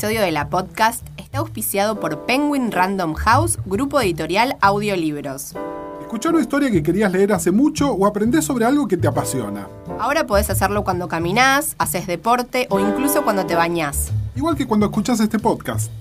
episodio 0.00 0.22
de 0.22 0.32
la 0.32 0.48
podcast 0.48 1.06
está 1.18 1.40
auspiciado 1.40 2.00
por 2.00 2.24
Penguin 2.24 2.72
Random 2.72 3.12
House, 3.12 3.58
grupo 3.66 4.00
editorial 4.00 4.56
Audiolibros. 4.62 5.52
Escuchar 6.00 6.32
una 6.32 6.40
historia 6.40 6.70
que 6.70 6.82
querías 6.82 7.12
leer 7.12 7.34
hace 7.34 7.50
mucho 7.50 7.92
o 7.92 8.06
aprender 8.06 8.42
sobre 8.42 8.64
algo 8.64 8.88
que 8.88 8.96
te 8.96 9.06
apasiona. 9.06 9.68
Ahora 9.98 10.26
podés 10.26 10.48
hacerlo 10.48 10.84
cuando 10.84 11.06
caminás, 11.06 11.74
haces 11.76 12.06
deporte 12.06 12.66
o 12.70 12.80
incluso 12.80 13.24
cuando 13.24 13.44
te 13.44 13.54
bañás. 13.54 14.10
Igual 14.34 14.56
que 14.56 14.66
cuando 14.66 14.86
escuchas 14.86 15.20
este 15.20 15.38
podcast. 15.38 15.92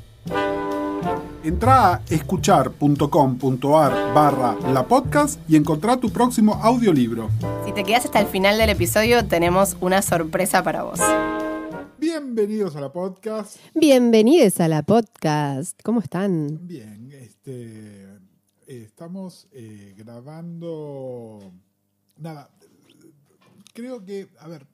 Entra 1.44 1.96
a 1.96 2.02
escuchar.com.ar 2.10 4.14
barra 4.14 4.56
la 4.72 4.86
podcast 4.86 5.42
y 5.50 5.58
encontrá 5.58 5.98
tu 5.98 6.10
próximo 6.10 6.58
audiolibro. 6.64 7.30
Si 7.66 7.74
te 7.74 7.84
quedas 7.84 8.06
hasta 8.06 8.22
el 8.22 8.28
final 8.28 8.58
del 8.58 8.70
episodio, 8.70 9.26
tenemos 9.26 9.76
una 9.82 10.02
sorpresa 10.02 10.64
para 10.64 10.84
vos. 10.84 11.02
Bienvenidos 12.22 12.76
a 12.76 12.82
la 12.82 12.92
podcast. 12.92 13.56
Bienvenidos 13.74 14.60
a 14.60 14.68
la 14.68 14.84
podcast. 14.84 15.82
¿Cómo 15.84 16.02
están? 16.02 16.68
Bien, 16.68 17.10
este, 17.14 18.10
estamos 18.68 19.48
eh, 19.54 19.96
grabando. 19.98 21.40
Nada, 22.18 22.50
creo 23.74 24.04
que, 24.04 24.28
a 24.38 24.50
ver, 24.50 24.68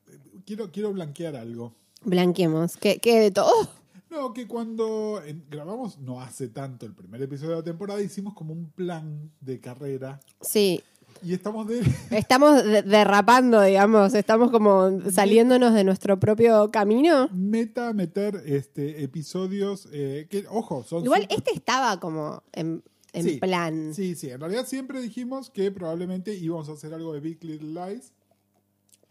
quiero, 0.43 0.71
quiero 0.71 0.91
blanquear 0.91 1.35
algo. 1.35 1.75
Blanqueemos. 2.03 2.77
¿Qué, 2.77 2.97
qué 2.97 3.19
de 3.19 3.29
todo? 3.29 3.69
No, 4.09 4.33
que 4.33 4.47
cuando 4.47 5.21
grabamos, 5.47 5.99
no 5.99 6.21
hace 6.21 6.47
tanto, 6.47 6.87
el 6.87 6.95
primer 6.95 7.21
episodio 7.21 7.51
de 7.51 7.57
la 7.57 7.63
temporada, 7.63 8.01
hicimos 8.01 8.33
como 8.33 8.53
un 8.53 8.71
plan 8.71 9.31
de 9.39 9.59
carrera. 9.59 10.19
Sí. 10.41 10.81
Y 11.23 11.33
estamos 11.33 11.67
de... 11.67 11.81
Estamos 12.11 12.63
de- 12.63 12.83
derrapando, 12.83 13.61
digamos. 13.61 14.13
Estamos 14.13 14.51
como 14.51 15.01
saliéndonos 15.11 15.73
de 15.73 15.83
nuestro 15.83 16.19
propio 16.19 16.69
camino. 16.71 17.29
meta 17.33 17.93
meter 17.93 18.41
este 18.45 19.03
episodios 19.03 19.87
eh, 19.91 20.27
que, 20.29 20.45
ojo, 20.49 20.83
son... 20.83 21.03
Igual 21.03 21.25
este 21.29 21.51
estaba 21.53 21.99
como 21.99 22.43
en, 22.53 22.83
en 23.13 23.23
Sí, 23.23 23.37
plan. 23.37 23.93
Sí, 23.93 24.15
sí, 24.15 24.29
en 24.29 24.39
realidad 24.39 24.65
siempre 24.67 25.01
dijimos 25.01 25.49
que 25.49 25.71
probablemente 25.71 26.35
íbamos 26.35 26.69
a 26.69 26.73
hacer 26.73 26.93
algo 26.93 27.13
de 27.13 27.19
Big 27.21 27.43
Little 27.43 27.69
Lies. 27.73 28.11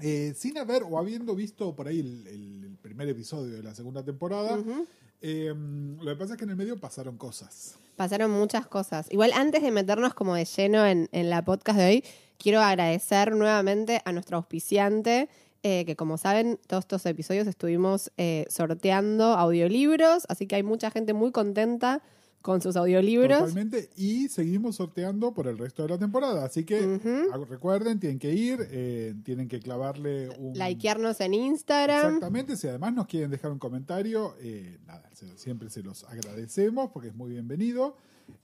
eh, 0.00 0.34
sin 0.36 0.58
haber 0.58 0.82
o 0.82 0.98
habiendo 0.98 1.34
visto 1.34 1.74
por 1.74 1.88
ahí 1.88 2.00
el, 2.00 2.76
primer 2.82 3.08
episodio 3.08 3.54
de 3.56 3.62
la 3.62 3.74
segunda 3.74 4.04
temporada, 4.04 4.58
Ujú. 4.58 4.86
Eh, 5.26 5.54
lo 5.56 6.10
que 6.10 6.16
pasa 6.16 6.34
es 6.34 6.38
que 6.38 6.44
en 6.44 6.50
el 6.50 6.56
medio 6.56 6.78
pasaron 6.78 7.16
cosas. 7.16 7.76
Pasaron 7.96 8.30
muchas 8.30 8.66
cosas. 8.66 9.06
Igual 9.10 9.32
antes 9.32 9.62
de 9.62 9.70
meternos 9.70 10.12
como 10.12 10.34
de 10.34 10.44
lleno 10.44 10.84
en, 10.84 11.08
en 11.12 11.30
la 11.30 11.42
podcast 11.42 11.78
de 11.78 11.86
hoy, 11.86 12.04
quiero 12.36 12.60
agradecer 12.60 13.34
nuevamente 13.34 14.02
a 14.04 14.12
nuestro 14.12 14.36
auspiciante, 14.36 15.30
eh, 15.62 15.86
que 15.86 15.96
como 15.96 16.18
saben, 16.18 16.60
todos 16.66 16.84
estos 16.84 17.06
episodios 17.06 17.46
estuvimos 17.46 18.12
eh, 18.18 18.44
sorteando 18.50 19.32
audiolibros, 19.32 20.26
así 20.28 20.46
que 20.46 20.56
hay 20.56 20.62
mucha 20.62 20.90
gente 20.90 21.14
muy 21.14 21.32
contenta 21.32 22.02
con 22.44 22.60
sus 22.60 22.76
audiolibros. 22.76 23.38
Totalmente. 23.38 23.88
Y 23.96 24.28
seguimos 24.28 24.76
sorteando 24.76 25.32
por 25.32 25.46
el 25.46 25.56
resto 25.56 25.82
de 25.82 25.88
la 25.88 25.98
temporada. 25.98 26.44
Así 26.44 26.62
que 26.64 27.00
ah, 27.32 27.38
recuerden, 27.48 27.98
tienen 27.98 28.18
que 28.18 28.34
ir, 28.34 28.68
eh, 28.70 29.14
tienen 29.24 29.48
que 29.48 29.60
clavarle 29.60 30.28
un. 30.38 30.52
Likearnos 30.52 31.22
en 31.22 31.32
Instagram. 31.32 32.04
Exactamente. 32.04 32.58
Si 32.58 32.68
además 32.68 32.92
nos 32.92 33.06
quieren 33.06 33.30
dejar 33.30 33.50
un 33.50 33.58
comentario, 33.58 34.36
eh, 34.40 34.76
nada, 34.86 35.08
siempre 35.36 35.70
se 35.70 35.82
los 35.82 36.04
agradecemos 36.04 36.90
porque 36.90 37.08
es 37.08 37.14
muy 37.14 37.30
bienvenido. 37.30 37.96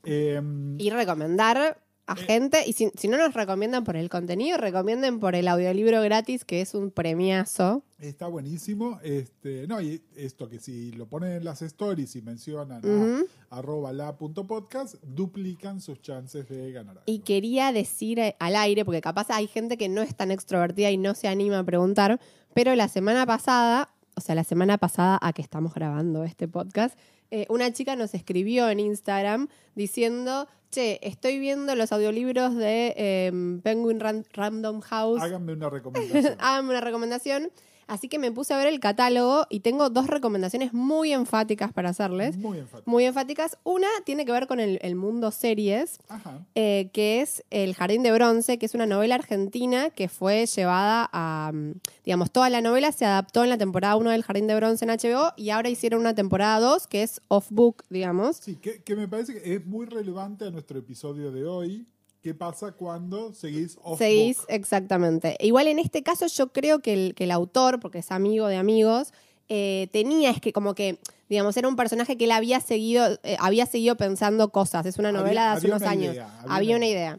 Eh, 0.05 0.41
Y 0.78 0.89
recomendar 0.89 1.78
a 2.10 2.15
Eh. 2.21 2.25
gente. 2.25 2.62
Y 2.66 2.72
si, 2.72 2.91
si 2.97 3.09
no 3.09 3.16
nos 3.19 3.34
recomiendan 3.34 3.84
por 3.84 3.97
el 3.97 4.09
contenido, 4.09 4.59
recomienden 4.59 5.21
por 5.21 5.34
el 5.34 5.48
audiolibro 5.48 6.00
gratis, 6.03 6.44
que 6.44 6.60
es 6.60 6.75
un 6.75 6.91
premiazo. 6.91 7.82
Está 7.98 8.26
buenísimo. 8.28 8.98
Este, 9.03 9.66
no, 9.66 9.81
y 9.81 10.03
esto 10.16 10.48
que 10.48 10.59
si 10.59 10.93
lo 10.93 11.06
ponen 11.06 11.32
en 11.32 11.44
las 11.44 11.60
stories 11.62 12.16
y 12.16 12.22
mencionan 12.22 12.78
Ujú. 12.84 13.26
a 13.50 13.59
arroba 13.59 13.93
la 13.93 14.16
punto 14.16 14.47
podcast, 14.47 14.94
duplican 15.03 15.81
sus 15.81 16.00
chances 16.00 16.48
de 16.48 16.72
ganar 16.72 16.93
algo. 16.98 17.03
Y 17.06 17.19
quería 17.21 17.72
decir 17.72 18.19
eh, 18.19 18.37
al 18.38 18.56
aire, 18.56 18.84
porque 18.84 19.00
capaz 19.03 19.31
hay 19.31 19.47
gente 19.47 19.77
que 19.77 19.88
no 19.88 20.00
es 20.03 20.15
tan 20.16 20.31
extrovertida 20.31 20.91
y 20.91 20.97
no 20.97 21.15
se 21.15 21.28
anima 21.28 21.59
a 21.59 21.65
preguntar, 21.65 22.19
pero 22.54 22.75
la 22.75 22.88
semana 22.88 23.27
pasada, 23.27 23.91
o 24.16 24.21
sea, 24.22 24.34
la 24.34 24.44
semana 24.44 24.78
pasada 24.78 25.19
a 25.21 25.32
que 25.34 25.42
estamos 25.42 25.75
grabando 25.75 26.25
este 26.25 26.48
podcast, 26.48 26.98
eh, 27.31 27.47
una 27.49 27.73
chica 27.73 27.97
nos 27.97 28.15
escribió 28.15 28.69
en 28.69 28.81
Instagram 28.81 29.49
diciendo, 29.75 30.49
che, 30.71 30.99
estoy 31.03 31.39
viendo 31.39 31.75
los 31.75 31.93
audiolibros 31.93 32.55
de 32.57 32.95
eh, 32.97 33.33
Penguin 33.63 34.01
Ran- 34.01 34.25
Random 34.33 34.81
House, 34.81 35.21
Háganme 35.23 35.53
una 35.53 35.69
recomendación. 35.71 36.37
háganme 36.39 36.71
una 36.71 36.81
recomendación. 36.81 37.51
Así 37.91 38.09
que 38.09 38.21
me 38.21 38.31
puse 38.31 38.55
a 38.55 38.56
ver 38.56 38.69
el 38.69 38.78
catálogo 38.78 39.49
y 39.51 39.61
tengo 39.61 39.91
dos 39.91 40.06
recomendaciones 40.06 40.73
muy 40.73 41.12
enfáticas 41.12 41.73
para 41.73 41.89
hacerles. 41.89 42.37
Muy 42.37 42.59
enfático. 42.59 42.89
Muy 42.89 43.05
enfáticas. 43.05 43.59
Una 43.65 43.89
tiene 44.05 44.25
que 44.25 44.31
ver 44.31 44.47
con 44.47 44.61
el, 44.61 44.78
el 44.83 44.95
mundo 44.95 45.33
series 45.33 45.99
Ajá. 46.09 46.47
eh, 46.55 46.91
que 46.93 47.21
es 47.21 47.43
El 47.51 47.75
Jardín 47.75 48.05
de 48.05 48.12
Bronce, 48.12 48.61
que 48.61 48.67
es 48.67 48.75
una 48.75 48.87
novela 48.87 49.17
argentina 49.17 49.91
que 49.91 50.09
fue 50.09 50.47
llevada 50.47 51.11
a, 51.12 51.51
mm, 51.53 51.81
digamos, 52.05 52.31
toda 52.31 52.49
la 52.49 52.61
novela 52.61 52.93
se 52.93 53.06
adaptó 53.06 53.43
en 53.43 53.51
la 53.51 53.59
temporada 53.59 53.97
1 53.97 54.11
del 54.11 54.22
Jardín 54.22 54.47
de 54.47 54.55
Bronce 54.55 54.84
en 54.84 54.93
HBO 54.93 55.33
y 55.37 55.51
ahora 55.51 55.69
hicieron 55.69 56.01
una 56.01 56.15
temporada 56.15 56.61
2 56.61 56.87
que 56.87 57.03
es 57.03 57.21
off-book, 57.27 57.83
digamos. 57.91 58.37
Sí, 58.37 58.55
que, 58.55 58.83
que 58.84 58.95
me 58.95 59.09
parece 59.09 59.34
que 59.34 59.55
es 59.57 59.67
muy 59.67 59.87
relevante 59.87 60.45
a 60.45 60.53
nuestro 60.53 60.78
episodio 60.78 61.33
de 61.33 61.45
hoy. 61.45 61.89
¿Qué 62.23 62.35
pasa 62.35 62.73
cuando 62.73 63.33
seguís 63.33 63.79
off 63.83 63.99
Seguís, 63.99 64.37
book? 64.39 64.47
exactamente. 64.51 65.37
Igual 65.41 65.69
en 65.69 65.79
este 65.79 66.03
caso 66.03 66.27
yo 66.27 66.53
creo 66.53 66.81
que 66.81 66.93
el, 66.93 67.15
que 67.15 67.25
el 67.25 67.31
autor, 67.31 67.81
porque 67.81 67.99
es 68.01 68.11
amigo 68.11 68.47
de 68.49 68.57
amigos, 68.57 69.13
eh, 69.49 69.89
tenía, 69.93 70.31
es 70.31 70.41
que 70.41 70.53
como 70.53 70.75
que, 70.75 70.99
digamos, 71.31 71.57
era 71.57 71.67
un 71.67 71.77
personaje 71.77 72.17
que 72.19 72.25
él 72.25 72.33
había 72.33 72.61
seguido, 72.61 73.19
eh, 73.23 73.37
había 73.41 73.65
seguido 73.67 73.97
pensando 73.97 74.51
cosas. 74.51 74.85
Es 74.87 74.99
una 74.99 75.09
Había- 75.09 75.21
novela 75.23 75.43
de 75.53 75.57
hace 75.57 75.67
unos 75.69 75.83
años. 75.83 76.15
idea, 76.15 76.39
había 76.41 76.57
había 76.57 76.77
una 76.77 76.87
idea. 76.87 77.19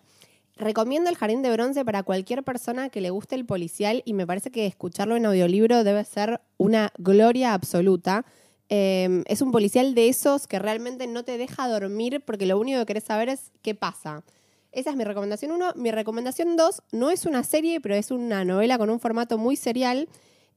Recomiendo 0.55 1.09
El 1.09 1.15
Jardín 1.17 1.41
de 1.41 1.51
Bronce 1.51 1.83
para 1.83 2.03
cualquier 2.03 2.43
persona 2.43 2.89
que 2.89 3.01
le 3.01 3.09
guste 3.09 3.33
el 3.33 3.45
policial 3.45 4.03
y 4.05 4.13
me 4.13 4.27
parece 4.27 4.51
que 4.51 4.67
escucharlo 4.67 5.15
en 5.15 5.25
audiolibro 5.25 5.83
debe 5.83 6.03
ser 6.05 6.39
una 6.57 6.93
gloria 6.99 7.55
absoluta. 7.55 8.23
Eh, 8.69 9.23
es 9.25 9.41
un 9.41 9.51
policial 9.51 9.95
de 9.95 10.09
esos 10.09 10.47
que 10.47 10.59
realmente 10.59 11.07
no 11.07 11.23
te 11.23 11.37
deja 11.39 11.67
dormir 11.67 12.21
porque 12.23 12.45
lo 12.45 12.59
único 12.59 12.79
que 12.81 12.85
querés 12.85 13.05
saber 13.05 13.29
es 13.29 13.51
qué 13.63 13.73
pasa. 13.73 14.23
Esa 14.71 14.91
es 14.91 14.95
mi 14.95 15.03
recomendación 15.03 15.51
uno. 15.51 15.73
Mi 15.75 15.91
recomendación 15.91 16.55
dos 16.55 16.81
no 16.91 17.11
es 17.11 17.25
una 17.25 17.43
serie, 17.43 17.81
pero 17.81 17.95
es 17.95 18.11
una 18.11 18.45
novela 18.45 18.77
con 18.77 18.89
un 18.89 18.99
formato 18.99 19.37
muy 19.37 19.55
serial. 19.55 20.07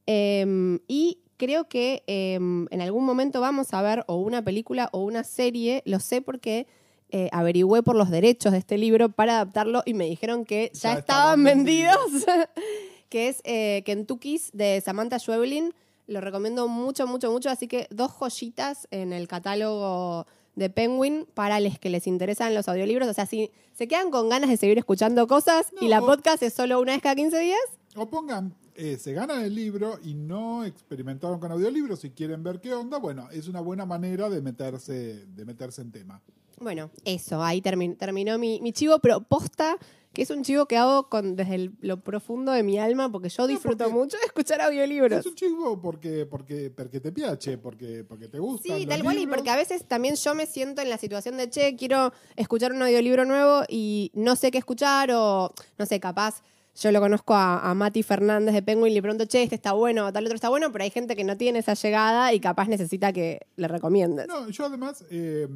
Eh, 0.07 0.79
y 0.87 1.19
creo 1.37 1.67
que 1.67 2.03
eh, 2.07 2.35
en 2.35 2.81
algún 2.81 3.05
momento 3.05 3.41
vamos 3.41 3.73
a 3.73 3.81
ver 3.81 4.03
o 4.07 4.15
una 4.15 4.43
película 4.43 4.89
o 4.91 5.03
una 5.03 5.23
serie. 5.23 5.83
Lo 5.85 5.99
sé 5.99 6.21
porque 6.21 6.67
eh, 7.09 7.29
averigüé 7.31 7.83
por 7.83 7.95
los 7.95 8.09
derechos 8.09 8.51
de 8.51 8.57
este 8.59 8.77
libro 8.77 9.09
para 9.09 9.35
adaptarlo 9.35 9.83
y 9.85 9.93
me 9.93 10.05
dijeron 10.05 10.45
que 10.45 10.71
ya, 10.73 10.93
Ya 10.93 10.99
estaban 10.99 10.99
estaban 10.99 11.43
vendidos. 11.43 11.97
que 13.09 13.29
es 13.29 13.41
eh, 13.43 13.83
Kentucky's 13.85 14.51
de 14.53 14.81
Samantha 14.81 15.19
Schweblin. 15.19 15.73
Lo 16.07 16.21
recomiendo 16.21 16.67
mucho, 16.67 17.07
mucho, 17.07 17.31
mucho. 17.31 17.49
Así 17.49 17.67
que 17.67 17.87
dos 17.89 18.11
joyitas 18.11 18.87
en 18.91 19.13
el 19.13 19.27
catálogo 19.27 20.27
de 20.55 20.69
Penguin 20.69 21.27
para 21.33 21.59
los 21.59 21.77
que 21.79 21.89
les 21.89 22.07
interesan 22.07 22.53
los 22.53 22.67
audiolibros. 22.67 23.07
O 23.07 23.13
sea, 23.13 23.25
si 23.25 23.51
se 23.73 23.87
quedan 23.87 24.09
con 24.11 24.29
ganas 24.29 24.49
de 24.49 24.57
seguir 24.57 24.77
escuchando 24.77 25.27
cosas 25.27 25.67
y 25.81 25.87
la 25.87 26.01
o- 26.01 26.05
podcast 26.05 26.41
es 26.43 26.53
solo 26.53 26.79
una 26.81 26.93
vez 26.93 27.01
cada 27.01 27.15
15 27.15 27.37
días, 27.39 27.59
O 27.97 28.09
pongan, 28.09 28.53
eh, 28.75 28.97
se 28.99 29.13
ganan 29.13 29.41
el 29.41 29.55
libro 29.55 29.99
y 30.03 30.15
no 30.15 30.65
experimentaron 30.65 31.39
con 31.39 31.51
audiolibros 31.51 32.03
y 32.03 32.09
quieren 32.09 32.43
ver 32.43 32.59
qué 32.59 32.73
onda, 32.73 32.97
bueno, 32.97 33.29
es 33.31 33.47
una 33.47 33.61
buena 33.61 33.85
manera 33.85 34.29
de 34.29 34.41
meterse, 34.41 35.25
de 35.27 35.45
meterse 35.45 35.81
en 35.81 35.91
tema. 35.91 36.21
Bueno, 36.59 36.89
eso, 37.03 37.43
ahí 37.43 37.61
termi- 37.61 37.97
terminó 37.97 38.37
mi, 38.37 38.59
mi 38.61 38.71
chivo, 38.71 38.99
pero 38.99 39.21
posta, 39.21 39.77
que 40.13 40.21
es 40.21 40.29
un 40.29 40.43
chivo 40.43 40.65
que 40.65 40.77
hago 40.77 41.09
con, 41.09 41.35
desde 41.35 41.55
el- 41.55 41.71
lo 41.81 41.99
profundo 42.01 42.53
de 42.53 42.63
mi 42.63 42.79
alma, 42.79 43.11
porque 43.11 43.27
yo 43.29 43.47
disfruto 43.47 43.83
porque- 43.83 43.93
mucho 43.93 44.17
de 44.17 44.23
escuchar 44.25 44.61
audiolibros. 44.61 45.19
Es 45.19 45.25
un 45.25 45.35
chivo 45.35 45.81
porque, 45.81 46.25
porque, 46.25 46.69
porque 46.69 47.01
te 47.01 47.11
piace, 47.11 47.57
porque, 47.57 48.05
porque 48.05 48.29
te 48.29 48.39
gusta. 48.39 48.77
Sí, 48.77 48.85
tal 48.85 49.03
cual, 49.03 49.17
y 49.17 49.27
porque 49.27 49.49
a 49.49 49.57
veces 49.57 49.85
también 49.85 50.15
yo 50.15 50.33
me 50.33 50.45
siento 50.45 50.81
en 50.81 50.89
la 50.89 50.97
situación 50.97 51.35
de, 51.35 51.49
che, 51.49 51.75
quiero 51.75 52.13
escuchar 52.37 52.71
un 52.71 52.81
audiolibro 52.81 53.25
nuevo 53.25 53.63
y 53.67 54.11
no 54.13 54.37
sé 54.37 54.51
qué 54.51 54.57
escuchar, 54.57 55.11
o 55.13 55.53
no 55.77 55.85
sé, 55.85 55.99
capaz. 55.99 56.41
Yo 56.77 56.91
lo 56.91 56.99
conozco 56.99 57.33
a, 57.33 57.69
a 57.69 57.73
Mati 57.73 58.03
Fernández 58.03 58.53
de 58.53 58.61
Penguin 58.61 58.91
y 58.91 58.95
le 58.95 59.01
pregunto, 59.01 59.23
che, 59.25 59.43
este 59.43 59.55
está 59.55 59.71
bueno, 59.71 60.11
tal 60.11 60.25
otro 60.25 60.35
está 60.35 60.49
bueno, 60.49 60.73
pero 60.73 60.83
hay 60.83 60.89
gente 60.89 61.15
que 61.15 61.23
no 61.23 61.37
tiene 61.37 61.59
esa 61.59 61.73
llegada 61.73 62.33
y 62.33 62.41
capaz 62.41 62.67
necesita 62.67 63.13
que 63.13 63.47
le 63.55 63.69
recomiendes. 63.69 64.27
No, 64.27 64.49
yo 64.49 64.65
además 64.65 65.05
eh, 65.09 65.47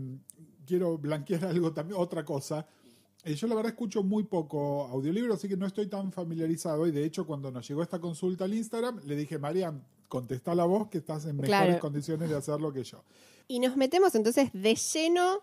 quiero 0.69 0.97
blanquear 0.97 1.43
algo 1.45 1.73
también, 1.73 1.99
otra 1.99 2.23
cosa. 2.23 2.65
Eh, 3.25 3.33
yo 3.35 3.47
la 3.47 3.55
verdad 3.55 3.71
escucho 3.71 4.01
muy 4.03 4.23
poco 4.23 4.85
audiolibro, 4.87 5.33
así 5.33 5.49
que 5.49 5.57
no 5.57 5.65
estoy 5.65 5.87
tan 5.87 6.11
familiarizado. 6.13 6.87
Y 6.87 6.91
de 6.91 7.03
hecho, 7.03 7.25
cuando 7.27 7.51
nos 7.51 7.67
llegó 7.67 7.83
esta 7.83 7.99
consulta 7.99 8.45
al 8.45 8.53
Instagram, 8.53 9.01
le 9.05 9.15
dije, 9.17 9.37
Marian, 9.37 9.83
contesta 10.07 10.55
la 10.55 10.63
voz 10.65 10.87
que 10.87 10.99
estás 10.99 11.25
en 11.25 11.35
mejores 11.35 11.49
Claro. 11.65 11.79
condiciones 11.79 12.29
de 12.29 12.37
hacerlo 12.37 12.71
que 12.71 12.83
yo. 12.83 13.03
Y 13.49 13.59
nos 13.59 13.75
metemos 13.75 14.15
entonces 14.15 14.51
de 14.53 14.73
lleno 14.75 15.41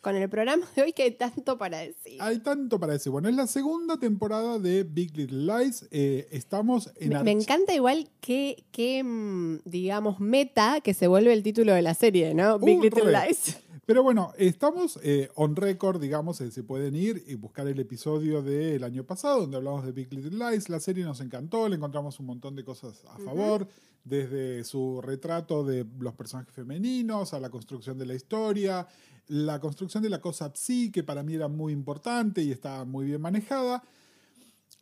con 0.00 0.14
el 0.16 0.28
programa 0.30 0.64
de 0.76 0.82
hoy 0.82 0.92
que 0.92 1.02
hay 1.02 1.10
tanto 1.10 1.58
para 1.58 1.78
decir. 1.78 2.16
Hay 2.20 2.38
tanto 2.38 2.78
para 2.80 2.92
decir. 2.94 3.10
Bueno, 3.12 3.28
es 3.28 3.34
la 3.34 3.46
segunda 3.48 3.98
temporada 3.98 4.58
de 4.60 4.84
Big 4.84 5.14
Little 5.16 5.42
Lies. 5.44 5.86
Eh, 5.90 6.28
estamos 6.30 6.90
en... 6.96 7.08
Me, 7.10 7.16
arch- 7.16 7.24
me 7.24 7.30
encanta 7.32 7.74
igual 7.74 8.08
que, 8.20 8.64
que, 8.70 9.02
mm, 9.04 9.58
digamos, 9.64 10.18
meta 10.20 10.80
que 10.80 10.94
se 10.94 11.08
vuelve 11.08 11.32
el 11.32 11.42
título 11.42 11.74
de 11.74 11.82
la 11.82 11.94
serie, 11.94 12.32
¿no? 12.32 12.58
Big 12.60 12.78
Uh, 12.78 12.82
Little 12.84 13.02
re. 13.04 13.26
Lies. 13.26 13.58
Pero 13.88 14.02
bueno, 14.02 14.34
estamos 14.36 15.00
eh, 15.02 15.30
on 15.34 15.56
record, 15.56 15.98
digamos, 15.98 16.42
eh, 16.42 16.50
se 16.50 16.62
pueden 16.62 16.94
ir 16.94 17.24
y 17.26 17.36
buscar 17.36 17.66
el 17.68 17.80
episodio 17.80 18.42
del 18.42 18.84
año 18.84 19.04
pasado 19.04 19.40
donde 19.40 19.56
hablamos 19.56 19.82
de 19.82 19.92
Big 19.92 20.12
Little 20.12 20.50
Lies. 20.50 20.68
La 20.68 20.78
serie 20.78 21.04
nos 21.04 21.22
encantó, 21.22 21.66
le 21.70 21.76
encontramos 21.76 22.20
un 22.20 22.26
montón 22.26 22.54
de 22.54 22.64
cosas 22.64 23.02
a 23.06 23.16
favor, 23.16 23.66
desde 24.04 24.62
su 24.64 25.00
retrato 25.00 25.64
de 25.64 25.86
los 26.00 26.12
personajes 26.12 26.52
femeninos 26.52 27.32
a 27.32 27.40
la 27.40 27.48
construcción 27.48 27.96
de 27.96 28.04
la 28.04 28.14
historia, 28.14 28.86
la 29.28 29.58
construcción 29.58 30.02
de 30.02 30.10
la 30.10 30.20
cosa 30.20 30.52
psi, 30.54 30.92
que 30.92 31.02
para 31.02 31.22
mí 31.22 31.36
era 31.36 31.48
muy 31.48 31.72
importante 31.72 32.42
y 32.42 32.52
está 32.52 32.84
muy 32.84 33.06
bien 33.06 33.22
manejada. 33.22 33.82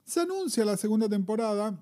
Se 0.04 0.18
anuncia 0.18 0.64
la 0.64 0.76
segunda 0.76 1.08
temporada. 1.08 1.80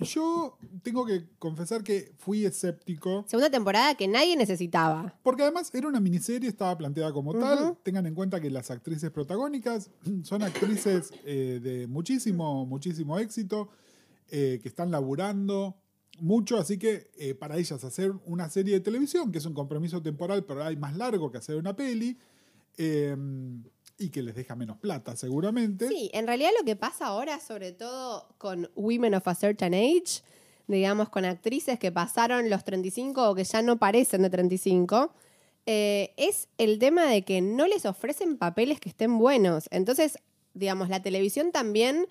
Yo 0.00 0.58
tengo 0.82 1.06
que 1.06 1.24
confesar 1.38 1.84
que 1.84 2.12
fui 2.18 2.44
escéptico. 2.44 3.24
Segunda 3.28 3.50
temporada 3.50 3.94
que 3.94 4.08
nadie 4.08 4.36
necesitaba. 4.36 5.16
Porque 5.22 5.42
además 5.42 5.72
era 5.72 5.86
una 5.86 6.00
miniserie, 6.00 6.48
estaba 6.48 6.76
planteada 6.76 7.12
como 7.12 7.32
tal. 7.32 7.78
Tengan 7.82 8.06
en 8.06 8.14
cuenta 8.14 8.40
que 8.40 8.50
las 8.50 8.70
actrices 8.70 9.10
protagónicas 9.10 9.90
son 10.24 10.42
actrices 10.42 11.12
eh, 11.24 11.60
de 11.62 11.86
muchísimo, 11.86 12.66
muchísimo 12.66 13.18
éxito, 13.18 13.68
eh, 14.30 14.58
que 14.62 14.68
están 14.68 14.90
laburando 14.90 15.76
mucho, 16.20 16.58
así 16.58 16.78
que 16.78 17.10
eh, 17.18 17.34
para 17.34 17.56
ellas 17.56 17.82
hacer 17.84 18.12
una 18.26 18.48
serie 18.48 18.74
de 18.74 18.80
televisión, 18.80 19.32
que 19.32 19.38
es 19.38 19.46
un 19.46 19.54
compromiso 19.54 20.02
temporal, 20.02 20.44
pero 20.44 20.64
hay 20.64 20.76
más 20.76 20.96
largo 20.96 21.30
que 21.30 21.38
hacer 21.38 21.56
una 21.56 21.74
peli, 21.74 22.18
eh, 22.76 23.16
y 23.98 24.10
que 24.10 24.22
les 24.22 24.34
deja 24.34 24.54
menos 24.56 24.78
plata 24.78 25.16
seguramente. 25.16 25.88
Sí, 25.88 26.10
en 26.12 26.26
realidad 26.26 26.50
lo 26.58 26.64
que 26.64 26.76
pasa 26.76 27.06
ahora, 27.06 27.38
sobre 27.40 27.72
todo 27.72 28.28
con 28.38 28.70
Women 28.74 29.14
of 29.14 29.28
a 29.28 29.34
Certain 29.34 29.74
Age, 29.74 30.22
digamos, 30.66 31.08
con 31.10 31.24
actrices 31.24 31.78
que 31.78 31.92
pasaron 31.92 32.50
los 32.50 32.64
35 32.64 33.30
o 33.30 33.34
que 33.34 33.44
ya 33.44 33.62
no 33.62 33.78
parecen 33.78 34.22
de 34.22 34.30
35, 34.30 35.12
eh, 35.66 36.12
es 36.16 36.48
el 36.58 36.78
tema 36.78 37.06
de 37.06 37.22
que 37.22 37.40
no 37.40 37.66
les 37.66 37.86
ofrecen 37.86 38.36
papeles 38.36 38.80
que 38.80 38.88
estén 38.88 39.18
buenos. 39.18 39.66
Entonces, 39.70 40.18
digamos, 40.54 40.88
la 40.88 41.02
televisión 41.02 41.52
también 41.52 42.06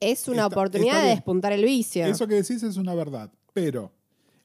es 0.00 0.28
una 0.28 0.44
Está- 0.44 0.46
oportunidad 0.46 0.96
está 0.96 1.04
de 1.08 1.10
despuntar 1.14 1.52
el 1.52 1.64
vicio. 1.64 2.04
Eso 2.06 2.26
que 2.26 2.36
decís 2.36 2.62
es 2.62 2.76
una 2.76 2.94
verdad, 2.94 3.30
pero 3.52 3.92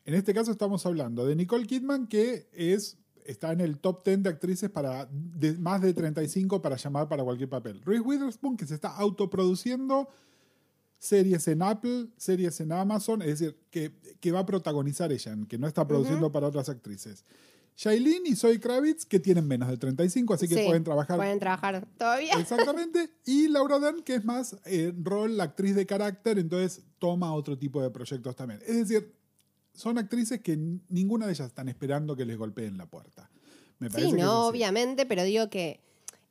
en 0.05 0.13
este 0.13 0.33
caso 0.33 0.51
estamos 0.51 0.85
hablando 0.85 1.25
de 1.25 1.35
Nicole 1.35 1.65
Kidman, 1.65 2.07
que 2.07 2.47
es, 2.53 2.97
está 3.25 3.51
en 3.51 3.61
el 3.61 3.79
top 3.79 4.05
10 4.05 4.23
de 4.23 4.29
actrices 4.29 4.69
para 4.69 5.07
de- 5.11 5.53
más 5.57 5.81
de 5.81 5.93
35 5.93 6.61
para 6.61 6.75
llamar 6.77 7.07
para 7.09 7.23
cualquier 7.23 7.49
papel. 7.49 7.81
Reese 7.83 8.01
Witherspoon, 8.01 8.55
que 8.57 8.65
se 8.65 8.75
está 8.75 8.95
autoproduciendo 8.95 10.07
series 10.97 11.47
en 11.47 11.61
Apple, 11.61 12.07
series 12.17 12.59
en 12.61 12.71
Amazon, 12.71 13.21
es 13.21 13.39
decir, 13.39 13.57
que, 13.69 13.91
que 14.19 14.31
va 14.31 14.39
a 14.39 14.45
protagonizar 14.45 15.11
ella, 15.11 15.35
que 15.47 15.57
no 15.57 15.67
está 15.67 15.87
produciendo 15.87 16.31
para 16.31 16.47
otras 16.47 16.69
actrices. 16.69 17.23
Shailene 17.77 18.29
y 18.29 18.35
Zoe 18.37 18.57
Kravitz, 18.59 19.05
que 19.05 19.19
tienen 19.19 19.45
menos 19.47 19.67
de 19.67 19.75
35, 19.77 20.33
así 20.33 20.47
que 20.47 20.55
Sí, 20.55 20.63
pueden 20.65 20.83
trabajar 20.85 21.17
Pueden 21.17 21.39
trabajar 21.39 21.85
todavía. 21.97 22.39
Exactamente. 22.39 23.09
Y 23.25 23.49
Laura 23.49 23.79
Dern, 23.79 24.01
que 24.01 24.15
es 24.15 24.23
más 24.23 24.55
eh, 24.65 24.93
rol, 25.03 25.39
actriz 25.41 25.75
de 25.75 25.85
carácter, 25.85 26.39
entonces 26.39 26.83
toma 26.99 27.33
otro 27.33 27.57
tipo 27.57 27.81
de 27.81 27.89
proyectos 27.89 28.33
también. 28.35 28.61
Es 28.65 28.77
decir, 28.87 29.13
son 29.75 29.97
actrices 29.97 30.41
que 30.41 30.57
ninguna 30.89 31.25
de 31.25 31.33
ellas 31.33 31.47
están 31.47 31.69
esperando 31.69 32.15
que 32.15 32.25
les 32.25 32.37
golpeen 32.37 32.77
la 32.77 32.85
puerta. 32.85 33.29
Me 33.79 33.89
parece 33.89 34.11
Sí, 34.11 34.15
no, 34.15 34.47
obviamente, 34.47 35.05
pero 35.05 35.23
digo 35.23 35.49
que 35.49 35.81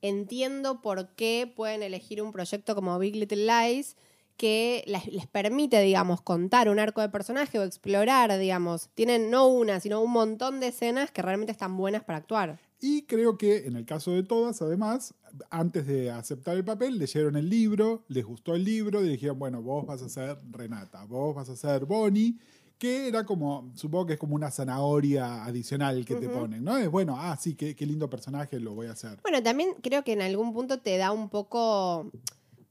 entiendo 0.03 0.83
por 0.83 1.09
qué 1.15 1.53
pueden 1.55 1.83
elegir 1.83 2.23
un 2.23 2.33
proyecto 2.33 2.75
como 2.75 2.99
Big 2.99 3.17
Little 3.17 3.47
Lies 3.47 3.97
que 4.37 4.83
les, 4.87 5.07
les 5.07 5.27
permite, 5.27 5.81
digamos, 5.81 6.21
contar 6.21 6.69
un 6.69 6.79
arco 6.79 7.01
de 7.01 7.09
personaje 7.09 7.59
o 7.59 7.63
explorar, 7.63 8.37
digamos. 8.39 8.91
Tienen 8.95 9.31
no 9.31 9.47
una, 9.47 9.79
sino 9.79 10.01
un 10.01 10.11
montón 10.11 10.59
de 10.59 10.69
escenas 10.69 11.11
que 11.11 11.23
realmente 11.23 11.53
están 11.53 11.77
buenas 11.77 12.03
para 12.03 12.19
actuar. 12.19 12.59
Y 12.81 13.03
creo 13.03 13.39
que 13.39 13.67
en 13.67 13.77
el 13.77 13.87
caso 13.87 14.11
de 14.11 14.25
todas, 14.25 14.61
además, 14.61 15.15
antes 15.49 15.87
de 15.87 16.11
aceptar 16.11 16.57
el 16.57 16.65
papel, 16.65 16.99
leyeron 16.99 17.37
el 17.37 17.49
libro, 17.49 18.05
les 18.09 18.25
gustó 18.25 18.55
el 18.55 18.65
libro 18.65 19.03
y 19.03 19.09
dijeron, 19.09 19.39
bueno, 19.39 19.63
vos 19.63 19.87
vas 19.87 20.03
a 20.03 20.09
ser 20.09 20.39
Renata, 20.51 21.05
vos 21.05 21.35
vas 21.35 21.49
a 21.49 21.57
ser 21.57 21.87
Bonnie, 21.87 22.39
que 22.85 23.09
era 23.09 23.25
como, 23.25 23.71
supongo 23.75 24.07
que 24.07 24.13
es 24.15 24.19
como 24.19 24.35
una 24.35 24.51
zanahoria 24.51 25.45
adicional 25.45 26.05
que 26.05 26.17
te 26.17 26.29
ponen, 26.29 26.63
¿no? 26.63 26.77
Es 26.77 26.91
bueno, 26.91 27.17
ah, 27.19 27.37
sí, 27.41 27.55
qué, 27.55 27.75
qué 27.75 27.87
lindo 27.87 28.11
personaje, 28.11 28.61
lo 28.61 28.75
voy 28.75 28.89
a 28.89 28.93
hacer. 28.93 29.19
Bueno, 29.23 29.43
también 29.43 29.71
creo 29.83 30.05
que 30.05 30.13
en 30.13 30.21
algún 30.21 30.53
punto 30.53 30.79
te 30.81 30.99
da 30.99 31.11
un 31.13 31.29
poco 31.31 32.11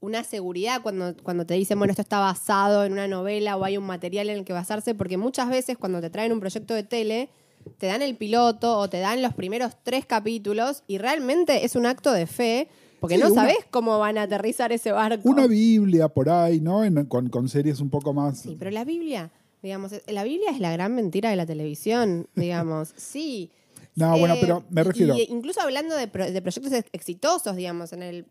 una 0.00 0.22
seguridad 0.22 0.82
cuando, 0.82 1.16
cuando 1.22 1.46
te 1.46 1.54
dicen, 1.54 1.78
bueno, 1.78 1.90
esto 1.90 2.02
está 2.02 2.20
basado 2.20 2.84
en 2.84 2.92
una 2.92 3.08
novela 3.08 3.56
o 3.56 3.64
hay 3.64 3.76
un 3.76 3.84
material 3.86 4.28
en 4.30 4.38
el 4.38 4.44
que 4.44 4.52
basarse, 4.52 4.94
porque 4.94 5.16
muchas 5.16 5.48
veces 5.48 5.78
cuando 5.78 6.00
te 6.00 6.10
traen 6.10 6.30
un 6.32 6.40
proyecto 6.40 6.74
de 6.74 6.82
tele, 6.84 7.30
te 7.78 7.86
dan 7.86 8.02
el 8.02 8.14
piloto 8.16 8.78
o 8.78 8.88
te 8.88 9.00
dan 9.00 9.20
los 9.22 9.34
primeros 9.34 9.72
tres 9.82 10.04
capítulos 10.06 10.84
y 10.86 10.98
realmente 10.98 11.64
es 11.64 11.74
un 11.74 11.86
acto 11.86 12.12
de 12.12 12.26
fe, 12.26 12.68
porque 13.00 13.16
Sí, 13.16 13.22
no 13.22 13.30
sabes 13.34 13.56
cómo 13.70 13.98
van 13.98 14.16
a 14.18 14.22
aterrizar 14.22 14.70
ese 14.72 14.92
barco. 14.92 15.28
Una 15.28 15.46
Biblia 15.46 16.08
por 16.08 16.28
ahí, 16.28 16.60
¿no? 16.60 16.84
En- 16.84 17.06
con, 17.06 17.28
con 17.30 17.48
series 17.48 17.80
un 17.80 17.90
poco 17.90 18.12
más... 18.12 18.38
Sí, 18.40 18.56
pero 18.58 18.70
la 18.70 18.84
Biblia, 18.84 19.30
digamos, 19.64 19.90
es- 19.92 20.02
la 20.06 20.22
Biblia 20.22 20.50
es 20.50 20.60
la 20.60 20.70
gran 20.70 20.94
mentira 20.94 21.30
de 21.30 21.36
la 21.36 21.46
televisión, 21.46 22.28
digamos. 22.36 22.92
Sí. 22.96 23.50
No, 23.96 24.16
bueno, 24.18 24.34
Eh, 24.34 24.38
pero 24.40 24.62
me 24.70 24.84
refiero- 24.84 25.14
y 25.16 25.22
incluso 25.30 25.60
hablando 25.60 25.96
de, 25.96 26.06
pro- 26.06 26.30
de 26.30 26.42
proyectos 26.42 26.72
ex- 26.72 26.88
exitosos, 26.92 27.56
digamos, 27.56 27.92
en 27.92 28.02
el, 28.02 28.26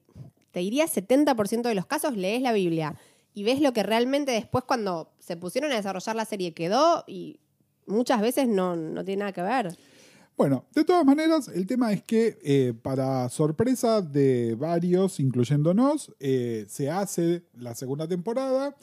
te 0.52 0.60
diría 0.62 0.86
70% 0.88 1.64
de 1.64 1.76
los 1.76 1.86
casos 1.86 2.16
lees 2.16 2.42
la 2.42 2.52
Biblia 2.54 2.96
y 3.34 3.44
ves 3.44 3.60
lo 3.62 3.74
que 3.74 3.82
realmente 3.84 4.32
después 4.32 4.64
cuando 4.66 5.10
se 5.20 5.36
pusieron 5.36 5.72
a 5.72 5.76
desarrollar 5.76 6.16
la 6.16 6.26
serie 6.26 6.54
quedó 6.54 7.04
y 7.08 7.40
muchas 7.88 8.22
veces 8.22 8.48
no, 8.48 8.76
no 8.76 9.04
tiene 9.04 9.22
nada 9.22 9.32
que 9.34 9.42
ver. 9.42 9.76
Bueno, 10.36 10.66
de 10.74 10.84
todas 10.84 11.06
maneras, 11.06 11.48
el 11.48 11.68
tema 11.68 11.94
es 11.94 12.02
que 12.04 12.40
eh, 12.44 12.74
para 12.82 13.30
sorpresa 13.30 14.02
de 14.02 14.56
varios, 14.56 15.20
incluyéndonos, 15.20 16.12
eh, 16.20 16.66
se 16.68 16.90
hace 16.90 17.44
la 17.56 17.76
segunda 17.76 18.08
temporada 18.08 18.76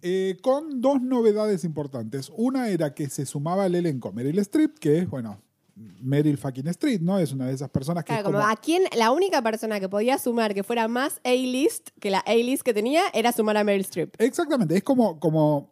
eh, 0.00 0.36
con 0.42 0.80
dos 0.80 1.02
novedades 1.02 1.64
importantes. 1.64 2.30
Una 2.36 2.68
era 2.68 2.94
que 2.94 3.08
se 3.08 3.26
sumaba 3.26 3.64
al 3.64 3.74
elenco 3.74 4.12
Meryl 4.12 4.38
Streep, 4.38 4.78
que 4.78 4.98
es, 4.98 5.10
bueno, 5.10 5.42
Meryl 5.74 6.38
fucking 6.38 6.68
Streep, 6.68 7.02
¿no? 7.02 7.18
Es 7.18 7.32
una 7.32 7.46
de 7.46 7.54
esas 7.54 7.70
personas 7.70 8.04
que 8.04 8.12
Claro, 8.12 8.20
es 8.20 8.24
como 8.26 8.38
como... 8.38 8.52
a 8.52 8.56
quién, 8.56 8.84
la 8.96 9.10
única 9.10 9.42
persona 9.42 9.80
que 9.80 9.88
podía 9.88 10.18
sumar 10.18 10.54
que 10.54 10.62
fuera 10.62 10.86
más 10.86 11.20
A-list 11.24 11.88
que 11.98 12.10
la 12.10 12.20
A-list 12.20 12.62
que 12.62 12.74
tenía 12.74 13.02
era 13.12 13.32
sumar 13.32 13.56
a 13.56 13.64
Meryl 13.64 13.82
Streep. 13.82 14.14
Exactamente, 14.18 14.76
es 14.76 14.84
como, 14.84 15.18
como 15.18 15.71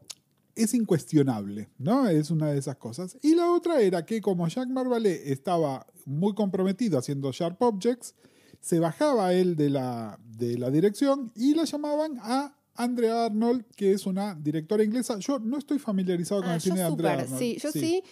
es 0.62 0.75
incuestionable, 0.75 1.69
¿no? 1.79 2.09
Es 2.09 2.31
una 2.31 2.50
de 2.50 2.59
esas 2.59 2.76
cosas. 2.76 3.17
Y 3.23 3.35
la 3.35 3.50
otra 3.50 3.81
era 3.81 4.05
que 4.05 4.21
como 4.21 4.47
Jack 4.49 4.69
Marvalet 4.69 5.23
estaba 5.26 5.87
muy 6.07 6.35
comprometido 6.35 6.99
haciendo 6.99 7.31
Sharp 7.33 7.61
Objects, 7.62 8.14
se 8.61 8.79
bajaba 8.79 9.33
él 9.33 9.57
de 9.57 9.71
la, 9.71 10.19
de 10.37 10.59
la 10.59 10.71
dirección 10.71 11.33
y 11.35 11.55
la 11.55 11.64
llamaban 11.64 12.19
a 12.21 12.55
Andrea 12.75 13.26
Arnold, 13.26 13.64
que 13.76 13.93
es 13.93 14.07
una 14.07 14.35
directora 14.35 14.83
inglesa. 14.85 15.19
Yo 15.19 15.38
no 15.38 15.59
estoy 15.59 15.79
familiarizado 15.79 16.40
con 16.43 16.50
Ah, 16.50 16.55
el 16.57 16.61
cine 16.61 16.76
de 16.76 16.83
Andrea 16.85 17.12
Arnold. 17.12 17.38
sí, 17.38 17.57
yo 17.61 17.71
sí, 17.73 18.02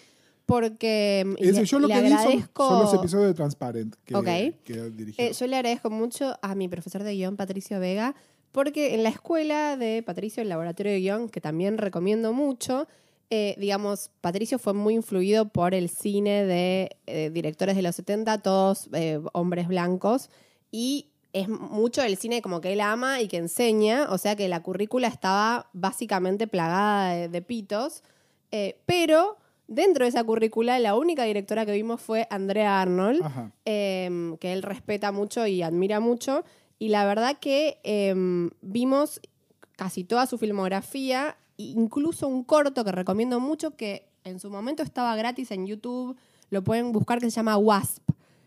porque 0.46 1.24
mm, 1.26 1.30
Es 1.38 1.46
decir, 1.48 1.60
le- 1.60 1.66
yo 1.66 1.78
lo 1.78 1.88
le 1.88 1.94
que 1.94 2.00
vi 2.02 2.08
son, 2.08 2.18
agradezco, 2.18 2.68
son 2.68 2.78
los 2.80 2.94
episodios 2.94 3.26
de 3.28 3.34
Transparent 3.34 3.94
que, 4.04 4.14
Ok. 4.16 4.24
que 4.64 4.92
eh, 5.18 5.32
yo 5.38 5.46
le 5.46 5.56
agradezco 5.56 5.90
mucho 5.90 6.34
a 6.40 6.54
mi 6.54 6.68
profesor 6.68 7.02
de 7.02 7.12
guion, 7.14 7.36
Patricio 7.36 7.78
Vega, 7.80 8.14
porque 8.52 8.94
en 8.94 9.02
la 9.02 9.08
escuela 9.08 9.76
de 9.76 10.02
Patricio, 10.02 10.42
el 10.42 10.48
laboratorio 10.48 10.92
de 10.92 11.00
guion, 11.00 11.28
que 11.28 11.40
también 11.40 11.78
recomiendo 11.78 12.32
mucho, 12.32 12.86
eh, 13.30 13.54
digamos, 13.58 14.10
Patricio 14.20 14.58
fue 14.58 14.72
muy 14.72 14.94
influido 14.94 15.48
por 15.48 15.74
el 15.74 15.88
cine 15.88 16.44
de 16.44 16.96
eh, 17.06 17.30
directores 17.30 17.76
de 17.76 17.82
los 17.82 17.96
70, 17.96 18.38
todos 18.38 18.88
eh, 18.92 19.20
hombres 19.32 19.68
blancos, 19.68 20.30
y 20.70 21.08
es 21.32 21.48
mucho 21.48 22.02
del 22.02 22.16
cine 22.16 22.40
como 22.40 22.60
que 22.60 22.72
él 22.72 22.80
ama 22.80 23.20
y 23.20 23.28
que 23.28 23.36
enseña, 23.36 24.08
o 24.10 24.18
sea 24.18 24.34
que 24.34 24.48
la 24.48 24.62
currícula 24.62 25.08
estaba 25.08 25.68
básicamente 25.72 26.46
plagada 26.46 27.12
de, 27.12 27.28
de 27.28 27.42
pitos, 27.42 28.02
pero 28.86 29.36
dentro 29.68 30.04
de 30.04 30.08
esa 30.08 30.24
currícula 30.24 30.78
la 30.78 30.96
única 30.96 31.22
directora 31.24 31.64
que 31.64 31.72
vimos 31.72 32.00
fue 32.00 32.26
Andrea 32.30 32.80
Arnold, 32.80 33.22
eh, 33.64 34.36
que 34.40 34.52
él 34.52 34.62
respeta 34.62 35.12
mucho 35.12 35.46
y 35.46 35.62
admira 35.62 36.00
mucho. 36.00 36.44
Y 36.78 36.88
la 36.88 37.04
verdad 37.04 37.38
que 37.40 37.80
eh, 37.82 38.14
vimos 38.60 39.20
casi 39.76 40.04
toda 40.04 40.26
su 40.26 40.38
filmografía, 40.38 41.36
incluso 41.56 42.28
un 42.28 42.44
corto 42.44 42.84
que 42.84 42.92
recomiendo 42.92 43.40
mucho, 43.40 43.76
que 43.76 44.08
en 44.24 44.40
su 44.40 44.50
momento 44.50 44.82
estaba 44.82 45.14
gratis 45.16 45.50
en 45.50 45.66
YouTube, 45.66 46.16
lo 46.50 46.64
pueden 46.64 46.92
buscar, 46.92 47.18
que 47.18 47.30
se 47.30 47.36
llama 47.36 47.56
Wasp, 47.56 48.02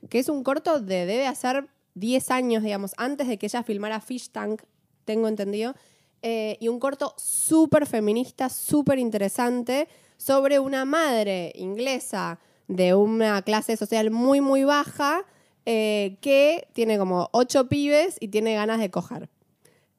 que 0.09 0.19
es 0.19 0.29
un 0.29 0.43
corto 0.43 0.79
de 0.79 1.05
debe 1.05 1.27
hacer 1.27 1.69
10 1.95 2.31
años, 2.31 2.63
digamos, 2.63 2.93
antes 2.97 3.27
de 3.27 3.37
que 3.37 3.47
ella 3.47 3.63
filmara 3.63 3.99
Fish 4.01 4.29
Tank, 4.29 4.63
tengo 5.05 5.27
entendido, 5.27 5.75
eh, 6.21 6.57
y 6.59 6.67
un 6.67 6.79
corto 6.79 7.13
súper 7.17 7.85
feminista, 7.85 8.49
súper 8.49 8.99
interesante, 8.99 9.87
sobre 10.17 10.59
una 10.59 10.85
madre 10.85 11.51
inglesa 11.55 12.39
de 12.67 12.93
una 12.93 13.41
clase 13.41 13.75
social 13.75 14.11
muy, 14.11 14.39
muy 14.39 14.63
baja, 14.63 15.25
eh, 15.65 16.17
que 16.21 16.67
tiene 16.73 16.97
como 16.97 17.29
ocho 17.33 17.67
pibes 17.67 18.17
y 18.19 18.29
tiene 18.29 18.53
ganas 18.55 18.79
de 18.79 18.89
coger. 18.89 19.29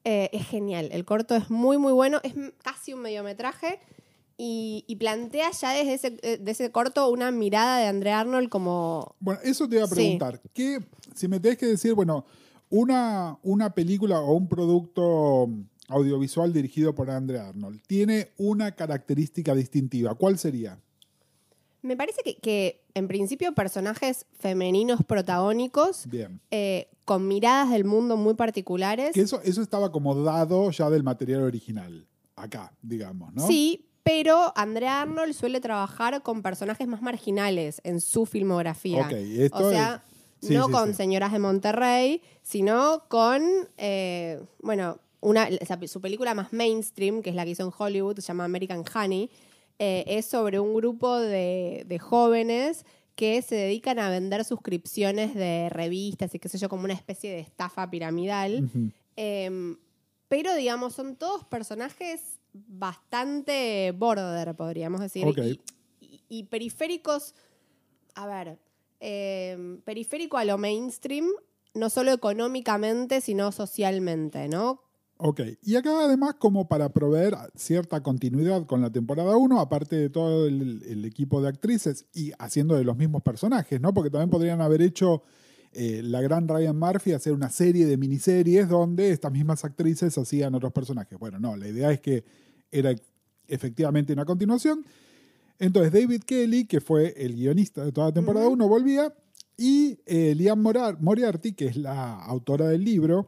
Eh, 0.05 0.29
es 0.33 0.45
genial, 0.47 0.89
el 0.91 1.05
corto 1.05 1.35
es 1.35 1.49
muy, 1.49 1.77
muy 1.77 1.93
bueno, 1.93 2.19
es 2.23 2.33
casi 2.61 2.93
un 2.93 3.01
mediometraje 3.01 3.79
y, 4.37 4.83
y 4.87 4.97
plantea 4.97 5.51
ya 5.51 5.71
desde 5.71 5.93
ese, 5.93 6.17
eh, 6.23 6.37
de 6.41 6.51
ese 6.51 6.71
corto 6.71 7.09
una 7.09 7.31
mirada 7.31 7.77
de 7.79 7.85
André 7.87 8.11
Arnold 8.11 8.49
como... 8.49 9.15
Bueno, 9.19 9.39
eso 9.43 9.69
te 9.69 9.75
iba 9.75 9.85
a 9.85 9.87
Sí. 9.87 9.95
preguntar. 9.95 10.41
¿Qué, 10.53 10.79
si 11.15 11.27
me 11.29 11.39
tenés 11.39 11.57
que 11.57 11.67
decir, 11.67 11.93
bueno, 11.93 12.25
una, 12.69 13.37
una 13.43 13.73
película 13.73 14.19
o 14.19 14.33
un 14.33 14.49
producto 14.49 15.47
audiovisual 15.87 16.51
dirigido 16.51 16.93
por 16.95 17.09
Andre 17.09 17.39
Arnold 17.39 17.81
tiene 17.87 18.29
una 18.37 18.71
característica 18.73 19.53
distintiva, 19.55 20.15
¿cuál 20.15 20.37
sería? 20.37 20.79
Me 21.83 21.97
parece 21.97 22.21
que, 22.23 22.37
que, 22.37 22.81
en 22.93 23.07
principio 23.09 23.53
personajes 23.53 24.25
femeninos 24.39 25.01
protagónicos 25.05 26.07
Bien. 26.07 26.39
eh, 26.49 26.89
con 27.05 27.27
miradas 27.27 27.71
del 27.71 27.83
mundo 27.83 28.15
muy 28.15 28.35
particulares. 28.35 29.11
Que 29.13 29.21
eso, 29.21 29.41
eso 29.43 29.61
estaba 29.61 29.91
como 29.91 30.15
dado 30.23 30.71
ya 30.71 30.89
del 30.89 31.03
material 31.03 31.41
original, 31.43 32.07
acá, 32.37 32.73
digamos, 32.81 33.33
¿no? 33.33 33.45
Sí, 33.45 33.85
pero 34.03 34.53
Andrea 34.55 35.01
Arnold 35.01 35.33
suele 35.33 35.59
trabajar 35.59 36.23
con 36.23 36.41
personajes 36.41 36.87
más 36.87 37.01
marginales 37.01 37.81
en 37.83 37.99
su 37.99 38.25
filmografía. 38.25 39.05
Ok, 39.05 39.11
esto 39.13 39.67
o 39.67 39.69
sea, 39.69 40.03
es- 40.41 40.47
sí, 40.47 40.53
no 40.53 40.67
sí, 40.67 40.71
con 40.71 40.89
sí. 40.89 40.93
Señoras 40.95 41.33
de 41.33 41.39
Monterrey, 41.39 42.21
sino 42.41 43.03
con, 43.09 43.43
eh, 43.77 44.41
bueno, 44.61 44.99
una, 45.19 45.47
su 45.87 45.99
película 45.99 46.33
más 46.33 46.53
mainstream, 46.53 47.21
que 47.21 47.29
es 47.29 47.35
la 47.35 47.43
que 47.43 47.51
hizo 47.51 47.63
en 47.63 47.71
Hollywood, 47.77 48.15
se 48.19 48.21
llama 48.27 48.45
American 48.45 48.83
Honey, 48.93 49.29
eh, 49.79 50.03
es 50.07 50.25
sobre 50.25 50.59
un 50.59 50.73
grupo 50.73 51.17
de, 51.19 51.83
de 51.87 51.99
jóvenes 51.99 52.85
que 53.15 53.41
se 53.41 53.55
dedican 53.55 53.99
a 53.99 54.09
vender 54.09 54.43
suscripciones 54.45 55.35
de 55.35 55.69
revistas 55.69 56.33
y 56.35 56.39
qué 56.39 56.49
sé 56.49 56.57
yo, 56.57 56.69
como 56.69 56.83
una 56.85 56.93
especie 56.93 57.31
de 57.31 57.39
estafa 57.39 57.89
piramidal. 57.89 58.69
Em, 59.15 59.77
pero, 60.27 60.55
digamos, 60.55 60.93
son 60.93 61.15
todos 61.15 61.43
personajes 61.45 62.39
bastante 62.53 63.91
border, 63.95 64.55
podríamos 64.55 65.01
decir. 65.01 65.25
Ok. 65.27 65.37
Y, 65.39 65.59
y- 66.05 66.21
y 66.29 66.43
periféricos, 66.43 67.35
a 68.15 68.25
ver, 68.27 68.59
em, 68.99 69.81
periférico 69.81 70.37
a 70.37 70.45
lo 70.45 70.57
mainstream, 70.57 71.27
no 71.73 71.89
solo 71.89 72.11
económicamente, 72.11 73.21
sino 73.21 73.51
socialmente, 73.51 74.47
¿no? 74.47 74.82
Ok, 75.17 75.41
y 75.61 75.75
acá 75.75 76.05
además 76.05 76.35
como 76.39 76.67
para 76.67 76.89
proveer 76.89 77.35
cierta 77.55 78.01
continuidad 78.01 78.65
con 78.65 78.81
la 78.81 78.91
temporada 78.91 79.37
1, 79.37 79.59
aparte 79.59 79.95
de 79.95 80.09
todo 80.09 80.47
el, 80.47 80.83
el 80.83 81.05
equipo 81.05 81.41
de 81.41 81.49
actrices 81.49 82.05
y 82.13 82.31
haciendo 82.39 82.75
de 82.75 82.83
los 82.83 82.97
mismos 82.97 83.21
personajes, 83.21 83.79
¿no? 83.79 83.93
Porque 83.93 84.09
también 84.09 84.29
podrían 84.29 84.59
haber 84.59 84.81
hecho 84.81 85.23
eh, 85.75 86.01
la 86.03 86.21
gran 86.21 86.47
Ryan 86.47 86.77
Murphy 86.77 87.13
hacer 87.13 87.33
una 87.33 87.49
serie 87.49 87.87
de 87.87 87.97
miniseries 87.97 88.69
donde 88.69 89.09
estas 89.09 89.31
mismas 89.31 89.65
actrices 89.65 90.15
hacían 90.17 90.53
otros 90.53 90.71
personajes. 90.71 91.17
Bueno, 91.17 91.39
no, 91.39 91.55
la 91.57 91.67
idea 91.67 91.91
es 91.91 91.99
que 91.99 92.23
era 92.71 92.93
efectivamente 93.47 94.13
una 94.13 94.25
continuación. 94.25 94.85
Entonces 95.57 95.91
David 95.91 96.23
Kelly, 96.23 96.65
que 96.65 96.79
fue 96.79 97.13
el 97.17 97.33
guionista 97.33 97.83
de 97.83 97.91
toda 97.91 98.07
la 98.07 98.13
temporada 98.13 98.47
1, 98.47 98.67
volvía 98.67 99.13
y 99.57 99.97
eh, 100.05 100.35
Liam 100.35 100.61
Moriarty, 100.99 101.53
que 101.53 101.65
es 101.65 101.77
la 101.77 102.23
autora 102.23 102.67
del 102.67 102.83
libro, 102.83 103.27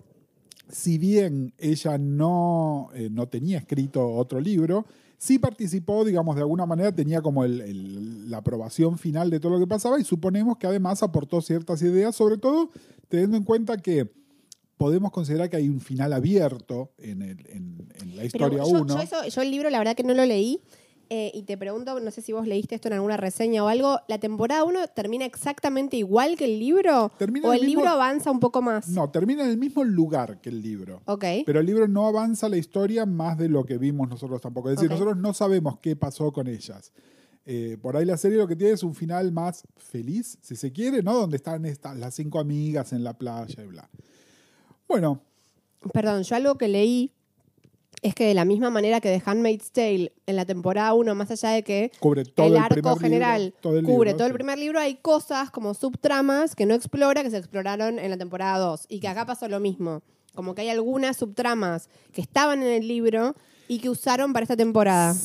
si 0.69 0.97
bien 0.97 1.53
ella 1.57 1.97
no, 1.97 2.89
eh, 2.93 3.09
no 3.11 3.27
tenía 3.27 3.57
escrito 3.59 4.07
otro 4.07 4.39
libro, 4.39 4.85
sí 5.17 5.39
participó, 5.39 6.03
digamos, 6.03 6.35
de 6.35 6.41
alguna 6.41 6.65
manera, 6.65 6.93
tenía 6.93 7.21
como 7.21 7.43
el- 7.45 7.61
el- 7.61 8.29
la 8.29 8.37
aprobación 8.37 8.97
final 8.97 9.29
de 9.29 9.39
todo 9.39 9.53
lo 9.53 9.59
que 9.59 9.67
pasaba 9.67 9.99
y 9.99 10.03
suponemos 10.03 10.57
que 10.57 10.67
además 10.67 11.01
aportó 11.03 11.41
ciertas 11.41 11.81
ideas, 11.81 12.15
sobre 12.15 12.37
todo 12.37 12.69
teniendo 13.09 13.37
en 13.37 13.43
cuenta 13.43 13.77
que 13.77 14.11
podemos 14.77 15.11
considerar 15.11 15.49
que 15.49 15.55
hay 15.57 15.69
un 15.69 15.79
final 15.79 16.11
abierto 16.11 16.91
en, 16.97 17.21
el- 17.21 17.45
en- 17.49 17.87
en 18.01 18.15
la 18.17 18.25
historia 18.25 18.57
yo, 18.59 18.81
1. 18.81 18.95
yo 18.97 19.01
eso- 19.01 19.25
yo 19.27 19.41
el 19.41 19.51
libro, 19.51 19.69
la 19.69 19.77
verdad 19.77 19.95
que 19.95 20.03
no 20.03 20.13
lo 20.13 20.25
leí. 20.25 20.59
Eh, 21.09 21.31
y 21.33 21.43
te 21.43 21.57
pregunto, 21.57 21.99
no 21.99 22.11
sé 22.11 22.21
si 22.21 22.33
vos 22.33 22.47
leíste 22.47 22.75
esto 22.75 22.87
en 22.87 22.93
alguna 22.95 23.17
reseña 23.17 23.63
o 23.63 23.67
algo, 23.67 23.99
¿la 24.07 24.17
temporada 24.19 24.63
1 24.63 24.87
termina 24.89 25.25
exactamente 25.25 25.97
igual 25.97 26.35
que 26.37 26.45
el 26.45 26.59
libro? 26.59 27.11
Termina 27.17 27.49
¿O 27.49 27.53
el 27.53 27.59
el 27.61 27.65
mismo- 27.65 27.81
libro 27.81 27.93
avanza 27.93 28.31
un 28.31 28.39
poco 28.39 28.61
más? 28.61 28.87
No, 28.89 29.09
termina 29.09 29.43
en 29.43 29.49
el 29.51 29.57
mismo 29.57 29.83
lugar 29.83 30.41
que 30.41 30.49
el 30.49 30.61
libro. 30.61 31.01
Ok. 31.05 31.23
Pero 31.45 31.59
el 31.59 31.65
libro 31.65 31.87
no 31.87 32.07
avanza 32.07 32.49
la 32.49 32.57
historia 32.57 33.05
más 33.05 33.37
de 33.37 33.49
lo 33.49 33.65
que 33.65 33.77
vimos 33.77 34.09
nosotros 34.09 34.41
tampoco. 34.41 34.69
Es 34.69 34.75
decir, 34.77 34.89
nosotros 34.89 35.17
no 35.17 35.33
sabemos 35.33 35.79
qué 35.79 35.95
pasó 35.95 36.31
con 36.31 36.47
ellas. 36.47 36.91
Eh, 37.47 37.77
por 37.81 37.95
ahí 37.95 38.05
la 38.05 38.17
serie 38.17 38.37
lo 38.39 38.47
que 38.47 38.55
tiene 38.55 38.73
es 38.73 38.81
un 38.81 38.95
final 38.95 39.31
más 39.31 39.67
feliz, 39.77 40.37
si 40.41 40.55
se 40.55 40.71
quiere, 40.71 41.03
¿no? 41.03 41.13
Donde 41.13 41.37
están 41.37 41.63
estas, 41.65 41.95
las 41.95 42.15
cinco 42.15 42.39
amigas 42.39 42.91
en 42.91 43.03
la 43.03 43.13
playa 43.13 43.63
y 43.63 43.67
bla. 43.67 43.87
Bueno, 44.87 45.21
Perdón, 45.93 46.23
yo 46.23 46.35
algo 46.35 46.55
que 46.57 46.67
leí 46.67 47.11
es 48.05 48.13
que 48.13 48.27
de 48.27 48.35
la 48.35 48.45
misma 48.45 48.69
manera 48.69 49.01
que 49.01 49.09
The 49.09 49.23
Handmaid's 49.25 49.71
Tale 49.71 50.13
en 50.27 50.35
la 50.35 50.45
temporada 50.45 50.93
1, 50.93 51.15
más 51.15 51.31
allá 51.31 51.49
de 51.49 51.63
que 51.63 51.91
cubre 51.99 52.23
todo 52.23 52.45
el 52.45 52.53
el, 52.53 52.59
arco 52.59 52.75
libro, 52.75 52.95
general 52.97 53.53
todo 53.59 53.79
el 53.79 53.83
cubre 53.83 54.11
libro, 54.11 54.17
todo 54.17 54.27
el 54.27 54.33
primer 54.33 54.59
libro, 54.59 54.79
hay 54.79 54.95
cosas 54.97 55.49
como 55.49 55.73
subtramas 55.73 56.55
que 56.55 56.67
no 56.67 56.75
explora, 56.75 57.23
que 57.23 57.31
se 57.31 57.37
exploraron 57.37 57.97
en 57.97 58.11
la 58.11 58.17
temporada 58.17 58.59
2. 58.59 58.85
Y 58.89 58.99
que 58.99 59.07
acá 59.07 59.25
pasó 59.25 59.47
lo 59.47 59.59
mismo. 59.59 60.03
Como 60.35 60.53
que 60.53 60.61
hay 60.61 60.69
algunas 60.69 61.17
subtramas 61.17 61.89
que 62.13 62.21
estaban 62.21 62.61
en 62.61 62.73
el 62.73 62.87
libro 62.87 63.33
y 63.67 63.79
que 63.79 63.89
usaron 63.89 64.33
para 64.33 64.43
esta 64.43 64.55
temporada. 64.55 65.15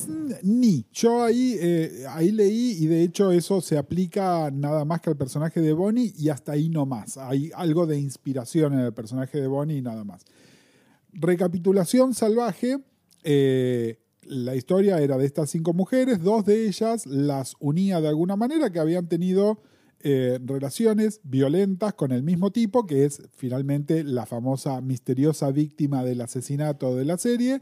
Ni. 0.41 0.83
Yo 0.91 1.23
ahí, 1.23 1.57
eh, 1.59 2.05
ahí 2.09 2.31
leí 2.31 2.77
y 2.79 2.87
de 2.87 3.03
hecho 3.03 3.31
eso 3.31 3.61
se 3.61 3.77
aplica 3.77 4.49
nada 4.49 4.85
más 4.85 5.01
que 5.01 5.11
al 5.11 5.17
personaje 5.17 5.61
de 5.61 5.73
Bonnie 5.73 6.15
y 6.17 6.29
hasta 6.29 6.53
ahí 6.53 6.67
no 6.69 6.87
más. 6.87 7.17
Hay 7.17 7.51
algo 7.53 7.85
de 7.85 7.99
inspiración 7.99 8.73
en 8.73 8.79
el 8.79 8.93
personaje 8.93 9.39
de 9.39 9.45
Bonnie 9.45 9.77
y 9.77 9.81
nada 9.83 10.03
más. 10.03 10.25
Recapitulación 11.13 12.13
salvaje. 12.13 12.77
eh, 13.23 13.97
la 14.23 14.55
historia 14.55 14.99
era 15.01 15.17
de 15.17 15.25
estas 15.25 15.49
cinco 15.49 15.73
mujeres, 15.73 16.21
dos 16.21 16.45
de 16.45 16.67
ellas 16.67 17.05
las 17.05 17.55
unía 17.59 17.99
de 18.01 18.07
alguna 18.07 18.35
manera 18.35 18.71
que 18.71 18.79
habían 18.79 19.07
tenido 19.07 19.61
eh, 20.03 20.39
relaciones 20.43 21.21
violentas 21.23 21.93
con 21.93 22.11
el 22.11 22.23
mismo 22.23 22.51
tipo, 22.51 22.85
que 22.85 23.05
es 23.05 23.21
finalmente 23.35 24.03
la 24.03 24.25
famosa 24.25 24.79
misteriosa 24.81 25.51
víctima 25.51 26.03
del 26.03 26.21
asesinato 26.21 26.95
de 26.95 27.05
la 27.05 27.17
serie. 27.17 27.61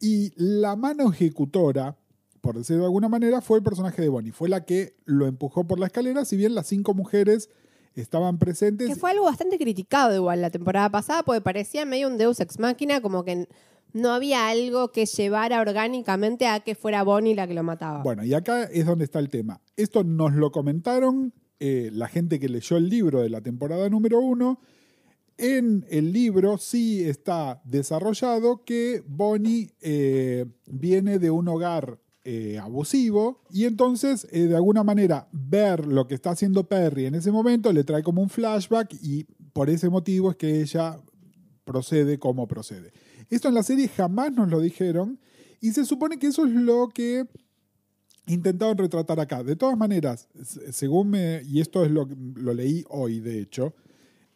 Y 0.00 0.32
la 0.36 0.76
mano 0.76 1.12
ejecutora, 1.12 1.96
por 2.40 2.56
decirlo 2.56 2.82
de 2.82 2.86
alguna 2.86 3.08
manera, 3.08 3.40
fue 3.40 3.58
el 3.58 3.64
personaje 3.64 4.02
de 4.02 4.08
Bonnie. 4.08 4.32
Fue 4.32 4.48
la 4.48 4.64
que 4.64 4.96
lo 5.04 5.26
empujó 5.26 5.66
por 5.66 5.78
la 5.78 5.86
escalera, 5.86 6.24
si 6.24 6.36
bien 6.36 6.54
las 6.54 6.66
cinco 6.66 6.94
mujeres 6.94 7.48
estaban 7.94 8.38
presentes. 8.38 8.88
Que 8.88 8.96
fue 8.96 9.10
algo 9.10 9.24
bastante 9.24 9.58
criticado 9.58 10.14
igual 10.14 10.40
la 10.40 10.50
temporada 10.50 10.90
pasada, 10.90 11.22
porque 11.22 11.40
parecía 11.40 11.84
medio 11.84 12.08
un 12.08 12.18
Deus 12.18 12.40
Ex 12.40 12.58
Máquina, 12.58 13.00
como 13.00 13.24
que 13.24 13.48
no 13.92 14.12
había 14.12 14.48
algo 14.48 14.90
que 14.90 15.06
llevara 15.06 15.60
orgánicamente 15.60 16.46
a 16.46 16.60
que 16.60 16.74
fuera 16.74 17.02
Bonnie 17.02 17.34
la 17.34 17.46
que 17.46 17.54
lo 17.54 17.62
mataba. 17.62 18.02
Bueno, 18.02 18.24
y 18.24 18.34
acá 18.34 18.64
es 18.64 18.86
donde 18.86 19.04
está 19.04 19.18
el 19.18 19.28
tema. 19.28 19.60
Esto 19.76 20.02
nos 20.04 20.32
lo 20.32 20.50
comentaron 20.50 21.32
eh, 21.60 21.90
la 21.92 22.08
gente 22.08 22.40
que 22.40 22.48
leyó 22.48 22.76
el 22.76 22.88
libro 22.88 23.20
de 23.20 23.28
la 23.28 23.40
temporada 23.40 23.88
número 23.88 24.20
uno. 24.20 24.60
En 25.38 25.84
el 25.90 26.12
libro 26.12 26.58
sí 26.58 27.04
está 27.04 27.60
desarrollado 27.64 28.64
que 28.64 29.02
Bonnie 29.06 29.70
eh, 29.80 30.46
viene 30.66 31.18
de 31.18 31.30
un 31.30 31.48
hogar 31.48 31.98
eh, 32.24 32.58
abusivo 32.58 33.42
y 33.50 33.64
entonces 33.64 34.26
eh, 34.30 34.42
de 34.46 34.54
alguna 34.56 34.84
manera 34.84 35.28
ver 35.32 35.86
lo 35.86 36.06
que 36.06 36.14
está 36.14 36.30
haciendo 36.30 36.68
Perry 36.68 37.06
en 37.06 37.16
ese 37.16 37.32
momento 37.32 37.72
le 37.72 37.82
trae 37.84 38.02
como 38.02 38.22
un 38.22 38.28
flashback 38.30 38.94
y 39.02 39.24
por 39.52 39.68
ese 39.68 39.88
motivo 39.90 40.30
es 40.30 40.36
que 40.36 40.60
ella 40.60 40.98
procede 41.64 42.18
como 42.18 42.46
procede. 42.46 42.92
Esto 43.28 43.48
en 43.48 43.54
la 43.54 43.62
serie 43.62 43.88
jamás 43.88 44.32
nos 44.32 44.48
lo 44.48 44.60
dijeron 44.60 45.18
y 45.60 45.72
se 45.72 45.84
supone 45.84 46.18
que 46.18 46.28
eso 46.28 46.44
es 46.46 46.52
lo 46.52 46.88
que 46.88 47.26
intentaron 48.26 48.78
retratar 48.78 49.18
acá. 49.20 49.42
De 49.42 49.56
todas 49.56 49.76
maneras, 49.76 50.28
se- 50.44 50.72
según 50.72 51.10
me, 51.10 51.42
y 51.44 51.60
esto 51.60 51.84
es 51.84 51.90
lo 51.90 52.06
que 52.06 52.14
lo 52.36 52.54
leí 52.54 52.84
hoy, 52.88 53.20
de 53.20 53.40
hecho, 53.40 53.74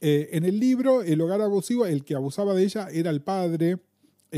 eh, 0.00 0.28
en 0.32 0.44
el 0.44 0.58
libro, 0.60 1.02
el 1.02 1.20
hogar 1.20 1.40
abusivo, 1.40 1.86
el 1.86 2.04
que 2.04 2.14
abusaba 2.14 2.54
de 2.54 2.64
ella 2.64 2.88
era 2.92 3.10
el 3.10 3.22
padre, 3.22 3.78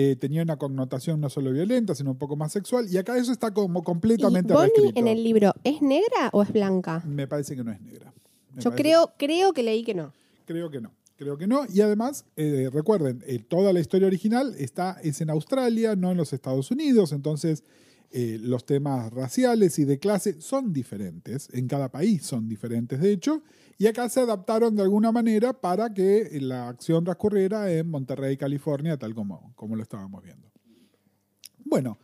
eh, 0.00 0.14
tenía 0.16 0.42
una 0.42 0.56
connotación 0.56 1.20
no 1.20 1.28
solo 1.28 1.50
violenta, 1.52 1.94
sino 1.94 2.12
un 2.12 2.18
poco 2.18 2.36
más 2.36 2.52
sexual, 2.52 2.86
y 2.88 2.96
acá 2.98 3.16
eso 3.18 3.32
está 3.32 3.52
como 3.52 3.80
¿Y 3.80 3.82
completamente 3.82 4.52
Bonnie 4.52 4.70
reescrito. 4.76 5.00
en 5.00 5.08
el 5.08 5.24
libro 5.24 5.52
es 5.64 5.82
negra 5.82 6.30
o 6.32 6.42
es 6.42 6.52
blanca? 6.52 7.02
Me 7.06 7.26
parece 7.26 7.56
que 7.56 7.64
no 7.64 7.72
es 7.72 7.80
negra. 7.80 8.12
Me 8.54 8.62
Yo 8.62 8.70
parece- 8.70 8.82
creo, 8.82 9.12
creo 9.18 9.52
que 9.52 9.62
leí 9.62 9.82
que 9.84 9.94
no. 9.94 10.12
Creo 10.46 10.70
que 10.70 10.80
no. 10.80 10.92
Creo 11.16 11.36
que 11.36 11.48
no. 11.48 11.66
Y 11.74 11.80
además, 11.80 12.24
eh, 12.36 12.70
recuerden, 12.72 13.24
eh, 13.26 13.40
toda 13.40 13.72
la 13.72 13.80
historia 13.80 14.06
original 14.06 14.54
está, 14.56 14.98
es 15.02 15.20
en 15.20 15.30
Australia, 15.30 15.96
no 15.96 16.12
en 16.12 16.16
los 16.16 16.32
Estados 16.32 16.70
Unidos. 16.70 17.10
Entonces, 17.10 17.64
eh, 18.10 18.38
los 18.40 18.64
temas 18.64 19.12
raciales 19.12 19.78
y 19.78 19.84
de 19.84 19.98
clase 19.98 20.40
son 20.40 20.72
diferentes. 20.72 21.48
En 21.52 21.68
cada 21.68 21.90
país 21.90 22.24
son 22.24 22.48
diferentes, 22.48 23.00
de 23.00 23.12
hecho. 23.12 23.42
Y 23.76 23.86
acá 23.86 24.08
se 24.08 24.20
adaptaron 24.20 24.74
de 24.74 24.82
alguna 24.82 25.12
manera 25.12 25.52
para 25.52 25.92
que 25.92 26.28
la 26.40 26.68
acción 26.68 27.04
transcurriera 27.04 27.72
en 27.72 27.88
Monterrey, 27.88 28.36
California, 28.36 28.96
tal 28.96 29.14
como, 29.14 29.52
como 29.54 29.76
lo 29.76 29.82
estábamos 29.82 30.22
viendo. 30.22 30.50
Bueno, 31.64 31.98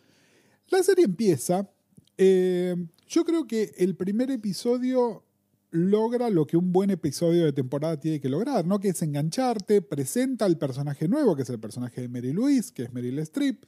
la 0.68 0.82
serie 0.82 1.04
empieza. 1.06 1.68
eh, 2.16 2.76
yo 3.06 3.24
creo 3.24 3.46
que 3.46 3.72
el 3.76 3.96
primer 3.96 4.30
episodio 4.30 5.24
logra 5.70 6.30
lo 6.30 6.46
que 6.46 6.56
un 6.56 6.72
buen 6.72 6.90
episodio 6.90 7.44
de 7.44 7.52
temporada 7.52 7.98
tiene 7.98 8.20
que 8.20 8.28
lograr, 8.28 8.64
¿no? 8.64 8.78
Que 8.78 8.90
es 8.90 9.02
engancharte, 9.02 9.82
presenta 9.82 10.44
al 10.44 10.56
personaje 10.56 11.08
nuevo, 11.08 11.34
que 11.34 11.42
es 11.42 11.50
el 11.50 11.58
personaje 11.58 12.00
de 12.00 12.08
Mary 12.08 12.32
Louise, 12.32 12.72
que 12.72 12.84
es 12.84 12.92
Meryl 12.92 13.18
Streep, 13.18 13.64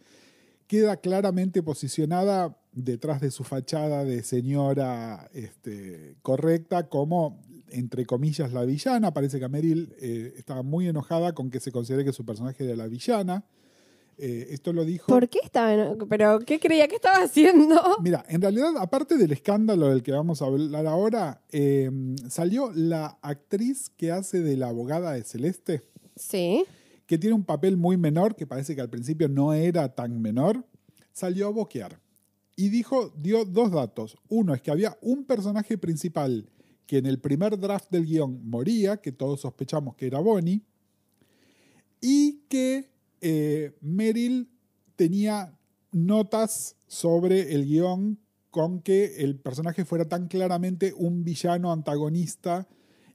queda 0.67 0.97
claramente 0.99 1.63
posicionada 1.63 2.57
detrás 2.73 3.21
de 3.21 3.31
su 3.31 3.45
fachada 3.45 4.05
de 4.05 4.23
señora 4.23 5.31
este, 5.33 6.17
correcta 6.23 6.89
como, 6.89 7.41
entre 7.71 8.05
comillas, 8.07 8.53
la 8.53 8.65
villana. 8.65 9.15
Parece 9.15 9.41
que 9.41 9.49
Meryl 9.49 9.95
eh, 9.99 10.35
estaba 10.37 10.63
muy 10.63 10.89
enojada 10.89 11.35
con 11.35 11.51
que 11.51 11.61
se 11.61 11.73
considere 11.73 12.05
que 12.05 12.13
su 12.13 12.25
personaje 12.25 12.65
era 12.65 12.77
la 12.77 12.87
villana. 12.87 13.45
Eh, 14.19 14.49
esto 14.51 14.73
lo 14.73 14.85
dijo. 14.85 15.07
¿Por 15.07 15.29
qué 15.29 15.41
estaba? 15.43 15.95
¿Pero 16.09 16.39
qué 16.41 16.59
creía 16.59 16.89
que 16.89 16.97
estaba 16.97 17.25
haciendo? 17.25 17.81
Mira, 18.03 18.25
en 18.29 18.41
realidad, 18.41 18.73
aparte 18.79 19.17
del 19.17 19.33
escándalo 19.33 19.89
del 19.89 20.03
que 20.03 20.13
vamos 20.13 20.41
a 20.41 20.47
hablar 20.47 20.87
ahora, 20.87 21.43
eh, 21.51 21.91
salió 22.29 22.73
la 22.73 23.19
actriz 23.21 23.91
que 23.91 24.13
hace 24.13 24.41
de 24.41 24.57
la 24.57 24.69
abogada 24.69 25.13
de 25.13 25.23
Celeste. 25.23 25.83
Sí. 26.15 26.65
Que 27.07 27.19
tiene 27.19 27.35
un 27.35 27.45
papel 27.45 27.77
muy 27.77 27.97
menor, 27.97 28.35
que 28.35 28.47
parece 28.47 28.75
que 28.75 28.81
al 28.81 28.91
principio 28.91 29.29
no 29.29 29.53
era 29.53 29.95
tan 29.95 30.21
menor. 30.21 30.67
Salió 31.13 31.47
a 31.47 31.51
boquear. 31.51 32.01
Y 32.57 32.69
dijo, 32.69 33.13
dio 33.17 33.45
dos 33.45 33.71
datos. 33.71 34.17
Uno 34.29 34.55
es 34.55 34.63
que 34.63 34.71
había 34.71 34.99
un 35.01 35.25
personaje 35.25 35.79
principal 35.79 36.51
que 36.87 36.99
en 36.99 37.07
el 37.07 37.19
primer 37.19 37.59
draft 37.59 37.91
del 37.91 38.07
guion 38.07 38.49
moría, 38.49 38.99
que 38.99 39.13
todos 39.13 39.41
sospechamos 39.41 39.97
que 39.97 40.07
era 40.07 40.21
Bonnie, 40.21 40.63
y 42.01 42.43
que 42.49 42.91
eh, 43.21 43.77
Meryl 43.81 44.49
tenía 44.95 45.59
notas 45.93 46.77
sobre 46.87 47.55
el 47.55 47.67
guion 47.67 48.19
con 48.51 48.81
que 48.81 49.17
el 49.19 49.39
personaje 49.39 49.85
fuera 49.85 50.09
tan 50.09 50.29
claramente 50.29 50.95
un 50.97 51.25
villano 51.25 51.73
antagonista 51.73 52.67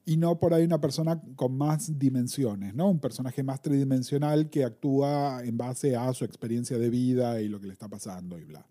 y 0.05 0.17
no 0.17 0.39
por 0.39 0.53
ahí 0.53 0.63
una 0.63 0.81
persona 0.81 1.21
con 1.35 1.57
más 1.57 1.97
dimensiones, 1.99 2.73
¿no? 2.73 2.89
Un 2.89 2.99
personaje 2.99 3.43
más 3.43 3.61
tridimensional 3.61 4.49
que 4.49 4.63
actúa 4.63 5.43
en 5.43 5.57
base 5.57 5.95
a 5.95 6.11
su 6.13 6.25
experiencia 6.25 6.77
de 6.77 6.89
vida 6.89 7.39
y 7.41 7.47
lo 7.47 7.59
que 7.59 7.67
le 7.67 7.73
está 7.73 7.87
pasando 7.87 8.37
y 8.37 8.43
bla. 8.43 8.65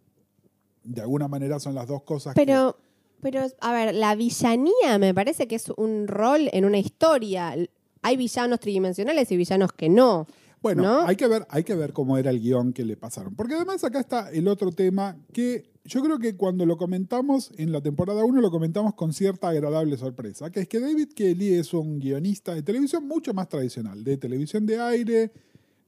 De 0.83 1.01
alguna 1.01 1.29
manera 1.29 1.61
son 1.61 1.75
las 1.75 1.87
dos 1.87 2.03
cosas 2.03 2.35
pero, 2.35 2.77
Pero, 3.21 3.43
a 3.61 3.73
ver, 3.73 3.95
la 3.95 4.15
villanía 4.15 4.99
me 4.99 5.15
parece 5.15 5.47
que 5.47 5.57
es 5.57 5.69
un 5.77 6.09
rol 6.09 6.49
en 6.53 6.65
una 6.65 6.79
historia. 6.79 7.55
Hay 8.03 8.17
villanos 8.17 8.61
tridimensionales 8.61 9.31
y 9.31 9.37
villanos 9.37 9.73
que 9.73 9.89
no. 9.89 10.27
Bueno, 10.63 11.07
hay, 11.07 11.17
que 11.17 11.27
ver, 11.27 11.47
hay 11.49 11.65
que 11.65 11.75
ver 11.75 11.93
cómo 11.93 12.19
era 12.19 12.31
el 12.31 12.41
guion 12.41 12.73
que 12.73 12.85
le 12.85 12.97
pasaron. 12.97 13.35
Porque 13.35 13.55
además 13.55 13.83
acá 13.83 14.01
está 14.01 14.31
el 14.31 14.47
otro 14.47 14.73
tema 14.73 15.17
que 15.33 15.70
yo 15.85 16.03
creo 16.03 16.19
que 16.19 16.37
cuando 16.37 16.67
lo 16.67 16.77
comentamos 16.77 17.53
en 17.57 17.73
la 17.73 17.81
temporada 17.81 18.25
1 18.25 18.41
lo 18.41 18.51
comentamos 18.51 18.95
con 18.95 19.13
cierta 19.13 19.49
agradable 19.49 19.97
sorpresa, 19.97 20.51
que 20.51 20.61
es 20.61 20.69
que 20.69 20.81
David 20.81 21.09
Kelly 21.15 21.55
es 21.55 21.73
un 21.73 21.99
guionista 21.99 22.55
de 22.55 22.63
televisión 22.63 23.07
mucho 23.07 23.33
más 23.33 23.49
tradicional, 23.49 24.05
de 24.05 24.17
televisión 24.17 24.67
de 24.67 24.81
aire, 24.81 25.33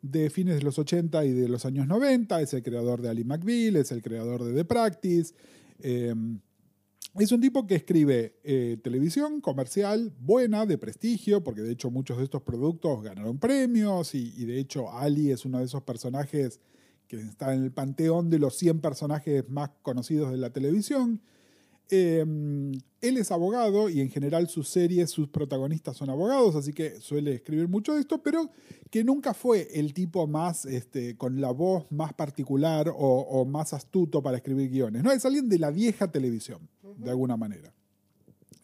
de 0.01 0.31
fines 0.31 0.57
de 0.57 0.63
los 0.63 0.79
80 0.79 1.25
y 1.25 1.33
de 1.33 1.49
los 1.49 1.65
años 1.65 1.87
90, 1.87 2.41
es 2.41 2.55
el 2.55 2.63
creador 2.63 3.03
de 3.03 3.11
Ali 3.11 3.25
McBeal, 3.25 3.77
es 3.77 3.93
el 3.93 4.03
creador 4.03 4.43
de 4.45 4.55
The 4.55 4.65
Practice. 4.65 5.35
Eh, 5.81 6.15
es 7.19 7.31
un 7.31 7.43
tipo 7.43 7.67
que 7.67 7.75
escribe 7.75 8.37
eh, 8.43 8.79
televisión 8.83 9.43
comercial 9.43 10.15
buena, 10.19 10.65
de 10.65 10.79
prestigio, 10.79 11.45
porque 11.45 11.61
de 11.61 11.73
hecho 11.73 11.91
muchos 11.91 12.17
de 12.17 12.25
estos 12.25 12.43
productos 12.43 13.03
ganaron 13.03 13.39
premios 13.39 14.15
y, 14.15 14.45
de 14.47 14.59
hecho 14.59 14.91
Ali 14.91 15.31
es 15.31 15.45
uno 15.45 15.59
de 15.59 15.67
esos 15.67 15.83
personajes 15.83 16.61
que 17.13 17.29
está 17.29 17.53
en 17.53 17.63
el 17.63 17.73
panteón 17.73 18.31
de 18.31 18.39
los 18.39 18.57
100 18.57 18.81
personajes 18.81 19.47
más 19.51 19.71
conocidos 19.83 20.31
de 20.31 20.39
la 20.39 20.51
televisión. 20.51 21.21
Em, 21.91 22.73
él 23.03 23.19
es 23.19 23.31
abogado 23.31 23.91
y 23.91 24.01
en 24.01 24.09
general 24.09 24.49
sus 24.49 24.69
series, 24.69 25.11
sus 25.11 25.29
protagonistas 25.29 25.95
son 25.95 26.09
abogados, 26.09 26.57
así 26.57 26.73
que 26.73 27.01
suele 27.01 27.35
escribir 27.35 27.69
mucho 27.69 27.93
de 27.93 28.01
esto, 28.01 28.23
pero 28.23 28.49
que 28.91 29.05
nunca 29.05 29.35
fue 29.35 29.69
el 29.75 29.93
tipo 29.93 30.27
más, 30.27 30.65
este, 30.65 31.19
con 31.19 31.39
la 31.39 31.51
voz 31.51 31.85
más 31.91 32.15
particular 32.15 32.91
o, 32.97 33.45
más 33.45 33.75
astuto 33.75 34.23
para 34.23 34.39
escribir 34.39 34.71
guiones. 34.71 35.03
No, 35.03 35.13
es 35.13 35.23
alguien 35.27 35.51
de 35.51 35.59
la 35.59 35.71
vieja 35.71 36.11
televisión, 36.11 36.67
de 36.97 37.11
alguna 37.11 37.37
manera. 37.37 37.75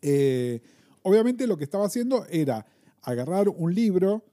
Eh, 0.01 0.63
obviamente 1.03 1.47
lo 1.47 1.59
que 1.59 1.65
estaba 1.65 1.85
haciendo 1.85 2.25
era 2.31 2.65
agarrar 3.03 3.51
un 3.51 3.75
libro 3.75 4.25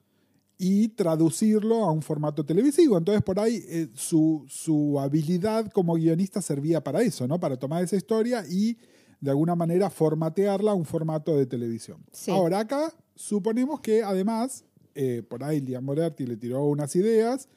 y 0.58 0.90
traducirlo 0.90 1.84
a 1.84 1.92
un 1.92 2.02
formato 2.02 2.46
televisivo. 2.46 2.98
Entonces, 2.98 3.24
por 3.24 3.40
ahí 3.40 3.64
eh, 3.68 3.90
su, 3.94 4.46
su, 4.48 5.00
habilidad 5.00 5.70
como 5.72 5.96
guionista 5.96 6.42
servía 6.42 6.84
para 6.84 7.02
eso, 7.02 7.28
¿no? 7.28 7.40
Para 7.40 7.58
tomar 7.58 7.84
esa 7.84 7.96
historia 7.96 8.46
y 8.50 8.78
de 9.20 9.32
alguna 9.32 9.56
manera 9.56 9.90
formatearla 9.90 10.72
a 10.72 10.76
un 10.76 10.86
formato 10.86 11.36
de 11.36 11.46
televisión. 11.46 11.98
Ahora, 12.28 12.60
acá 12.60 12.94
suponemos 13.16 13.82
que 13.82 14.04
además, 14.04 14.64
eh, 14.94 15.24
por 15.28 15.44
ahí 15.44 15.62
Liam 15.62 15.84
Moretti 15.84 16.26
le 16.26 16.38
tiró 16.38 16.64
unas 16.66 16.96
ideas, 16.96 17.50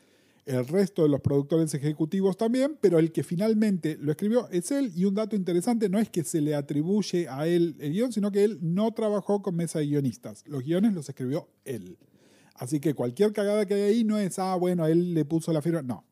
el 0.48 0.66
resto 0.66 1.02
de 1.02 1.10
los 1.10 1.20
productores 1.20 1.74
ejecutivos 1.74 2.38
también, 2.38 2.78
pero 2.80 2.98
el 2.98 3.12
que 3.12 3.22
finalmente 3.22 3.98
lo 4.00 4.10
escribió 4.10 4.48
es 4.50 4.70
él. 4.70 4.90
Y 4.96 5.04
un 5.04 5.14
dato 5.14 5.36
interesante 5.36 5.90
no 5.90 5.98
es 5.98 6.08
que 6.08 6.24
se 6.24 6.40
le 6.40 6.54
atribuye 6.54 7.28
a 7.28 7.46
él 7.46 7.76
el 7.80 7.92
guion, 7.92 8.12
sino 8.12 8.32
que 8.32 8.44
él 8.44 8.58
no 8.62 8.90
trabajó 8.92 9.42
con 9.42 9.54
mesa 9.56 9.80
de 9.80 9.88
guionistas. 9.88 10.44
Los 10.46 10.64
guiones 10.64 10.94
los 10.94 11.06
escribió 11.06 11.48
él. 11.66 11.98
Así 12.58 12.80
que 12.80 12.94
cualquier 12.94 13.32
cagada 13.32 13.66
que 13.66 13.74
hay 13.74 13.82
ahí 13.82 14.04
no 14.04 14.18
es, 14.18 14.38
ah, 14.38 14.56
bueno, 14.56 14.86
él 14.86 15.14
le 15.14 15.24
puso 15.24 15.52
la 15.52 15.62
firma. 15.62 15.82
No. 15.82 16.04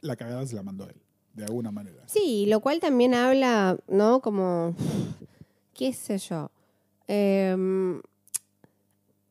La 0.00 0.16
cagada 0.16 0.46
se 0.46 0.54
la 0.54 0.62
mandó 0.62 0.88
él, 0.88 0.96
de 1.34 1.44
alguna 1.44 1.72
manera. 1.72 2.04
Sí, 2.06 2.46
lo 2.46 2.60
cual 2.60 2.78
también 2.80 3.14
habla, 3.14 3.76
¿no? 3.88 4.20
Como, 4.20 4.74
qué 5.74 5.92
sé 5.92 6.18
yo. 6.18 6.50
Em, 7.08 8.00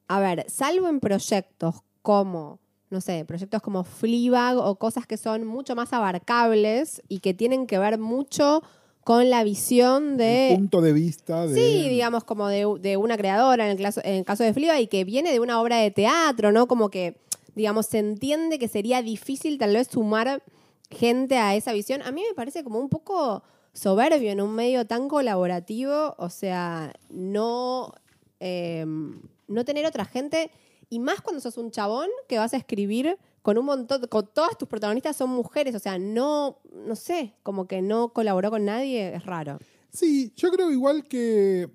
a 0.10 0.20
ver, 0.20 0.46
salvo 0.50 0.90
en 0.90 1.00
proyectos 1.00 1.76
como, 2.02 2.60
no 2.90 3.00
sé, 3.00 3.24
proyectos 3.24 3.62
como 3.62 3.86
Fleabag 3.86 4.58
o 4.58 4.76
cosas 4.76 5.08
que 5.08 5.16
son 5.16 5.48
mucho 5.48 5.76
más 5.76 5.94
abarcables 5.94 7.02
y 7.08 7.20
que 7.20 7.34
tienen 7.34 7.66
que 7.66 7.80
ver 7.80 7.98
mucho 7.98 8.62
con 9.10 9.28
la 9.32 9.44
visión 9.44 10.18
de... 10.18 10.52
punto 10.56 10.82
de 10.82 10.94
vista 10.94 11.48
de... 11.48 11.56
Sí, 11.56 11.90
digamos, 11.90 12.24
como 12.24 12.48
de, 12.48 12.96
una 12.96 13.18
creadora, 13.18 13.66
en 13.66 13.76
el, 13.76 13.84
caso, 13.84 14.02
en 14.04 14.18
el 14.18 14.24
caso 14.24 14.44
de 14.44 14.54
Fliba, 14.54 14.80
y 14.80 14.86
que 14.86 15.04
viene 15.04 15.32
de 15.32 15.40
una 15.40 15.60
obra 15.60 15.78
de 15.78 15.90
teatro, 15.90 16.52
¿no? 16.52 16.68
Como 16.68 16.92
que, 16.92 17.18
digamos, 17.56 17.88
se 17.88 17.98
entiende 17.98 18.60
que 18.60 18.68
sería 18.68 19.02
difícil 19.02 19.58
tal 19.58 19.74
vez 19.74 19.88
sumar 19.88 20.44
gente 20.92 21.40
a 21.40 21.56
esa 21.56 21.74
visión. 21.74 22.04
A 22.04 22.12
mí 22.12 22.22
me 22.22 22.36
parece 22.36 22.64
como 22.64 22.78
un 22.78 22.88
poco 22.88 23.42
soberbio 23.74 24.30
en 24.30 24.42
un 24.42 24.54
medio 24.54 24.86
tan 24.86 25.08
colaborativo, 25.08 26.14
o 26.20 26.30
sea, 26.30 26.94
no, 27.10 27.96
em, 28.40 29.24
no 29.48 29.66
tener 29.66 29.88
otra 29.88 30.06
gente, 30.06 30.52
y 30.92 31.00
más 31.00 31.22
cuando 31.22 31.42
sos 31.42 31.58
un 31.58 31.72
chabón 31.72 32.10
que 32.28 32.38
vas 32.38 32.54
a 32.54 32.58
escribir 32.58 33.18
con 33.42 33.58
un 33.58 33.66
montón, 33.66 34.08
con 34.08 34.30
todas 34.34 34.58
tus 34.58 34.68
protagonistas 34.68 35.16
son 35.16 35.30
mujeres, 35.30 35.76
o 35.76 35.80
sea, 35.80 35.98
no, 35.98 36.60
no 36.74 36.96
sé, 36.96 37.36
como 37.44 37.68
que 37.68 37.82
no 37.82 38.14
colaboró 38.14 38.50
con 38.50 38.66
nadie, 38.66 39.16
es 39.16 39.26
raro. 39.26 39.60
Sí, 39.92 40.34
yo 40.36 40.52
creo 40.52 40.72
igual 40.72 41.06
que... 41.06 41.70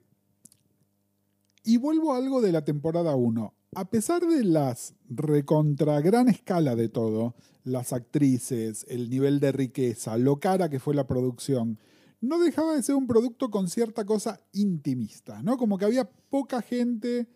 Y 1.65 1.79
vuelvo 1.79 2.13
a 2.13 2.19
algo 2.19 2.43
de 2.43 2.53
la 2.53 2.65
temporada 2.65 3.17
1. 3.17 3.55
A 3.77 3.85
pesar 3.87 4.23
de 4.23 4.45
las 4.45 4.95
recontra 5.09 6.01
gran 6.01 6.29
escala 6.29 6.77
de 6.77 6.89
todo, 6.89 7.35
las 7.65 7.93
actrices, 7.93 8.85
el 8.89 9.09
nivel 9.09 9.41
de 9.41 9.53
riqueza, 9.53 10.19
lo 10.19 10.39
cara 10.39 10.69
que 10.69 10.79
fue 10.79 10.95
la 10.95 11.07
producción, 11.07 11.79
no 12.21 12.39
dejaba 12.39 12.75
de 12.75 12.83
ser 12.83 12.95
un 12.95 13.07
producto 13.07 13.51
con 13.51 13.69
cierta 13.69 14.05
cosa 14.05 14.41
intimista, 14.53 15.43
¿no? 15.43 15.57
Como 15.57 15.79
que 15.79 15.87
había 15.87 16.09
poca 16.31 16.63
gente 16.63 17.27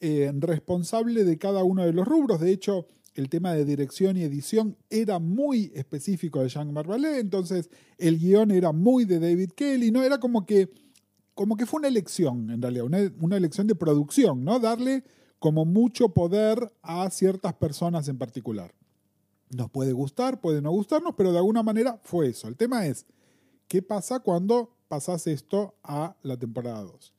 eh, 0.00 0.32
responsable 0.34 1.24
de 1.24 1.38
cada 1.38 1.62
uno 1.64 1.84
de 1.84 1.92
los 1.92 2.06
rubros. 2.06 2.40
De 2.40 2.52
hecho, 2.52 2.86
el 3.14 3.28
tema 3.28 3.52
de 3.52 3.64
dirección 3.64 4.16
y 4.16 4.22
edición 4.22 4.76
era 4.90 5.18
muy 5.18 5.70
específico 5.74 6.40
de 6.40 6.48
Jean 6.48 6.72
Marvalet, 6.72 7.18
entonces 7.18 7.70
el 7.96 8.18
guion 8.18 8.50
era 8.50 8.72
muy 8.72 9.04
de 9.04 9.20
David 9.20 9.52
Kelly, 9.52 9.90
¿no? 9.90 10.02
Era 10.02 10.18
como 10.18 10.44
que, 10.44 10.70
como 11.34 11.56
que 11.56 11.64
fue 11.64 11.78
una 11.78 11.88
elección, 11.88 12.50
en 12.50 12.60
realidad, 12.60 12.86
una, 13.20 13.36
elección 13.36 13.66
de 13.66 13.76
producción, 13.76 14.44
¿no? 14.44 14.58
Darle 14.58 15.04
como 15.38 15.64
mucho 15.64 16.08
poder 16.08 16.72
a 16.82 17.08
ciertas 17.10 17.54
personas 17.54 18.08
en 18.08 18.18
particular. 18.18 18.74
Nos 19.50 19.70
puede 19.70 19.92
gustar, 19.92 20.40
puede 20.40 20.60
no 20.60 20.72
gustarnos, 20.72 21.14
pero 21.16 21.30
de 21.30 21.38
alguna 21.38 21.62
manera 21.62 22.00
fue 22.02 22.28
eso. 22.28 22.48
El 22.48 22.56
tema 22.56 22.86
es, 22.86 23.06
¿qué 23.68 23.80
pasa 23.80 24.18
cuando 24.20 24.74
pasas 24.88 25.26
esto 25.28 25.76
a 25.84 26.16
la 26.22 26.36
temporada 26.36 26.82
2? 26.82 27.12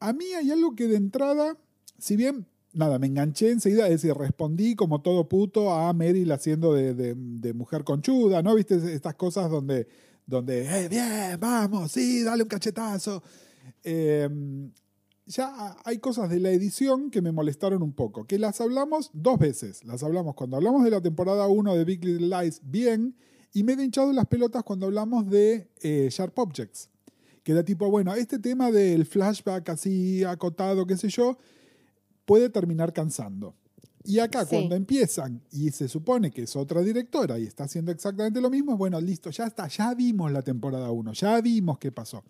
A 0.00 0.12
mí 0.12 0.24
hay 0.34 0.50
algo 0.50 0.74
que 0.74 0.88
de 0.88 0.96
entrada, 0.96 1.56
si 1.98 2.16
bien 2.16 2.46
nada, 2.72 2.98
me 2.98 3.06
enganché 3.06 3.50
enseguida, 3.50 3.86
es 3.86 4.02
decir, 4.02 4.14
respondí 4.14 4.74
como 4.74 5.00
todo 5.00 5.28
puto 5.28 5.72
a 5.72 5.92
Meryl 5.92 6.30
haciendo 6.32 6.74
de, 6.74 7.54
mujer 7.54 7.84
conchuda, 7.84 8.42
¿no? 8.42 8.54
¿Viste 8.54 8.76
estas 8.94 9.14
cosas 9.14 9.50
donde, 9.50 9.86
donde 10.26 10.64
eh, 10.64 10.88
bien, 10.88 11.38
vamos, 11.38 11.92
sí, 11.92 12.22
dale 12.22 12.42
un 12.42 12.48
cachetazo? 12.48 13.22
Em, 13.82 14.72
ya 15.26 15.76
hay 15.84 15.98
cosas 15.98 16.30
de 16.30 16.40
la 16.40 16.50
edición 16.50 17.10
que 17.10 17.22
me 17.22 17.32
molestaron 17.32 17.82
un 17.82 17.92
poco, 17.92 18.24
que 18.24 18.38
las 18.38 18.60
hablamos 18.60 19.10
dos 19.12 19.38
veces. 19.38 19.84
Las 19.84 20.02
hablamos 20.02 20.34
cuando 20.34 20.56
hablamos 20.56 20.84
de 20.84 20.90
la 20.90 21.00
temporada 21.00 21.46
1 21.46 21.74
de 21.74 21.84
Big 21.84 22.04
Little 22.04 22.28
Lies 22.28 22.60
bien, 22.64 23.16
y 23.54 23.64
me 23.64 23.74
he 23.74 23.84
hinchado 23.84 24.12
las 24.12 24.26
pelotas 24.26 24.62
cuando 24.62 24.86
hablamos 24.86 25.28
de 25.28 25.68
eh, 25.82 26.08
Sharp 26.10 26.38
Objects 26.38 26.88
que 27.42 27.52
era 27.52 27.64
tipo, 27.64 27.90
bueno, 27.90 28.14
este 28.14 28.38
tema 28.38 28.70
del 28.70 29.04
flashback 29.04 29.68
así 29.70 30.22
acotado, 30.24 30.86
qué 30.86 30.96
sé 30.96 31.08
yo, 31.08 31.38
puede 32.32 32.48
terminar 32.48 32.94
cansando. 32.94 33.54
Y 34.04 34.18
acá 34.18 34.46
Sí. 34.46 34.56
cuando 34.56 34.74
empiezan 34.74 35.42
y 35.50 35.70
se 35.70 35.86
supone 35.86 36.30
que 36.30 36.44
es 36.44 36.56
otra 36.56 36.80
directora 36.80 37.38
y 37.38 37.44
está 37.44 37.64
haciendo 37.64 37.92
exactamente 37.92 38.40
lo 38.40 38.48
mismo, 38.48 38.78
bueno, 38.78 38.98
listo, 39.02 39.28
ya 39.28 39.44
está, 39.44 39.68
ya 39.68 39.92
vimos 39.94 40.32
la 40.32 40.40
temporada 40.40 40.90
1, 40.90 41.12
ya 41.12 41.38
vimos 41.42 41.78
qué 41.78 41.92
pasó. 41.92 42.24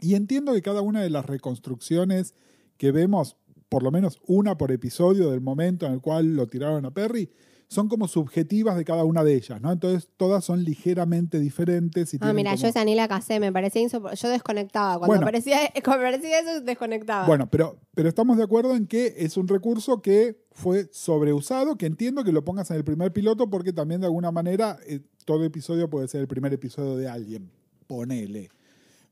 Y 0.00 0.16
entiendo 0.16 0.52
que 0.54 0.60
cada 0.60 0.80
una 0.80 1.02
de 1.02 1.10
las 1.10 1.24
reconstrucciones 1.24 2.34
que 2.78 2.90
vemos, 2.90 3.36
por 3.68 3.84
lo 3.84 3.92
menos 3.92 4.20
una 4.26 4.58
por 4.58 4.72
episodio 4.72 5.30
del 5.30 5.40
momento 5.40 5.86
en 5.86 5.92
el 5.92 6.00
cual 6.00 6.34
lo 6.34 6.48
tiraron 6.48 6.84
a 6.84 6.90
Perry, 6.92 7.30
son 7.68 7.88
como 7.88 8.08
subjetivas 8.08 8.76
de 8.76 8.84
cada 8.84 9.04
una 9.04 9.22
de 9.22 9.34
ellas, 9.34 9.60
¿no? 9.60 9.70
Entonces 9.70 10.08
todas 10.16 10.42
son 10.44 10.64
ligeramente 10.64 11.38
diferentes. 11.38 12.14
Y 12.14 12.18
Ah, 12.20 12.32
mira, 12.32 12.52
como- 12.52 12.62
yo 12.62 12.68
esa 12.68 12.82
ni 12.84 12.94
la 12.94 13.08
casé, 13.08 13.40
me 13.40 13.52
parecía 13.52 13.82
insoportable. 13.82 14.18
Yo 14.20 14.28
desconectaba. 14.30 14.92
Cuando, 14.98 15.06
Bueno. 15.08 15.22
aparecía, 15.22 15.58
cuando 15.84 16.06
aparecía 16.06 16.40
eso, 16.40 16.60
desconectaba. 16.62 17.26
Bueno, 17.26 17.48
pero, 17.50 17.78
pero 17.94 18.08
estamos 18.08 18.38
de 18.38 18.44
acuerdo 18.44 18.74
en 18.74 18.86
que 18.86 19.14
es 19.18 19.36
un 19.36 19.48
recurso 19.48 20.00
que 20.00 20.42
fue 20.50 20.88
sobreusado, 20.92 21.76
que 21.76 21.86
entiendo 21.86 22.24
que 22.24 22.32
lo 22.32 22.42
pongas 22.44 22.70
en 22.70 22.78
el 22.78 22.84
primer 22.84 23.12
piloto 23.12 23.50
porque 23.50 23.72
también 23.72 24.00
de 24.00 24.06
alguna 24.06 24.30
manera 24.32 24.78
eh, 24.86 25.00
todo 25.26 25.44
episodio 25.44 25.90
puede 25.90 26.08
ser 26.08 26.22
el 26.22 26.26
primer 26.28 26.52
episodio 26.54 26.96
de 26.96 27.06
alguien. 27.08 27.50
Ponele. 27.86 28.50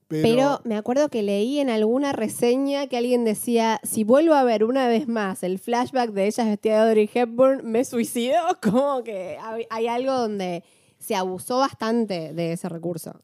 Pero, 0.09 0.23
Pero 0.23 0.61
me 0.65 0.77
acuerdo 0.77 1.09
que 1.09 1.23
leí 1.23 1.59
en 1.59 1.69
alguna 1.69 2.13
reseña 2.13 2.87
que 2.87 2.97
alguien 2.97 3.25
decía, 3.25 3.81
si 3.83 4.05
vuelvo 4.05 4.35
a 4.35 4.45
ver 4.45 4.65
una 4.65 4.87
vez 4.87 5.09
más 5.09 5.43
el 5.43 5.59
flashback 5.59 6.13
de 6.13 6.27
ella 6.27 6.45
vestida 6.45 6.75
de 6.75 6.89
Audrey 6.89 7.11
Hepburn, 7.13 7.69
me 7.69 7.85
suicido. 7.85 8.37
Como 8.63 9.03
que 9.03 9.37
hay, 9.41 9.67
hay 9.71 9.89
algo 9.89 10.13
donde 10.13 10.63
se 10.99 11.15
abusó 11.15 11.59
bastante 11.59 12.33
de 12.33 12.53
ese 12.53 12.69
recurso. 12.69 13.21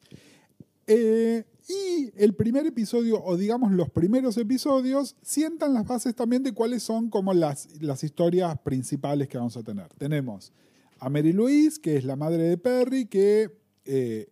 eh, 0.86 1.44
y 1.68 2.10
el 2.16 2.34
primer 2.34 2.66
episodio, 2.66 3.22
o 3.22 3.36
digamos 3.36 3.72
los 3.72 3.88
primeros 3.90 4.36
episodios, 4.36 5.16
sientan 5.22 5.74
las 5.74 5.86
bases 5.86 6.14
también 6.14 6.42
de 6.42 6.52
cuáles 6.52 6.82
son 6.82 7.08
como 7.08 7.32
las, 7.32 7.80
las 7.80 8.02
historias 8.02 8.58
principales 8.58 9.28
que 9.28 9.38
vamos 9.38 9.56
a 9.56 9.62
tener. 9.62 9.88
Tenemos 9.94 10.52
a 10.98 11.08
Mary 11.08 11.32
Louise, 11.32 11.80
que 11.80 11.96
es 11.96 12.04
la 12.04 12.16
madre 12.16 12.42
de 12.44 12.58
Perry, 12.58 13.06
que 13.06 13.50
eh, 13.84 14.31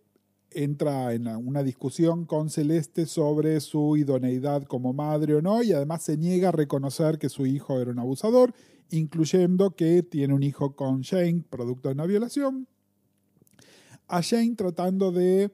entra 0.51 1.13
en 1.13 1.27
una 1.27 1.63
discusión 1.63 2.25
con 2.25 2.49
Celeste 2.49 3.05
sobre 3.05 3.59
su 3.61 3.97
idoneidad 3.97 4.63
como 4.63 4.93
madre 4.93 5.35
o 5.35 5.41
no, 5.41 5.63
y 5.63 5.71
además 5.71 6.03
se 6.03 6.17
niega 6.17 6.49
a 6.49 6.51
reconocer 6.51 7.17
que 7.17 7.29
su 7.29 7.45
hijo 7.45 7.79
era 7.79 7.91
un 7.91 7.99
abusador, 7.99 8.53
incluyendo 8.89 9.75
que 9.75 10.03
tiene 10.03 10.33
un 10.33 10.43
hijo 10.43 10.75
con 10.75 11.01
Shane, 11.01 11.43
producto 11.49 11.89
de 11.89 11.93
una 11.93 12.05
violación. 12.05 12.67
A 14.07 14.21
Shane 14.21 14.55
tratando 14.55 15.11
de 15.11 15.51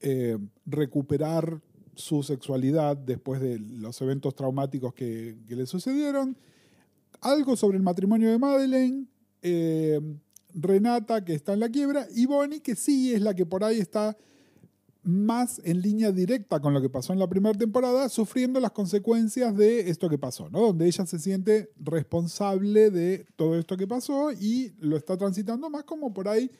eh, 0.00 0.38
recuperar 0.66 1.60
su 1.94 2.22
sexualidad 2.22 2.96
después 2.96 3.40
de 3.40 3.58
los 3.58 4.00
eventos 4.02 4.34
traumáticos 4.34 4.94
que, 4.94 5.36
le 5.48 5.66
sucedieron. 5.66 6.36
Algo 7.20 7.56
sobre 7.56 7.76
el 7.76 7.82
matrimonio 7.82 8.30
de 8.30 8.38
Madeleine. 8.38 9.06
eh, 9.42 10.00
Renata, 10.54 11.24
que 11.24 11.34
está 11.34 11.54
en 11.54 11.60
la 11.60 11.68
quiebra. 11.68 12.06
Y 12.14 12.26
Bonnie, 12.26 12.60
que 12.60 12.76
sí 12.76 13.12
es 13.12 13.22
la 13.22 13.34
que 13.34 13.46
por 13.46 13.64
ahí 13.64 13.78
está 13.78 14.16
más 15.02 15.60
en 15.64 15.80
línea 15.80 16.12
directa 16.12 16.60
con 16.60 16.72
lo 16.72 16.80
que 16.80 16.88
pasó 16.88 17.12
en 17.12 17.18
la 17.18 17.28
primera 17.28 17.58
temporada, 17.58 18.08
sufriendo 18.08 18.60
las 18.60 18.70
consecuencias 18.70 19.56
de 19.56 19.90
esto 19.90 20.08
que 20.08 20.18
pasó, 20.18 20.48
¿no? 20.48 20.60
Donde 20.60 20.86
ella 20.86 21.04
se 21.06 21.18
siente 21.18 21.70
responsable 21.76 22.90
de 22.90 23.26
todo 23.36 23.58
esto 23.58 23.76
que 23.76 23.88
pasó 23.88 24.30
y 24.32 24.72
lo 24.78 24.96
está 24.96 25.16
transitando 25.16 25.68
más 25.70 25.84
como 25.84 26.12
por 26.14 26.28
ahí 26.28 26.50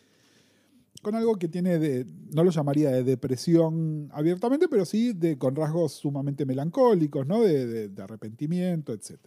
con 1.03 1.15
algo 1.15 1.37
que 1.37 1.49
tiene 1.49 1.79
de, 1.79 2.07
no 2.33 2.45
lo 2.45 2.51
llamaría 2.51 2.91
de 2.91 3.03
depresión 3.03 4.09
abiertamente, 4.13 4.69
pero 4.69 4.85
sí 4.85 5.13
de, 5.13 5.37
con 5.37 5.57
rasgos 5.57 5.93
sumamente 5.93 6.47
melancólicos, 6.47 7.27
¿no? 7.27 7.43
De, 7.43 7.91
arrepentimiento, 7.99 8.93
etc. 8.93 9.19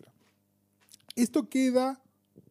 Esto 1.16 1.50
queda 1.50 2.02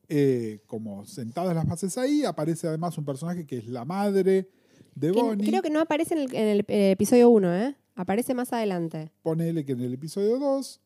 eh, 0.09 0.61
como 0.67 1.07
sentadas 1.07 1.55
las 1.55 1.67
bases 1.67 1.97
ahí, 1.97 2.25
aparece 2.25 2.69
además 2.69 2.97
un 2.99 3.05
personaje 3.05 3.47
que 3.47 3.59
es 3.59 3.67
la 3.67 3.85
madre 3.85 4.49
de 4.95 5.13
Bonnie. 5.13 5.49
creo 5.49 5.63
que 5.63 5.71
no 5.71 5.81
aparece 5.81 6.15
en 6.15 6.21
el, 6.21 6.35
en 6.35 6.49
el, 6.49 6.65
eh, 6.69 6.91
episodio 6.93 7.31
1, 7.31 7.55
¿eh? 7.55 7.77
Aparece 7.95 8.35
más 8.35 8.53
adelante. 8.53 9.13
ponele 9.23 9.65
que 9.65 9.73
en 9.73 9.81
el 9.81 9.95
episodio 9.95 10.39
2. 10.39 10.81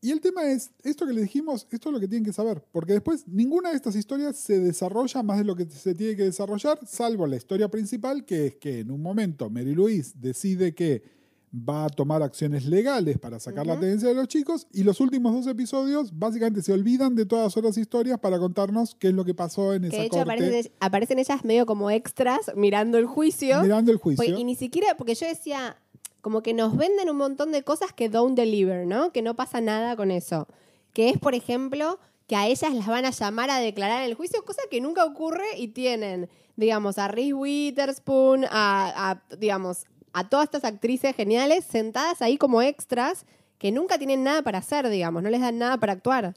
Y 0.00 0.12
el 0.12 0.20
tema 0.20 0.46
es, 0.46 0.70
esto 0.84 1.06
que 1.06 1.12
le 1.12 1.22
dijimos, 1.22 1.66
esto 1.72 1.88
es 1.88 1.92
lo 1.92 1.98
que 1.98 2.06
tienen 2.06 2.24
que 2.24 2.32
saber, 2.32 2.62
porque 2.70 2.92
después 2.92 3.26
ninguna 3.26 3.70
de 3.70 3.76
estas 3.76 3.96
historias 3.96 4.36
se 4.36 4.60
desarrolla 4.60 5.24
más 5.24 5.38
de 5.38 5.44
lo 5.44 5.56
que 5.56 5.66
se 5.66 5.92
tiene 5.94 6.14
que 6.14 6.22
desarrollar, 6.22 6.78
salvo 6.86 7.26
la 7.26 7.36
historia 7.36 7.68
principal, 7.68 8.24
que 8.24 8.46
es 8.46 8.54
que 8.56 8.80
en 8.80 8.92
un 8.92 9.02
momento 9.02 9.50
Mary 9.50 9.74
Louise 9.74 10.14
decide 10.16 10.72
que 10.72 11.17
va 11.52 11.86
a 11.86 11.88
tomar 11.88 12.22
acciones 12.22 12.66
legales 12.66 13.18
para 13.18 13.40
sacar 13.40 13.66
la 13.66 13.74
atención 13.74 14.12
de 14.12 14.16
los 14.16 14.28
chicos, 14.28 14.66
y 14.72 14.82
los 14.82 15.00
últimos 15.00 15.32
dos 15.32 15.46
episodios 15.46 16.16
básicamente 16.18 16.62
se 16.62 16.72
olvidan 16.72 17.14
de 17.14 17.26
todas 17.26 17.56
otras 17.56 17.76
historias 17.78 18.18
para 18.18 18.38
contarnos 18.38 18.94
qué 18.94 19.08
es 19.08 19.14
lo 19.14 19.24
que 19.24 19.34
pasó 19.34 19.74
en 19.74 19.82
Que 19.82 19.88
esa 19.88 19.96
de 19.96 20.02
hecho 20.04 20.16
corte, 20.16 20.32
aparecen, 20.32 20.72
aparecen 20.80 21.18
ellas 21.18 21.44
medio 21.44 21.66
como 21.66 21.90
extras 21.90 22.52
mirando 22.54 22.98
el 22.98 23.06
juicio. 23.06 23.62
mirando 23.62 23.90
el 23.92 23.98
juicio. 23.98 24.24
Pues, 24.24 24.38
y 24.38 24.44
ni 24.44 24.54
siquiera, 24.54 24.96
porque 24.96 25.14
yo 25.14 25.26
decía, 25.26 25.76
como 26.20 26.42
que 26.42 26.52
nos 26.54 26.76
venden 26.76 27.08
un 27.08 27.16
montón 27.16 27.52
de 27.52 27.62
cosas 27.62 27.92
que 27.92 28.08
don't 28.08 28.36
deliver, 28.36 28.86
¿no? 28.86 29.12
Que 29.12 29.22
no 29.22 29.34
pasa 29.34 29.60
nada 29.60 29.96
con 29.96 30.10
eso. 30.10 30.46
Que 30.92 31.08
es, 31.10 31.18
por 31.18 31.34
ejemplo, 31.34 31.98
que 32.26 32.36
a 32.36 32.46
ellas 32.46 32.74
las 32.74 32.86
van 32.86 33.06
a 33.06 33.10
llamar 33.10 33.50
a 33.50 33.58
declarar 33.58 34.02
en 34.02 34.10
el 34.10 34.14
juicio, 34.14 34.44
cosa 34.44 34.62
que 34.70 34.80
nunca 34.80 35.04
ocurre 35.04 35.46
y 35.56 35.68
tienen, 35.68 36.28
digamos, 36.56 36.98
a 36.98 37.08
Reese 37.08 37.34
Witherspoon, 37.34 38.44
a, 38.44 39.10
a, 39.10 39.36
digamos, 39.38 39.86
a 40.12 40.28
todas 40.28 40.44
estas 40.44 40.64
actrices 40.64 41.14
geniales 41.14 41.64
sentadas 41.64 42.22
ahí 42.22 42.36
como 42.36 42.62
extras 42.62 43.24
que 43.58 43.72
nunca 43.72 43.98
tienen 43.98 44.22
nada 44.22 44.42
para 44.42 44.58
hacer, 44.58 44.88
digamos, 44.88 45.22
no 45.22 45.30
les 45.30 45.40
dan 45.40 45.58
nada 45.58 45.78
para 45.78 45.92
actuar. 45.92 46.34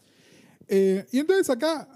Eh, 0.67 1.05
y 1.11 1.19
entonces 1.19 1.49
acá 1.49 1.87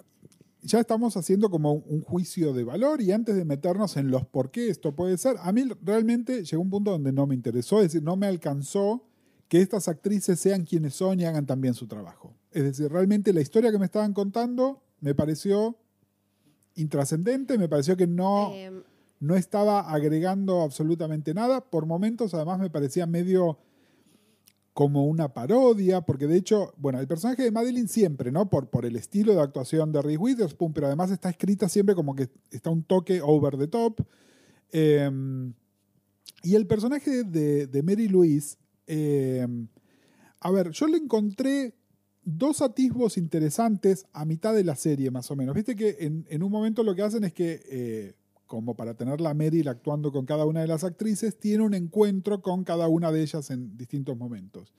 ya 0.61 0.79
estamos 0.79 1.15
haciendo 1.15 1.49
como 1.49 1.73
un 1.73 2.01
juicio 2.01 2.53
de 2.53 2.63
valor 2.63 3.01
y 3.01 3.11
antes 3.11 3.35
de 3.35 3.45
meternos 3.45 3.97
en 3.97 4.09
los 4.09 4.25
por 4.25 4.51
qué 4.51 4.69
esto 4.69 4.95
puede 4.95 5.17
ser, 5.17 5.35
a 5.39 5.51
mí 5.51 5.63
realmente 5.83 6.43
llegó 6.43 6.61
un 6.61 6.69
punto 6.69 6.91
donde 6.91 7.11
no 7.11 7.27
me 7.27 7.35
interesó, 7.35 7.77
es 7.77 7.91
decir, 7.91 8.03
no 8.03 8.15
me 8.15 8.27
alcanzó 8.27 9.07
que 9.47 9.61
estas 9.61 9.87
actrices 9.87 10.39
sean 10.39 10.65
quienes 10.65 10.95
son 10.95 11.19
y 11.19 11.25
hagan 11.25 11.45
también 11.45 11.75
su 11.75 11.87
trabajo. 11.87 12.33
Es 12.51 12.63
decir, 12.63 12.91
realmente 12.91 13.31
la 13.31 13.41
historia 13.41 13.71
que 13.71 13.77
me 13.77 13.85
estaban 13.85 14.13
contando 14.13 14.81
me 15.01 15.13
pareció 15.13 15.77
intrascendente, 16.75 17.57
me 17.57 17.69
pareció 17.69 17.95
que 17.95 18.07
no, 18.07 18.51
Eh, 18.53 18.71
no 19.19 19.35
estaba 19.35 19.91
agregando 19.91 20.61
absolutamente 20.61 21.33
nada. 21.33 21.61
Por 21.61 21.85
momentos, 21.85 22.33
además, 22.33 22.59
me 22.59 22.69
parecía 22.69 23.05
medio 23.05 23.59
como 24.73 25.05
una 25.05 25.33
parodia, 25.33 26.01
porque 26.01 26.27
de 26.27 26.35
hecho, 26.35 26.73
bueno, 26.77 26.99
el 26.99 27.07
personaje 27.07 27.43
de 27.43 27.51
Madeline 27.51 27.87
siempre, 27.87 28.31
¿no? 28.31 28.49
Por, 28.49 28.69
por 28.69 28.85
el 28.85 28.97
estilo 28.97 29.33
de 29.33 29.41
actuación 29.41 29.93
de 29.93 30.01
Reese 30.01 30.17
Witherspoon, 30.17 30.73
pero 30.73 30.87
además 30.87 31.11
está 31.11 31.29
escrita 31.29 31.69
siempre 31.69 31.95
como 31.95 32.13
que 32.13 32.29
está 32.51 32.69
un 32.69 32.83
toque 32.83 33.21
over 33.21 33.57
the 33.57 33.67
top. 33.67 34.01
Eh, 34.73 35.09
y 36.43 36.55
el 36.55 36.67
personaje 36.67 37.23
de, 37.23 37.81
Mary 37.83 38.07
Louise, 38.07 38.57
eh, 38.85 39.47
a 40.41 40.51
ver, 40.51 40.69
yo 40.71 40.87
le 40.87 40.97
encontré 40.97 41.73
dos 42.23 42.61
atisbos 42.61 43.17
interesantes 43.17 44.05
a 44.13 44.25
mitad 44.25 44.53
de 44.53 44.63
la 44.63 44.75
serie, 44.75 45.09
más 45.09 45.31
o 45.31 45.35
menos. 45.35 45.55
Viste 45.55 45.75
que 45.75 45.97
en, 46.01 46.25
en 46.29 46.43
un 46.43 46.51
momento 46.51 46.83
lo 46.83 46.93
que 46.93 47.01
hacen 47.01 47.23
es 47.23 47.33
que, 47.33 47.61
eh, 47.67 48.13
como 48.47 48.75
para 48.75 48.93
tenerla 48.93 49.31
a 49.31 49.33
Meryl 49.33 49.67
actuando 49.67 50.11
con 50.11 50.25
cada 50.25 50.45
una 50.45 50.61
de 50.61 50.67
las 50.67 50.83
actrices, 50.83 51.39
tiene 51.39 51.63
un 51.63 51.73
encuentro 51.73 52.41
con 52.41 52.63
cada 52.63 52.87
una 52.87 53.11
de 53.11 53.21
ellas 53.21 53.49
en 53.49 53.75
distintos 53.77 54.17
momentos. 54.17 54.73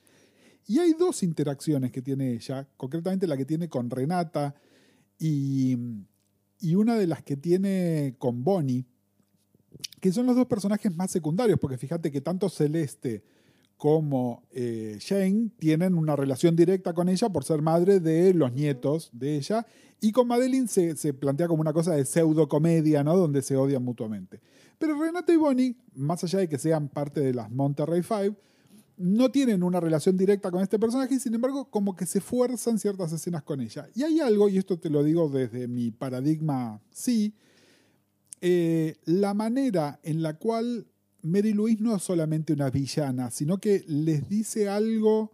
Y 0.67 0.79
hay 0.79 0.93
dos 0.95 1.23
interacciones 1.23 1.93
que 1.93 2.03
tiene 2.03 2.33
ella, 2.33 2.69
concretamente 2.77 3.27
la 3.27 3.37
que 3.37 3.45
tiene 3.45 3.69
con 3.69 3.91
Renata 3.91 4.55
y, 5.19 5.77
y 6.61 6.75
una 6.75 6.97
de 6.97 7.07
las 7.07 7.23
que 7.23 7.37
tiene 7.37 8.17
con 8.19 8.43
Bonnie, 8.43 8.85
que 10.01 10.13
son 10.13 10.27
los 10.27 10.37
dos 10.37 10.47
personajes 10.47 10.95
más 10.95 11.11
secundarios, 11.11 11.59
porque 11.61 11.79
fíjate 11.79 12.11
que 12.11 12.21
tanto 12.21 12.49
Celeste 12.49 13.25
como 13.77 14.43
eh, 14.51 14.99
Jane 15.01 15.51
tienen 15.59 15.95
una 15.95 16.17
relación 16.17 16.57
directa 16.57 16.95
con 16.95 17.09
ella 17.09 17.29
por 17.29 17.45
ser 17.45 17.63
madre 17.63 18.01
de 18.01 18.33
los 18.35 18.53
nietos 18.53 19.11
de 19.13 19.37
ella, 19.37 19.67
y 20.01 20.13
con 20.13 20.29
Madeline 20.29 20.69
se, 20.69 20.97
se 20.97 21.15
plantea 21.15 21.49
como 21.49 21.61
una 21.61 21.73
cosa 21.73 21.95
de 21.95 22.05
pseudo 22.05 22.49
comedia, 22.49 23.03
¿no? 23.03 23.17
Donde 23.17 23.43
se 23.43 23.57
odian 23.57 23.83
mutuamente. 23.83 24.41
Pero 24.79 25.01
Renata 25.01 25.33
y 25.33 25.37
Bonnie, 25.37 25.77
más 25.95 26.23
allá 26.25 26.41
de 26.41 26.49
que 26.49 26.59
sean 26.59 26.89
parte 26.89 27.21
de 27.21 27.33
las 27.33 27.51
Monterrey 27.51 28.03
Five, 28.03 28.37
no 28.99 29.31
tienen 29.31 29.63
una 29.63 29.81
relación 29.81 30.17
directa 30.17 30.51
con 30.51 30.63
este 30.63 30.79
personaje 30.79 31.15
y 31.15 31.21
sin 31.21 31.35
embargo 31.35 31.71
como 31.71 31.95
que 31.95 32.07
se 32.07 32.21
fuerzan 32.21 32.79
ciertas 32.79 33.13
escenas 33.13 33.43
con 33.43 33.61
ella. 33.61 33.89
Y 33.95 34.03
hay 34.03 34.21
algo, 34.21 34.49
y 34.49 34.59
esto 34.59 34.79
te 34.79 34.91
lo 34.91 35.03
digo 35.03 35.29
desde 35.29 35.69
mi 35.69 35.91
paradigma 35.91 36.81
sí, 36.91 37.35
eh, 38.41 38.97
la 39.05 39.35
manera 39.35 39.99
en 40.03 40.23
la 40.23 40.39
cual 40.39 40.87
Mary 41.27 41.53
Louise 41.53 41.83
no 41.83 41.95
es 41.95 42.03
solamente 42.03 42.53
una 42.53 42.71
villana, 42.71 43.31
sino 43.31 43.59
que 43.59 43.85
les 43.89 44.29
dice 44.29 44.69
algo 44.69 45.33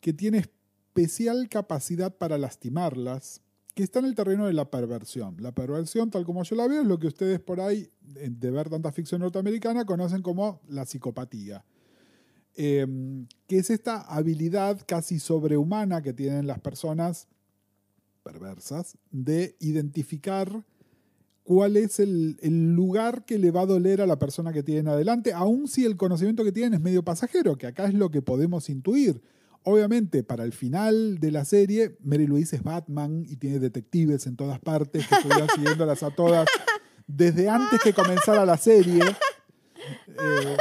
que 0.00 0.12
tiene 0.12 0.38
especial 0.38 1.48
capacidad 1.48 2.16
para 2.16 2.36
lastimarlas, 2.36 3.40
que 3.74 3.82
está 3.82 4.00
en 4.00 4.06
el 4.06 4.14
terreno 4.14 4.46
de 4.46 4.52
la 4.52 4.70
perversión. 4.70 5.36
La 5.40 5.52
perversión, 5.52 6.10
tal 6.10 6.24
como 6.24 6.42
yo 6.42 6.56
la 6.56 6.68
veo, 6.68 6.82
es 6.82 6.86
lo 6.86 6.98
que 6.98 7.06
ustedes 7.06 7.40
por 7.40 7.60
ahí, 7.60 7.88
de 8.00 8.50
ver 8.50 8.68
tanta 8.68 8.92
ficción 8.92 9.20
norteamericana, 9.20 9.84
conocen 9.84 10.22
como 10.22 10.60
la 10.68 10.84
psicopatía. 10.84 11.64
eh, 12.56 12.86
que 13.48 13.58
es 13.58 13.70
esta 13.70 14.02
habilidad 14.02 14.80
casi 14.86 15.18
sobrehumana 15.18 16.02
que 16.02 16.12
tienen 16.12 16.46
las 16.46 16.60
personas 16.60 17.26
perversas 18.22 18.96
de 19.10 19.56
identificar 19.58 20.64
cuál 21.44 21.76
es 21.76 22.00
el, 22.00 22.36
el, 22.40 22.74
lugar 22.74 23.24
que 23.24 23.38
le 23.38 23.50
va 23.50 23.60
a 23.60 23.66
doler 23.66 24.00
a 24.00 24.06
la 24.06 24.18
persona 24.18 24.52
que 24.52 24.62
tienen 24.62 24.88
adelante, 24.88 25.32
aun 25.32 25.68
si 25.68 25.84
el 25.84 25.96
conocimiento 25.96 26.42
que 26.42 26.52
tienen 26.52 26.74
es 26.74 26.80
medio 26.80 27.04
pasajero, 27.04 27.56
que 27.56 27.66
acá 27.66 27.84
es 27.86 27.94
lo 27.94 28.10
que 28.10 28.22
podemos 28.22 28.68
intuir. 28.68 29.22
Obviamente, 29.62 30.22
para 30.22 30.44
el 30.44 30.52
final 30.52 31.18
de 31.20 31.30
la 31.30 31.44
serie, 31.44 31.96
Mary 32.02 32.26
Louise 32.26 32.56
es 32.56 32.62
Batman 32.62 33.24
y 33.26 33.36
tiene 33.36 33.58
detectives 33.58 34.26
en 34.26 34.36
todas 34.36 34.58
partes 34.58 35.06
que 35.06 35.14
estuvieron 35.14 35.48
siguiéndolas 35.54 36.02
a 36.02 36.10
todas 36.10 36.46
desde 37.06 37.48
antes 37.48 37.80
que 37.80 37.92
comenzara 37.92 38.44
la 38.44 38.56
serie. 38.56 39.02
Eh, 40.08 40.56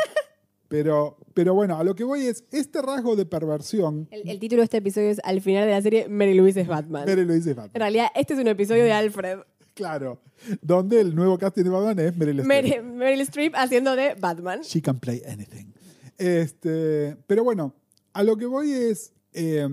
pero, 0.68 1.18
pero 1.34 1.54
bueno, 1.54 1.78
a 1.78 1.84
lo 1.84 1.96
que 1.96 2.04
voy 2.04 2.26
es, 2.26 2.46
este 2.52 2.82
rasgo 2.82 3.16
de 3.16 3.26
perversión... 3.26 4.08
El, 4.10 4.28
el, 4.28 4.40
título 4.40 4.62
de 4.62 4.66
este 4.66 4.78
episodio 4.78 5.12
es, 5.12 5.22
al 5.24 5.40
final 5.40 5.66
de 5.66 5.72
la 5.72 5.82
serie, 5.82 6.08
Mary 6.10 6.34
Louise 6.34 6.60
es 6.60 6.68
Batman. 6.68 7.06
Mary 7.06 7.26
Louise 7.26 7.52
es 7.52 7.56
Batman. 7.56 7.72
En 7.76 7.80
realidad, 7.80 8.08
este 8.16 8.34
es 8.34 8.40
un 8.40 8.48
episodio 8.48 8.84
de 8.84 8.92
Alfred. 8.92 9.40
Claro, 9.74 10.22
donde 10.62 11.02
el 11.02 11.16
nuevo 11.16 11.38
casting 11.38 11.64
de 11.64 11.70
Batman 11.70 12.00
es 12.00 12.16
Meryl 12.16 12.40
Streep. 12.42 12.84
Meryl, 12.84 13.22
Streep 13.22 13.54
haciendo 13.56 13.96
de 13.96 14.14
Batman. 14.16 14.62
She 14.62 14.82
can 14.82 15.00
play 15.00 15.22
anything. 15.28 15.74
Este, 16.18 17.18
pero 17.28 17.44
bueno, 17.44 17.74
a 18.14 18.24
lo 18.24 18.38
que 18.38 18.46
voy 18.46 18.72
es, 18.72 19.14
eh, 19.34 19.68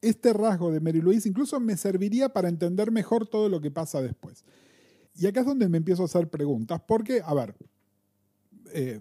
este 0.00 0.32
rasgo 0.32 0.72
de 0.72 0.80
Mary 0.80 1.00
Louise 1.00 1.28
incluso 1.28 1.60
me 1.60 1.76
serviría 1.76 2.30
para 2.30 2.48
entender 2.48 2.90
mejor 2.90 3.26
todo 3.26 3.48
lo 3.48 3.60
que 3.60 3.70
pasa 3.70 4.02
después. 4.02 4.44
Y 5.14 5.26
acá 5.26 5.40
es 5.40 5.46
donde 5.46 5.68
me 5.68 5.78
empiezo 5.78 6.02
a 6.02 6.06
hacer 6.06 6.28
preguntas, 6.28 6.80
porque, 6.86 7.22
a 7.24 7.34
ver, 7.34 7.54
eh, 8.72 9.00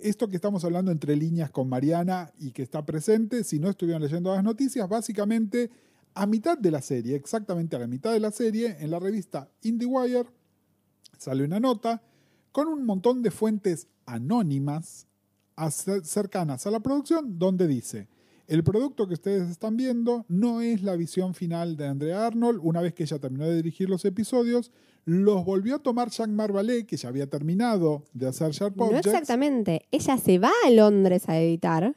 esto 0.00 0.28
que 0.28 0.36
estamos 0.36 0.64
hablando 0.64 0.90
entre 0.90 1.14
líneas 1.14 1.50
con 1.50 1.68
Mariana 1.68 2.32
y 2.38 2.50
que 2.50 2.62
está 2.62 2.84
presente, 2.84 3.44
si 3.44 3.60
no 3.60 3.70
estuvieron 3.70 4.02
leyendo 4.02 4.34
las 4.34 4.42
noticias, 4.42 4.88
básicamente 4.88 5.70
a 6.14 6.26
mitad 6.26 6.58
de 6.58 6.70
la 6.70 6.82
serie, 6.82 7.16
exactamente 7.16 7.76
a 7.76 7.78
la 7.78 7.86
mitad 7.86 8.12
de 8.12 8.20
la 8.20 8.30
serie, 8.30 8.76
en 8.80 8.90
la 8.90 8.98
revista 8.98 9.48
IndieWire 9.62 10.26
sale 11.18 11.44
una 11.44 11.60
nota 11.60 12.02
con 12.50 12.68
un 12.68 12.84
montón 12.84 13.22
de 13.22 13.30
fuentes 13.30 13.88
anónimas 14.06 15.06
cercanas 16.02 16.66
a 16.66 16.70
la 16.70 16.80
producción 16.80 17.38
donde 17.38 17.66
dice, 17.66 18.08
el 18.48 18.64
producto 18.64 19.06
que 19.06 19.14
ustedes 19.14 19.48
están 19.48 19.76
viendo 19.76 20.26
no 20.28 20.60
es 20.60 20.82
la 20.82 20.96
visión 20.96 21.34
final 21.34 21.76
de 21.76 21.86
Andrea 21.86 22.26
Arnold. 22.26 22.60
Una 22.62 22.80
vez 22.80 22.92
que 22.92 23.04
ella 23.04 23.18
terminó 23.18 23.46
de 23.46 23.56
dirigir 23.56 23.88
los 23.88 24.04
episodios, 24.04 24.72
los 25.04 25.44
volvió 25.44 25.76
a 25.76 25.78
tomar 25.78 26.10
Jean 26.10 26.34
Marvalet, 26.34 26.86
que 26.86 26.96
ya 26.96 27.08
había 27.08 27.30
terminado 27.30 28.04
de 28.12 28.26
hacer 28.28 28.50
Sharp 28.50 28.76
No 28.76 28.86
Objects. 28.86 29.06
exactamente. 29.06 29.86
Ella 29.90 30.18
se 30.18 30.38
va 30.38 30.50
a 30.66 30.70
Londres 30.70 31.28
a 31.28 31.40
editar, 31.40 31.94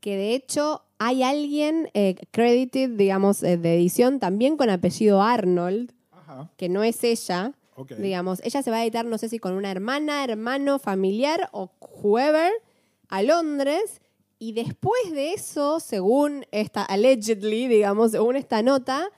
que 0.00 0.16
de 0.16 0.34
hecho 0.34 0.84
hay 1.02 1.22
alguien 1.22 1.88
eh, 1.94 2.14
credited, 2.30 2.90
digamos, 2.90 3.42
eh, 3.42 3.56
de 3.56 3.74
edición 3.74 4.20
también 4.20 4.58
con 4.58 4.68
apellido 4.68 5.22
Arnold, 5.22 5.92
Ajá, 6.12 6.50
que 6.58 6.68
no 6.68 6.84
es 6.84 7.02
ella. 7.02 7.54
ok. 7.74 7.92
Digamos, 7.92 8.40
ella 8.44 8.62
se 8.62 8.70
va 8.70 8.76
a 8.76 8.82
editar, 8.82 9.06
no 9.06 9.16
sé 9.16 9.30
si 9.30 9.38
con 9.38 9.54
una 9.54 9.70
hermana, 9.70 10.22
hermano, 10.22 10.78
familiar 10.78 11.48
o 11.52 11.70
whoever, 11.80 12.52
a 13.08 13.22
Londres. 13.22 14.02
Y 14.38 14.52
después 14.52 15.10
de 15.12 15.32
eso, 15.32 15.80
según 15.80 16.44
esta, 16.50 16.84
allegedly, 16.84 17.66
digamos, 17.66 18.10
según 18.10 18.36
esta 18.36 18.62
nota, 18.62 19.08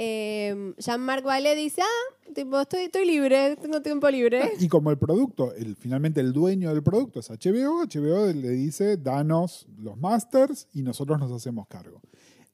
eh, 0.00 0.74
Jean-Marc 0.78 1.24
Vallée 1.24 1.56
dice, 1.56 1.82
ah, 1.82 2.32
tipo, 2.32 2.60
estoy, 2.60 2.82
estoy 2.84 3.04
libre, 3.04 3.56
tengo 3.56 3.82
tiempo 3.82 4.08
libre. 4.08 4.52
Y 4.60 4.68
como 4.68 4.92
el 4.92 4.98
producto, 4.98 5.52
el, 5.54 5.74
finalmente 5.74 6.20
el 6.20 6.32
dueño 6.32 6.72
del 6.72 6.84
producto 6.84 7.18
es 7.18 7.28
HBO, 7.28 7.84
HBO 7.84 8.32
le 8.32 8.50
dice, 8.50 8.96
danos 8.96 9.66
los 9.76 9.96
masters 9.96 10.68
y 10.72 10.82
nosotros 10.82 11.18
nos 11.18 11.32
hacemos 11.32 11.66
cargo. 11.66 12.00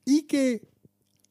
Y 0.06 0.22
que, 0.22 0.66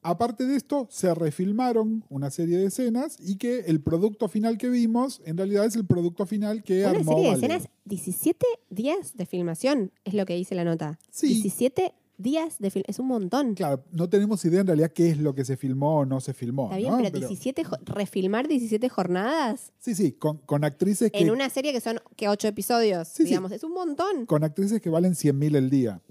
aparte 0.04 0.46
de 0.46 0.56
esto, 0.56 0.88
se 0.92 1.16
refilmaron 1.16 2.06
una 2.10 2.30
serie 2.30 2.60
de 2.60 2.68
escenas 2.68 3.18
y 3.20 3.38
que 3.38 3.62
el 3.62 3.82
producto 3.82 4.28
final 4.28 4.60
que 4.60 4.70
vimos, 4.70 5.20
en 5.26 5.36
realidad 5.36 5.66
es 5.66 5.76
el 5.76 5.88
producto 5.88 6.28
final 6.28 6.62
que 6.62 6.82
Una 6.82 6.90
armó 6.92 7.14
serie 7.14 7.24
de 7.24 7.30
Vallée. 7.32 7.56
escenas, 7.56 7.70
17 7.86 8.46
días 8.70 9.18
de 9.18 9.26
filmación, 9.26 9.92
es 10.06 10.14
lo 10.14 10.28
que 10.28 10.36
dice 10.36 10.54
la 10.54 10.64
nota. 10.64 11.00
Sí. 11.10 11.42
17 11.42 11.92
días 12.24 12.58
de 12.60 12.72
film, 12.72 12.84
es 12.88 12.98
un 12.98 13.08
montón. 13.08 13.54
Claro, 13.54 13.84
no 13.92 14.10
tenemos 14.10 14.44
idea 14.46 14.62
en 14.62 14.68
realidad 14.68 14.92
qué 14.92 15.10
es 15.12 15.18
lo 15.20 15.36
que 15.36 15.46
se 15.46 15.58
filmó 15.58 15.98
o 16.00 16.06
no 16.06 16.20
se 16.22 16.34
filmó. 16.34 16.66
Está 16.66 16.78
bien, 16.78 16.92
¿no? 16.92 16.98
pero, 17.04 17.20
17, 17.28 17.64
jo- 17.66 17.78
refilmar 17.86 18.48
17 18.48 18.90
jornadas 18.90 19.72
Sí, 19.80 19.94
sí, 19.94 20.14
con, 20.14 20.38
con 20.40 20.64
actrices 20.64 21.12
que, 21.12 21.20
en 21.20 21.30
una 21.30 21.50
serie 21.50 21.72
que 21.74 21.82
son 21.82 22.00
que 22.16 22.28
8 22.30 22.48
episodios, 22.48 23.08
Sí, 23.10 23.24
sí. 23.24 23.30
digamos, 23.30 23.52
es 23.52 23.64
un 23.64 23.74
montón. 23.74 24.26
con 24.26 24.44
actrices 24.44 24.82
que 24.82 24.90
valen 24.90 25.14
100 25.14 25.38
mil 25.38 25.56
el 25.56 25.70
día. 25.70 26.02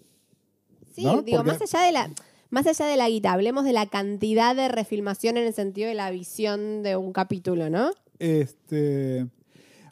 Sí, 0.94 1.05
¿no? 1.05 1.22
digo, 1.22 1.38
Porque- 1.38 1.53
más 1.59 1.62
allá 1.75 1.85
de 1.87 1.92
la 1.92 2.11
más 2.51 2.66
allá 2.66 2.85
de 2.85 2.98
la 2.98 3.09
guita, 3.09 3.33
hablemos 3.33 3.64
de 3.64 3.72
la 3.72 3.87
cantidad 3.87 4.55
de 4.55 4.68
refilmación 4.68 5.38
en 5.38 5.46
el 5.46 5.55
sentido 5.55 5.88
de 5.88 5.94
la 5.94 6.11
visión 6.11 6.83
de 6.83 6.96
un 6.96 7.14
capítulo, 7.14 7.70
¿no? 7.70 7.90
Este, 8.18 9.27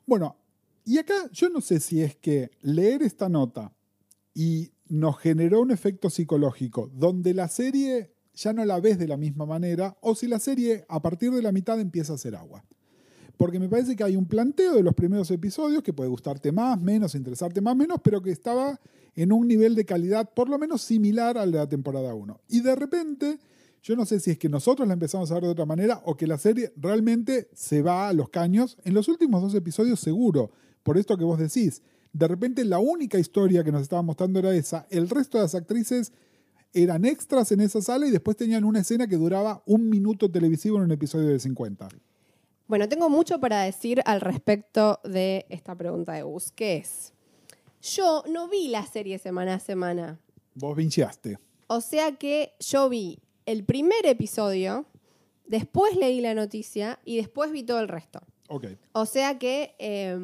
bueno, 0.06 0.36
y 0.84 0.98
acá 0.98 1.14
yo 1.32 1.48
no 1.48 1.62
sé 1.62 1.80
si 1.80 2.02
es 2.02 2.16
que 2.16 2.50
leer 2.60 3.02
esta 3.02 3.30
nota 3.30 3.72
y 4.34 4.72
nos 4.90 5.18
generó 5.18 5.60
un 5.60 5.70
efecto 5.70 6.10
psicológico 6.10 6.90
donde 6.92 7.32
la 7.32 7.48
serie 7.48 8.12
ya 8.34 8.52
no 8.52 8.64
la 8.64 8.80
ves 8.80 8.98
de 8.98 9.08
la 9.08 9.16
misma 9.16 9.46
manera 9.46 9.96
o 10.00 10.14
si 10.14 10.26
la 10.26 10.38
serie 10.38 10.84
a 10.88 11.00
partir 11.00 11.30
de 11.30 11.42
la 11.42 11.52
mitad 11.52 11.80
empieza 11.80 12.12
a 12.12 12.16
hacer 12.16 12.34
agua. 12.34 12.64
Porque 13.36 13.58
me 13.58 13.68
parece 13.68 13.96
que 13.96 14.04
hay 14.04 14.16
un 14.16 14.26
planteo 14.26 14.74
de 14.74 14.82
los 14.82 14.94
primeros 14.94 15.30
episodios 15.30 15.82
que 15.82 15.94
puede 15.94 16.10
gustarte 16.10 16.52
más, 16.52 16.78
menos, 16.78 17.14
interesarte 17.14 17.60
más, 17.60 17.74
menos, 17.74 17.98
pero 18.02 18.20
que 18.20 18.30
estaba 18.30 18.78
en 19.14 19.32
un 19.32 19.48
nivel 19.48 19.74
de 19.74 19.86
calidad 19.86 20.28
por 20.34 20.48
lo 20.48 20.58
menos 20.58 20.82
similar 20.82 21.38
al 21.38 21.52
de 21.52 21.58
la 21.58 21.68
temporada 21.68 22.14
1. 22.14 22.40
Y 22.48 22.60
de 22.60 22.74
repente, 22.74 23.38
yo 23.82 23.96
no 23.96 24.04
sé 24.04 24.20
si 24.20 24.32
es 24.32 24.38
que 24.38 24.48
nosotros 24.48 24.86
la 24.86 24.94
empezamos 24.94 25.30
a 25.30 25.34
ver 25.34 25.44
de 25.44 25.50
otra 25.50 25.64
manera 25.64 26.02
o 26.04 26.16
que 26.16 26.26
la 26.26 26.36
serie 26.36 26.72
realmente 26.76 27.48
se 27.54 27.80
va 27.80 28.08
a 28.08 28.12
los 28.12 28.28
caños. 28.28 28.76
En 28.84 28.92
los 28.92 29.08
últimos 29.08 29.40
dos 29.40 29.54
episodios 29.54 30.00
seguro, 30.00 30.50
por 30.82 30.98
esto 30.98 31.16
que 31.16 31.24
vos 31.24 31.38
decís. 31.38 31.82
De 32.12 32.26
repente 32.28 32.64
la 32.64 32.78
única 32.78 33.18
historia 33.18 33.62
que 33.64 33.72
nos 33.72 33.82
estaba 33.82 34.02
mostrando 34.02 34.38
era 34.38 34.54
esa. 34.54 34.86
El 34.90 35.08
resto 35.08 35.38
de 35.38 35.44
las 35.44 35.54
actrices 35.54 36.12
eran 36.72 37.04
extras 37.04 37.50
en 37.52 37.60
esa 37.60 37.80
sala 37.80 38.06
y 38.06 38.10
después 38.10 38.36
tenían 38.36 38.64
una 38.64 38.80
escena 38.80 39.06
que 39.06 39.16
duraba 39.16 39.62
un 39.66 39.88
minuto 39.88 40.30
televisivo 40.30 40.76
en 40.78 40.84
un 40.84 40.92
episodio 40.92 41.28
de 41.28 41.38
50. 41.38 41.88
Bueno, 42.66 42.88
tengo 42.88 43.08
mucho 43.10 43.40
para 43.40 43.62
decir 43.62 44.00
al 44.06 44.20
respecto 44.20 45.00
de 45.04 45.46
esta 45.48 45.74
pregunta 45.76 46.12
de 46.12 46.22
Gus, 46.22 46.52
que 46.52 46.76
es, 46.76 47.12
yo 47.82 48.22
no 48.28 48.48
vi 48.48 48.68
la 48.68 48.86
serie 48.86 49.18
semana 49.18 49.54
a 49.54 49.58
semana, 49.60 50.20
Vos 50.54 50.76
vincheaste. 50.76 51.38
o 51.66 51.80
sea 51.80 52.12
que 52.16 52.52
yo 52.60 52.88
vi 52.88 53.18
el 53.46 53.64
primer 53.64 54.04
episodio, 54.06 54.86
después 55.46 55.96
leí 55.96 56.20
la 56.20 56.34
noticia 56.34 57.00
y 57.04 57.16
después 57.16 57.50
vi 57.50 57.64
todo 57.64 57.80
el 57.80 57.88
resto. 57.88 58.20
Ok. 58.48 58.66
O 58.92 59.06
sea 59.06 59.38
que, 59.38 59.74
eh, 59.80 60.16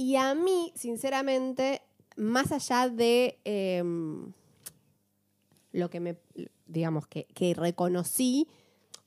y 0.00 0.16
a 0.16 0.34
mí, 0.34 0.72
sinceramente, 0.74 1.82
más 2.16 2.52
allá 2.52 2.88
de 2.88 3.38
eh, 3.44 3.84
lo 5.72 5.90
que 5.90 6.00
me, 6.00 6.16
digamos, 6.66 7.06
que, 7.06 7.26
que 7.34 7.52
reconocí, 7.52 8.48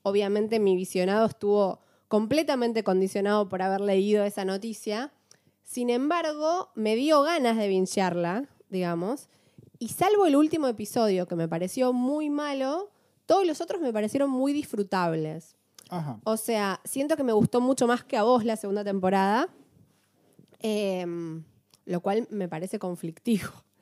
obviamente 0.03 0.59
mi 0.59 0.75
visionado 0.75 1.25
estuvo 1.25 1.79
completamente 2.07 2.83
condicionado 2.83 3.49
por 3.49 3.63
haber 3.63 3.81
leído 3.81 4.23
esa 4.23 4.45
noticia. 4.45 5.11
Sin 5.63 5.89
embargo, 5.89 6.69
me 6.75 6.95
dio 6.95 7.23
ganas 7.23 7.57
de 7.57 7.69
vinchearla, 7.69 8.47
digamos, 8.69 9.29
y 9.79 9.89
salvo 9.89 10.27
el 10.27 10.35
último 10.35 10.67
episodio 10.67 11.27
que 11.27 11.35
me 11.35 11.47
pareció 11.47 11.91
muy 11.91 12.29
malo, 12.29 12.91
todos 13.25 13.47
los 13.47 13.61
otros 13.61 13.81
me 13.81 13.91
parecieron 13.91 14.29
muy 14.29 14.53
disfrutables. 14.53 15.55
Ajá. 15.89 16.19
O 16.23 16.37
sea, 16.37 16.81
siento 16.83 17.17
que 17.17 17.23
me 17.23 17.33
gustó 17.33 17.61
mucho 17.61 17.87
más 17.87 18.03
que 18.03 18.15
a 18.15 18.21
vos 18.21 18.45
la 18.45 18.57
segunda 18.57 18.83
temporada, 18.83 19.49
em, 20.63 21.43
lo 21.85 22.01
cual 22.01 22.27
me 22.31 22.47
parece 22.49 22.79
conflictivo. 22.79 23.49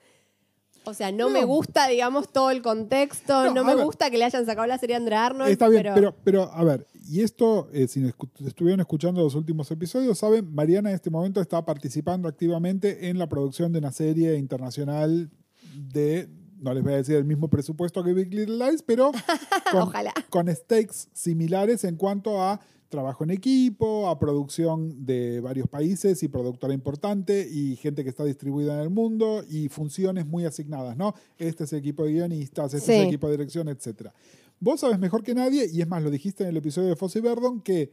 O 0.84 0.96
sea, 0.96 1.12
no, 1.12 1.28
No. 1.28 1.30
me 1.30 1.44
gusta, 1.46 1.88
digamos, 1.88 2.34
todo 2.34 2.50
el 2.50 2.64
contexto, 2.64 3.54
No, 3.54 3.64
me 3.64 3.76
ver. 3.76 3.86
gusta 3.86 4.10
que 4.10 4.18
le 4.18 4.26
hayan 4.26 4.48
sacado 4.48 4.66
la 4.66 4.80
serie 4.80 4.96
a 4.96 4.98
Andrea 4.98 5.28
Arnold. 5.28 5.52
Está 5.52 5.70
bien, 5.70 5.84
pero, 5.84 5.94
pero, 5.94 6.16
pero, 6.24 6.44
a 6.52 6.64
ver, 6.64 6.88
y 7.08 7.22
esto, 7.22 7.70
eh, 7.72 7.88
si 7.88 8.04
estuvieron 8.44 8.80
escuchando 8.80 9.22
los 9.22 9.36
últimos 9.36 9.70
episodios, 9.70 10.18
saben, 10.18 10.52
Mariana 10.52 10.90
en 10.90 10.96
este 10.96 11.12
momento 11.12 11.40
está 11.40 11.64
participando 11.64 12.28
activamente 12.28 13.10
en 13.10 13.20
la 13.20 13.30
producción 13.30 13.72
de 13.72 13.78
una 13.78 13.92
serie 13.92 14.36
internacional 14.38 15.30
de, 15.76 16.28
no 16.58 16.74
les 16.74 16.82
voy 16.82 16.94
a 16.94 16.98
decir 16.98 17.16
el 17.16 17.26
mismo 17.26 17.48
presupuesto 17.48 18.04
que 18.04 18.14
Big 18.16 18.34
Little 18.34 18.58
Lies, 18.58 18.82
pero 18.82 19.12
con, 19.72 19.82
Ojalá. 19.84 20.14
con 20.32 20.48
stakes 20.48 21.10
similares 21.14 21.84
en 21.84 21.96
cuanto 21.96 22.42
a 22.42 22.60
trabajo 22.92 23.24
en 23.24 23.32
equipo, 23.32 24.08
a 24.08 24.20
producción 24.20 25.04
de 25.06 25.42
varios 25.42 25.68
países 25.68 26.22
y 26.22 26.28
productora 26.28 26.76
importante 26.76 27.48
y 27.52 27.76
gente 27.78 28.04
que 28.04 28.10
está 28.10 28.24
distribuida 28.24 28.76
en 28.76 28.82
el 28.82 28.92
mundo 28.92 29.44
y 29.50 29.70
funciones 29.70 30.28
muy 30.28 30.46
asignadas, 30.46 30.96
¿no? 30.96 31.16
Este 31.40 31.64
es 31.64 31.74
el 31.74 31.80
equipo 31.80 32.04
de 32.04 32.12
guionistas, 32.12 32.76
este 32.76 32.94
es 32.94 33.02
el 33.02 33.08
equipo 33.08 33.28
de 33.28 33.38
dirección, 33.38 33.68
etcétera. 33.70 34.14
Vos 34.60 34.82
sabes 34.82 35.00
mejor 35.00 35.24
que 35.24 35.34
nadie, 35.34 35.68
y 35.74 35.82
es 35.82 35.88
más, 35.88 36.04
lo 36.04 36.12
dijiste 36.12 36.44
en 36.44 36.50
el 36.50 36.58
episodio 36.58 36.90
de 36.90 36.96
Fosse 36.96 37.18
y 37.18 37.22
Verdon, 37.24 37.62
que 37.62 37.92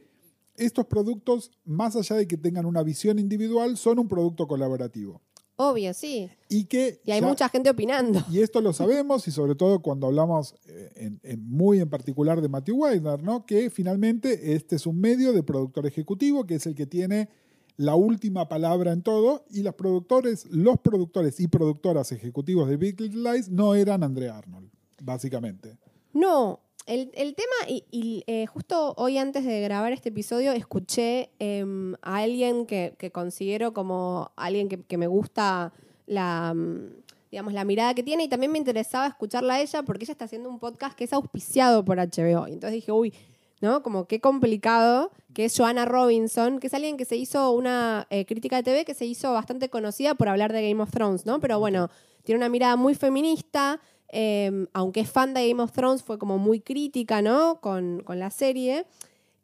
estos 0.55 0.85
productos, 0.85 1.51
más 1.65 1.95
allá 1.95 2.17
de 2.17 2.27
que 2.27 2.37
tengan 2.37 2.65
una 2.65 2.83
visión 2.83 3.17
individual, 3.17 3.77
son 3.77 3.97
un 3.97 4.07
producto 4.07 4.47
colaborativo. 4.47 5.21
Obvio, 5.61 5.93
sí. 5.93 6.29
Y 6.47 6.63
que 6.65 7.01
Y 7.03 7.11
hay 7.11 7.19
ya- 7.19 7.27
mucha 7.27 7.49
gente 7.49 7.69
opinando. 7.69 8.23
Y 8.31 8.39
esto 8.39 8.61
lo 8.61 8.71
sabemos, 8.71 9.27
y 9.27 9.31
sobre 9.31 9.55
todo 9.55 9.81
cuando 9.81 10.07
hablamos 10.07 10.55
eh, 10.67 10.89
en- 10.95 11.19
en 11.21 11.43
muy 11.49 11.81
en 11.81 11.89
particular 11.89 12.39
de 12.41 12.47
Matthew 12.47 12.77
Weiner, 12.77 13.21
¿no? 13.21 13.45
Que 13.45 13.69
finalmente 13.69 14.53
este 14.53 14.77
es 14.77 14.87
un 14.87 15.01
medio 15.01 15.33
de 15.33 15.43
productor 15.43 15.85
ejecutivo, 15.85 16.45
que 16.45 16.55
es 16.55 16.65
el 16.65 16.75
que 16.75 16.85
tiene 16.85 17.27
la 17.75 17.95
última 17.95 18.47
palabra 18.47 18.93
en 18.93 19.01
todo, 19.01 19.43
y 19.49 19.61
los 19.63 19.75
productores, 19.75 20.45
los 20.49 20.79
productores 20.79 21.39
y 21.41 21.49
productoras 21.49 22.13
ejecutivos 22.13 22.69
de 22.69 22.77
Big 22.77 22.99
Little 23.01 23.29
Lies 23.33 23.49
no 23.49 23.75
eran 23.75 24.03
Andrea 24.03 24.37
Arnold, 24.37 24.69
básicamente. 25.03 25.77
No, 26.13 26.61
el, 26.85 27.11
el 27.13 27.35
tema, 27.35 27.55
y, 27.67 27.83
y, 27.91 28.23
eh, 28.27 28.45
justo 28.47 28.93
hoy 28.97 29.17
antes 29.17 29.45
de 29.45 29.61
grabar 29.61 29.91
este 29.93 30.09
episodio, 30.09 30.51
escuché 30.51 31.29
em, 31.39 31.93
a 32.01 32.17
alguien 32.17 32.65
que, 32.65 32.95
que 32.97 33.11
considero 33.11 33.73
como 33.73 34.31
alguien 34.35 34.69
que, 34.69 34.81
que 34.81 34.97
me 34.97 35.07
gusta 35.07 35.71
la, 36.07 36.53
mm, 36.55 36.89
digamos, 37.31 37.53
la 37.53 37.63
mirada 37.63 37.93
que 37.93 38.03
tiene 38.03 38.23
y 38.23 38.27
también 38.27 38.51
me 38.51 38.57
interesaba 38.57 39.07
escucharla 39.07 39.55
a 39.55 39.61
ella 39.61 39.83
porque 39.83 40.05
ella 40.05 40.13
está 40.13 40.25
haciendo 40.25 40.49
un 40.49 40.59
podcast 40.59 40.97
que 40.97 41.03
es 41.03 41.13
auspiciado 41.13 41.85
por 41.85 41.97
HBO. 41.97 42.47
Y 42.47 42.53
entonces 42.53 42.73
dije, 42.73 42.91
uy, 42.91 43.13
¿no? 43.61 43.83
Como 43.83 44.07
qué 44.07 44.19
complicado, 44.19 45.11
que 45.33 45.45
es 45.45 45.55
Joanna 45.57 45.85
Robinson, 45.85 46.59
que 46.59 46.67
es 46.67 46.73
alguien 46.73 46.97
que 46.97 47.05
se 47.05 47.15
hizo 47.15 47.51
una 47.51 48.07
eh, 48.09 48.25
crítica 48.25 48.57
de 48.57 48.63
TV 48.63 48.85
que 48.85 48.93
se 48.93 49.05
hizo 49.05 49.33
bastante 49.33 49.69
conocida 49.69 50.15
por 50.15 50.27
hablar 50.27 50.53
de 50.53 50.67
Game 50.67 50.81
of 50.81 50.91
Thrones, 50.91 51.25
¿no? 51.25 51.39
Pero 51.39 51.59
bueno, 51.59 51.89
tiene 52.23 52.37
una 52.37 52.49
mirada 52.49 52.75
muy 52.75 52.95
feminista, 52.95 53.79
eh, 54.11 54.67
aunque 54.73 55.01
es 55.01 55.09
fan 55.09 55.33
de 55.33 55.47
Game 55.47 55.61
of 55.61 55.71
Thrones, 55.71 56.03
fue 56.03 56.17
como 56.17 56.37
muy 56.37 56.59
crítica, 56.59 57.21
¿no? 57.21 57.59
Con, 57.61 58.01
con 58.05 58.19
la 58.19 58.29
serie. 58.31 58.85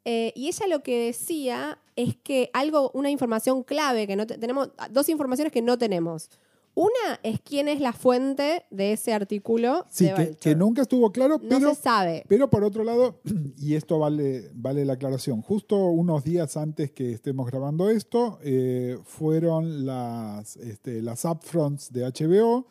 Eh, 0.05 0.31
y 0.35 0.47
ella 0.47 0.67
lo 0.67 0.83
que 0.83 1.05
decía 1.05 1.79
es 1.95 2.15
que 2.15 2.49
algo, 2.53 2.91
una 2.93 3.09
información 3.09 3.63
clave 3.63 4.05
que 4.07 4.15
no 4.15 4.27
te- 4.27 4.37
tenemos, 4.37 4.69
dos 4.91 5.09
informaciones 5.09 5.51
que 5.51 5.61
no 5.61 5.77
tenemos. 5.77 6.29
Una 6.77 7.21
es 7.23 7.39
quién 7.39 7.69
es 7.69 7.79
la 7.79 7.93
fuente 7.93 8.65
de 8.69 8.91
ese 8.91 9.13
artículo 9.13 9.85
Sí, 9.89 10.07
de 10.07 10.13
que, 10.13 10.35
que 10.35 10.55
nunca 10.55 10.81
estuvo 10.81 11.09
claro, 11.13 11.39
no 11.41 11.47
pero 11.57 11.73
se 11.73 11.81
sabe. 11.81 12.25
Pero 12.27 12.49
por 12.49 12.65
otro 12.65 12.83
lado, 12.83 13.21
y 13.57 13.75
esto 13.75 13.97
vale, 13.97 14.51
vale 14.53 14.83
la 14.83 14.93
aclaración, 14.93 15.41
justo 15.41 15.77
unos 15.77 16.25
días 16.25 16.57
antes 16.57 16.91
que 16.91 17.13
estemos 17.13 17.47
grabando 17.49 17.89
esto, 17.89 18.39
eh, 18.43 18.97
fueron 19.05 19.85
las, 19.85 20.57
este, 20.57 21.01
las 21.01 21.23
upfronts 21.23 21.93
de 21.93 22.03
HBO, 22.11 22.67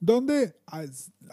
donde 0.00 0.54
a, 0.66 0.84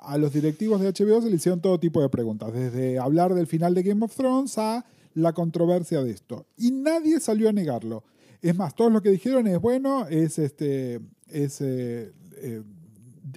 a 0.02 0.18
los 0.18 0.34
directivos 0.34 0.82
de 0.82 0.88
HBO 0.92 1.22
se 1.22 1.30
le 1.30 1.36
hicieron 1.36 1.62
todo 1.62 1.80
tipo 1.80 2.02
de 2.02 2.10
preguntas, 2.10 2.52
desde 2.54 3.00
hablar 3.00 3.34
del 3.34 3.48
final 3.48 3.74
de 3.76 3.84
Game 3.84 4.04
of 4.04 4.16
Thrones 4.16 4.58
a 4.58 4.86
la 5.14 5.34
controversia 5.34 6.04
de 6.04 6.12
esto. 6.12 6.46
Y 6.58 6.72
nadie 6.72 7.20
salió 7.20 7.50
a 7.50 7.54
negarlo. 7.54 8.04
Es 8.42 8.56
más, 8.56 8.76
todos 8.76 8.92
lo 8.92 9.02
que 9.02 9.10
dijeron 9.10 9.48
es, 9.48 9.60
bueno, 9.60 10.08
es 10.08 10.38
este 10.40 11.00
es 11.28 11.62
eh, 11.62 12.12
eh, 12.38 12.62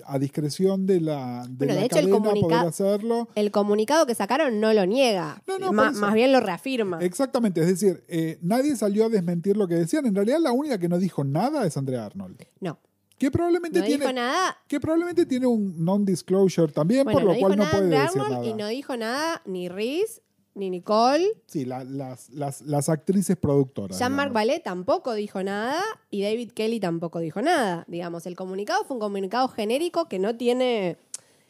a 0.04 0.18
discreción 0.18 0.86
de 0.86 1.00
la, 1.00 1.46
de 1.48 1.56
Bueno, 1.66 1.74
de 1.74 1.80
la 1.80 1.86
hecho, 1.86 1.98
el 1.98 2.04
cadena 2.10 2.16
comunica- 2.18 2.46
poder 2.48 2.68
hacerlo. 2.68 3.28
El 3.34 3.50
comunicado 3.50 4.06
que 4.06 4.14
sacaron 4.14 4.60
no 4.60 4.72
lo 4.74 4.84
niega, 4.86 5.42
No, 5.46 5.58
no, 5.58 5.72
más, 5.72 5.94
más 5.96 6.14
bien 6.14 6.30
lo 6.32 6.40
reafirma. 6.40 6.98
Exactamente, 7.00 7.60
es 7.62 7.68
decir, 7.68 8.04
eh, 8.08 8.38
nadie 8.42 8.76
salió 8.76 9.06
a 9.06 9.08
desmentir 9.08 9.56
lo 9.56 9.66
que 9.66 9.74
decían. 9.76 10.04
En 10.06 10.14
realidad, 10.14 10.38
la 10.40 10.52
única 10.52 10.78
que 10.78 10.88
no 10.88 10.98
dijo 10.98 11.24
nada 11.24 11.66
es 11.66 11.76
Andrea 11.76 12.04
Arnold. 12.06 12.36
No, 12.60 12.78
Que 13.18 13.30
probablemente 13.30 13.80
no 13.80 13.84
tiene. 13.84 14.00
dijo 14.04 14.12
nada. 14.12 14.56
Que 14.68 14.78
probablemente 14.80 15.26
tiene 15.26 15.46
un 15.46 15.84
non-disclosure 15.84 16.72
también, 16.72 17.04
Bueno, 17.04 17.18
por 17.18 17.22
no 17.24 17.28
lo 17.30 17.34
dijo 17.34 17.46
cual 17.48 17.58
no 17.58 17.70
puede 17.70 17.88
decir 17.88 18.22
nada. 18.22 18.44
y 18.46 18.54
no 18.54 18.66
dijo 18.68 18.96
nada 18.96 19.42
ni 19.44 19.68
Reese, 19.68 20.22
ni 20.54 20.70
Nicole. 20.70 21.26
Sí, 21.46 21.64
la- 21.64 21.84
las, 21.84 22.30
las, 22.30 22.62
las 22.62 22.88
actrices 22.88 23.36
productoras. 23.36 23.98
Jean-Marc. 23.98 24.32
Ballet 24.32 24.62
tampoco 24.62 25.14
dijo 25.14 25.42
nada 25.42 25.82
y 26.10 26.22
David 26.22 26.52
Kelly 26.52 26.80
tampoco 26.80 27.18
dijo 27.20 27.42
nada. 27.42 27.84
Digamos, 27.88 28.26
el 28.26 28.36
comunicado 28.36 28.84
fue 28.84 28.94
un 28.96 29.00
comunicado 29.00 29.48
genérico 29.48 30.08
que 30.08 30.18
no 30.18 30.36
tiene 30.36 30.96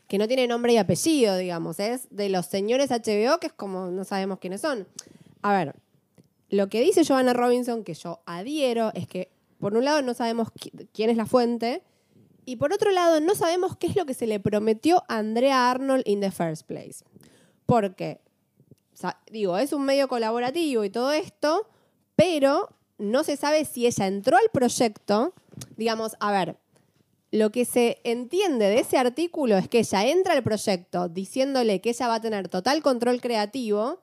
que 0.09 0.17
no 0.17 0.27
tiene 0.27 0.47
nombre 0.47 0.73
y 0.73 0.79
apellido, 0.79 1.37
digamos. 1.37 1.79
Es 1.81 2.09
de 2.11 2.31
los 2.31 2.47
señores 2.47 2.91
HBO, 2.91 3.39
que 3.41 3.49
es 3.49 3.53
como 3.53 3.91
no 3.91 4.05
sabemos 4.05 4.39
quiénes 4.39 4.63
son. 4.63 4.87
A 5.43 5.53
ver, 5.53 5.75
lo 6.49 6.69
que 6.71 6.81
dice 6.81 7.05
Joanna 7.05 7.35
Robinson, 7.35 7.85
que 7.85 7.93
yo 7.93 8.21
adhiero, 8.25 8.91
es 8.95 9.07
que 9.07 9.31
por 9.59 9.77
un 9.77 9.85
lado 9.85 10.03
no 10.03 10.15
sabemos 10.15 10.49
qui- 10.49 10.89
quién 10.93 11.11
es 11.11 11.17
la 11.17 11.27
fuente 11.27 11.83
y 12.45 12.57
por 12.57 12.73
otro 12.73 12.91
lado 12.91 13.21
no 13.21 13.35
sabemos 13.35 13.77
qué 13.77 13.89
es 13.89 13.97
lo 13.97 14.07
que 14.07 14.15
se 14.15 14.27
le 14.27 14.41
prometió 14.41 15.05
a 15.09 15.19
Andrea 15.19 15.71
Arnold 15.71 16.03
in 16.07 16.21
the 16.21 16.31
first 16.31 16.63
place. 16.67 17.05
Porque, 17.67 18.21
digo, 19.31 19.59
es 19.59 19.73
un 19.73 19.85
medio 19.85 20.09
colaborativo 20.09 20.85
y 20.85 20.91
todo 20.91 21.13
esto, 21.13 21.69
pero 22.17 22.71
no 22.97 23.23
se 23.25 23.37
sabe 23.37 23.65
si 23.65 23.87
ella 23.87 24.07
entró 24.07 24.37
al 24.39 24.51
proyecto. 24.53 25.35
Digamos, 25.77 26.17
a 26.21 26.33
ver, 26.33 26.57
lo 27.31 27.51
que 27.53 27.67
se 27.67 28.01
entiende 28.05 28.65
de 28.67 28.81
ese 28.81 28.97
artículo 28.97 29.59
es 29.59 29.69
que 29.69 29.81
ella 29.81 30.07
entra 30.07 30.33
al 30.33 30.43
proyecto 30.43 31.09
diciéndole 31.11 31.81
que 31.83 31.91
ella 31.91 32.09
va 32.09 32.15
a 32.15 32.21
tener 32.23 32.49
total 32.49 32.83
control 32.83 33.21
creativo 33.21 34.01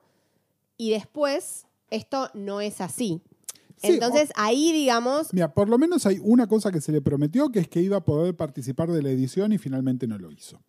y 0.76 0.90
después 0.90 1.66
esto 1.90 2.30
no 2.34 2.60
es 2.60 2.80
así. 2.80 3.20
Sí, 3.76 3.88
Entonces 3.88 4.30
ahí, 4.36 4.72
digamos, 4.72 5.32
Mira, 5.34 5.52
por 5.52 5.68
lo 5.68 5.76
menos 5.78 6.06
hay 6.06 6.18
una 6.22 6.46
cosa 6.46 6.72
que 6.72 6.80
se 6.80 6.92
le 6.92 7.02
prometió, 7.02 7.50
que 7.50 7.58
es 7.60 7.68
que 7.68 7.80
iba 7.82 7.98
a 7.98 8.04
poder 8.04 8.34
participar 8.34 8.90
de 8.90 9.02
la 9.02 9.10
edición 9.10 9.52
y 9.52 9.58
finalmente 9.58 10.06
no 10.06 10.18
lo 10.18 10.32
hizo. 10.32 10.60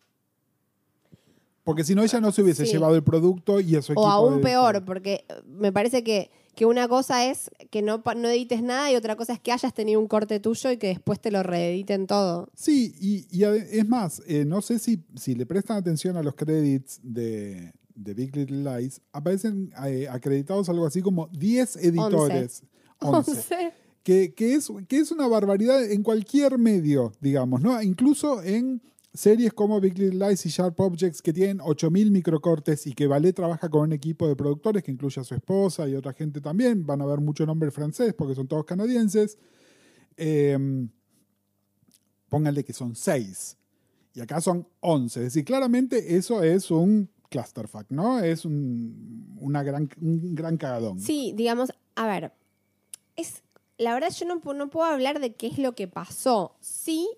Porque 1.64 1.84
si 1.84 1.94
no, 1.94 2.02
ella 2.02 2.20
no 2.20 2.32
se 2.32 2.42
hubiese 2.42 2.64
Sí. 2.64 2.72
llevado 2.72 2.94
el 2.94 3.02
producto 3.02 3.60
y 3.60 3.76
equipo. 3.76 4.00
o 4.00 4.06
aún 4.06 4.36
de- 4.36 4.42
peor, 4.42 4.84
porque 4.84 5.24
eh, 5.28 5.34
me 5.46 5.70
parece 5.70 6.02
que, 6.02 6.30
que 6.54 6.64
una 6.64 6.88
cosa 6.88 7.26
es 7.26 7.50
que 7.70 7.82
no, 7.82 8.02
no 8.16 8.28
edites 8.28 8.62
nada 8.62 8.90
y 8.90 8.96
otra 8.96 9.16
cosa 9.16 9.34
es 9.34 9.40
que 9.40 9.52
hayas 9.52 9.74
tenido 9.74 10.00
un 10.00 10.08
corte 10.08 10.40
tuyo 10.40 10.70
y 10.70 10.78
que 10.78 10.88
después 10.88 11.20
te 11.20 11.30
lo 11.30 11.42
reediten 11.42 12.06
todo. 12.06 12.48
Sí, 12.54 12.94
y, 12.98 13.42
es 13.44 13.86
más, 13.86 14.22
eh, 14.26 14.44
no 14.46 14.62
sé 14.62 14.78
si, 14.78 15.04
si 15.14 15.34
le 15.34 15.44
prestan 15.44 15.76
atención 15.76 16.16
a 16.16 16.22
los 16.22 16.34
credits 16.34 17.00
de, 17.02 17.72
de 17.94 18.14
Big 18.14 18.34
Little 18.34 18.64
Lies, 18.80 19.02
aparecen 19.12 19.70
eh, 19.86 20.08
acreditados 20.10 20.68
algo 20.70 20.86
así 20.86 21.02
como 21.02 21.28
10 21.28 21.76
editores. 21.76 22.62
11. 22.62 22.77
Once. 23.00 23.72
que, 24.02 24.34
que 24.34 24.54
es, 24.54 24.70
que 24.88 24.98
es 24.98 25.10
una 25.10 25.26
barbaridad 25.26 25.84
en 25.90 26.02
cualquier 26.02 26.58
medio, 26.58 27.12
digamos, 27.20 27.60
¿no? 27.60 27.80
Incluso 27.82 28.42
en 28.42 28.82
series 29.12 29.52
como 29.52 29.80
Big 29.80 29.98
Little 29.98 30.28
Lies 30.28 30.46
y 30.46 30.48
Sharp 30.50 30.78
Objects 30.78 31.22
que 31.22 31.32
tienen 31.32 31.60
8000 31.60 32.10
microcortes 32.10 32.86
y 32.86 32.92
que 32.92 33.06
Ballet 33.06 33.34
trabaja 33.34 33.68
con 33.68 33.82
un 33.82 33.92
equipo 33.92 34.28
de 34.28 34.36
productores 34.36 34.82
que 34.82 34.92
incluye 34.92 35.20
a 35.20 35.24
su 35.24 35.34
esposa 35.34 35.88
y 35.88 35.94
otra 35.94 36.12
gente 36.12 36.40
también. 36.40 36.86
Van 36.86 37.00
a 37.00 37.06
ver 37.06 37.20
mucho 37.20 37.44
nombre 37.46 37.70
francés 37.70 38.14
porque 38.14 38.34
son 38.34 38.46
todos 38.46 38.64
canadienses. 38.64 39.38
Eh, 40.16 40.88
pónganle 42.28 42.64
que 42.64 42.72
son 42.72 42.94
6 42.94 43.56
y 44.14 44.20
acá 44.20 44.40
son 44.40 44.66
11. 44.80 45.20
Es 45.20 45.24
decir, 45.26 45.44
claramente 45.44 46.16
eso 46.16 46.42
es 46.42 46.70
un 46.70 47.10
clusterfuck, 47.30 47.90
¿no? 47.90 48.20
Es 48.20 48.44
un, 48.44 49.36
una 49.40 49.62
gran, 49.62 49.88
un 50.00 50.34
gran 50.34 50.56
cagadón. 50.56 51.00
Sí, 51.00 51.32
digamos, 51.36 51.72
a 51.94 52.06
ver, 52.06 52.32
es, 53.18 53.42
la 53.76 53.92
verdad 53.94 54.10
yo 54.10 54.26
no, 54.26 54.40
no 54.54 54.70
puedo 54.70 54.86
hablar 54.86 55.20
de 55.20 55.34
qué 55.34 55.48
es 55.48 55.58
lo 55.58 55.74
que 55.74 55.88
pasó. 55.88 56.56
Sí, 56.60 57.08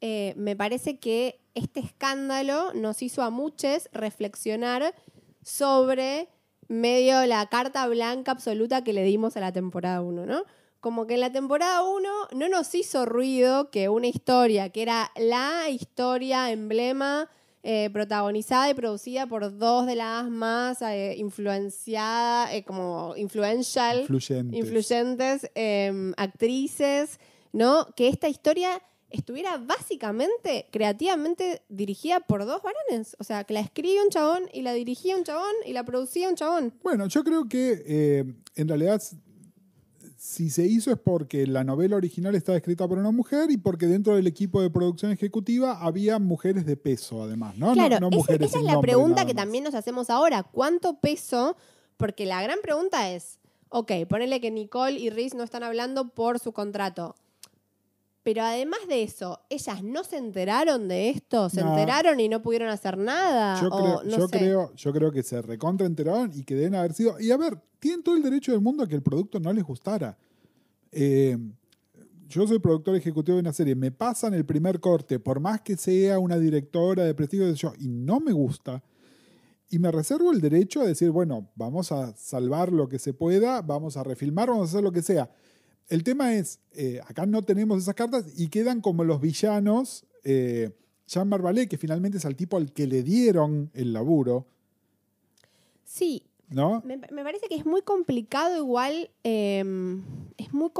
eh, 0.00 0.34
me 0.36 0.54
parece 0.54 0.98
que 0.98 1.40
este 1.54 1.80
escándalo 1.80 2.74
nos 2.74 3.00
hizo 3.00 3.22
a 3.22 3.30
muchos 3.30 3.88
reflexionar 3.92 4.94
sobre 5.42 6.28
medio 6.68 7.24
la 7.26 7.46
carta 7.48 7.86
blanca 7.86 8.32
absoluta 8.32 8.84
que 8.84 8.92
le 8.92 9.04
dimos 9.04 9.36
a 9.36 9.40
la 9.40 9.52
temporada 9.52 10.00
1, 10.02 10.26
¿no? 10.26 10.44
Como 10.80 11.06
que 11.06 11.14
en 11.14 11.20
la 11.20 11.32
temporada 11.32 11.82
1 11.82 12.08
no 12.32 12.48
nos 12.48 12.74
hizo 12.74 13.06
ruido 13.06 13.70
que 13.70 13.88
una 13.88 14.08
historia 14.08 14.68
que 14.70 14.82
era 14.82 15.10
la 15.16 15.68
historia 15.70 16.50
emblema 16.50 17.30
eh, 17.66 17.88
protagonizada 17.92 18.68
y 18.68 18.74
producida 18.74 19.26
por 19.26 19.56
dos 19.58 19.86
de 19.86 19.96
las 19.96 20.28
más 20.28 20.82
eh, 20.82 21.14
influenciadas, 21.16 22.52
eh, 22.52 22.62
como 22.62 23.14
influential, 23.16 24.00
Influyentes. 24.00 24.58
influyentes 24.58 25.50
eh, 25.54 26.12
actrices, 26.16 27.18
¿no? 27.52 27.86
Que 27.96 28.08
esta 28.08 28.28
historia 28.28 28.80
estuviera 29.10 29.56
básicamente, 29.58 30.66
creativamente 30.72 31.62
dirigida 31.68 32.20
por 32.20 32.44
dos 32.44 32.60
varones. 32.62 33.16
O 33.18 33.24
sea, 33.24 33.44
que 33.44 33.54
la 33.54 33.60
escribía 33.60 34.02
un 34.02 34.10
chabón 34.10 34.42
y 34.52 34.62
la 34.62 34.72
dirigía 34.72 35.16
un 35.16 35.24
chabón 35.24 35.54
y 35.64 35.72
la 35.72 35.84
producía 35.84 36.28
un 36.28 36.34
chabón. 36.34 36.74
Bueno, 36.82 37.06
yo 37.06 37.22
creo 37.24 37.48
que 37.48 37.82
eh, 37.86 38.24
en 38.56 38.68
realidad 38.68 39.00
si 40.26 40.48
se 40.48 40.66
hizo 40.66 40.90
es 40.90 40.96
porque 40.98 41.46
la 41.46 41.64
novela 41.64 41.96
original 41.96 42.34
estaba 42.34 42.56
escrita 42.56 42.88
por 42.88 42.96
una 42.98 43.10
mujer 43.10 43.50
y 43.50 43.58
porque 43.58 43.86
dentro 43.86 44.16
del 44.16 44.26
equipo 44.26 44.62
de 44.62 44.70
producción 44.70 45.12
ejecutiva 45.12 45.80
había 45.84 46.18
mujeres 46.18 46.64
de 46.64 46.78
peso, 46.78 47.22
además, 47.22 47.58
¿no? 47.58 47.66
No- 47.68 47.72
Claro, 47.74 48.00
no, 48.00 48.08
esa- 48.08 48.16
mujeres 48.16 48.48
esa 48.48 48.58
es 48.58 48.64
la 48.64 48.72
nombre, 48.72 48.92
pregunta 48.92 49.26
que 49.26 49.34
también 49.34 49.64
nos 49.64 49.74
hacemos 49.74 50.08
ahora. 50.08 50.42
¿Cuánto 50.42 50.98
peso? 50.98 51.56
Porque 51.98 52.24
la 52.24 52.42
gran 52.42 52.58
pregunta 52.62 53.10
es, 53.10 53.38
ok, 53.68 53.92
ponele 54.08 54.40
que 54.40 54.50
Nicole 54.50 54.98
y 54.98 55.10
Reese 55.10 55.36
no 55.36 55.42
están 55.44 55.62
hablando 55.62 56.08
por 56.08 56.38
su 56.38 56.52
contrato. 56.52 57.16
Pero 58.24 58.42
además 58.42 58.80
de 58.88 59.02
eso, 59.02 59.40
¿ellas 59.50 59.82
no 59.84 60.02
se 60.02 60.16
enteraron 60.16 60.88
de 60.88 61.10
esto? 61.10 61.50
¿Se 61.50 61.60
No. 61.62 61.70
enteraron 61.78 62.18
y 62.18 62.28
no 62.28 62.40
pudieron 62.42 62.70
hacer 62.70 62.96
nada? 62.98 63.60
Yo, 63.60 63.68
O 63.68 63.78
creo, 63.78 64.02
no 64.02 64.16
yo, 64.16 64.28
sé. 64.28 64.38
creo, 64.38 64.74
yo 64.74 64.92
creo 64.92 65.12
que 65.12 65.22
se 65.22 65.40
recontra 65.42 65.86
enteraron 65.86 66.32
y 66.34 66.42
que 66.42 66.54
deben 66.54 66.74
haber 66.74 66.94
sido. 66.94 67.20
Y 67.20 67.30
a 67.30 67.36
ver, 67.36 67.60
tienen 67.78 68.02
todo 68.02 68.16
el 68.16 68.22
derecho 68.22 68.50
del 68.52 68.62
mundo 68.62 68.82
a 68.82 68.88
que 68.88 68.94
el 68.94 69.02
producto 69.02 69.38
no 69.38 69.52
les 69.52 69.62
gustara. 69.62 70.16
Eh, 70.90 71.36
yo 72.26 72.46
soy 72.48 72.58
productor 72.58 72.96
ejecutivo 72.96 73.36
de 73.36 73.42
una 73.42 73.52
serie, 73.52 73.74
me 73.74 73.92
pasan 73.92 74.32
el 74.32 74.46
primer 74.46 74.80
corte, 74.80 75.20
por 75.20 75.38
más 75.38 75.60
que 75.60 75.76
sea 75.76 76.18
una 76.18 76.38
directora 76.38 77.04
de 77.04 77.14
prestigio 77.14 77.46
de 77.46 77.54
yo, 77.54 77.74
y 77.78 77.88
no 77.88 78.20
me 78.20 78.32
gusta, 78.32 78.82
y 79.68 79.78
me 79.78 79.90
reservo 79.92 80.32
el 80.32 80.40
derecho 80.40 80.80
a 80.80 80.86
decir, 80.86 81.10
bueno, 81.10 81.50
vamos 81.56 81.92
a 81.92 82.16
salvar 82.16 82.72
lo 82.72 82.88
que 82.88 82.98
se 82.98 83.12
pueda, 83.12 83.60
vamos 83.60 83.96
a 83.98 84.02
refilmar, 84.02 84.48
vamos 84.48 84.68
a 84.68 84.70
hacer 84.72 84.82
lo 84.82 84.92
que 84.92 85.02
sea. 85.02 85.30
El 85.88 86.02
tema 86.02 86.34
es, 86.34 86.60
eh, 86.72 87.00
acá 87.06 87.26
no 87.26 87.42
tenemos 87.42 87.82
esas 87.82 87.94
cartas 87.94 88.24
y 88.36 88.48
quedan 88.48 88.80
como 88.80 89.04
los 89.04 89.20
villanos. 89.20 90.04
Eh, 90.24 90.70
Jean 91.06 91.28
Marbalé, 91.28 91.68
que 91.68 91.76
finalmente 91.76 92.18
es 92.18 92.24
al 92.24 92.36
tipo 92.36 92.56
al 92.56 92.72
que 92.72 92.86
le 92.86 93.02
dieron 93.02 93.70
el 93.74 93.92
laburo, 93.92 94.46
Sí, 95.84 96.24
¿no? 96.48 96.82
me, 96.84 96.96
me 96.96 97.22
parece 97.22 97.46
que 97.46 97.54
es 97.54 97.66
muy 97.66 97.82
complicado 97.82 98.56
igual. 98.56 99.10
eh, 99.22 99.62
es 100.38 100.52
muy... 100.52 100.70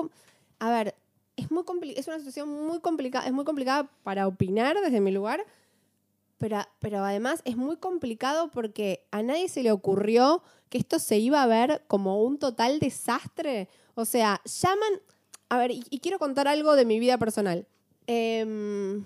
a 0.58 0.70
ver, 0.70 0.94
es, 1.36 1.50
muy 1.50 1.62
es 1.96 2.08
una 2.08 2.18
situación 2.18 2.48
muy 2.48 2.80
complicada. 2.80 3.26
Es 3.26 3.32
muy 3.32 3.44
complicada 3.44 3.90
para 4.02 4.26
opinar 4.26 4.76
desde 4.82 5.00
mi 5.00 5.12
lugar. 5.12 5.44
Pero, 6.38 6.58
pero 6.80 7.04
además 7.04 7.42
es 7.44 7.56
muy 7.56 7.76
complicado 7.76 8.50
porque 8.50 9.06
a 9.12 9.22
nadie 9.22 9.48
se 9.48 9.62
le 9.62 9.70
ocurrió 9.72 10.42
que 10.68 10.78
esto 10.78 10.98
se 10.98 11.18
iba 11.18 11.42
a 11.42 11.46
ver 11.46 11.84
como 11.86 12.24
un 12.24 12.38
total 12.38 12.80
desastre. 12.80 13.68
O 13.94 14.04
sea, 14.04 14.40
llaman... 14.44 15.00
A 15.48 15.58
ver, 15.58 15.70
y, 15.70 15.84
y 15.90 16.00
quiero 16.00 16.18
contar 16.18 16.48
algo 16.48 16.74
de 16.74 16.84
mi 16.84 16.98
vida 16.98 17.18
personal. 17.18 17.66
Em, 18.06 19.04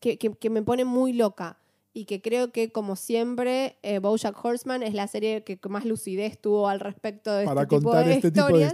que, 0.00 0.18
que- 0.18 0.34
que 0.34 0.50
me 0.50 0.62
pone 0.62 0.84
muy 0.84 1.12
loca. 1.12 1.58
Y 1.94 2.04
que 2.04 2.20
creo 2.20 2.52
que, 2.52 2.70
como 2.70 2.94
siempre, 2.96 3.78
eh, 3.82 3.98
Bojack 3.98 4.44
Horseman 4.44 4.82
es 4.82 4.94
la 4.94 5.08
serie 5.08 5.42
que 5.42 5.58
más 5.68 5.84
lucidez 5.84 6.38
tuvo 6.38 6.68
al 6.68 6.78
respecto 6.80 7.32
de 7.32 7.44
Para 7.46 7.62
este 7.62 7.76
tipo 7.76 7.88
contar 7.90 8.06
de 8.06 8.12
este 8.14 8.30
tipo 8.30 8.46
de 8.46 8.52
historias. 8.52 8.72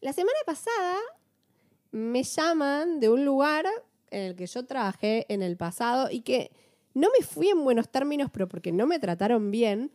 La 0.00 0.12
semana 0.12 0.36
pasada 0.44 0.96
me 1.92 2.22
llaman 2.22 3.00
de 3.00 3.08
un 3.08 3.24
lugar 3.24 3.66
en 4.10 4.22
el 4.22 4.36
que 4.36 4.46
yo 4.46 4.64
trabajé 4.66 5.26
en 5.32 5.42
el 5.42 5.56
pasado 5.56 6.08
y 6.10 6.20
que 6.20 6.50
no 6.94 7.08
me 7.18 7.24
fui 7.24 7.48
en 7.48 7.62
buenos 7.64 7.88
términos, 7.88 8.28
pero 8.32 8.48
porque 8.48 8.72
no 8.72 8.86
me 8.86 8.98
trataron 8.98 9.50
bien. 9.50 9.90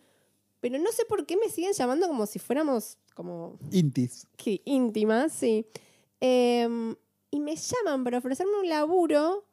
Pero 0.66 0.80
no 0.80 0.92
sé 0.92 1.06
por 1.06 1.28
qué 1.28 1.38
me 1.38 1.48
siguen 1.48 1.74
llamando 1.74 2.08
como 2.08 2.26
si 2.26 2.40
fuéramos 2.40 2.98
como 3.14 3.60
Intis. 3.72 4.26
que 4.36 4.64
íntimas, 4.66 5.32
sí. 5.32 5.68
Em, 6.20 6.96
y 7.30 7.40
me 7.40 7.56
llaman 7.56 8.04
para 8.04 8.18
ofrecerme 8.18 8.54
un 8.60 8.68
laburo 8.68 9.46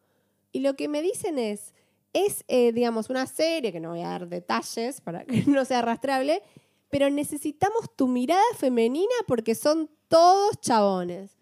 y 0.52 0.60
lo 0.60 0.74
que 0.74 0.88
me 0.88 1.02
dicen 1.02 1.38
es, 1.38 1.74
es, 2.14 2.44
eh, 2.48 2.72
digamos, 2.72 3.10
una 3.10 3.26
serie, 3.26 3.72
que 3.72 3.78
no 3.78 3.90
voy 3.90 4.00
a 4.00 4.08
dar 4.08 4.26
detalles 4.26 5.02
para 5.02 5.26
que 5.26 5.44
no 5.46 5.66
sea 5.66 5.80
arrastrable, 5.80 6.42
pero 6.88 7.10
necesitamos 7.10 7.94
tu 7.94 8.08
mirada 8.08 8.40
femenina 8.56 9.12
porque 9.26 9.54
son 9.54 9.90
todos 10.08 10.58
chabones. 10.62 11.36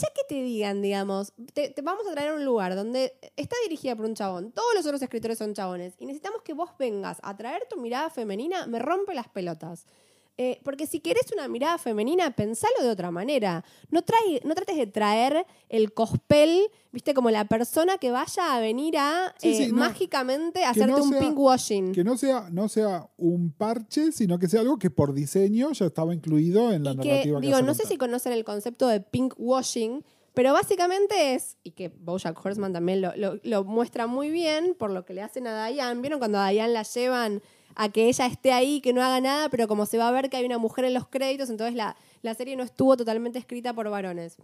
Ya 0.00 0.08
que 0.14 0.22
te 0.28 0.42
digan, 0.42 0.80
digamos, 0.80 1.32
te 1.54 1.74
vamos 1.82 2.06
a 2.06 2.12
traer 2.12 2.30
a 2.30 2.34
un 2.34 2.44
lugar 2.44 2.76
donde 2.76 3.14
está 3.36 3.56
dirigida 3.64 3.96
por 3.96 4.04
un 4.04 4.14
chabón, 4.14 4.52
todos 4.52 4.72
los 4.74 4.86
otros 4.86 5.02
escritores 5.02 5.38
son 5.38 5.54
chabones, 5.54 5.94
y 5.98 6.06
necesitamos 6.06 6.42
que 6.42 6.52
vos 6.52 6.70
vengas 6.78 7.18
a 7.22 7.36
traer 7.36 7.66
tu 7.68 7.80
mirada 7.80 8.08
femenina, 8.08 8.66
me 8.66 8.78
rompe 8.78 9.12
las 9.14 9.26
pelotas. 9.28 9.86
Eh, 10.40 10.60
porque 10.62 10.86
si 10.86 11.00
querés 11.00 11.32
una 11.32 11.48
mirada 11.48 11.78
femenina, 11.78 12.30
pensalo 12.30 12.80
de 12.80 12.90
otra 12.90 13.10
manera. 13.10 13.64
No, 13.90 14.02
trae, 14.02 14.40
no 14.44 14.54
trates 14.54 14.76
de 14.76 14.86
traer 14.86 15.44
el 15.68 15.92
cospel, 15.92 16.62
viste, 16.92 17.12
como 17.12 17.28
la 17.30 17.44
persona 17.46 17.98
que 17.98 18.12
vaya 18.12 18.54
a 18.54 18.60
venir 18.60 18.96
a 18.98 19.34
Sí, 19.38 19.48
eh, 19.48 19.54
sí, 19.66 19.72
no. 19.72 19.78
mágicamente 19.78 20.64
hacerte 20.64 20.92
no 20.92 21.02
un 21.02 21.10
sea- 21.10 21.18
pinkwashing. 21.20 21.92
Que 21.92 22.04
no 22.04 22.16
sea, 22.16 22.48
no 22.52 22.68
sea 22.68 23.10
un 23.16 23.50
parche, 23.50 24.12
sino 24.12 24.38
que 24.38 24.46
sea 24.48 24.60
algo 24.60 24.78
que 24.78 24.90
por 24.90 25.12
diseño 25.12 25.72
ya 25.72 25.86
estaba 25.86 26.14
incluido 26.14 26.72
en 26.72 26.84
la 26.84 26.92
y 26.92 26.96
narrativa 26.98 27.40
que 27.40 27.46
digo, 27.48 27.60
no 27.62 27.74
sé 27.74 27.84
si 27.86 27.96
conocen 27.96 28.32
el 28.32 28.44
concepto 28.44 28.86
de 28.86 29.00
pinkwashing, 29.00 30.04
pero 30.34 30.52
básicamente 30.52 31.34
es, 31.34 31.56
y 31.64 31.72
que 31.72 31.88
Bojack 31.88 32.38
Horseman 32.44 32.72
también 32.72 33.00
lo, 33.02 33.12
lo- 33.16 33.40
lo 33.42 33.64
muestra 33.64 34.06
muy 34.06 34.30
bien 34.30 34.76
por 34.78 34.90
lo 34.92 35.04
que 35.04 35.14
le 35.14 35.22
hacen 35.22 35.48
a 35.48 35.66
Diane. 35.66 36.00
¿Vieron 36.00 36.20
cuando 36.20 36.38
a 36.38 36.50
Diane 36.50 36.72
la 36.72 36.84
llevan 36.84 37.42
a 37.78 37.88
que 37.90 38.08
ella 38.08 38.26
esté 38.26 38.52
ahí, 38.52 38.80
que 38.80 38.92
no 38.92 39.02
haga 39.02 39.20
nada, 39.20 39.48
pero 39.50 39.68
como 39.68 39.86
se 39.86 39.98
va 39.98 40.08
a 40.08 40.10
ver 40.10 40.28
que 40.28 40.36
hay 40.36 40.44
una 40.44 40.58
mujer 40.58 40.84
en 40.84 40.94
los 40.94 41.06
créditos, 41.06 41.48
entonces 41.48 41.76
la, 41.76 41.96
la 42.22 42.34
serie 42.34 42.56
no 42.56 42.64
estuvo 42.64 42.96
totalmente 42.96 43.38
escrita 43.38 43.72
por 43.72 43.88
varones. 43.88 44.36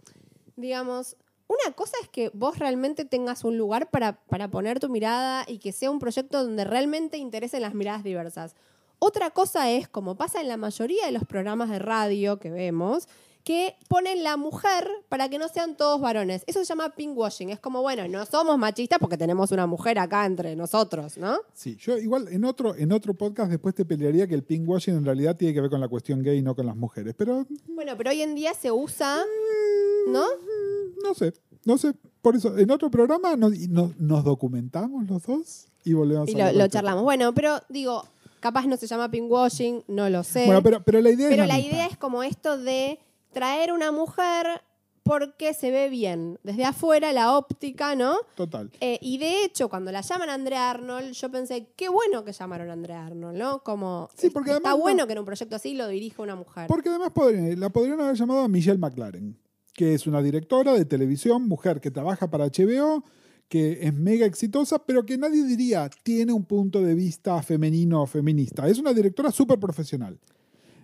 Digamos, 0.55 1.17
una 1.47 1.75
cosa 1.75 1.97
es 2.01 2.07
que 2.07 2.31
vos 2.33 2.57
realmente 2.59 3.03
tengas 3.03 3.43
un 3.43 3.57
lugar 3.57 3.89
para, 3.91 4.13
para 4.27 4.49
poner 4.49 4.79
tu 4.79 4.87
mirada 4.87 5.43
y 5.49 5.59
que 5.59 5.73
sea 5.73 5.91
un 5.91 5.99
proyecto 5.99 6.41
donde 6.43 6.63
realmente 6.63 7.17
interesen 7.17 7.61
las 7.61 7.73
miradas 7.73 8.05
diversas. 8.05 8.55
Otra 8.99 9.29
cosa 9.31 9.69
es, 9.69 9.89
como 9.89 10.15
pasa 10.15 10.39
en 10.39 10.47
la 10.47 10.55
mayoría 10.55 11.05
de 11.05 11.11
los 11.11 11.25
programas 11.25 11.69
de 11.69 11.79
radio 11.79 12.39
que 12.39 12.49
vemos, 12.49 13.09
que 13.45 13.77
ponen 13.87 14.23
la 14.23 14.37
mujer 14.37 14.89
para 15.07 15.29
que 15.29 15.37
no 15.37 15.47
sean 15.47 15.77
todos 15.77 16.01
varones. 16.01 16.43
Eso 16.47 16.59
se 16.59 16.65
llama 16.65 16.89
pinkwashing. 16.95 17.51
Es 17.51 17.59
como, 17.59 17.83
bueno, 17.83 18.07
no 18.07 18.25
somos 18.25 18.57
machistas 18.57 18.97
porque 18.97 19.19
tenemos 19.19 19.51
una 19.51 19.67
mujer 19.67 19.99
acá 19.99 20.25
entre 20.25 20.55
nosotros, 20.55 21.17
¿no? 21.19 21.37
Sí, 21.53 21.77
yo 21.79 21.95
igual 21.99 22.27
en 22.29 22.43
otro, 22.43 22.75
en 22.75 22.91
otro 22.91 23.13
podcast 23.13 23.51
después 23.51 23.75
te 23.75 23.85
pelearía 23.85 24.27
que 24.27 24.33
el 24.33 24.43
pinkwashing 24.43 24.95
en 24.95 25.05
realidad 25.05 25.37
tiene 25.37 25.53
que 25.53 25.61
ver 25.61 25.69
con 25.69 25.79
la 25.79 25.87
cuestión 25.87 26.23
gay 26.23 26.39
y 26.39 26.41
no 26.41 26.55
con 26.55 26.65
las 26.65 26.75
mujeres. 26.75 27.13
Pero 27.15 27.45
Bueno, 27.67 27.93
pero 27.95 28.09
hoy 28.09 28.23
en 28.23 28.33
día 28.33 28.55
se 28.55 28.71
usa, 28.71 29.17
¿no? 30.07 30.23
mm, 30.23 31.03
no 31.03 31.13
sé, 31.13 31.33
no 31.65 31.77
sé. 31.77 31.93
Por 32.23 32.35
eso, 32.35 32.57
en 32.57 32.71
otro 32.71 32.89
programa 32.89 33.35
nos, 33.35 33.51
nos, 33.69 34.23
documentamos 34.23 35.07
los 35.07 35.21
dos 35.21 35.67
y 35.83 35.93
volvemos 35.93 36.27
Y 36.29 36.33
a 36.33 36.37
lo, 36.37 36.43
hablar 36.45 36.55
lo 36.55 36.67
charlamos. 36.67 37.03
Bueno, 37.03 37.31
pero 37.35 37.59
digo, 37.69 38.03
capaz 38.39 38.65
no 38.65 38.75
se 38.75 38.87
llama 38.87 39.11
pinkwashing, 39.11 39.83
no 39.87 40.09
lo 40.09 40.23
sé. 40.23 40.47
Bueno, 40.47 40.63
pero, 40.63 40.81
pero 40.83 40.99
la 40.99 41.11
idea 41.11 41.29
Pero 41.29 41.43
es 41.43 41.47
la, 41.47 41.57
la 41.59 41.63
idea 41.63 41.85
es 41.85 41.97
como 41.97 42.23
esto 42.23 42.57
de 42.57 42.97
traer 43.35 43.71
una 43.71 43.91
mujer 43.91 44.47
porque 45.03 45.53
se 45.53 45.69
ve 45.69 45.89
bien. 45.89 46.39
Desde 46.43 46.65
afuera, 46.65 47.13
la 47.13 47.37
óptica, 47.37 47.93
¿no? 47.95 48.15
Total. 48.35 48.71
Eh, 48.79 48.97
y 49.03 49.19
de 49.19 49.43
hecho, 49.43 49.69
cuando 49.69 49.91
la 49.91 50.01
llaman 50.01 50.31
Andrea 50.31 50.71
Arnold, 50.71 51.11
yo 51.13 51.29
pensé, 51.29 51.67
qué 51.75 51.89
bueno 51.89 52.23
que 52.25 52.31
llamaron 52.33 52.71
a 52.71 52.73
Andrea 52.73 53.05
Arnold, 53.05 53.37
¿no? 53.37 53.61
Como, 53.61 54.09
Sí, 54.17 54.31
porque 54.31 54.49
está 54.49 54.69
además 54.69 54.81
bueno 54.81 55.03
no- 55.03 55.07
que 55.07 55.13
en 55.13 55.19
un 55.19 55.25
proyecto 55.25 55.55
así 55.57 55.75
lo 55.75 55.87
dirija 55.87 56.23
una 56.23 56.35
mujer. 56.35 56.65
Porque 56.67 56.89
además 56.89 57.11
podrían- 57.13 57.59
la 57.59 57.69
podrían 57.69 58.01
haber 58.01 58.15
llamado 58.15 58.39
a 58.39 58.47
Michelle 58.47 58.79
McLaren, 58.79 59.37
que 59.75 59.93
es 59.93 60.07
una 60.07 60.23
directora 60.23 60.73
de 60.73 60.85
televisión, 60.85 61.47
mujer 61.47 61.79
que 61.81 61.91
trabaja 61.91 62.27
para 62.31 62.45
HBO, 62.45 63.03
que 63.47 63.77
es 63.85 63.93
mega 63.93 64.25
exitosa, 64.25 64.79
pero 64.87 65.05
que 65.05 65.19
nadie 65.19 65.43
diría 65.43 65.87
tiene 66.01 66.33
un 66.33 66.45
punto 66.45 66.81
de 66.81 66.95
vista 66.95 67.39
femenino 67.43 68.01
o 68.01 68.07
feminista. 68.07 68.67
Es 68.67 68.79
una 68.79 68.91
directora 68.91 69.29
súper 69.29 69.59
profesional. 69.59 70.17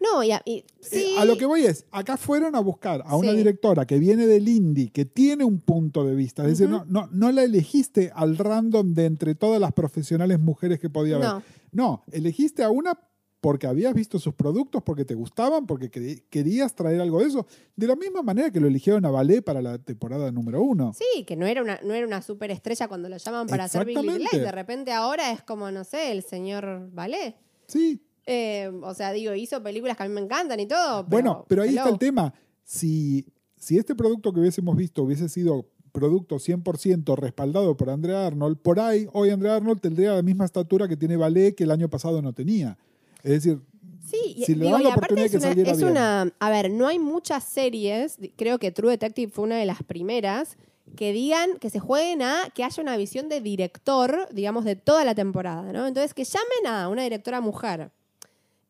No, 0.02 0.24
y, 0.24 0.32
a- 0.32 0.42
y- 0.46 0.66
sí, 0.80 1.14
Eh, 1.16 1.20
a 1.20 1.26
lo 1.26 1.38
que 1.38 1.46
voy 1.46 1.64
es, 1.66 1.86
acá 1.92 2.18
fueron 2.18 2.56
a 2.56 2.60
buscar 2.60 3.04
a 3.06 3.16
una 3.16 3.32
Sí. 3.32 3.38
directora 3.38 3.86
que 3.86 4.00
viene 4.00 4.26
del 4.26 4.48
indie, 4.50 4.90
que 4.90 5.06
tiene 5.06 5.44
un 5.44 5.60
punto 5.60 6.04
de 6.04 6.16
vista. 6.16 6.42
Es 6.44 6.58
decir, 6.58 6.68
no, 6.70 6.86
no, 6.86 7.08
no 7.12 7.32
la 7.32 7.44
elegiste 7.44 8.12
al 8.16 8.38
random 8.38 8.94
de 8.94 9.06
entre 9.06 9.36
todas 9.36 9.62
las 9.62 9.74
profesionales 9.74 10.40
mujeres 10.40 10.80
que 10.80 10.90
podía 10.90 11.18
haber. 11.18 11.28
No. 11.28 11.44
No, 11.72 12.04
elegiste 12.12 12.64
a 12.64 12.70
una 12.72 13.00
porque 13.40 13.66
habías 13.66 13.94
visto 13.96 14.20
sus 14.20 14.36
productos, 14.36 14.84
porque 14.84 15.04
te 15.04 15.16
gustaban, 15.16 15.66
porque 15.66 15.90
querías 16.30 16.76
traer 16.76 17.02
algo 17.02 17.20
de 17.22 17.28
eso. 17.28 17.48
De 17.76 17.88
la 17.88 17.96
misma 17.96 18.22
manera 18.22 18.52
que 18.52 18.60
lo 18.60 18.68
eligieron 18.68 19.04
a 19.06 19.10
Ballet 19.10 19.42
para 19.44 19.62
la 19.64 19.80
temporada 19.80 20.32
número 20.32 20.62
uno. 20.62 20.94
Sí, 20.94 21.24
que 21.24 21.36
no 21.36 21.48
era 21.48 21.62
una, 21.64 21.80
no 21.84 21.94
era 21.96 22.06
una 22.06 22.22
superestrella 22.22 22.88
cuando 22.88 23.10
lo 23.10 23.18
llaman 23.18 23.48
para 23.48 23.64
hacer 23.64 23.86
Big 23.86 23.98
Little. 23.98 24.20
Lies. 24.20 24.32
De 24.44 24.52
repente 24.52 24.92
ahora 24.92 25.32
es 25.32 25.42
como, 25.42 25.72
no 25.72 25.84
sé, 25.84 26.12
el 26.12 26.22
señor 26.22 26.90
Ballet. 26.92 27.36
Sí, 27.68 28.04
Eh, 28.26 28.72
o 28.84 28.94
sea, 28.94 29.12
digo, 29.12 29.34
hizo 29.34 29.62
películas 29.64 29.98
que 29.98 30.04
a 30.04 30.08
mí 30.08 30.14
me 30.14 30.22
encantan 30.22 30.60
y 30.60 30.68
todo. 30.68 31.06
Pero, 31.06 31.10
bueno, 31.10 31.46
pero 31.48 31.64
ahí 31.64 31.70
está 31.76 31.90
el 31.90 31.98
tema. 32.00 32.34
Si, 32.64 33.26
si 33.58 33.78
este 33.78 33.96
producto 33.96 34.32
que 34.34 34.40
hubiésemos 34.40 34.76
visto 34.76 35.04
hubiese 35.04 35.28
sido 35.30 35.66
producto 35.92 36.38
100% 36.38 37.18
respaldado 37.18 37.76
por 37.76 37.90
Andrea 37.90 38.28
Arnold, 38.28 38.58
por 38.60 38.80
ahí 38.80 39.08
hoy 39.12 39.30
Andrea 39.30 39.56
Arnold 39.58 39.82
tendría 39.82 40.14
la 40.14 40.22
misma 40.22 40.46
estatura 40.46 40.88
que 40.88 40.96
tiene 40.96 41.18
Ballet 41.18 41.54
que 41.56 41.64
el 41.66 41.72
año 41.72 41.90
pasado 41.90 42.22
no 42.22 42.32
tenía. 42.34 42.78
Es 43.24 43.32
decir, 43.32 43.60
Sí, 44.06 44.44
si 44.46 44.56
le 44.56 44.66
digo, 44.66 44.78
dan 44.78 44.84
la 44.84 44.90
oportunidad 44.90 45.26
es 45.26 45.32
que 45.32 45.38
una, 45.38 45.48
saliera 45.48 45.72
es 45.72 45.78
bien. 45.78 45.92
una- 45.92 46.34
A 46.40 46.50
ver, 46.50 46.72
no 46.72 46.88
hay 46.88 47.00
muchas 47.00 47.44
series, 47.44 48.18
creo 48.36 48.58
que 48.60 48.72
True 48.72 48.92
Detective 48.92 49.32
fue 49.32 49.44
una 49.46 49.58
de 49.58 49.66
las 49.66 49.84
primeras, 49.84 50.58
que 50.96 51.14
digan, 51.14 51.58
que 51.60 51.70
se 51.70 51.80
jueguen 51.80 52.22
a 52.22 52.50
que 52.54 52.64
haya 52.66 52.82
una 52.84 52.98
visión 52.98 53.30
de 53.30 53.40
director, 53.42 54.28
digamos, 54.34 54.66
de 54.66 54.76
toda 54.76 55.06
la 55.06 55.16
temporada, 55.16 55.72
¿no? 55.72 55.88
Entonces, 55.88 56.14
que 56.14 56.24
llamen 56.26 56.68
a 56.68 56.90
una 56.90 57.04
directora 57.04 57.40
mujer 57.42 57.92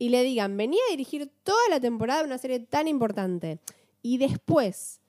y 0.02 0.10
le 0.10 0.24
digan, 0.24 0.58
venía 0.58 0.82
a 0.88 0.92
dirigir 0.94 1.30
toda 1.44 1.62
la 1.70 1.80
temporada 1.80 2.22
de 2.22 2.26
una 2.26 2.40
serie 2.40 2.60
tan 2.60 2.88
importante. 2.88 3.60
Y 4.02 4.18
después, 4.18 5.00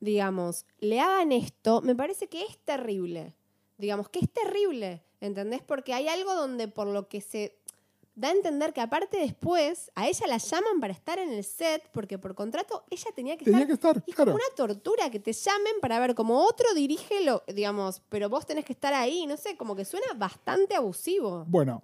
digamos, 0.00 0.64
le 0.78 0.98
hagan 0.98 1.30
esto, 1.30 1.82
me 1.82 1.94
parece 1.94 2.26
que 2.26 2.44
es 2.44 2.56
terrible. 2.64 3.34
Digamos, 3.76 4.08
que 4.08 4.20
es 4.20 4.30
terrible, 4.32 5.02
¿entendés? 5.20 5.60
Porque 5.60 5.92
hay 5.92 6.08
algo 6.08 6.34
donde 6.34 6.68
por 6.68 6.86
lo 6.86 7.06
que 7.06 7.20
se 7.20 7.54
da 8.14 8.28
a 8.28 8.30
entender 8.30 8.72
que 8.72 8.80
aparte 8.80 9.18
después 9.18 9.90
a 9.94 10.08
ella 10.08 10.26
la 10.26 10.38
llaman 10.38 10.80
para 10.80 10.94
estar 10.94 11.18
en 11.18 11.32
el 11.32 11.44
set 11.44 11.90
porque 11.92 12.16
por 12.16 12.34
contrato 12.34 12.82
ella 12.88 13.10
tenía 13.14 13.36
que 13.36 13.44
tenía 13.44 13.60
estar 13.60 13.66
que 13.68 13.74
estar, 13.74 14.04
es 14.06 14.14
como 14.14 14.32
una 14.32 14.54
tortura 14.56 15.10
que 15.10 15.20
te 15.20 15.34
llamen 15.34 15.74
para 15.82 16.00
ver 16.00 16.14
como 16.14 16.42
otro 16.46 16.72
dirige 16.74 17.22
lo, 17.26 17.42
digamos, 17.46 18.00
pero 18.08 18.30
vos 18.30 18.46
tenés 18.46 18.64
que 18.64 18.72
estar 18.72 18.94
ahí, 18.94 19.26
no 19.26 19.36
sé, 19.36 19.58
como 19.58 19.76
que 19.76 19.84
suena 19.84 20.06
bastante 20.16 20.74
abusivo. 20.74 21.44
Bueno, 21.46 21.82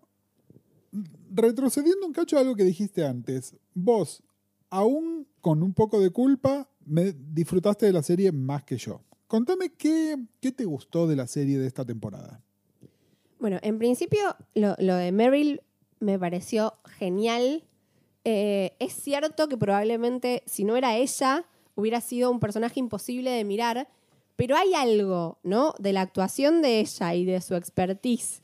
retrocediendo 1.30 2.07
un 2.07 2.12
cacho 2.12 2.36
a 2.36 2.40
algo 2.40 2.55
que 2.55 2.64
dijiste 2.64 3.05
antes, 3.05 3.55
vos, 3.74 4.22
aún 4.70 5.26
con 5.40 5.62
un 5.62 5.74
poco 5.74 6.01
de 6.01 6.11
culpa, 6.11 6.68
me 6.84 7.12
disfrutaste 7.12 7.86
de 7.86 7.92
la 7.92 8.03
serie 8.03 8.32
más 8.32 8.64
que 8.64 8.76
yo. 8.76 9.03
contame 9.26 9.70
qué, 9.70 10.16
qué 10.40 10.53
te 10.53 10.64
gustó 10.64 11.07
de 11.07 11.16
la 11.16 11.26
serie 11.26 11.59
de 11.59 11.66
esta 11.66 11.84
temporada. 11.84 12.40
Bueno, 13.38 13.59
en 13.62 13.78
principio 13.78 14.36
lo, 14.55 14.74
de 14.76 15.12
Meryl 15.12 15.61
me 16.01 16.18
pareció 16.18 16.74
genial. 16.99 17.64
Eh, 18.24 18.72
es 18.78 18.92
cierto 18.92 19.49
que 19.49 19.57
probablemente 19.57 20.42
si 20.47 20.64
no 20.64 20.76
era 20.76 20.97
ella, 20.97 21.44
hubiera 21.74 22.01
sido 22.01 22.30
un 22.30 22.40
personaje 22.40 22.80
imposible 22.80 23.30
de 23.30 23.44
mirar, 23.44 23.88
pero 24.36 24.57
hay 24.57 24.74
algo, 24.74 25.38
¿no? 25.42 25.74
De 25.78 25.92
la 25.92 26.03
actuación 26.03 26.62
de 26.62 26.80
ella 26.80 27.14
y 27.14 27.24
de 27.24 27.40
su 27.40 27.55
expertise 27.55 28.42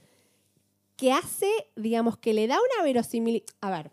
que 0.97 1.13
hace, 1.13 1.51
digamos, 1.77 2.17
que 2.19 2.35
le 2.35 2.47
da 2.47 2.57
una 2.57 2.85
verosimilitud. 2.85 3.53
A 3.61 3.71
ver, 3.71 3.91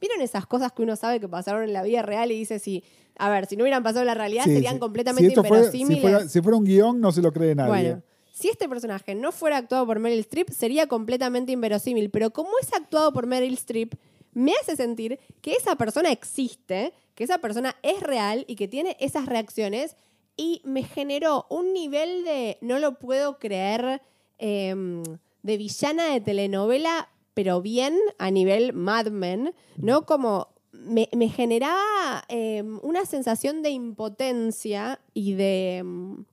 ¿vieron 0.00 0.20
esas 0.20 0.46
cosas 0.46 0.72
que 0.72 0.82
uno 0.82 0.96
sabe 0.96 1.20
que 1.20 1.28
pasaron 1.28 1.64
en 1.64 1.72
la 1.72 1.82
vida 1.82 2.02
real 2.02 2.32
y 2.32 2.38
dice 2.38 2.58
si, 2.58 2.84
a 3.16 3.30
ver, 3.30 3.46
si 3.46 3.56
no 3.56 3.64
hubieran 3.64 3.82
pasado 3.82 4.00
en 4.00 4.06
la 4.08 4.14
realidad 4.14 4.44
Sí, 4.44 4.54
serían 4.54 4.74
sí. 4.74 4.80
completamente 4.80 5.28
si 5.28 5.32
esto 5.32 5.44
fuera, 5.44 5.70
si, 5.70 5.80
inverosímiles? 5.80 6.02
fuera, 6.02 6.28
si 6.28 6.40
fuera 6.40 6.56
un 6.58 6.64
guion, 6.64 7.00
no 7.00 7.12
se 7.12 7.22
lo 7.22 7.32
cree 7.32 7.54
nadie. 7.54 7.70
Bueno, 7.70 8.02
si 8.32 8.48
este 8.48 8.68
personaje 8.68 9.14
no 9.14 9.30
fuera 9.30 9.58
actuado 9.58 9.86
por 9.86 10.00
Meryl 10.00 10.18
Streep, 10.20 10.50
sería 10.50 10.88
completamente 10.88 11.52
inverosímil. 11.52 12.10
Pero 12.10 12.32
como 12.32 12.50
es 12.60 12.72
actuado 12.72 13.12
por 13.12 13.26
Meryl 13.26 13.54
Streep, 13.54 13.94
me 14.32 14.52
hace 14.60 14.74
sentir 14.74 15.20
que 15.40 15.52
esa 15.52 15.76
persona 15.76 16.10
existe, 16.10 16.92
que 17.14 17.22
esa 17.22 17.38
persona 17.38 17.76
es 17.82 18.00
real 18.00 18.44
y 18.48 18.56
que 18.56 18.66
tiene 18.66 18.96
esas 18.98 19.26
reacciones. 19.26 19.96
Y 20.36 20.62
me 20.64 20.82
generó 20.82 21.46
un 21.48 21.72
nivel 21.72 22.24
de 22.24 22.58
no 22.60 22.80
lo 22.80 22.98
puedo 22.98 23.38
creer 23.38 24.02
em, 24.38 25.04
de 25.44 25.58
villana 25.58 26.06
de 26.06 26.20
telenovela, 26.20 27.10
pero 27.34 27.60
bien 27.60 27.96
a 28.18 28.30
nivel 28.30 28.72
Mad 28.72 29.08
Men, 29.08 29.54
¿no? 29.76 30.06
Como 30.06 30.48
me, 30.72 31.08
me 31.14 31.28
generaba 31.28 32.24
em, 32.28 32.80
una 32.82 33.04
sensación 33.04 33.62
de 33.62 33.70
impotencia 33.70 35.00
y 35.12 35.34
de. 35.34 35.76
em, 35.76 36.24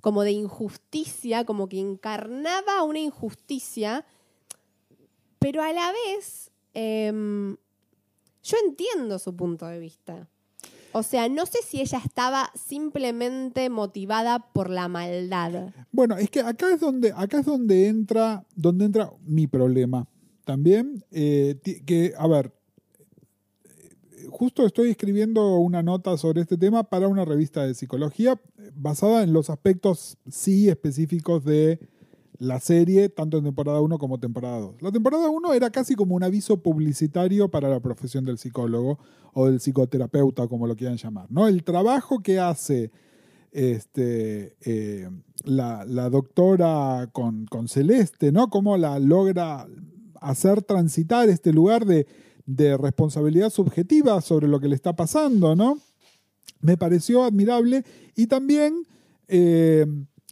como 0.00 0.22
de 0.22 0.30
injusticia, 0.30 1.44
como 1.44 1.68
que 1.68 1.80
encarnaba 1.80 2.84
una 2.84 3.00
injusticia, 3.00 4.06
pero 5.40 5.62
a 5.62 5.72
la 5.72 5.92
vez 5.92 6.52
em, 6.74 7.56
yo 8.42 8.56
entiendo 8.64 9.18
su 9.18 9.34
punto 9.34 9.66
de 9.66 9.80
vista. 9.80 10.28
O 10.96 11.02
sea, 11.02 11.28
no 11.28 11.44
sé 11.44 11.58
si 11.62 11.82
ella 11.82 12.00
estaba 12.02 12.50
simplemente 12.54 13.68
motivada 13.68 14.50
por 14.54 14.70
la 14.70 14.88
maldad. 14.88 15.74
Bueno, 15.92 16.16
es 16.16 16.30
que 16.30 16.40
acá 16.40 16.72
es 16.72 16.80
donde, 16.80 17.12
acá 17.14 17.40
es 17.40 17.44
donde 17.44 17.88
entra, 17.88 18.46
donde 18.54 18.86
entra 18.86 19.12
mi 19.26 19.46
problema 19.46 20.08
también. 20.46 21.04
eh, 21.10 21.60
que, 21.84 22.14
a 22.16 22.26
ver, 22.26 22.54
justo 24.30 24.64
estoy 24.64 24.88
escribiendo 24.88 25.56
una 25.56 25.82
nota 25.82 26.16
sobre 26.16 26.40
este 26.40 26.56
tema 26.56 26.84
para 26.84 27.08
una 27.08 27.26
revista 27.26 27.66
de 27.66 27.74
psicología 27.74 28.40
eh, 28.56 28.70
basada 28.74 29.22
en 29.22 29.34
los 29.34 29.50
aspectos 29.50 30.16
sí 30.30 30.70
específicos 30.70 31.44
de 31.44 31.78
la 32.38 32.60
serie, 32.60 33.08
tanto 33.08 33.38
en 33.38 33.44
temporada 33.44 33.80
1 33.80 33.98
como 33.98 34.18
temporada 34.18 34.60
2. 34.60 34.82
La 34.82 34.92
temporada 34.92 35.28
1 35.28 35.54
era 35.54 35.70
casi 35.70 35.94
como 35.94 36.14
un 36.14 36.22
aviso 36.22 36.62
publicitario 36.62 37.50
para 37.50 37.68
la 37.68 37.80
profesión 37.80 38.24
del 38.24 38.38
psicólogo 38.38 38.98
o 39.32 39.46
del 39.46 39.60
psicoterapeuta, 39.60 40.48
como 40.48 40.66
lo 40.66 40.76
quieran 40.76 40.96
llamar. 40.96 41.26
¿no? 41.30 41.48
El 41.48 41.64
trabajo 41.64 42.20
que 42.20 42.38
hace 42.38 42.90
este, 43.52 44.54
eh, 44.64 45.08
la, 45.44 45.84
doctora 46.10 47.08
con, 47.12 47.46
con 47.46 47.68
Celeste, 47.68 48.32
¿no? 48.32 48.50
Cómo 48.50 48.76
la 48.76 48.98
logra 48.98 49.66
hacer 50.20 50.62
transitar 50.62 51.28
este 51.28 51.52
lugar 51.52 51.86
de, 51.86 52.06
de 52.44 52.76
responsabilidad 52.76 53.50
subjetiva 53.50 54.20
sobre 54.20 54.48
lo 54.48 54.60
que 54.60 54.68
le 54.68 54.74
está 54.74 54.94
pasando, 54.94 55.56
¿no? 55.56 55.78
Me 56.60 56.76
pareció 56.76 57.24
admirable 57.24 57.84
y 58.14 58.26
también 58.26 58.86
eh, 59.28 59.86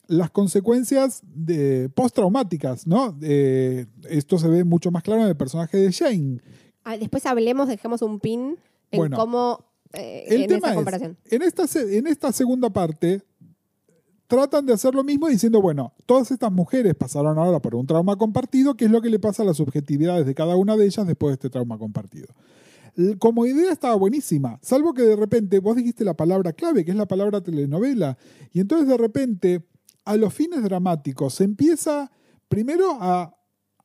las 0.07 0.31
consecuencias 0.31 1.23
de 1.25 1.89
postraumáticas, 1.89 2.87
¿no? 2.87 3.17
Eh, 3.23 3.87
esto 4.09 4.39
se 4.39 4.49
ve 4.49 4.65
mucho 4.65 4.91
más 4.91 5.03
claro 5.03 5.23
en 5.23 5.29
el 5.29 5.37
personaje 5.37 5.77
de 5.79 5.91
Shane. 5.91 6.41
Ah, 6.85 6.97
después 6.97 7.25
hablemos, 7.27 7.69
dejemos 7.69 8.03
un 8.03 8.21
pin 8.21 8.57
en 8.91 8.99
Bueno, 8.99 9.17
cómo 9.17 9.65
eh, 9.93 10.25
El 10.29 10.43
en 10.43 10.49
tema 10.49 10.59
esa 10.59 10.71
es, 10.71 10.75
comparación. 10.75 11.17
en 11.25 11.43
esta, 11.43 11.65
en 11.81 12.07
esta 12.07 12.33
segunda 12.33 12.71
parte, 12.71 13.23
tratan 14.27 14.67
de 14.67 14.73
hacer 14.73 14.95
lo 14.95 15.05
mismo 15.05 15.29
diciendo, 15.29 15.61
bueno, 15.61 15.95
todas 16.07 16.31
estas 16.31 16.51
mujeres 16.53 16.95
pasaron 16.95 17.39
ahora 17.39 17.61
por 17.61 17.75
un 17.75 17.87
trauma 17.87 18.17
compartido, 18.17 18.77
¿qué 18.77 18.87
es 18.87 18.91
lo 18.91 19.01
que 19.01 19.11
le 19.11 19.19
pasa 19.19 19.43
a 19.43 19.47
las 19.47 19.57
subjetividades 19.57 20.27
de 20.27 20.35
cada 20.35 20.57
una 20.57 20.77
de 20.77 20.87
ellas 20.87 21.07
después 21.07 21.31
de 21.31 21.35
este 21.35 21.51
trauma 21.51 21.79
compartido? 21.79 22.29
Como 23.19 23.45
idea 23.45 23.73
estaba 23.73 23.97
buenísima, 23.97 24.59
salvo 24.63 24.95
que 24.95 25.03
de 25.03 25.17
repente 25.17 25.59
vos 25.59 25.75
dijiste 25.77 26.05
la 26.05 26.15
palabra 26.15 26.53
clave, 26.53 26.85
que 26.85 26.93
es 26.93 26.97
la 26.97 27.07
palabra 27.07 27.41
telenovela, 27.41 28.17
y 28.53 28.61
entonces 28.61 28.87
de 28.87 28.97
repente 28.97 29.65
a 30.05 30.17
los 30.17 30.33
fines 30.35 30.63
dramáticos 30.63 31.35
se 31.35 31.45
empieza 31.45 32.11
primero 32.49 32.99
a, 33.01 33.37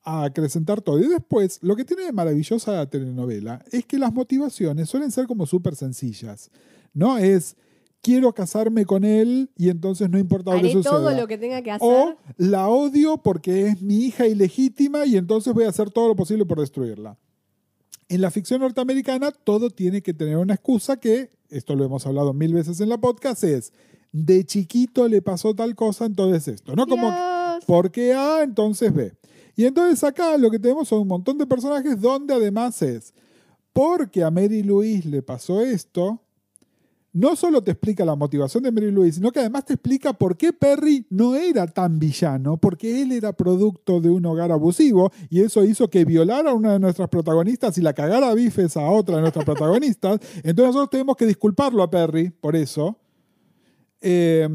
a 0.02 0.24
acrecentar 0.24 0.80
todo, 0.80 0.98
y 0.98 1.08
después 1.08 1.58
lo 1.62 1.76
que 1.76 1.84
tiene 1.84 2.04
de 2.04 2.12
maravillosa 2.12 2.72
la 2.72 2.88
telenovela 2.88 3.64
es 3.70 3.84
que 3.84 3.98
las 3.98 4.12
motivaciones 4.12 4.88
suelen 4.88 5.10
ser 5.10 5.26
como 5.26 5.46
súper 5.46 5.76
sencillas, 5.76 6.50
¿no? 6.92 7.18
Es 7.18 7.56
quiero 8.02 8.32
casarme 8.32 8.86
con 8.86 9.04
él 9.04 9.50
y 9.56 9.68
entonces 9.68 10.08
no 10.10 10.18
importa 10.18 10.54
lo 10.54 10.62
que 10.62 10.72
suceda. 10.72 10.92
todo 10.92 11.10
lo 11.12 11.26
que 11.26 11.38
tenga 11.38 11.62
que 11.62 11.70
hacer. 11.70 11.88
O 11.88 12.16
la 12.36 12.68
odio 12.68 13.18
porque 13.18 13.66
es 13.66 13.82
mi 13.82 14.04
hija 14.04 14.26
ilegítima 14.26 15.06
y 15.06 15.16
entonces 15.16 15.52
voy 15.52 15.64
a 15.64 15.68
hacer 15.68 15.90
todo 15.90 16.08
lo 16.08 16.16
posible 16.16 16.44
por 16.46 16.60
destruirla. 16.60 17.18
En 18.08 18.20
la 18.20 18.30
ficción 18.30 18.60
norteamericana 18.60 19.30
todo 19.30 19.70
tiene 19.70 20.02
que 20.02 20.14
tener 20.14 20.36
una 20.36 20.54
excusa 20.54 20.98
que, 20.98 21.30
esto 21.48 21.76
lo 21.76 21.84
hemos 21.84 22.06
hablado 22.06 22.32
mil 22.32 22.54
veces 22.54 22.80
en 22.80 22.88
la 22.88 22.98
podcast, 22.98 23.44
es 23.44 23.72
de 24.12 24.44
chiquito 24.44 25.08
le 25.08 25.22
pasó 25.22 25.54
tal 25.54 25.74
cosa, 25.74 26.06
entonces 26.06 26.48
esto. 26.48 26.74
No 26.74 26.86
como 26.86 27.06
Dios. 27.06 27.64
porque 27.66 28.12
A, 28.14 28.42
entonces 28.42 28.92
B. 28.92 29.14
Y 29.56 29.66
entonces 29.66 30.02
acá 30.04 30.36
lo 30.38 30.50
que 30.50 30.58
tenemos 30.58 30.88
son 30.88 31.00
un 31.00 31.08
montón 31.08 31.38
de 31.38 31.46
personajes 31.46 32.00
donde 32.00 32.34
además 32.34 32.80
es 32.82 33.12
porque 33.72 34.24
a 34.24 34.30
Mary 34.30 34.62
Louise 34.62 35.08
le 35.08 35.22
pasó 35.22 35.60
esto, 35.62 36.20
no 37.12 37.34
solo 37.34 37.62
te 37.62 37.72
explica 37.72 38.04
la 38.04 38.14
motivación 38.14 38.62
de 38.62 38.70
Mary 38.70 38.90
Louise, 38.90 39.16
sino 39.16 39.32
que 39.32 39.40
además 39.40 39.64
te 39.64 39.74
explica 39.74 40.12
por 40.12 40.36
qué 40.36 40.52
Perry 40.52 41.06
no 41.10 41.34
era 41.34 41.66
tan 41.66 41.98
villano, 41.98 42.56
porque 42.56 43.02
él 43.02 43.10
era 43.10 43.32
producto 43.32 44.00
de 44.00 44.10
un 44.10 44.24
hogar 44.26 44.52
abusivo 44.52 45.10
y 45.28 45.40
eso 45.40 45.64
hizo 45.64 45.90
que 45.90 46.04
violara 46.04 46.50
a 46.50 46.54
una 46.54 46.74
de 46.74 46.78
nuestras 46.78 47.08
protagonistas 47.08 47.76
y 47.78 47.80
la 47.80 47.94
cagara 47.94 48.30
a 48.30 48.34
bifes 48.34 48.76
a 48.76 48.88
otra 48.88 49.16
de 49.16 49.22
nuestras 49.22 49.44
protagonistas. 49.44 50.20
Entonces 50.36 50.66
nosotros 50.66 50.90
tenemos 50.90 51.16
que 51.16 51.26
disculparlo 51.26 51.82
a 51.82 51.90
Perry 51.90 52.30
por 52.30 52.54
eso. 52.54 52.96
Eh, 54.00 54.48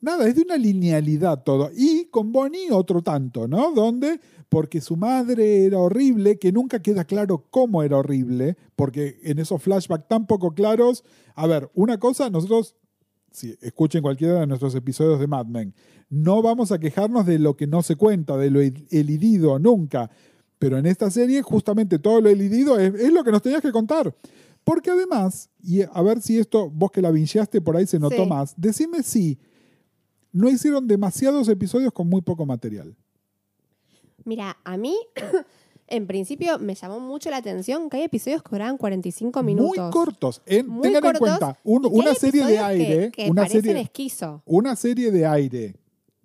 nada, 0.00 0.28
es 0.28 0.34
de 0.36 0.42
una 0.42 0.56
linealidad 0.56 1.42
todo. 1.42 1.70
Y 1.74 2.06
con 2.06 2.32
Bonnie 2.32 2.70
otro 2.70 3.02
tanto, 3.02 3.48
¿no? 3.48 3.72
Donde, 3.72 4.20
porque 4.48 4.80
su 4.80 4.96
madre 4.96 5.64
era 5.64 5.78
horrible, 5.78 6.38
que 6.38 6.52
nunca 6.52 6.80
queda 6.80 7.04
claro 7.04 7.46
cómo 7.50 7.82
era 7.82 7.96
horrible, 7.98 8.56
porque 8.76 9.18
en 9.22 9.38
esos 9.38 9.62
flashbacks 9.62 10.08
tan 10.08 10.26
poco 10.26 10.54
claros, 10.54 11.04
a 11.34 11.46
ver, 11.46 11.70
una 11.74 11.98
cosa, 11.98 12.30
nosotros, 12.30 12.76
si 13.30 13.54
escuchen 13.60 14.02
cualquiera 14.02 14.40
de 14.40 14.46
nuestros 14.46 14.74
episodios 14.74 15.18
de 15.20 15.26
Mad 15.26 15.46
Men, 15.46 15.74
no 16.08 16.40
vamos 16.42 16.70
a 16.72 16.78
quejarnos 16.78 17.26
de 17.26 17.38
lo 17.38 17.56
que 17.56 17.66
no 17.66 17.82
se 17.82 17.96
cuenta, 17.96 18.36
de 18.36 18.50
lo 18.50 18.60
el- 18.60 18.86
elidido, 18.90 19.58
nunca. 19.58 20.10
Pero 20.58 20.78
en 20.78 20.86
esta 20.86 21.10
serie, 21.10 21.42
justamente 21.42 21.98
todo 21.98 22.20
lo 22.20 22.30
elidido 22.30 22.78
es, 22.78 22.94
es 22.94 23.12
lo 23.12 23.24
que 23.24 23.30
nos 23.32 23.42
tenías 23.42 23.60
que 23.60 23.72
contar. 23.72 24.14
Porque 24.66 24.90
además, 24.90 25.48
y 25.62 25.82
a 25.82 26.02
ver 26.02 26.20
si 26.20 26.40
esto, 26.40 26.68
vos 26.68 26.90
que 26.90 27.00
la 27.00 27.12
vincheaste 27.12 27.60
por 27.60 27.76
ahí 27.76 27.86
se 27.86 28.00
notó 28.00 28.24
Sí. 28.24 28.26
más, 28.28 28.52
decime 28.56 29.04
si 29.04 29.38
no 30.32 30.50
hicieron 30.50 30.88
demasiados 30.88 31.48
episodios 31.48 31.92
con 31.92 32.08
muy 32.08 32.20
poco 32.20 32.44
material. 32.44 32.96
Mira, 34.24 34.56
a 34.64 34.76
mí, 34.76 34.96
en 35.86 36.06
principio, 36.08 36.58
me 36.58 36.74
llamó 36.74 36.98
mucho 36.98 37.30
la 37.30 37.36
atención 37.36 37.88
que 37.88 37.98
hay 37.98 38.02
episodios 38.02 38.42
que 38.42 38.50
duraban 38.50 38.76
45 38.76 39.40
minutos. 39.44 39.78
Muy 39.78 39.90
cortos. 39.92 40.42
En- 40.46 40.66
Muy 40.66 40.82
tengan 40.82 41.02
cortos, 41.02 41.20
en 41.20 41.38
cuenta, 41.38 41.60
un- 41.62 41.86
una 41.86 42.14
serie 42.16 42.44
de 42.44 42.54
episodios 42.54 42.58
que- 42.58 42.82
aire, 42.92 43.10
que 43.12 43.30
una, 43.30 43.48
serie, 43.48 43.80
esquizo. 43.80 44.42
una 44.46 44.74
serie 44.74 45.12
de 45.12 45.26
aire 45.26 45.76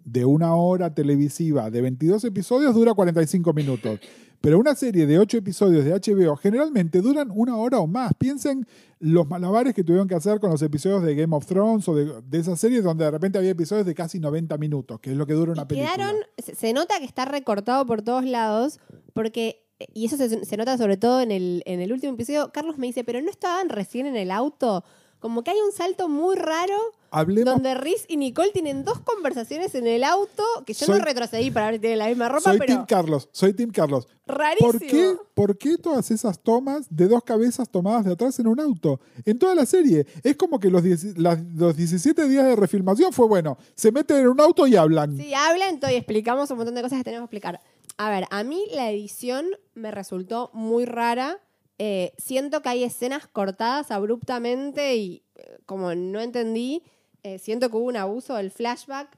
de 0.03 0.25
una 0.25 0.55
hora 0.55 0.91
televisiva 0.95 1.69
de 1.69 1.79
22 1.79 2.23
episodios 2.23 2.73
dura 2.73 2.95
45 2.95 3.53
minutos. 3.53 3.99
Pero 4.41 4.57
una 4.57 4.73
serie 4.73 5.05
de 5.05 5.19
8 5.19 5.37
episodios 5.37 5.85
de 5.85 5.91
HBO 5.93 6.35
generalmente 6.35 6.99
duran 6.99 7.29
una 7.33 7.55
hora 7.57 7.79
o 7.79 7.85
más. 7.87 8.11
Piensen 8.17 8.65
los 8.99 9.27
malabares 9.27 9.73
que 9.75 9.83
tuvieron 9.83 10.07
que 10.07 10.15
hacer 10.15 10.39
con 10.39 10.49
los 10.49 10.61
episodios 10.63 11.03
de 11.03 11.13
Game 11.15 11.35
of 11.35 11.45
Thrones 11.45 11.87
o 11.87 11.95
de, 11.95 12.21
de 12.23 12.39
esas 12.39 12.59
series 12.59 12.83
donde 12.83 13.05
de 13.05 13.11
repente 13.11 13.37
había 13.37 13.51
episodios 13.51 13.85
de 13.85 13.93
casi 13.93 14.19
90 14.19 14.57
minutos, 14.57 14.99
que 14.99 15.11
es 15.11 15.17
lo 15.17 15.27
que 15.27 15.33
dura 15.33 15.51
una 15.51 15.61
Y 15.61 15.65
película. 15.65 15.95
quedaron, 15.95 16.15
se, 16.43 16.55
se 16.55 16.73
nota 16.73 16.97
que 16.99 17.05
está 17.05 17.25
recortado 17.25 17.85
por 17.85 18.01
todos 18.01 18.25
lados, 18.25 18.79
porque, 19.13 19.63
y 19.93 20.05
eso 20.05 20.17
se, 20.17 20.43
se 20.43 20.57
nota 20.57 20.75
sobre 20.77 20.97
todo 20.97 21.21
en 21.21 21.29
el, 21.31 21.61
en 21.67 21.79
el 21.79 21.93
último 21.93 22.13
episodio, 22.13 22.51
Carlos 22.51 22.79
me 22.79 22.87
dice, 22.87 23.03
pero 23.03 23.21
no 23.21 23.29
estaban 23.29 23.69
recién 23.69 24.07
en 24.07 24.15
el 24.15 24.31
auto, 24.31 24.83
como 25.19 25.43
que 25.43 25.51
hay 25.51 25.57
un 25.63 25.71
salto 25.71 26.09
muy 26.09 26.35
raro 26.35 26.73
hablemos. 27.11 27.53
donde 27.53 27.75
Riz 27.75 28.05
y 28.07 28.17
Nicole 28.17 28.51
tienen 28.51 28.83
dos 28.83 28.99
conversaciones 29.01 29.75
en 29.75 29.85
el 29.85 30.03
auto, 30.03 30.43
que 30.65 30.73
yo 30.73 30.85
Soy- 30.87 30.97
no 30.99 31.05
retrocedí 31.05 31.51
para 31.51 31.67
ver 31.67 31.75
si 31.75 31.79
tienen 31.81 31.99
la 31.99 32.07
misma 32.07 32.29
ropa, 32.29 32.41
Soy 32.51 32.57
pero 32.57 32.73
Tim 32.73 32.85
Carlos, 32.85 33.29
soy 33.31 33.53
Tim 33.53 33.69
Carlos. 33.71 34.07
rarísimo. 34.25 34.71
¿Por 34.71 34.79
qué, 34.79 35.15
¿Por 35.33 35.57
qué 35.57 35.77
todas 35.77 36.09
esas 36.09 36.39
tomas 36.41 36.87
de 36.89 37.07
dos 37.07 37.23
cabezas 37.23 37.69
tomadas 37.69 38.05
de 38.05 38.13
atrás 38.13 38.39
en 38.39 38.47
un 38.47 38.59
auto? 38.59 38.99
En 39.25 39.37
toda 39.37 39.53
la 39.53 39.65
serie. 39.65 40.07
Es 40.23 40.35
como 40.37 40.59
que 40.59 40.69
los, 40.69 40.81
10 40.83 41.17
las- 41.17 41.39
los 41.55 41.75
17 41.75 42.27
días 42.27 42.45
de 42.45 42.55
refilmación 42.55 43.11
fue 43.13 43.27
bueno. 43.27 43.57
Se 43.75 43.91
meten 43.91 44.17
en 44.17 44.27
un 44.29 44.39
auto 44.41 44.65
y 44.67 44.75
hablan. 44.75 45.17
Sí, 45.17 45.33
hablan 45.33 45.79
y 45.91 45.95
explicamos 45.95 46.49
un 46.51 46.57
montón 46.57 46.75
de 46.75 46.81
cosas 46.81 46.97
que 46.99 47.03
tenemos 47.03 47.29
que 47.29 47.35
explicar. 47.37 47.61
A 47.97 48.09
ver, 48.09 48.25
a 48.31 48.43
mí 48.43 48.63
la 48.73 48.89
edición 48.89 49.45
me 49.75 49.91
resultó 49.91 50.49
muy 50.53 50.85
rara. 50.85 51.39
Eh, 51.77 52.13
siento 52.17 52.61
que 52.61 52.69
hay 52.69 52.83
escenas 52.83 53.27
cortadas 53.27 53.89
abruptamente 53.91 54.95
y 54.95 55.23
eh, 55.35 55.57
como 55.65 55.93
no 55.95 56.21
entendí, 56.21 56.83
eh, 57.23 57.39
siento 57.39 57.69
que 57.69 57.77
hubo 57.77 57.87
un 57.87 57.97
abuso 57.97 58.35
del 58.35 58.51
flashback. 58.51 59.17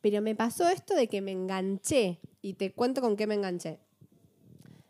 Pero 0.00 0.22
me 0.22 0.34
pasó 0.34 0.68
esto 0.68 0.94
de 0.94 1.08
que 1.08 1.20
me 1.20 1.32
enganché. 1.32 2.18
Y 2.40 2.54
te 2.54 2.72
cuento 2.72 3.00
con 3.00 3.16
qué 3.16 3.26
me 3.26 3.34
enganché. 3.34 3.78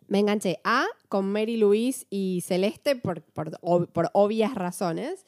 Me 0.06 0.18
enganché 0.18 0.60
A 0.64 0.86
con 1.08 1.30
Mary 1.30 1.56
Louise 1.56 2.06
y 2.10 2.42
Celeste 2.46 2.96
por, 2.96 3.22
por, 3.22 3.58
por 3.88 4.10
obvias 4.12 4.54
razones. 4.54 5.24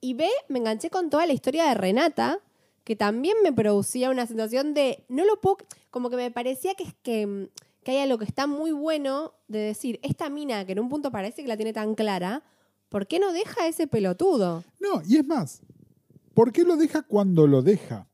Y 0.00 0.14
B, 0.14 0.28
me 0.48 0.58
enganché 0.58 0.90
con 0.90 1.10
toda 1.10 1.26
la 1.26 1.32
historia 1.32 1.68
de 1.68 1.74
Renata, 1.74 2.40
que 2.84 2.96
también 2.96 3.36
me 3.42 3.52
producía 3.52 4.10
una 4.10 4.26
sensación 4.26 4.74
de, 4.74 5.04
no 5.08 5.24
lo 5.24 5.40
puedo, 5.40 5.58
como 5.90 6.10
que 6.10 6.16
me 6.16 6.30
parecía 6.30 6.74
que 6.74 6.84
es 6.84 6.94
que, 7.02 7.50
que 7.82 7.90
hay 7.90 7.98
algo 7.98 8.18
que 8.18 8.24
está 8.24 8.46
muy 8.46 8.72
bueno 8.72 9.34
de 9.48 9.58
decir, 9.58 9.98
esta 10.02 10.30
mina 10.30 10.64
que 10.64 10.72
en 10.72 10.80
un 10.80 10.88
punto 10.88 11.10
parece 11.10 11.42
que 11.42 11.48
la 11.48 11.56
tiene 11.56 11.72
tan 11.72 11.94
clara, 11.94 12.42
¿por 12.88 13.06
qué 13.06 13.18
no 13.18 13.32
deja 13.32 13.66
ese 13.66 13.86
pelotudo? 13.86 14.64
No, 14.80 15.02
y 15.06 15.16
es 15.16 15.26
más, 15.26 15.60
¿por 16.38 16.52
qué 16.52 16.62
lo 16.62 16.76
deja 16.76 17.02
cuando 17.02 17.48
lo 17.48 17.62
deja? 17.62 18.06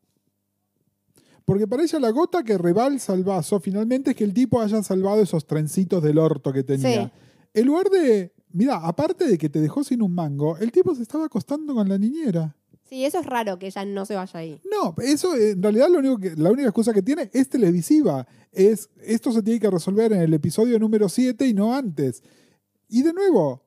Porque 1.45 1.67
para 1.67 1.83
ella 1.83 2.01
la 2.01 2.09
gota 2.09 2.43
que 2.43 2.57
rebalsa 2.57 3.13
el 3.13 3.23
vaso 3.23 3.61
finalmente 3.61 4.13
es 4.13 4.17
que 4.17 4.25
el 4.25 4.33
tipo 4.33 4.63
haya 4.63 4.83
salvado 4.83 5.21
esos 5.21 5.47
trencitos 5.47 6.03
del 6.03 6.17
orto 6.17 6.51
que 6.51 6.63
tenía. 6.63 7.05
Sí. 7.05 7.11
En 7.53 7.67
lugar 7.67 7.91
de, 7.91 8.33
mira, 8.51 8.77
aparte 8.77 9.27
de 9.27 9.37
que 9.37 9.51
te 9.51 9.61
dejó 9.61 9.85
sin 9.85 10.01
un 10.01 10.15
mango, 10.15 10.57
el 10.57 10.73
tipo 10.73 10.95
se 10.95 11.03
estaba 11.03 11.27
acostando 11.27 11.75
con 11.75 11.87
la 11.87 11.99
niñera. 11.99 12.57
Sí, 12.89 13.05
eso 13.05 13.19
es 13.19 13.27
raro 13.27 13.59
que 13.59 13.67
ella 13.67 13.85
no 13.85 14.07
se 14.07 14.15
vaya 14.15 14.41
ahí. 14.41 14.59
No, 14.73 14.95
eso 15.03 15.37
eh, 15.37 15.51
en 15.51 15.63
realidad 15.63 15.91
lo 15.91 15.99
único 15.99 16.17
que, 16.17 16.35
la 16.35 16.51
única 16.51 16.69
excusa 16.69 16.95
que 16.95 17.03
tiene 17.03 17.29
es 17.31 17.51
televisiva. 17.51 18.27
Es, 18.53 18.89
esto 19.03 19.33
se 19.33 19.43
tiene 19.43 19.61
que 19.61 19.69
resolver 19.69 20.15
en 20.15 20.23
el 20.23 20.33
episodio 20.33 20.79
número 20.79 21.11
7 21.11 21.47
y 21.47 21.53
no 21.53 21.75
antes. 21.75 22.23
Y 22.89 23.03
de 23.03 23.13
nuevo, 23.13 23.64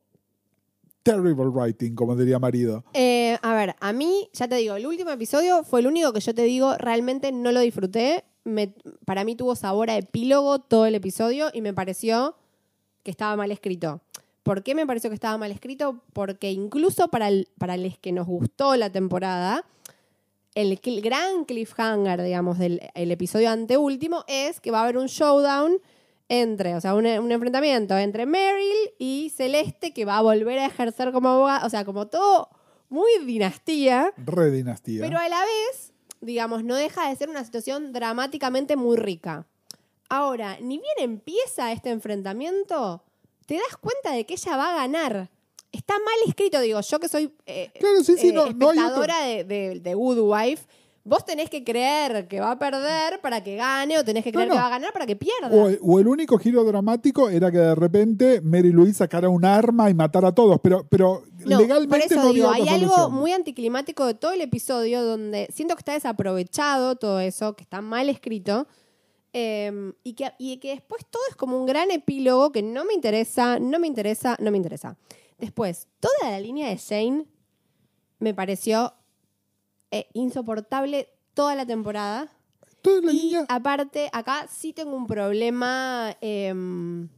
terrible 1.08 1.48
writing, 1.48 1.96
como 1.96 2.16
diría 2.16 2.40
marido. 2.40 2.84
Eh, 2.94 3.38
a 3.42 3.54
ver, 3.54 3.76
a 3.80 3.94
mí, 3.94 4.30
ya 4.34 4.48
te 4.48 4.56
digo, 4.56 4.76
el 4.76 4.86
último 4.86 5.12
episodio 5.12 5.64
fue 5.64 5.80
el 5.80 5.88
único 5.88 6.14
que 6.14 6.20
yo 6.20 6.34
te 6.36 6.44
digo, 6.44 6.78
realmente 6.78 7.32
no 7.32 7.52
lo 7.52 7.62
disfruté. 7.62 8.24
Para 9.06 9.24
mí 9.24 9.36
tuvo 9.36 9.56
sabor 9.56 9.90
a 9.90 9.98
epílogo 9.98 10.60
todo 10.60 10.86
el 10.86 10.96
episodio 10.96 11.50
y 11.54 11.62
me 11.62 11.74
pareció 11.74 12.36
que 13.04 13.12
estaba 13.12 13.36
mal 13.36 13.52
escrito. 13.52 14.02
¿Por 14.44 14.64
qué 14.64 14.76
me 14.76 14.88
pareció 14.88 15.10
que 15.10 15.16
estaba 15.16 15.38
mal 15.38 15.52
escrito? 15.52 16.02
Porque 16.14 16.52
incluso 16.52 17.10
para, 17.10 17.30
para 17.58 17.76
los 17.76 17.98
que 17.98 18.14
nos 18.14 18.28
gustó 18.28 18.76
la 18.78 18.90
temporada, 18.90 19.66
el, 20.56 20.80
gran 21.02 21.46
cliffhanger, 21.46 22.22
digamos, 22.24 22.58
del 22.58 22.82
el 22.96 23.12
episodio 23.12 23.50
anteúltimo 23.50 24.24
es 24.28 24.60
que 24.60 24.72
va 24.72 24.80
a 24.80 24.84
haber 24.84 24.98
un 24.98 25.08
showdown 25.08 25.80
entre, 26.30 26.76
o 26.76 26.82
sea, 26.82 26.94
un, 26.96 27.06
un 27.06 27.32
enfrentamiento 27.32 27.98
entre 27.98 28.26
Meryl 28.26 28.92
y 29.00 29.32
Celeste 29.36 29.94
que 29.94 30.06
va 30.06 30.18
a 30.18 30.22
volver 30.22 30.60
a 30.60 30.66
ejercer 30.66 31.12
como 31.12 31.30
abogada, 31.30 31.66
o 31.66 31.70
sea, 31.70 31.86
como 31.86 32.08
todo 32.08 32.50
muy 32.90 33.10
dinastía, 33.26 34.14
Re 34.18 34.52
dinastía. 34.52 35.02
pero 35.02 35.18
a 35.20 35.28
la 35.30 35.40
vez, 35.42 35.94
digamos, 36.22 36.64
no 36.64 36.76
deja 36.76 37.10
de 37.10 37.16
ser 37.16 37.30
una 37.30 37.44
situación 37.46 37.94
dramáticamente 37.94 38.76
muy 38.76 38.98
rica. 38.98 39.46
Ahora, 40.10 40.58
ni 40.62 40.78
bien 40.78 40.94
empieza 41.00 41.72
este 41.72 41.90
enfrentamiento, 41.90 43.04
te 43.46 43.56
das 43.56 43.78
cuenta 43.80 44.12
de 44.12 44.26
que 44.26 44.34
ella 44.36 44.56
va 44.58 44.72
a 44.74 44.76
ganar. 44.78 45.30
Está 45.72 45.96
mal 45.96 46.16
escrito, 46.28 46.60
digo, 46.62 46.80
yo 46.80 47.00
que 47.00 47.10
soy 47.10 47.34
eh, 47.46 47.72
Claro, 47.80 48.02
sí, 48.04 48.16
sí, 48.18 48.30
eh, 48.30 48.34
no- 48.34 48.52
no 48.54 48.70
hay 48.70 48.78
de, 49.38 49.44
de, 49.44 49.80
de 49.82 49.94
Good 49.94 50.20
Wife, 50.20 50.66
vos 51.08 51.24
tenés 51.26 51.50
que 51.50 51.64
creer 51.64 52.28
que 52.28 52.40
va 52.40 52.52
a 52.52 52.60
perder 52.60 53.22
para 53.22 53.42
que 53.44 53.56
gane 53.56 53.98
o 53.98 54.04
tenés 54.04 54.24
que 54.24 54.32
creer 54.32 54.48
no. 54.50 54.54
que 54.56 54.60
va 54.60 54.68
a 54.68 54.70
ganar 54.70 54.92
para 54.92 55.06
que 55.06 55.16
pierda. 55.16 55.50
O, 55.52 55.70
o 55.94 56.00
el 56.00 56.08
único 56.08 56.38
giro 56.38 56.64
dramático 56.64 57.30
era 57.30 57.50
que 57.52 57.58
de 57.58 57.76
repente 57.76 58.42
Mary 58.42 58.72
Louise 58.72 58.98
sacara 58.98 59.30
un 59.30 59.46
arma 59.46 59.90
y 59.90 59.94
matara 59.94 60.28
a 60.30 60.32
todos, 60.36 60.60
pero, 60.62 60.86
pero 60.90 61.24
No, 61.46 61.60
legalmente 61.60 62.08
por 62.08 62.20
eso 62.20 62.28
no 62.28 62.34
digo, 62.34 62.50
había 62.50 62.74
hay 62.74 62.82
algo 62.84 63.10
muy 63.10 63.32
anticlimático 63.32 64.06
de 64.06 64.14
todo 64.16 64.34
el 64.34 64.42
episodio 64.42 65.04
donde 65.04 65.48
siento 65.54 65.76
que 65.76 65.80
está 65.82 65.94
desaprovechado 65.94 66.96
todo 66.98 67.20
eso, 67.22 67.56
que 67.56 67.64
está 67.64 67.82
mal 67.82 68.10
escrito. 68.10 68.68
eh, 69.34 69.94
y, 70.04 70.14
que, 70.14 70.32
y 70.40 70.58
que 70.58 70.70
después 70.70 71.06
todo 71.10 71.22
es 71.30 71.36
como 71.36 71.58
un 71.60 71.66
gran 71.66 71.92
epílogo 71.92 72.52
que 72.52 72.64
no 72.64 72.86
me 72.86 72.94
interesa, 72.94 73.60
no 73.60 73.80
me 73.80 73.88
interesa, 73.88 74.36
no 74.40 74.52
me 74.52 74.58
interesa. 74.58 74.98
Después, 75.38 75.88
toda 76.00 76.32
la 76.32 76.40
línea 76.40 76.70
de 76.70 76.78
Shane 76.78 77.26
me 78.20 78.34
pareció 78.34 78.94
eh, 79.92 80.08
insoportable 80.14 81.10
toda 81.34 81.56
la 81.56 81.66
temporada. 81.66 82.32
Toda 82.82 83.02
la 83.02 83.12
y 83.12 83.16
niña- 83.16 83.46
aparte, 83.50 84.10
acá 84.14 84.48
sí 84.50 84.74
tengo 84.74 84.96
un 84.96 85.08
problema 85.08 86.16
em, 86.22 87.10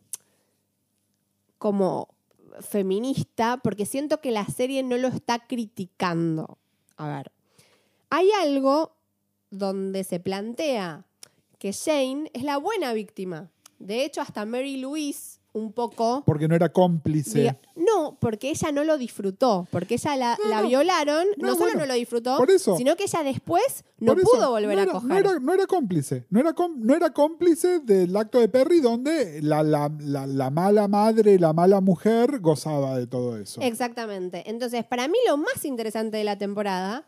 como 1.58 2.10
feminista, 2.62 3.58
porque 3.64 3.86
siento 3.86 4.22
que 4.22 4.32
la 4.32 4.46
serie 4.46 4.84
no 4.84 4.98
lo 4.98 5.08
está 5.10 5.40
criticando. 5.48 6.58
A 6.98 7.08
ver, 7.08 7.32
hay 8.10 8.30
algo 8.32 8.94
donde 9.52 10.04
se 10.04 10.20
plantea 10.20 11.06
que 11.58 11.74
Jane 11.74 12.30
es 12.34 12.44
la 12.44 12.58
buena 12.58 12.94
víctima. 12.94 13.50
De 13.80 14.04
hecho, 14.06 14.22
hasta 14.22 14.46
Mary 14.46 14.78
Louise, 14.78 15.39
un 15.60 15.72
poco... 15.74 16.24
porque 16.26 16.47
no 16.47 16.55
era 16.55 16.70
cómplice. 16.70 17.39
diga- 17.43 17.60
no, 17.76 18.18
porque 18.20 18.49
ella 18.49 18.72
no 18.72 18.84
lo 18.84 18.97
disfrutó, 18.97 19.68
porque 19.72 19.95
ella 19.95 20.16
la, 20.16 20.38
No, 20.43 20.49
la 20.49 20.62
no. 20.62 20.68
violaron, 20.68 21.28
no, 21.38 21.47
No, 21.47 21.53
solo 21.53 21.66
bueno, 21.66 21.80
no 21.82 21.86
lo 21.88 21.93
disfrutó, 21.93 22.38
por 22.38 22.49
eso. 22.51 22.76
sino 22.78 22.95
que 22.95 23.03
ella 23.03 23.24
después 23.24 23.84
no 23.99 24.14
Por 24.14 24.22
eso, 24.22 24.32
pudo 24.32 24.49
volver 24.51 24.76
no 24.78 24.82
a 24.84 24.86
coger. 24.88 25.10
No 25.10 25.18
era, 25.18 25.39
no 25.39 25.53
era 25.53 25.66
cómplice. 25.68 26.26
No 26.30 26.39
era, 26.39 26.53
no 26.78 26.95
era 26.95 27.10
cómplice 27.12 27.80
del 27.80 28.16
acto 28.16 28.39
de 28.39 28.49
Perry 28.49 28.80
donde 28.82 29.41
la, 29.41 29.62
la- 29.64 29.91
la- 29.99 30.26
la 30.28 30.49
mala 30.49 30.88
madre, 30.88 31.38
la 31.39 31.53
mala 31.53 31.82
mujer 31.82 32.39
gozaba 32.39 32.97
de 32.97 33.07
todo 33.07 33.38
eso. 33.38 33.62
Exactamente. 33.62 34.49
Entonces, 34.49 34.84
para 34.86 35.07
mí 35.07 35.18
lo 35.28 35.38
más 35.38 35.64
interesante 35.66 36.18
de 36.18 36.24
la 36.24 36.38
temporada 36.38 37.05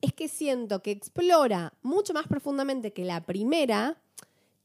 es 0.00 0.12
que 0.12 0.28
siento 0.28 0.80
que 0.80 0.90
explora 0.92 1.72
mucho 1.82 2.14
más 2.14 2.26
profundamente 2.28 2.92
que 2.92 3.04
la 3.04 3.24
primera 3.26 3.96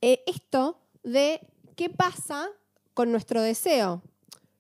eh, 0.02 0.22
esto 0.28 0.78
de 1.04 1.42
qué 1.76 1.90
pasa 1.90 2.48
con 2.94 3.12
nuestro 3.12 3.42
deseo. 3.42 4.02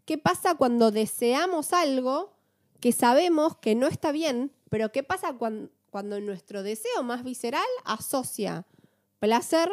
¿Qué 0.05 0.17
pasa 0.17 0.55
cuando 0.55 0.91
deseamos 0.91 1.73
algo 1.73 2.33
que 2.79 2.91
sabemos 2.91 3.55
que 3.57 3.75
no 3.75 3.87
está 3.87 4.11
bien, 4.11 4.51
pero 4.69 4.91
qué 4.91 5.03
pasa 5.03 5.33
cuan- 5.33 5.71
cuando 5.89 6.19
nuestro 6.19 6.63
deseo 6.63 7.03
más 7.03 7.23
visceral 7.23 7.63
asocia 7.85 8.65
placer 9.19 9.69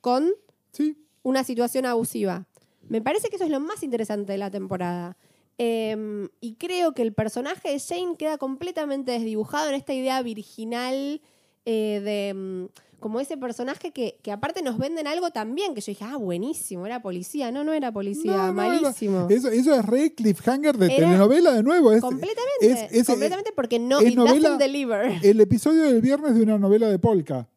con 0.00 0.30
Sí, 0.72 0.96
una 1.22 1.42
situación 1.44 1.86
abusiva. 1.86 2.46
Me 2.88 3.00
parece 3.02 3.28
que 3.28 3.36
eso 3.36 3.44
es 3.44 3.50
lo 3.50 3.58
más 3.60 3.82
interesante 3.82 4.32
de 4.32 4.38
la 4.38 4.50
temporada. 4.50 5.16
Eh, 5.56 6.28
y 6.40 6.54
creo 6.54 6.92
que 6.92 7.02
el 7.02 7.12
personaje 7.12 7.70
de 7.72 7.80
Jane 7.80 8.16
queda 8.16 8.38
completamente 8.38 9.10
desdibujado 9.12 9.68
en 9.70 9.74
esta 9.74 9.92
idea 9.92 10.22
virginal 10.22 11.20
eh, 11.64 12.00
de 12.04 12.34
mm, 12.34 12.66
como 13.00 13.20
ese 13.20 13.36
personaje 13.36 13.92
que, 13.92 14.18
que 14.22 14.32
aparte 14.32 14.62
nos 14.62 14.76
venden 14.78 15.06
algo 15.06 15.30
también, 15.30 15.74
que 15.74 15.80
yo 15.80 15.92
dije, 15.92 16.04
ah, 16.04 16.16
buenísimo, 16.16 16.84
era 16.86 17.00
policía. 17.00 17.52
No, 17.52 17.62
no 17.64 17.72
era 17.72 17.92
policía, 17.92 18.32
No, 18.36 18.46
no, 18.48 18.52
malísimo. 18.54 19.26
eso, 19.30 19.48
eso 19.48 19.74
es 19.74 19.84
re 19.84 20.14
cliffhanger 20.14 20.76
de 20.76 20.86
Era- 20.86 20.96
telenovela 20.96 21.52
de 21.52 21.62
nuevo. 21.62 21.92
Es, 21.92 22.00
completamente, 22.00 22.46
es- 22.62 22.92
es- 22.92 23.06
completamente 23.06 23.52
porque 23.54 23.78
no, 23.78 24.00
es 24.00 24.08
it 24.12 24.16
novela- 24.16 24.48
doesn't 24.50 24.58
deliver. 24.60 25.12
el 25.22 25.40
episodio 25.40 25.82
del 25.84 26.00
viernes 26.00 26.34
de 26.34 26.42
una 26.42 26.58
novela 26.58 26.88
de 26.88 26.98
Polka. 26.98 27.48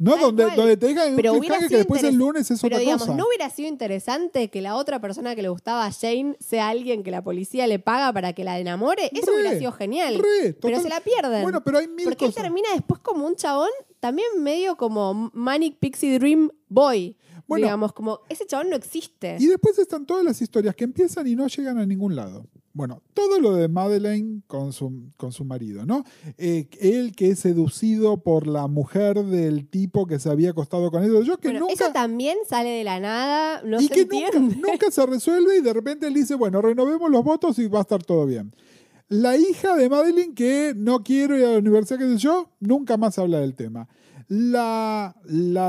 ¿No? 0.00 0.16
Donde, 0.16 0.44
cual. 0.44 0.56
donde 0.56 0.76
te 0.78 0.90
en 0.90 1.14
Pero 1.14 1.34
un 1.34 1.42
que 1.42 1.68
sido 1.68 1.78
después 1.78 2.02
el 2.02 2.14
lunes 2.14 2.50
es 2.50 2.60
Pero 2.62 2.76
otra 2.76 2.80
digamos, 2.80 3.02
cosa. 3.02 3.16
¿no 3.18 3.26
hubiera 3.28 3.50
sido 3.50 3.68
interesante 3.68 4.48
que 4.48 4.62
la 4.62 4.74
otra 4.76 4.98
persona 4.98 5.36
que 5.36 5.42
le 5.42 5.50
gustaba 5.50 5.84
a 5.84 5.92
Jane 5.92 6.36
sea 6.40 6.68
alguien 6.70 7.02
que 7.02 7.10
la 7.10 7.22
policía 7.22 7.66
le 7.66 7.78
paga 7.78 8.10
para 8.10 8.32
que 8.32 8.42
la 8.42 8.58
enamore? 8.58 9.10
Eso 9.12 9.26
Re, 9.30 9.34
hubiera 9.34 9.58
sido 9.58 9.72
genial. 9.72 10.14
re, 10.18 10.54
pero 10.54 10.80
se 10.80 10.88
la 10.88 11.00
pierden. 11.00 11.42
Bueno, 11.42 11.62
pero 11.62 11.78
hay 11.78 11.86
mil 11.86 12.06
Porque 12.06 12.24
él 12.24 12.30
cosas. 12.30 12.42
termina 12.44 12.68
después 12.72 12.98
como 13.02 13.26
un 13.26 13.36
chabón, 13.36 13.68
también 14.00 14.26
medio 14.38 14.76
como 14.78 15.30
Manic 15.34 15.76
Pixie 15.78 16.18
Dream 16.18 16.50
Boy. 16.68 17.16
Bueno. 17.46 17.66
digamos, 17.66 17.92
como 17.92 18.20
ese 18.28 18.46
chabón 18.46 18.70
no 18.70 18.76
existe. 18.76 19.36
Y 19.38 19.48
después 19.48 19.76
están 19.78 20.06
todas 20.06 20.24
las 20.24 20.40
historias 20.40 20.74
que 20.76 20.84
empiezan 20.84 21.26
y 21.26 21.34
no 21.36 21.46
llegan 21.48 21.78
a 21.78 21.84
ningún 21.84 22.16
lado. 22.16 22.46
Bueno, 22.80 23.02
todo 23.12 23.38
lo 23.40 23.54
de 23.54 23.68
Madeleine 23.68 24.40
con 24.46 24.72
su, 24.72 25.10
con 25.18 25.32
su 25.32 25.44
marido, 25.44 25.84
¿no? 25.84 26.02
Eh, 26.38 26.66
él 26.80 27.12
que 27.14 27.28
es 27.28 27.40
seducido 27.40 28.22
por 28.22 28.46
la 28.46 28.68
mujer 28.68 29.22
del 29.22 29.68
tipo 29.68 30.06
que 30.06 30.18
se 30.18 30.30
había 30.30 30.52
acostado 30.52 30.90
con 30.90 31.04
él. 31.04 31.12
Yo 31.22 31.36
que 31.36 31.48
Bueno, 31.48 31.66
nunca... 31.66 31.74
eso 31.74 31.92
también 31.92 32.38
sale 32.48 32.70
de 32.70 32.84
la 32.84 32.98
nada, 32.98 33.60
no 33.66 33.82
y 33.82 33.88
se 33.88 33.92
que 33.92 34.06
nunca, 34.06 34.38
entiende. 34.38 34.56
nunca 34.66 34.90
se 34.90 35.04
resuelve 35.04 35.58
y 35.58 35.60
de 35.60 35.74
repente 35.74 36.06
él 36.06 36.14
dice, 36.14 36.36
bueno, 36.36 36.62
renovemos 36.62 37.10
los 37.10 37.22
votos 37.22 37.58
y 37.58 37.68
va 37.68 37.80
a 37.80 37.82
estar 37.82 38.02
todo 38.02 38.24
bien. 38.24 38.54
la 39.10 39.36
hija 39.36 39.76
de 39.76 39.90
Madeline 39.90 40.34
que 40.34 40.72
no 40.74 41.02
quiero 41.02 41.36
ir 41.36 41.44
a 41.44 41.52
la 41.52 41.58
universidad, 41.58 41.98
que 41.98 42.08
sé 42.08 42.16
yo, 42.16 42.48
nunca 42.60 42.96
más 42.96 43.18
habla 43.18 43.40
del 43.40 43.54
tema. 43.56 43.88
La, 44.32 45.12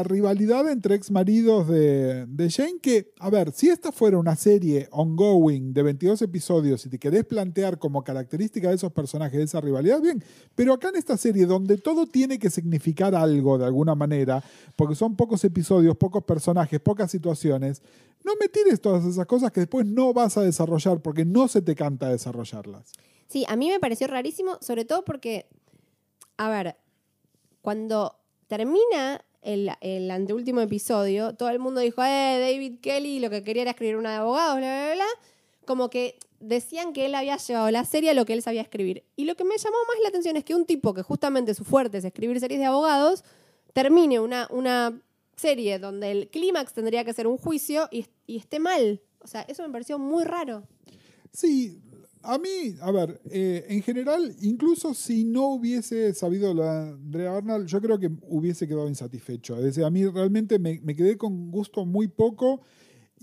rivalidad 0.04 0.70
entre 0.70 0.94
ex 0.94 1.10
maridos 1.10 1.68
de, 1.68 2.28
de 2.28 2.52
Jane, 2.52 2.78
que, 2.80 3.12
a 3.18 3.32
ver, 3.32 3.54
si 3.54 3.70
esta 3.70 3.92
fuera 3.92 4.20
una 4.20 4.36
serie 4.36 4.88
ongoing 4.92 5.74
de 5.74 5.82
22 5.82 6.22
episodios 6.22 6.86
y 6.86 6.90
te 6.90 7.00
querés 7.00 7.26
plantear 7.26 7.80
como 7.80 8.04
característica 8.04 8.70
de 8.70 8.76
esos 8.76 8.92
personajes 8.94 9.40
de 9.40 9.46
esa 9.46 9.62
rivalidad, 9.62 10.00
bien, 10.00 10.24
pero 10.54 10.74
acá 10.74 10.90
en 10.90 10.98
esta 10.98 11.18
serie 11.18 11.48
donde 11.48 11.80
todo 11.80 12.06
tiene 12.06 12.38
que 12.38 12.52
significar 12.52 13.16
algo 13.16 13.58
de 13.58 13.66
alguna 13.66 13.96
manera, 13.96 14.44
porque 14.76 14.94
son 14.94 15.16
pocos 15.16 15.44
episodios, 15.44 15.98
pocos 15.98 16.24
personajes, 16.24 16.80
pocas 16.80 17.10
situaciones, 17.10 17.82
no 18.24 18.34
me 18.40 18.48
tires 18.48 18.80
todas 18.80 19.06
esas 19.06 19.26
cosas 19.26 19.52
que 19.52 19.62
después 19.62 19.88
no 19.88 20.14
vas 20.14 20.38
a 20.38 20.42
desarrollar 20.44 21.02
porque 21.02 21.26
no 21.26 21.48
se 21.48 21.64
te 21.64 21.74
canta 21.74 22.10
desarrollarlas. 22.10 22.92
Sí, 23.28 23.44
a 23.48 23.56
mí 23.56 23.70
me 23.70 23.80
pareció 23.80 24.06
rarísimo, 24.06 24.60
sobre 24.62 24.86
todo 24.86 25.04
porque, 25.04 25.48
a 26.38 26.48
ver, 26.48 26.76
cuando 27.64 28.21
termina 28.52 29.24
el, 29.44 29.72
el 29.80 30.12
anteúltimo 30.12 30.60
episodio, 30.60 31.34
todo 31.36 31.48
el 31.48 31.60
mundo 31.60 31.80
dijo, 31.80 32.04
eh, 32.04 32.38
David 32.38 32.82
Kelly 32.82 33.22
lo 33.22 33.30
que 33.30 33.46
quería 33.46 33.62
era 33.62 33.72
escribir 33.72 33.96
una 33.96 34.12
de 34.12 34.18
abogados, 34.18 34.58
bla, 34.58 34.68
bla, 34.68 34.94
bla. 34.96 35.06
Como 35.66 35.90
que 35.90 36.20
decían 36.42 36.92
que 36.92 37.06
él 37.06 37.16
había 37.16 37.38
llevado 37.38 37.72
la 37.72 37.86
serie 37.86 38.10
a 38.10 38.14
lo 38.14 38.26
que 38.26 38.34
él 38.34 38.42
sabía 38.42 38.62
escribir. 38.62 39.06
Y 39.16 39.24
lo 39.24 39.36
que 39.36 39.46
me 39.46 39.58
llamó 39.58 39.78
más 39.88 39.96
la 40.04 40.10
atención 40.10 40.36
es 40.36 40.44
que 40.44 40.54
un 40.54 40.66
tipo 40.66 40.94
que 40.94 41.02
justamente 41.02 41.54
su 41.54 41.64
fuerte 41.64 42.00
es 42.00 42.04
escribir 42.04 42.42
series 42.42 42.60
de 42.60 42.66
abogados, 42.66 43.24
termine 43.72 44.20
una, 44.20 44.50
una 44.52 45.02
serie 45.38 45.80
donde 45.80 46.12
el 46.12 46.28
clímax 46.28 46.74
tendría 46.74 47.06
que 47.06 47.14
ser 47.14 47.26
un 47.26 47.38
juicio 47.38 47.88
y, 47.90 48.06
y 48.28 48.36
esté 48.36 48.60
mal. 48.60 49.00
O 49.20 49.28
sea, 49.28 49.44
eso 49.44 49.64
me 49.64 49.70
pareció 49.70 49.98
muy 49.98 50.26
raro. 50.26 50.64
Sí, 51.32 51.80
a 52.24 52.38
mí, 52.38 52.76
a 52.82 52.92
ver, 52.92 53.22
eh, 53.30 53.66
en 53.70 53.82
general, 53.82 54.36
incluso 54.42 54.94
si 54.94 55.24
no 55.24 55.50
hubiese 55.50 56.14
sabido 56.14 56.54
lo 56.54 56.64
de 56.64 56.70
Andrea 56.70 57.38
Arnold, 57.38 57.68
yo 57.68 57.82
creo 57.82 58.00
que 58.00 58.10
hubiese 58.24 58.68
quedado 58.68 58.88
insatisfecho. 58.88 59.56
Es 59.58 59.64
decir, 59.64 59.84
a 59.84 59.90
mí 59.90 60.06
realmente 60.08 60.60
me, 60.60 60.80
me 60.82 60.96
quedé 60.96 61.18
con 61.18 61.52
gusto 61.52 61.86
muy 61.86 62.08
poco. 62.08 62.62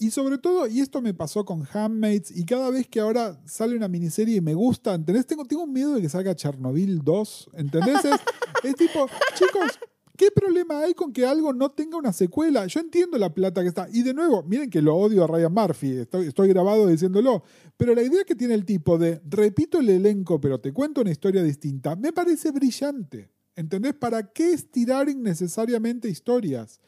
Y 0.01 0.11
sobre 0.12 0.38
todo, 0.38 0.68
y 0.68 0.80
esto 0.80 1.03
me 1.03 1.12
pasó 1.12 1.44
con 1.44 1.66
Handmaids, 1.72 2.30
y 2.30 2.44
cada 2.44 2.70
vez 2.70 2.86
que 2.86 3.01
ahora 3.01 3.40
sale 3.46 3.74
una 3.74 3.88
miniserie 3.88 4.36
y 4.36 4.40
me 4.40 4.55
gusta, 4.55 4.94
¿entendés? 4.94 5.26
Tengo, 5.26 5.44
tengo 5.44 5.66
miedo 5.66 5.94
de 5.94 6.01
que 6.01 6.09
salga 6.09 6.36
Chernobyl 6.36 7.03
2, 7.03 7.51
¿entendés? 7.55 8.05
Es, 8.05 8.20
es 8.62 8.74
tipo, 8.76 9.09
chicos, 9.34 9.80
¿Qué 10.18 10.32
problema 10.32 10.80
hay 10.80 10.94
con 10.94 11.12
que 11.12 11.24
algo 11.24 11.52
no 11.52 11.70
tenga 11.70 11.96
una 11.96 12.12
secuela? 12.12 12.66
Yo 12.66 12.80
entiendo 12.80 13.16
la 13.18 13.32
plata 13.32 13.62
que 13.62 13.68
está. 13.68 13.86
Y 13.92 14.02
de 14.02 14.12
nuevo, 14.12 14.42
miren 14.42 14.68
que 14.68 14.82
lo 14.82 14.96
odio 14.96 15.22
a 15.22 15.28
Ryan 15.28 15.54
Murphy, 15.54 15.92
estoy, 15.92 16.48
grabado 16.48 16.88
diciéndolo. 16.88 17.44
Pero 17.76 17.94
la 17.94 18.02
idea 18.02 18.24
que 18.24 18.34
tiene 18.34 18.54
el 18.54 18.64
tipo 18.64 18.98
de 18.98 19.22
repito 19.30 19.78
el 19.78 19.88
elenco, 19.88 20.40
pero 20.40 20.58
te 20.58 20.72
cuento 20.72 21.02
una 21.02 21.12
historia 21.12 21.40
distinta, 21.44 21.94
me 21.94 22.12
parece 22.12 22.50
brillante. 22.50 23.30
¿Entendés? 23.54 23.94
¿Para 23.94 24.32
qué 24.32 24.54
estirar 24.54 25.08
innecesariamente 25.08 26.08
historias? 26.08 26.80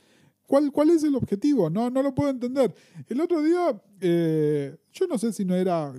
¿Cuál, 0.49 0.73
¿Cuál 0.73 0.91
es 0.91 1.05
el 1.05 1.15
objetivo? 1.15 1.71
No, 1.71 1.89
no 1.89 2.03
lo 2.03 2.13
puedo 2.13 2.31
entender. 2.31 2.75
El 3.07 3.21
otro 3.21 3.43
día, 3.43 3.81
eh, 4.01 4.77
yo 4.91 5.07
no 5.07 5.19
sé 5.19 5.33
si 5.33 5.45
no 5.45 5.55
era 5.55 5.95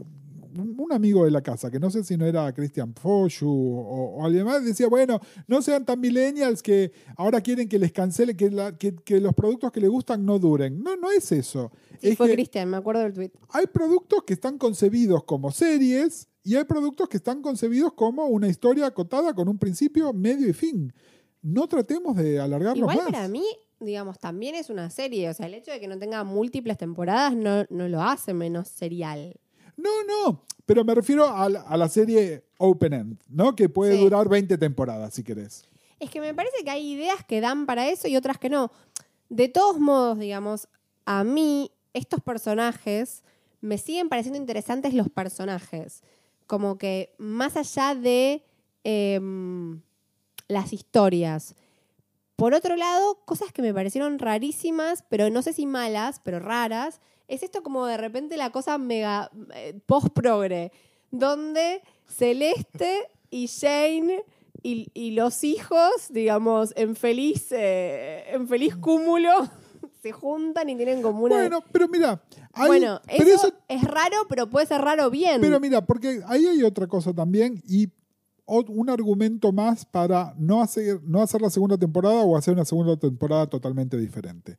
un 0.60 0.91
amigo 0.91 1.26
de 1.26 1.32
la 1.32 1.41
casa, 1.41 1.70
que 1.72 1.80
no 1.80 1.89
sé 1.89 2.04
si 2.04 2.18
no 2.18 2.26
era 2.26 2.52
Christian 2.54 2.93
Foshu 2.93 3.47
o, 3.49 4.16
o 4.18 4.26
alguien 4.26 4.45
más, 4.45 4.64
decía, 4.66 4.88
bueno, 4.88 5.20
no 5.47 5.62
sean 5.62 5.86
tan 5.86 5.99
millennials 5.99 6.62
que 6.62 6.91
ahora 7.18 7.41
quieren 7.41 7.68
que 7.70 7.80
les 7.80 7.91
cancele, 7.91 8.36
que, 8.36 8.49
la- 8.52 8.78
que- 8.78 8.95
que 8.95 9.20
los 9.22 9.34
productos 9.34 9.72
que 9.72 9.80
les 9.80 9.89
gustan 9.89 10.26
no 10.26 10.39
duren. 10.39 10.82
No, 10.84 10.95
no 10.95 11.12
es 11.12 11.32
eso. 11.32 11.72
Sí, 11.99 12.10
Es 12.10 12.18
fue 12.18 12.28
que 12.28 12.34
Cristian, 12.34 12.70
me 12.70 12.78
acuerdo 12.78 13.02
del 13.02 13.14
tweet. 13.14 13.32
hay 13.49 13.68
productos 13.68 14.24
que 14.26 14.34
están 14.34 14.58
concebidos 14.58 15.24
como 15.24 15.52
series 15.52 16.28
y 16.43 16.56
hay 16.56 16.64
productos 16.64 17.08
que 17.08 17.18
están 17.18 17.41
concebidos 17.41 17.93
como 17.93 18.26
una 18.26 18.47
historia 18.47 18.88
acotada 18.88 19.34
con 19.34 19.47
un 19.47 19.58
principio, 19.60 20.12
medio 20.14 20.49
y 20.49 20.54
fin. 20.54 20.91
No 21.43 21.68
tratemos 21.68 22.16
de 22.18 22.39
alargarnos 22.39 22.78
Igual 22.78 22.97
más. 22.97 23.06
para 23.12 23.28
mí, 23.28 23.43
digamos, 23.80 24.20
también 24.20 24.56
es 24.56 24.70
una 24.70 24.89
serie. 24.89 25.30
O 25.30 25.34
sea, 25.34 25.47
el 25.47 25.54
hecho 25.56 25.72
de 25.72 25.80
que 25.80 25.88
no 25.88 25.97
tenga 25.97 26.24
múltiples 26.24 26.78
temporadas 26.78 27.36
no, 27.36 27.66
no 27.70 27.88
lo 27.88 28.02
hace 28.02 28.34
menos 28.34 28.68
serial. 28.68 29.36
No, 29.82 30.03
no, 30.03 30.43
pero 30.65 30.84
me 30.86 30.93
refiero 30.95 31.27
a 31.27 31.49
la, 31.49 31.61
a 31.61 31.77
la 31.77 31.89
serie 31.89 32.43
Open 32.57 32.93
End, 32.93 33.19
¿no? 33.29 33.55
Que 33.55 33.67
puede 33.69 33.95
Sí. 33.95 34.01
durar 34.01 34.29
20 34.29 34.57
temporadas, 34.57 35.13
si 35.13 35.23
querés. 35.23 35.63
Es 35.99 36.09
que 36.09 36.19
me 36.21 36.34
parece 36.34 36.63
que 36.63 36.69
hay 36.69 36.91
ideas 36.91 37.23
que 37.25 37.41
dan 37.41 37.65
para 37.65 37.89
eso 37.89 38.07
y 38.07 38.15
otras 38.17 38.38
que 38.38 38.49
no. 38.49 38.71
De 39.29 39.47
todos 39.49 39.79
modos, 39.79 40.17
digamos, 40.19 40.67
a 41.05 41.23
mí 41.23 41.71
estos 41.93 42.21
personajes 42.21 43.23
me 43.61 43.77
siguen 43.77 44.09
pareciendo 44.09 44.39
interesantes 44.39 44.93
los 44.93 45.09
personajes. 45.09 46.03
Como 46.47 46.77
que 46.77 47.13
más 47.17 47.55
allá 47.57 47.95
de 47.95 48.43
em, 48.84 49.82
las 50.47 50.73
historias. 50.73 51.55
Por 52.36 52.53
otro 52.55 52.75
lado, 52.75 53.19
cosas 53.25 53.53
que 53.53 53.61
me 53.61 53.73
parecieron 53.73 54.17
rarísimas, 54.19 55.03
pero 55.09 55.29
no 55.29 55.41
sé 55.43 55.53
si 55.53 55.65
malas, 55.67 56.19
pero 56.23 56.39
raras, 56.39 56.99
es 57.34 57.43
esto 57.43 57.63
como 57.63 57.86
de 57.86 57.97
repente 57.97 58.38
la 58.38 58.51
cosa 58.51 58.77
mega 58.77 59.32
eh, 59.55 59.79
post-progre, 59.86 60.71
donde 61.11 61.82
Celeste 62.07 63.07
y 63.29 63.47
Jane 63.47 64.23
y, 64.63 64.89
y 64.93 65.11
los 65.11 65.43
hijos, 65.43 65.91
digamos, 66.09 66.73
en 66.75 66.95
feliz, 66.95 67.47
eh, 67.51 68.25
en 68.34 68.47
feliz 68.47 68.75
cúmulo, 68.75 69.32
se 70.03 70.11
juntan 70.11 70.69
y 70.69 70.75
tienen 70.75 71.01
como 71.01 71.23
una... 71.25 71.36
Bueno, 71.36 71.63
pero 71.71 71.88
mira, 71.88 72.21
hay- 72.53 72.67
bueno, 72.67 73.01
pero 73.07 73.29
eso, 73.29 73.47
eso- 73.47 73.55
es 73.67 73.84
raro, 73.84 74.15
pero 74.29 74.49
puede 74.49 74.65
ser 74.67 74.82
raro 74.82 75.09
bien. 75.09 75.41
pero 75.41 75.59
mira, 75.59 75.86
porque 75.86 76.21
ahí 76.27 76.45
hay 76.45 76.63
otra 76.63 76.88
cosa 76.88 77.13
también 77.13 77.61
y 77.67 77.89
un 78.45 78.89
argumento 78.89 79.53
más 79.53 79.86
para 79.86 80.34
no 80.38 80.61
hacer, 80.61 80.99
no 81.03 81.21
hacer 81.21 81.41
la 81.41 81.49
segunda 81.49 81.77
temporada 81.77 82.21
o 82.21 82.36
hacer 82.36 82.53
una 82.53 82.65
segunda 82.65 82.97
temporada 82.97 83.47
totalmente 83.47 83.95
diferente. 83.97 84.57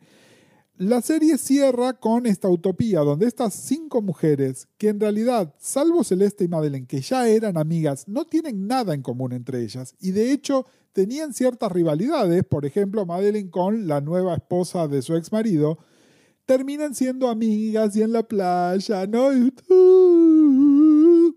La 0.79 1.03
serie 1.03 1.37
cierra 1.37 1.93
con 1.93 2.25
esta 2.25 2.49
utopía 2.49 3.01
donde 3.01 3.27
estas 3.27 3.53
cinco 3.53 4.01
mujeres, 4.01 4.69
que 4.79 4.89
en 4.89 5.01
realidad, 5.01 5.55
salvo 5.59 6.03
Celeste 6.03 6.45
y 6.45 6.49
Madeleine, 6.49 6.87
que 6.87 7.03
ya 7.03 7.29
eran 7.29 7.59
amigas, 7.59 8.09
no 8.09 8.25
tienen 8.25 8.67
nada 8.67 8.95
en 8.95 9.03
común 9.03 9.33
entre 9.33 9.63
ellas 9.63 9.95
y 10.01 10.13
de 10.13 10.33
hecho 10.33 10.67
tenían 10.93 11.35
ciertas 11.35 11.71
rivalidades, 11.71 12.43
por 12.45 12.65
ejemplo, 12.65 13.05
Madeleine 13.05 13.51
con 13.51 13.87
la 13.87 14.01
nueva 14.01 14.35
esposa 14.35 14.89
de 14.89 15.03
su 15.03 15.15
ex 15.15 15.31
marido, 15.31 15.79
terminan 16.47 16.95
siendo 16.95 17.29
amigas 17.29 17.95
y 17.95 18.03
en 18.03 18.13
la 18.13 18.23
playa, 18.23 19.07
¿no? 19.07 19.29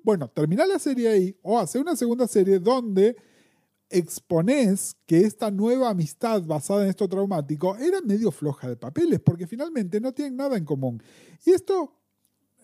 Bueno, 0.03 0.29
termina 0.29 0.65
la 0.65 0.79
serie 0.79 1.09
ahí 1.09 1.37
o 1.41 1.59
hace 1.59 1.77
una 1.77 1.97
segunda 1.97 2.25
serie 2.27 2.59
donde 2.59 3.17
exponés 3.89 4.95
que 5.05 5.21
esta 5.21 5.51
nueva 5.51 5.89
amistad 5.89 6.41
basada 6.43 6.83
en 6.83 6.89
esto 6.89 7.07
traumático 7.07 7.75
era 7.77 8.01
medio 8.01 8.31
floja 8.31 8.69
de 8.69 8.75
papeles, 8.77 9.19
porque 9.19 9.47
finalmente 9.47 9.99
no 10.01 10.13
tienen 10.13 10.35
nada 10.35 10.57
en 10.57 10.65
común. 10.65 11.01
Y 11.45 11.51
esto 11.51 11.93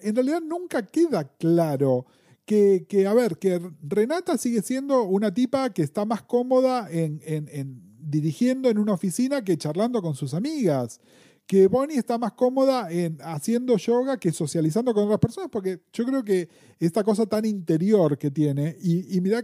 en 0.02 0.16
realidad 0.16 0.42
nunca 0.42 0.86
queda 0.86 1.24
claro. 1.38 2.06
Que, 2.44 2.86
que, 2.90 3.06
a 3.06 3.14
ver, 3.14 3.38
que 3.38 3.62
Renata 3.84 4.38
sigue 4.38 4.62
siendo 4.62 5.04
una 5.04 5.32
tipa 5.34 5.70
que 5.72 5.84
está 5.84 6.06
más 6.06 6.24
cómoda 6.24 6.90
en, 6.92 7.22
en- 7.24 7.48
en 7.50 7.82
dirigiendo 8.00 8.68
en 8.68 8.80
una 8.80 8.94
oficina 8.94 9.44
que 9.44 9.58
charlando 9.58 10.02
con 10.02 10.16
sus 10.16 10.34
amigas. 10.34 11.00
Que 11.46 11.68
Bonnie 11.68 11.98
está 11.98 12.18
más 12.18 12.34
cómoda 12.34 12.92
en 12.92 13.20
haciendo 13.22 13.78
yoga 13.78 14.18
que 14.18 14.32
socializando 14.32 14.94
con 14.94 15.04
otras 15.06 15.20
personas, 15.20 15.50
porque 15.52 15.82
yo 15.94 16.04
creo 16.04 16.24
que 16.24 16.50
esta 16.80 17.04
cosa 17.04 17.26
tan 17.26 17.46
interior 17.46 18.18
que 18.18 18.32
tiene, 18.32 18.76
y, 18.82 19.16
y 19.18 19.22
mirá, 19.22 19.44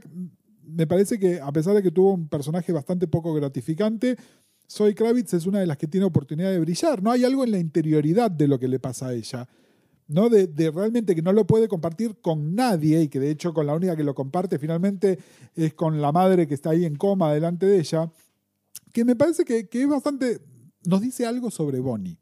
me 0.68 0.86
parece 0.88 1.18
que 1.18 1.39
a 1.39 1.51
pesar 1.51 1.74
de 1.76 1.84
que 1.84 1.91
tuvo 1.91 2.13
un 2.13 2.28
personaje 2.28 2.72
bastante 2.72 3.07
poco 3.07 3.34
gratificante, 3.34 4.18
Zoe 4.70 4.93
Kravitz 4.93 5.34
es 5.34 5.45
una 5.45 5.59
de 5.59 5.68
las 5.68 5.78
que 5.78 5.88
tiene 5.88 6.05
oportunidad 6.05 6.51
de 6.51 6.59
brillar. 6.59 7.01
No 7.01 7.11
hay 7.11 7.24
algo 7.24 7.43
en 7.43 7.51
la 7.51 7.59
interioridad 7.59 8.30
de 8.30 8.47
lo 8.47 8.59
que 8.59 8.68
le 8.68 8.80
pasa 8.80 9.07
a 9.07 9.13
ella. 9.13 9.47
¿no? 10.07 10.30
De, 10.30 10.72
realmente 10.72 11.15
que 11.15 11.22
no 11.22 11.34
lo 11.34 11.45
puede 11.45 11.68
compartir 11.68 12.18
con 12.22 12.55
nadie 12.55 13.01
y 13.01 13.07
que 13.07 13.20
de 13.20 13.30
hecho 13.30 13.53
con 13.53 13.65
la 13.65 13.76
única 13.76 13.95
que 13.95 14.03
lo 14.03 14.15
comparte 14.15 14.57
finalmente 14.57 15.20
es 15.55 15.74
con 15.74 16.01
la 16.01 16.11
madre 16.11 16.47
que 16.47 16.53
está 16.53 16.72
ahí 16.72 16.86
en 16.86 16.95
coma 16.95 17.34
delante 17.34 17.65
de 17.65 17.80
ella, 17.80 18.11
que 18.93 19.03
me 19.03 19.15
parece 19.15 19.43
que, 19.43 19.68
que 19.68 19.82
es 19.82 19.88
bastante, 19.88 20.39
nos 20.86 21.01
dice 21.01 21.26
algo 21.26 21.51
sobre 21.51 21.80
Bonnie. 21.80 22.18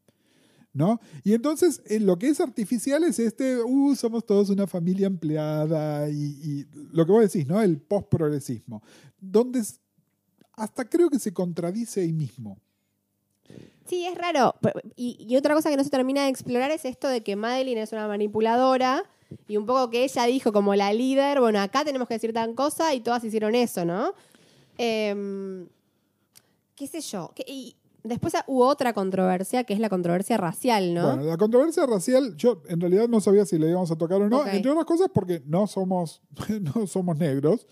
¿No? 0.75 0.99
Y 1.23 1.33
entonces 1.33 1.81
eh, 1.85 2.01
lo 2.01 2.19
que 2.19 2.27
es 2.27 2.41
artificial 2.41 3.05
es 3.05 3.17
este, 3.17 3.63
uh, 3.63 3.95
somos 3.95 4.25
todos 4.25 4.49
una 4.49 4.67
familia 4.67 5.07
empleada 5.07 6.09
y, 6.09 6.67
lo 6.91 7.05
que 7.05 7.11
vos 7.13 7.21
decís, 7.21 7.47
¿no? 7.47 7.61
El 7.61 7.79
post-progresismo, 7.79 8.83
donde 9.17 9.63
hasta 10.51 10.83
creo 10.83 11.09
que 11.09 11.17
se 11.17 11.33
contradice 11.33 12.01
ahí 12.01 12.11
mismo. 12.11 12.59
Sí, 13.85 14.05
es 14.05 14.17
raro. 14.17 14.55
Y, 14.97 15.33
otra 15.37 15.53
cosa 15.53 15.69
que 15.69 15.77
no 15.77 15.83
se 15.85 15.89
termina 15.89 16.23
de 16.23 16.29
explorar 16.29 16.71
es 16.71 16.83
esto 16.83 17.07
de 17.07 17.23
que 17.23 17.37
Madeline 17.37 17.77
es 17.77 17.93
una 17.93 18.09
manipuladora 18.09 19.05
y 19.47 19.55
un 19.55 19.65
poco 19.65 19.89
que 19.89 20.03
ella 20.03 20.25
dijo 20.25 20.51
como 20.51 20.75
la 20.75 20.91
líder, 20.91 21.39
bueno, 21.39 21.61
acá 21.61 21.85
tenemos 21.85 22.09
que 22.09 22.15
decir 22.15 22.33
tan 22.33 22.53
cosa 22.53 22.93
y 22.93 22.99
todas 22.99 23.23
hicieron 23.23 23.55
eso, 23.55 23.85
¿no? 23.85 24.13
Em, 24.77 25.69
¿Qué 26.75 26.87
sé 26.87 26.99
yo? 26.99 27.31
Y 27.47 27.77
Después 28.05 28.33
hubo 28.47 28.67
otra 28.67 28.93
controversia, 28.93 29.63
que 29.63 29.73
es 29.73 29.79
la 29.79 29.89
controversia 29.89 30.37
racial, 30.37 30.93
¿no? 30.93 31.07
Bueno, 31.07 31.23
la 31.23 31.37
controversia 31.37 31.85
racial, 31.85 32.35
yo 32.37 32.61
en 32.67 32.79
realidad 32.79 33.07
no 33.07 33.19
sabía 33.19 33.45
si 33.45 33.57
le 33.57 33.69
íbamos 33.69 33.91
a 33.91 33.95
tocar 33.95 34.21
o 34.21 34.29
no, 34.29 34.45
entre 34.47 34.71
otras 34.71 34.85
cosas 34.85 35.09
porque 35.13 35.41
no 35.45 35.65
somos, 35.67 36.21
no 36.61 36.85
somos 36.87 37.17
negros, 37.17 37.67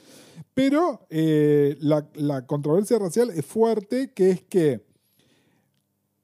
pero 0.53 1.05
eh, 1.09 1.77
la, 1.79 2.07
la 2.15 2.45
controversia 2.45 2.97
racial 2.97 3.29
es 3.29 3.45
fuerte, 3.45 4.11
que 4.11 4.31
es 4.31 4.41
que 4.41 4.85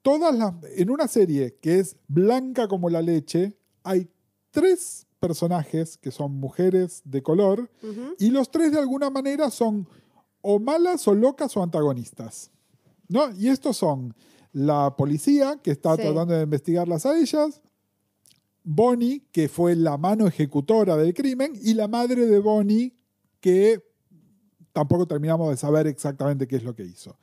todas 0.01 0.35
las, 0.35 0.55
en 0.75 0.89
una 0.89 1.07
serie 1.07 1.57
que 1.61 1.79
es 1.79 1.95
blanca 2.07 2.67
como 2.67 2.89
la 2.89 3.01
leche, 3.01 3.57
hay 3.83 4.09
tres 4.51 5.07
personajes 5.19 5.97
que 5.97 6.11
son 6.11 6.33
mujeres 6.33 7.01
de 7.05 7.21
color 7.21 7.69
y 8.17 8.29
los 8.29 8.49
tres 8.49 8.71
de 8.71 8.79
alguna 8.79 9.09
manera 9.09 9.51
son 9.51 9.87
o 10.41 10.59
malas 10.59 11.07
o 11.07 11.13
locas 11.13 11.55
o 11.57 11.63
antagonistas. 11.63 12.51
¿No? 13.09 13.29
Y 13.37 13.49
estos 13.49 13.75
son 13.77 14.13
la 14.53 14.95
policía, 14.95 15.59
que 15.61 15.71
está 15.71 15.95
Sí. 15.95 16.03
tratando 16.03 16.33
de 16.35 16.43
investigarlas 16.43 17.05
a 17.05 17.17
ellas, 17.17 17.61
Bonnie, 18.63 19.25
que 19.31 19.49
fue 19.49 19.75
la 19.75 19.97
mano 19.97 20.27
ejecutora 20.27 20.95
del 20.95 21.13
crimen, 21.13 21.53
y 21.61 21.73
la 21.73 21.87
madre 21.87 22.25
de 22.27 22.39
Bonnie, 22.39 22.95
que 23.39 23.83
tampoco 24.73 25.07
terminamos 25.07 25.49
de 25.49 25.57
saber 25.57 25.87
exactamente 25.87 26.47
qué 26.47 26.55
es 26.57 26.63
lo 26.63 26.75
que 26.75 26.83
hizo. 26.83 27.17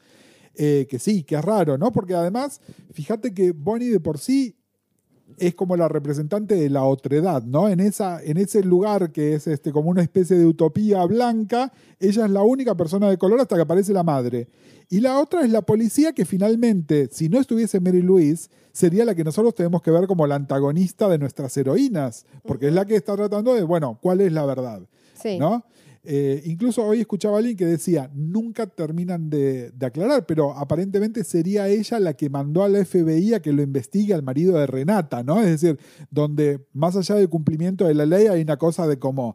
Eh, 0.55 0.87
que 0.89 0.99
sí, 0.99 1.22
que 1.22 1.37
es 1.37 1.45
raro, 1.45 1.76
¿no? 1.78 1.93
Porque 1.93 2.14
además, 2.14 2.61
fíjate 2.93 3.32
que 3.34 3.53
Bonnie 3.53 3.91
de 3.91 4.01
por 4.01 4.18
sí 4.18 4.57
es 5.39 5.55
como 5.55 5.77
la 5.77 5.89
representante 5.89 6.55
de 6.55 6.70
la 6.70 6.85
otredad, 6.85 7.43
¿no? 7.43 7.68
En, 7.68 7.81
esa, 7.81 8.22
en 8.22 8.37
ese 8.37 8.62
lugar 8.62 9.12
que 9.12 9.35
es 9.35 9.47
este, 9.47 9.72
como 9.72 9.91
una 9.91 10.03
especie 10.03 10.37
de 10.37 10.47
utopía 10.47 11.05
blanca, 11.05 11.72
ella 12.01 12.24
es 12.24 12.31
la 12.31 12.43
única 12.43 12.74
persona 12.74 13.11
de 13.11 13.18
color 13.18 13.41
hasta 13.41 13.57
que 13.57 13.62
aparece 13.62 13.93
la 13.93 14.03
madre. 14.03 14.49
Y 14.89 15.01
la 15.01 15.18
otra 15.18 15.45
es 15.45 15.51
la 15.51 15.62
policía 15.62 16.12
que 16.12 16.24
finalmente, 16.24 17.09
si 17.11 17.29
no 17.29 17.41
estuviese 17.41 17.81
Mary 17.81 18.03
Louise, 18.03 18.49
sería 18.72 19.05
la 19.05 19.14
que 19.14 19.24
nosotros 19.24 19.55
tenemos 19.55 19.83
que 19.83 19.91
ver 19.91 20.07
como 20.07 20.27
la 20.27 20.37
antagonista 20.37 21.09
de 21.09 21.18
nuestras 21.18 21.57
heroínas, 21.57 22.24
porque 22.45 22.68
es 22.68 22.72
la 22.72 22.85
que 22.85 22.95
está 22.95 23.16
tratando 23.16 23.55
de, 23.55 23.62
bueno, 23.62 23.99
¿cuál 24.01 24.20
es 24.20 24.33
la 24.33 24.47
verdad? 24.47 24.83
Sí. 25.20 25.39
¿no? 25.39 25.64
Eh, 26.09 26.41
incluso 26.45 26.85
hoy 26.85 27.01
escuchaba 27.01 27.35
a 27.35 27.39
alguien 27.39 27.57
que 27.57 27.65
decía, 27.67 28.09
nunca 28.15 28.67
terminan 28.69 29.29
de, 29.29 29.73
de 29.73 29.87
aclarar, 29.87 30.25
pero 30.25 30.53
aparentemente 30.53 31.25
sería 31.25 31.67
ella 31.69 31.99
la 31.99 32.15
que 32.15 32.31
mandó 32.31 32.63
a 32.63 32.69
la 32.69 32.85
FBI 32.85 33.35
a 33.35 33.43
que 33.43 33.53
lo 33.53 33.61
investigue 33.63 34.15
al 34.15 34.23
marido 34.23 34.57
de 34.57 34.67
Renata, 34.69 35.25
¿no? 35.25 35.41
Es 35.43 35.61
decir, 35.61 35.81
donde 36.11 36.61
más 36.73 36.95
allá 36.97 37.17
del 37.17 37.29
cumplimiento 37.29 37.87
de 37.87 37.95
la 37.95 38.07
ley 38.07 38.29
hay 38.29 38.41
una 38.43 38.57
cosa 38.57 38.87
de 38.87 38.99
como, 39.01 39.35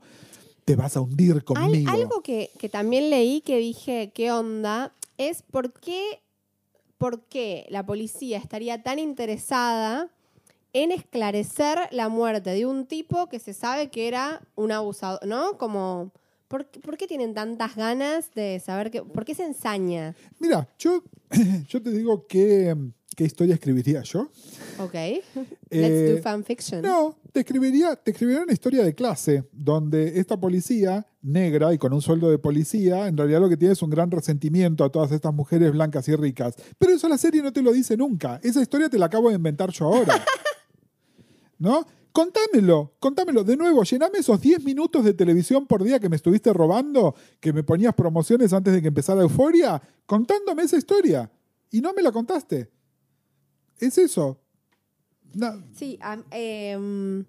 te 0.63 0.77
vas 0.77 0.95
a 0.95 1.01
hundir 1.01 1.33
Al- 1.33 1.43
conmigo. 1.43 1.91
algo 1.91 2.21
que, 2.21 2.51
que 2.57 2.69
también 2.69 3.09
leí 3.09 3.41
que 3.41 3.57
dije, 3.57 4.11
¿qué 4.15 4.31
onda? 4.31 4.93
Es 5.17 5.41
por 5.41 5.73
qué, 5.73 6.21
por 6.97 7.25
qué 7.25 7.65
la 7.69 7.85
policía 7.85 8.37
estaría 8.37 8.81
tan 8.81 8.97
interesada 8.97 10.09
en 10.73 10.93
esclarecer 10.93 11.77
la 11.91 12.07
muerte 12.07 12.51
de 12.51 12.65
un 12.65 12.85
tipo 12.85 13.27
que 13.27 13.39
se 13.39 13.53
sabe 13.53 13.89
que 13.89 14.07
era 14.07 14.41
un 14.55 14.71
abusador, 14.71 15.19
¿no? 15.27 15.57
Como, 15.57 16.11
¿por, 16.51 16.65
qué- 16.69 16.79
por 16.81 16.97
qué 16.97 17.07
tienen 17.07 17.33
tantas 17.33 17.75
ganas 17.75 18.29
de 18.35 18.59
saber 18.59 18.91
que, 18.91 19.01
por 19.01 19.23
qué 19.25 19.33
se 19.33 19.45
ensaña? 19.45 20.13
Mira, 20.39 20.67
yo, 20.77 21.01
yo 21.69 21.81
te 21.81 21.91
digo 21.91 22.27
qué, 22.27 22.75
qué 23.15 23.23
historia 23.23 23.55
escribiría 23.55 24.01
yo. 24.03 24.29
Ok. 24.77 24.93
Eh, 24.95 25.21
Let's 25.71 26.15
do 26.17 26.21
fanfiction. 26.21 26.81
No, 26.81 27.15
te 27.31 27.39
escribiría, 27.39 27.95
te 27.95 28.11
escribiría 28.11 28.43
una 28.43 28.51
historia 28.53 28.83
de 28.83 28.93
clase 28.93 29.45
donde 29.53 30.19
esta 30.19 30.37
policía 30.39 31.07
negra 31.21 31.73
y 31.73 31.77
con 31.77 31.93
un 31.93 32.01
sueldo 32.01 32.29
de 32.29 32.37
policía, 32.39 33.07
en 33.07 33.15
realidad 33.15 33.39
lo 33.39 33.47
que 33.49 33.55
tiene 33.57 33.73
es 33.73 33.81
un 33.81 33.89
gran 33.89 34.11
resentimiento 34.11 34.83
a 34.83 34.91
todas 34.91 35.11
estas 35.11 35.33
mujeres 35.33 35.71
blancas 35.71 36.07
y 36.09 36.15
ricas. 36.15 36.55
Pero 36.77 36.93
eso 36.93 37.07
la 37.07 37.17
serie 37.17 37.41
no 37.41 37.53
te 37.53 37.61
lo 37.61 37.71
dice 37.71 37.95
nunca. 37.95 38.39
Esa 38.43 38.61
historia 38.61 38.89
te 38.89 38.97
la 38.99 39.05
acabo 39.05 39.29
de 39.29 39.35
inventar 39.35 39.71
yo 39.71 39.85
ahora. 39.85 40.13
¿No? 41.59 41.85
Contámelo, 42.11 42.93
contámelo. 42.99 43.43
De 43.43 43.55
nuevo, 43.55 43.83
llename 43.83 44.19
esos 44.19 44.41
10 44.41 44.63
minutos 44.63 45.03
de 45.05 45.13
televisión 45.13 45.65
por 45.65 45.81
día 45.83 45.99
que 45.99 46.09
me 46.09 46.17
estuviste 46.17 46.51
robando, 46.51 47.15
que 47.39 47.53
me 47.53 47.63
ponías 47.63 47.93
promociones 47.95 48.51
antes 48.51 48.73
de 48.73 48.81
que 48.81 48.89
empezara 48.89 49.21
Euforia, 49.21 49.81
contándome 50.05 50.63
esa 50.63 50.77
historia. 50.77 51.31
Y 51.69 51.79
no 51.79 51.93
me 51.93 52.01
la 52.01 52.11
contaste. 52.11 52.69
Es 53.79 53.97
eso. 53.97 54.39
Sí, 55.73 55.97
am- 56.01 56.25
em, 56.31 57.23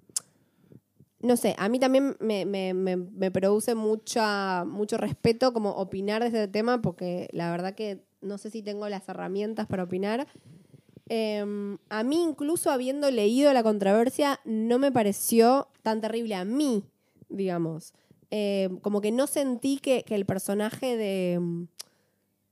no 1.21 1.37
sé, 1.37 1.55
a 1.57 1.69
mí 1.69 1.79
también 1.79 2.17
me 2.21 3.31
produce 3.31 3.77
mucha, 3.77 4.65
mucho 4.65 4.97
respeto 4.97 5.53
como 5.53 5.71
opinar 5.71 6.23
de 6.23 6.27
este 6.27 6.49
tema 6.49 6.83
porque 6.83 7.29
la 7.33 7.53
verdad 7.53 7.77
que 7.77 8.05
no 8.21 8.39
sé 8.39 8.51
si 8.51 8.63
tengo 8.63 8.89
las 8.89 9.09
herramientas 9.09 9.69
para 9.69 9.85
opinar. 9.85 10.27
Em, 11.15 11.77
a 11.91 12.05
mí, 12.05 12.23
incluso 12.23 12.71
habiendo 12.71 13.11
leído 13.11 13.53
la 13.53 13.63
controversia, 13.63 14.41
no 14.47 14.79
me 14.79 14.91
pareció 14.91 15.69
tan 15.83 16.01
terrible 16.01 16.35
a 16.37 16.47
mí, 16.47 16.85
digamos. 17.29 17.93
Em, 18.31 18.79
como 18.79 19.03
que 19.03 19.13
no 19.13 19.27
sentí 19.27 19.77
que, 19.79 20.05
que 20.05 20.15
el 20.15 20.25
personaje 20.25 20.97
de, 20.97 21.67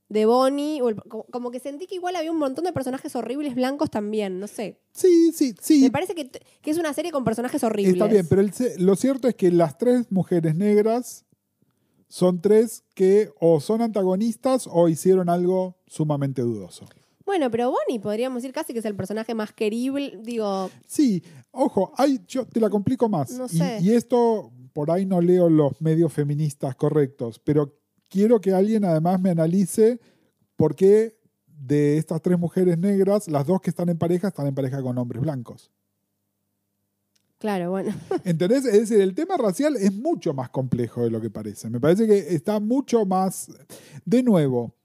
de 0.09 0.25
Bonnie, 0.27 0.79
o 0.83 0.89
el- 0.89 0.95
como, 0.97 1.23
como 1.23 1.49
que 1.49 1.59
sentí 1.59 1.87
que 1.87 1.95
igual 1.95 2.15
había 2.15 2.31
un 2.31 2.37
montón 2.37 2.65
de 2.65 2.71
personajes 2.71 3.15
horribles 3.15 3.55
blancos 3.55 3.89
también, 3.89 4.39
no 4.39 4.45
sé. 4.47 4.77
Sí, 4.91 5.31
sí, 5.31 5.55
sí. 5.59 5.81
Me 5.81 5.89
parece 5.89 6.13
que, 6.13 6.29
que 6.29 6.69
es 6.69 6.77
una 6.77 6.93
serie 6.93 7.11
con 7.11 7.23
personajes 7.23 7.63
horribles. 7.63 7.93
Está 7.95 8.07
bien, 8.07 8.27
pero 8.29 8.41
el 8.41 8.51
lo 8.77 8.95
cierto 8.95 9.27
es 9.27 9.33
que 9.33 9.49
las 9.49 9.79
tres 9.79 10.11
mujeres 10.11 10.55
negras 10.55 11.25
son 12.09 12.41
tres 12.41 12.83
que 12.93 13.31
o 13.39 13.59
son 13.59 13.81
antagonistas 13.81 14.67
o 14.71 14.87
hicieron 14.87 15.29
algo 15.29 15.77
sumamente 15.87 16.43
dudoso. 16.43 16.85
Bueno, 17.31 17.49
pero 17.49 17.71
Bonnie 17.71 17.97
podríamos 17.97 18.41
decir 18.43 18.53
casi 18.53 18.73
que 18.73 18.79
es 18.79 18.85
el 18.85 18.93
personaje 18.97 19.33
más 19.33 19.53
querible. 19.53 20.19
Digo, 20.21 20.69
Sí, 20.85 21.23
ojo, 21.51 21.93
hay, 21.95 22.19
yo 22.27 22.45
te 22.45 22.59
la 22.59 22.69
complico 22.69 23.07
más. 23.07 23.31
No 23.31 23.45
Y- 23.45 23.57
sé. 23.57 23.77
Y, 23.81 23.93
esto, 23.93 24.51
por 24.73 24.91
ahí 24.91 25.05
no 25.05 25.21
leo 25.21 25.49
los 25.49 25.79
medios 25.79 26.11
feministas 26.11 26.75
correctos, 26.75 27.39
pero 27.39 27.73
quiero 28.09 28.41
que 28.41 28.51
alguien 28.53 28.83
además 28.83 29.21
me 29.21 29.29
analice 29.29 29.97
por 30.57 30.75
qué 30.75 31.15
de 31.47 31.97
estas 31.97 32.21
tres 32.21 32.37
mujeres 32.37 32.77
negras, 32.77 33.29
las 33.29 33.47
dos 33.47 33.61
que 33.61 33.69
están 33.69 33.87
en 33.87 33.97
pareja 33.97 34.27
están 34.27 34.47
en 34.47 34.53
pareja 34.55 34.81
con 34.81 34.97
hombres 34.97 35.21
blancos. 35.21 35.71
claro, 37.39 37.71
bueno. 37.71 37.93
¿Entendés? 38.25 38.65
Es 38.65 38.89
decir, 38.89 38.99
el 38.99 39.15
tema 39.15 39.37
racial 39.37 39.77
es 39.77 39.93
mucho 39.93 40.33
más 40.33 40.49
complejo 40.49 41.03
de 41.03 41.09
lo 41.11 41.21
que 41.21 41.29
parece. 41.29 41.69
Me 41.69 41.79
parece 41.79 42.05
que 42.07 42.35
está 42.35 42.59
mucho 42.59 43.05
más... 43.05 43.49
De 44.05 44.21
nuevo, 44.21 44.75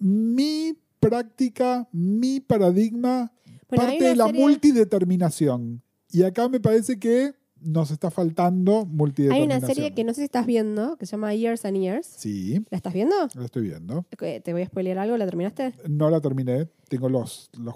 mi 0.00 0.76
práctica, 0.98 1.88
mi 1.92 2.40
paradigma 2.40 3.32
Bueno, 3.68 3.84
hay 3.84 3.98
parte 3.98 4.04
de 4.04 4.16
la 4.16 4.26
serie- 4.26 4.40
multideterminación. 4.42 5.82
Y 6.10 6.22
acá 6.24 6.48
me 6.48 6.58
parece 6.60 6.98
que 6.98 7.34
nos 7.60 7.90
está 7.90 8.10
faltando 8.10 8.80
Hay 8.80 8.86
multideterminación. 8.86 9.58
una 9.58 9.66
serie 9.66 9.94
que 9.94 10.02
no 10.02 10.12
sé 10.14 10.22
si 10.22 10.24
estás 10.24 10.46
viendo, 10.46 10.96
que 10.96 11.06
se 11.06 11.12
llama 11.12 11.34
Years 11.34 11.64
and 11.64 11.76
Years. 11.76 12.06
Sí, 12.06 12.64
¿La 12.70 12.76
estás 12.76 12.92
viendo? 12.94 13.14
la 13.34 13.44
estoy 13.44 13.62
viendo. 13.62 14.06
Eh, 14.20 14.40
¿Te 14.40 14.52
voy 14.52 14.62
a 14.62 14.66
spoilear 14.66 14.98
algo? 14.98 15.16
¿La 15.16 15.26
terminaste? 15.26 15.74
No 15.88 16.10
la 16.10 16.20
terminé. 16.20 16.68
Tengo 16.88 17.08
los... 17.08 17.50
los 17.58 17.74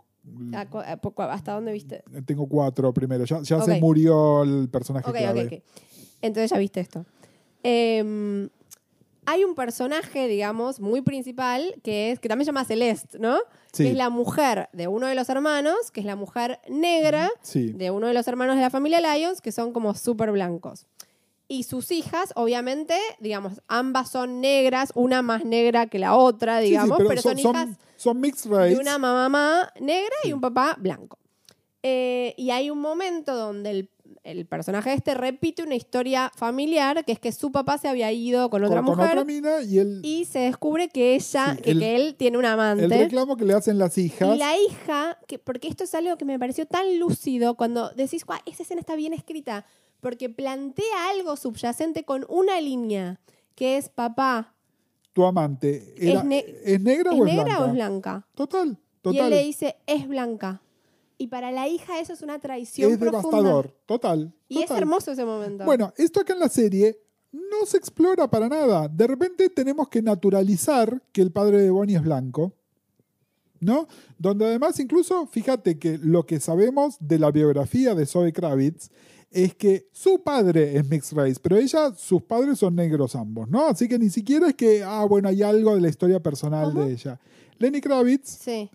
¿A 0.55 0.65
cu- 0.71 0.79
a 0.79 0.97
poco- 0.97 1.23
¿Hasta 1.23 1.53
dónde 1.53 1.71
viste? 1.73 2.03
tengo 2.25 2.47
cuatro 2.49 2.95
primero. 2.95 3.25
Ya, 3.27 3.43
ya 3.43 3.61
se 3.61 3.73
Ok. 3.73 3.81
murió 3.81 4.43
el 4.43 4.71
personaje 4.71 5.11
Ok, 5.11 5.17
clave. 5.19 5.45
ok, 5.47 5.53
ok. 5.53 5.63
Entonces 6.23 6.51
ya 6.51 6.57
viste 6.59 6.81
esto. 6.81 7.05
Em, 7.63 8.49
hay 9.27 9.45
un 9.45 9.55
personaje, 9.55 10.29
digamos, 10.29 10.81
muy 10.81 11.01
principal, 11.03 11.75
que 11.83 12.13
es 12.13 12.21
que 12.21 12.29
también 12.29 12.45
se 12.45 12.51
llama 12.51 12.65
Celeste, 12.65 13.19
¿no? 13.19 13.39
Sí. 13.73 13.85
Que 13.85 13.91
es 13.91 13.97
la 13.97 14.11
mujer 14.11 14.69
de 14.73 14.87
uno 14.89 15.07
de 15.07 15.15
los 15.15 15.29
hermanos, 15.29 15.91
que 15.93 16.01
es 16.01 16.07
la 16.07 16.17
mujer 16.17 16.61
negra 16.69 17.31
Sí. 17.43 17.73
de 17.73 17.91
uno 17.91 18.07
de 18.07 18.15
los 18.15 18.27
hermanos 18.29 18.57
de 18.57 18.63
la 18.63 18.71
familia 18.71 19.01
Lyons, 19.01 19.41
que 19.41 19.53
son 19.53 19.73
como 19.73 19.95
súper 19.95 20.31
blancos. 20.33 20.87
Y 21.49 21.65
sus 21.65 21.91
hijas, 21.91 22.33
obviamente, 22.37 22.97
digamos, 23.21 23.61
ambas 23.69 24.11
son 24.11 24.41
negras, 24.41 24.93
una 24.95 25.21
más 25.23 25.45
negra 25.45 25.87
que 25.87 25.99
la 25.99 26.15
otra, 26.17 26.59
Sí, 26.61 26.65
sí, 26.67 26.71
digamos, 26.71 26.99
pero, 27.07 27.21
son, 27.21 27.39
son, 27.39 27.51
hijas 27.55 27.69
son 27.97 28.21
mixed 28.21 28.51
race. 28.51 28.75
de 28.75 28.81
una 28.81 28.97
mamá 28.99 29.71
negra 29.81 30.15
y 30.25 30.33
un 30.33 30.41
papá 30.41 30.77
blanco. 30.79 31.19
Eh, 31.83 32.33
y 32.39 32.51
hay 32.51 32.71
un 32.71 32.81
momento 32.81 33.35
donde 33.37 33.71
el, 33.71 33.91
el 34.25 34.47
personaje 34.47 34.93
este 34.95 35.15
repite 35.15 35.63
una 35.63 35.75
historia 35.75 36.33
familiar, 36.35 37.05
que 37.05 37.13
es 37.13 37.19
que 37.21 37.31
su 37.31 37.53
papá 37.53 37.77
se 37.79 37.89
había 37.89 38.11
ido 38.11 38.49
con 38.51 38.65
otra 38.65 38.79
con, 38.79 38.87
con 38.87 38.97
mujer 38.97 39.13
otra 39.19 39.25
mina 39.25 39.61
y 39.63 39.79
el, 39.79 40.01
y 40.03 40.25
se 40.25 40.39
descubre 40.41 40.89
que 40.89 41.15
ella, 41.15 41.57
que, 41.63 41.73
el- 41.73 41.79
que 41.79 41.95
él 41.95 42.15
tiene 42.17 42.39
un 42.39 42.47
amante. 42.47 42.85
el 42.85 42.91
reclamo 42.91 43.37
que 43.37 43.45
le 43.45 43.53
hacen 43.55 43.79
las 43.79 43.97
hijas. 43.99 44.35
Y 44.35 44.39
la 44.39 44.57
hija, 44.59 45.19
que, 45.29 45.39
porque 45.39 45.69
esto 45.69 45.85
es 45.85 45.95
algo 45.95 46.17
que 46.17 46.25
me 46.25 46.39
pareció 46.39 46.67
tan 46.67 46.99
lúcido 46.99 47.55
cuando 47.55 47.91
decís, 47.91 48.25
"Guau, 48.25 48.41
esa 48.47 48.63
escena 48.63 48.81
está 48.81 48.97
bien 48.97 49.13
escrita, 49.13 49.67
porque 50.01 50.31
plantea 50.31 51.11
algo 51.11 51.37
subyacente 51.37 52.05
con 52.05 52.25
una 52.29 52.61
línea, 52.61 53.21
que 53.55 53.77
es 53.77 53.89
papá, 53.91 54.55
tu 55.13 55.25
amante, 55.25 55.95
era- 55.99 56.21
Es 56.21 56.25
ne- 56.25 56.45
¿es 56.65 56.81
negra 56.81 57.13
¿es 57.13 57.21
o 57.21 57.27
es 57.27 57.35
blanca? 57.35 57.61
o 57.63 57.67
es 57.67 57.73
blanca? 57.73 58.27
Total, 58.35 58.69
Y 58.69 58.71
él 58.71 59.15
total. 59.17 59.31
le 59.31 59.45
dice, 59.45 59.77
es 59.87 60.09
blanca. 60.09 60.61
Y 61.17 61.29
para 61.29 61.53
la 61.53 61.69
hija 61.69 62.01
eso 62.01 62.13
es 62.13 62.23
una 62.23 62.39
traición 62.41 62.93
Es 62.93 62.99
profunda. 62.99 63.29
devastador, 63.29 63.77
total. 63.87 64.33
Y 64.49 64.63
es 64.63 64.71
hermoso 64.71 65.13
ese 65.13 65.25
momento. 65.25 65.65
Bueno, 65.65 65.93
esto 65.97 66.21
acá 66.21 66.33
en 66.33 66.41
la 66.41 66.49
serie 66.49 66.99
no 67.33 67.67
se 67.67 67.77
explora 67.77 68.29
para 68.31 68.49
nada. 68.49 68.89
De 68.89 69.07
repente 69.07 69.49
tenemos 69.49 69.89
que 69.89 70.03
naturalizar 70.03 71.03
que 71.13 71.23
el 71.23 71.31
padre 71.33 71.63
de 71.63 71.71
Bonnie 71.71 71.97
es 71.97 72.03
blanco. 72.03 72.53
¿no? 73.61 73.89
Donde 74.19 74.45
además 74.45 74.79
incluso, 74.79 75.27
fíjate 75.27 75.79
que 75.79 75.97
lo 75.99 76.27
que 76.27 76.39
sabemos 76.39 76.97
de 77.01 77.19
la 77.19 77.31
biografía 77.31 77.95
de 77.95 78.05
Zoe 78.05 78.31
Kravitz 78.33 78.91
es 79.31 79.55
que 79.55 79.89
su 79.91 80.23
padre 80.23 80.77
es 80.77 80.87
mixed 80.89 81.17
race, 81.17 81.41
pero 81.43 81.57
ella, 81.57 81.95
sus 81.97 82.23
padres 82.23 82.59
son 82.59 82.75
negros 82.77 83.17
ambos, 83.17 83.49
¿no? 83.49 83.67
Así 83.67 83.89
que 83.89 83.99
ni 83.99 84.11
siquiera 84.11 84.49
es 84.49 84.55
que, 84.55 84.83
ah, 84.85 85.07
bueno, 85.09 85.29
hay 85.31 85.43
algo 85.43 85.75
de 85.75 85.81
la 85.81 85.89
historia 85.89 86.21
personal 86.21 86.71
Ajá. 86.71 86.85
de 86.85 86.93
ella. 86.93 87.21
Lenny 87.59 87.81
Kravitz 87.81 88.29
Sí. 88.29 88.71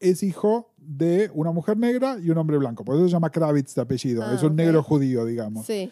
Es 0.00 0.22
hijo 0.22 0.72
de 0.76 1.30
una 1.34 1.50
mujer 1.52 1.76
negra 1.76 2.18
y 2.22 2.30
un 2.30 2.38
hombre 2.38 2.56
blanco, 2.58 2.84
por 2.84 2.96
eso 2.96 3.06
se 3.06 3.12
llama 3.12 3.30
Kravitz 3.30 3.74
de 3.74 3.82
apellido, 3.82 4.22
Ah, 4.24 4.32
es 4.34 4.42
un 4.42 4.56
negro 4.56 4.82
judío, 4.82 5.24
digamos. 5.24 5.66
Sí. 5.66 5.90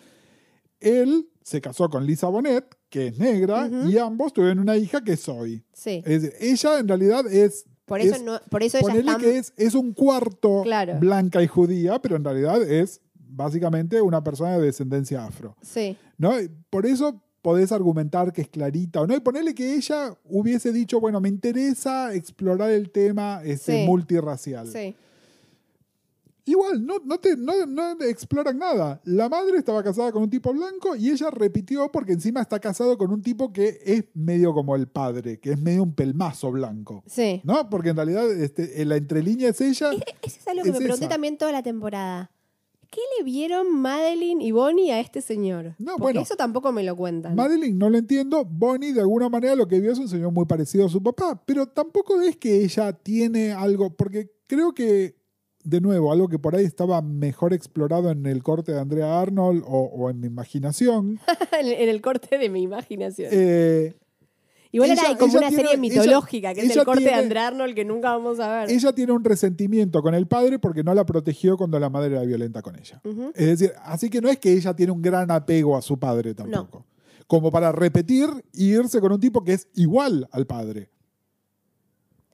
Él 0.81 1.29
se 1.43 1.61
casó 1.61 1.89
con 1.89 2.07
Lisa 2.07 2.29
Bonet, 2.29 2.67
que 2.89 3.09
es 3.09 3.19
negra, 3.19 3.69
y 3.89 3.99
ambos 3.99 4.33
tuvieron 4.33 4.59
una 4.59 4.77
hija 4.77 5.03
que 5.03 5.13
es. 5.13 5.27
Sí. 5.73 6.03
Es 6.05 6.33
ella 6.41 6.79
en 6.79 6.89
realidad 6.89 7.27
es 7.27 7.65
Por 7.85 8.01
eso, 8.01 8.17
es- 8.17 8.23
no, 8.23 8.41
por 8.51 8.63
eso 8.63 8.79
ella 8.79 8.87
Ponele 8.89 9.11
está... 9.11 9.19
que 9.23 9.39
es, 9.39 9.53
es 9.57 9.75
un 9.75 9.93
cuarto 9.93 10.63
Claro. 10.65 10.99
blanca 10.99 11.43
y 11.43 11.47
judía, 11.47 12.01
pero 12.01 12.17
en 12.17 12.25
realidad 12.25 12.63
es 12.63 13.01
básicamente 13.15 14.01
una 14.01 14.23
persona 14.25 14.57
de 14.59 14.65
descendencia 14.67 15.25
afro. 15.25 15.57
Sí. 15.63 15.97
¿no? 16.19 16.33
Por 16.71 16.87
eso 16.87 17.23
podés 17.47 17.71
argumentar 17.71 18.33
que 18.33 18.41
es 18.43 18.49
clarita 18.49 19.01
o 19.03 19.07
no. 19.07 19.15
Y 19.15 19.21
ponerle 19.21 19.55
que 19.55 19.77
ella 19.77 20.13
hubiese 20.25 20.73
dicho, 20.73 20.99
bueno, 20.99 21.21
me 21.21 21.29
interesa 21.29 22.13
explorar 22.13 22.73
el 22.73 22.91
tema 22.91 23.41
este, 23.45 23.83
Sí. 23.83 23.87
multirracial. 23.87 24.67
Sí. 24.67 24.97
Igual, 26.45 26.85
no, 26.85 26.97
no, 27.05 27.19
te, 27.21 27.37
no, 27.37 27.65
no 27.67 27.93
exploran 28.03 28.59
nada. 28.59 29.01
La 29.05 29.29
madre 29.29 29.59
estaba 29.59 29.81
casada 29.85 30.11
con 30.11 30.25
un 30.25 30.31
tipo 30.31 30.53
blanco 30.53 30.97
y 30.97 31.11
ella 31.11 31.31
repitió 31.31 31.89
porque 31.93 32.15
encima 32.15 32.41
está 32.41 32.59
casado 32.59 32.99
con 32.99 33.13
un 33.13 33.23
tipo 33.23 33.53
que 33.53 33.79
es 33.85 34.05
medio 34.15 34.53
como 34.53 34.75
el 34.75 34.89
padre, 34.89 35.39
que 35.39 35.53
es 35.53 35.61
medio 35.61 35.85
un 35.85 35.93
pelmazo 35.95 36.51
blanco. 36.51 37.05
Sí. 37.07 37.41
¿No? 37.45 37.71
Porque 37.71 37.91
en 37.91 37.97
realidad 37.97 38.29
este, 38.33 38.83
en 38.83 38.89
la 38.89 38.97
entrelínea 38.97 39.51
es 39.51 39.61
ella. 39.61 39.91
Eso 39.93 40.03
es 40.41 40.49
algo 40.49 40.65
que 40.65 40.71
Es 40.71 40.75
me 40.75 40.81
pregunté 40.81 41.05
esa. 41.05 41.09
también 41.09 41.39
toda 41.39 41.53
la 41.53 41.63
temporada. 41.63 42.33
¿Qué 42.97 43.03
le 43.19 43.25
vieron 43.25 43.79
Madeline 43.79 44.41
y 44.41 44.53
Bonnie 44.53 44.91
a 44.91 45.01
este 45.01 45.21
señor? 45.21 45.75
No, 45.79 45.93
Porque 45.99 46.03
bueno. 46.03 46.21
eso 46.23 46.35
tampoco 46.35 46.73
me 46.73 46.83
lo 46.83 46.97
cuentan. 46.97 47.35
Madeline 47.37 47.77
no 47.77 47.91
lo 47.91 47.99
entiendo. 47.99 48.43
Bonnie, 48.47 48.95
de 48.95 49.01
alguna 49.03 49.29
manera, 49.29 49.55
lo 49.55 49.69
que 49.69 49.81
vio 49.81 49.93
es 49.93 49.99
un 49.99 50.09
señor 50.09 50.33
muy 50.33 50.47
parecido 50.47 50.87
a 50.87 50.89
su 50.89 51.03
papá. 51.03 51.43
Pero 51.45 51.67
tampoco 51.67 52.19
es 52.23 52.39
que 52.39 52.65
ella 52.65 52.95
tiene 52.95 53.53
algo. 53.53 53.91
Porque 53.95 54.31
creo 54.47 54.73
que, 54.73 55.15
de 55.63 55.83
nuevo, 55.83 56.11
algo 56.11 56.27
que 56.29 56.39
por 56.39 56.57
ahí 56.57 56.65
estaba 56.65 57.03
mejor 57.03 57.53
explorado 57.53 58.11
en 58.11 58.25
el 58.25 58.43
corte 58.43 58.73
de 58.73 58.81
Andrea 58.81 59.21
Arnold 59.21 59.63
o, 59.67 59.83
o 59.95 60.09
en 60.09 60.19
mi 60.21 60.29
imaginación. 60.29 61.21
en, 61.61 61.67
en 61.67 61.89
el 61.91 62.01
corte 62.01 62.39
de 62.39 62.49
mi 62.49 62.63
imaginación. 62.63 63.29
eh, 63.31 63.95
Igual 64.73 64.91
ella- 64.91 65.03
era 65.11 65.17
como 65.19 65.33
una 65.39 65.49
tiene- 65.49 65.63
serie 65.63 65.77
mitológica, 65.79 66.53
que 66.55 66.61
es 66.63 66.77
el 66.77 66.85
corte 66.85 67.03
tiene- 67.03 67.17
de 67.17 67.23
Andrea 67.23 67.47
Arnold 67.49 67.75
que 67.75 67.85
nunca 67.85 68.11
vamos 68.11 68.41
a 68.41 68.49
ver. 68.61 68.71
ella 68.71 68.93
tiene 68.93 69.13
un 69.13 69.25
resentimiento 69.25 70.03
con 70.03 70.15
el 70.15 70.27
padre 70.27 70.59
porque 70.59 70.83
no 70.83 70.93
la 70.95 71.07
protegió 71.07 71.57
cuando 71.57 71.79
la 71.79 71.89
madre 71.89 72.13
era 72.17 72.23
violenta 72.25 72.63
con 72.63 72.77
ella. 72.79 73.01
Es 73.35 73.47
decir, 73.47 73.73
así 73.85 74.11
que 74.11 74.21
no 74.21 74.29
es 74.29 74.39
que 74.39 74.53
ella 74.53 74.75
tiene 74.75 74.93
un 74.93 75.01
gran 75.03 75.31
apego 75.31 75.77
a 75.77 75.83
su 75.83 75.99
padre 75.99 76.35
tampoco. 76.35 76.85
Como 77.27 77.51
para 77.51 77.73
repetir 77.73 78.29
y 78.53 78.73
irse 78.75 79.01
con 79.01 79.13
un 79.13 79.21
tipo 79.21 79.43
que 79.43 79.53
es 79.55 79.69
igual 79.75 80.29
al 80.31 80.47
padre. 80.47 80.91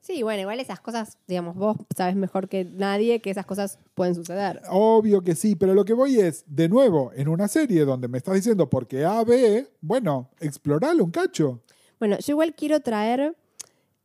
Sí, 0.00 0.24
bueno, 0.24 0.40
igual 0.42 0.58
esas 0.58 0.80
cosas, 0.80 1.16
digamos, 1.28 1.54
vos 1.54 1.76
sabes 1.96 2.16
mejor 2.16 2.48
que 2.48 2.64
nadie 2.64 3.20
que 3.20 3.30
esas 3.30 3.46
cosas 3.46 3.78
pueden 3.94 4.16
suceder. 4.16 4.60
Obvio 4.68 5.22
que 5.22 5.36
sí, 5.36 5.54
pero 5.54 5.74
lo 5.74 5.84
que 5.84 5.92
voy 5.92 6.18
es, 6.18 6.44
de 6.48 6.68
nuevo, 6.68 7.12
en 7.14 7.28
una 7.28 7.46
serie 7.46 7.84
donde 7.84 8.08
me 8.08 8.18
estás 8.18 8.34
diciendo 8.34 8.68
porque 8.68 9.04
A, 9.04 9.22
B, 9.22 9.64
bueno, 9.80 10.28
exploralo 10.40 11.04
un 11.04 11.12
cacho. 11.12 11.62
Bueno, 12.02 12.18
yo 12.18 12.32
igual 12.32 12.52
quiero 12.52 12.80
traer 12.80 13.36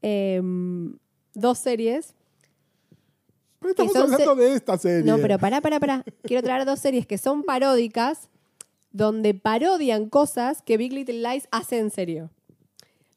eh, 0.03 0.39
dos 1.33 1.57
series. 1.57 2.13
Pero 3.57 3.71
estamos 3.71 3.93
son 3.93 4.13
hablando 4.13 4.35
de 4.35 4.53
esta 4.53 4.77
serie. 4.77 5.03
No, 5.11 5.17
pero 5.17 5.39
pará, 5.39 5.61
pará, 5.61 5.79
pará. 5.79 6.03
Quiero 6.21 6.43
traer 6.43 6.63
dos 6.65 6.79
series 6.79 7.07
que 7.07 7.17
son 7.17 7.41
paródicas, 7.41 8.29
donde 8.91 9.33
parodian 9.33 10.09
cosas 10.09 10.61
que 10.61 10.77
Big 10.77 10.93
Little 10.93 11.23
Lies 11.27 11.47
hace 11.49 11.79
en 11.79 11.89
serio. 11.89 12.29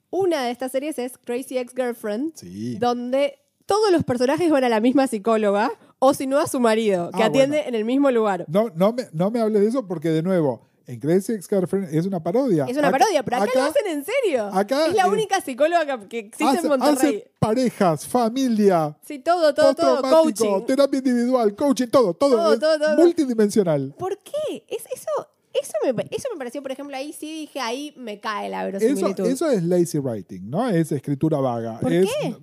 Una 0.08 0.44
de 0.44 0.50
estas 0.50 0.72
series 0.72 0.98
es 0.98 1.18
Crazy 1.18 1.58
Ex-Girlfriend, 1.58 2.32
Sí. 2.36 2.78
donde 2.78 3.38
todos 3.66 3.92
los 3.92 4.02
personajes 4.04 4.50
van 4.50 4.64
a 4.64 4.70
la 4.70 4.80
misma 4.80 5.06
psicóloga, 5.08 5.70
o 5.98 6.14
si 6.14 6.26
no 6.26 6.38
a 6.38 6.46
su 6.46 6.58
marido, 6.58 7.10
que 7.10 7.22
Ah, 7.22 7.26
atiende 7.26 7.58
bueno. 7.58 7.68
en 7.68 7.74
el 7.74 7.84
mismo 7.84 8.10
lugar. 8.10 8.46
No, 8.48 8.70
no, 8.74 8.94
me, 8.94 9.08
no 9.12 9.30
me 9.30 9.40
hables 9.40 9.60
de 9.60 9.68
eso 9.68 9.86
porque, 9.86 10.08
de 10.08 10.22
nuevo, 10.22 10.69
en 10.92 11.00
Crazy 11.00 11.32
Ex-Girlfriend 11.34 11.94
es 11.94 12.04
una 12.06 12.22
parodia. 12.22 12.64
Es 12.66 12.76
una 12.76 12.88
Acá- 12.88 12.98
parodia, 12.98 13.22
pero 13.22 13.36
acá, 13.38 13.50
lo 13.54 13.62
hacen 13.62 13.86
en 13.86 14.04
serio. 14.04 14.46
acá, 14.52 14.86
es 14.86 14.94
la 14.94 15.04
eh, 15.04 15.08
única 15.10 15.40
psicóloga 15.40 16.00
que, 16.08 16.18
existe 16.18 16.44
hace, 16.44 16.58
en 16.60 16.68
Monterrey. 16.68 16.94
hace 16.96 17.30
parejas, 17.38 18.06
familia, 18.06 18.96
Sí, 19.02 19.18
todo, 19.20 19.54
todo, 19.54 19.74
todo, 19.74 20.02
coaching. 20.02 20.64
terapia 20.66 20.98
individual, 20.98 21.54
coaching, 21.54 21.86
todo, 21.88 22.14
todo. 22.14 22.36
Todo, 22.36 22.58
todo, 22.58 22.78
todo. 22.78 22.96
Multidimensional. 22.96 23.94
¿Por 23.98 24.18
qué? 24.18 24.64
Es, 24.68 24.84
eso, 24.92 25.28
eso, 25.52 25.72
me, 25.94 26.06
eso 26.10 26.28
me 26.32 26.38
pareció, 26.38 26.62
por 26.62 26.72
ejemplo, 26.72 26.96
ahí 26.96 27.12
sí 27.12 27.40
dije, 27.42 27.60
ahí 27.60 27.94
me 27.96 28.18
cae 28.20 28.48
la 28.48 28.68
Eso, 28.68 28.78
verosimilitud. 28.78 29.26
eso 29.26 29.50
es 29.50 29.62
lazy 29.62 29.98
writing, 29.98 30.50
¿no? 30.50 30.68
Es 30.68 30.90
escritura 30.92 31.38
vaga. 31.38 31.78
¿Por 31.80 31.92
es, 31.92 32.08
qué? 32.20 32.34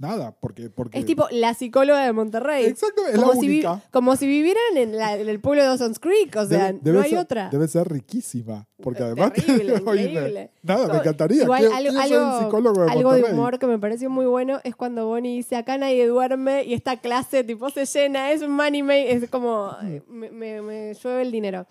Nada, 0.00 0.34
porque, 0.40 0.70
porque 0.70 0.98
Es 0.98 1.04
tipo 1.04 1.28
la 1.30 1.52
psicóloga 1.52 2.02
de 2.06 2.12
Monterrey. 2.14 2.64
Exacto, 2.64 3.06
es 3.06 3.16
la 3.18 3.26
como, 3.26 3.38
si 3.38 3.46
vi- 3.48 3.54
única. 3.56 3.82
como 3.90 4.16
si 4.16 4.26
vivieran 4.26 4.76
en, 4.76 4.96
la- 4.96 5.14
en 5.18 5.28
el 5.28 5.40
pueblo 5.40 5.60
de 5.60 5.68
Dawson's 5.68 5.98
Creek, 5.98 6.34
o 6.36 6.46
sea, 6.46 6.72
Debe- 6.72 6.78
debe 6.80 6.96
no 6.98 7.04
hay 7.04 7.10
ser- 7.10 7.18
otra. 7.18 7.48
Debe 7.50 7.68
ser 7.68 7.86
riquísima, 7.86 8.66
porque 8.82 9.02
Eh, 9.02 9.06
además... 9.06 9.34
terrible, 9.34 9.74
increíble. 9.76 10.50
nada, 10.62 10.86
me 10.86 10.92
No, 10.94 10.98
encantaría. 11.00 11.42
Igual 11.42 11.64
algo, 11.70 12.00
algo- 12.00 12.82
de 12.86 12.90
algo 12.92 13.12
de 13.12 13.24
humor 13.24 13.58
que 13.58 13.66
me 13.66 13.78
pareció 13.78 14.08
muy 14.08 14.24
bueno 14.24 14.58
es 14.64 14.74
cuando 14.74 15.06
Bonnie 15.06 15.36
dice, 15.36 15.56
acá 15.56 15.76
nadie 15.76 16.06
duerme 16.06 16.64
y 16.64 16.72
esta 16.72 16.96
clase 16.96 17.44
tipo 17.44 17.68
se 17.68 17.84
llena, 17.84 18.32
es 18.32 18.40
un 18.40 18.52
money 18.52 18.82
make, 18.82 19.12
es 19.12 19.28
como, 19.28 19.76
eh, 19.84 20.02
me, 20.08 20.30
me- 20.30 20.62
me 20.62 20.94
llueve 20.94 21.20
el 21.22 21.30
dinero. 21.30 21.66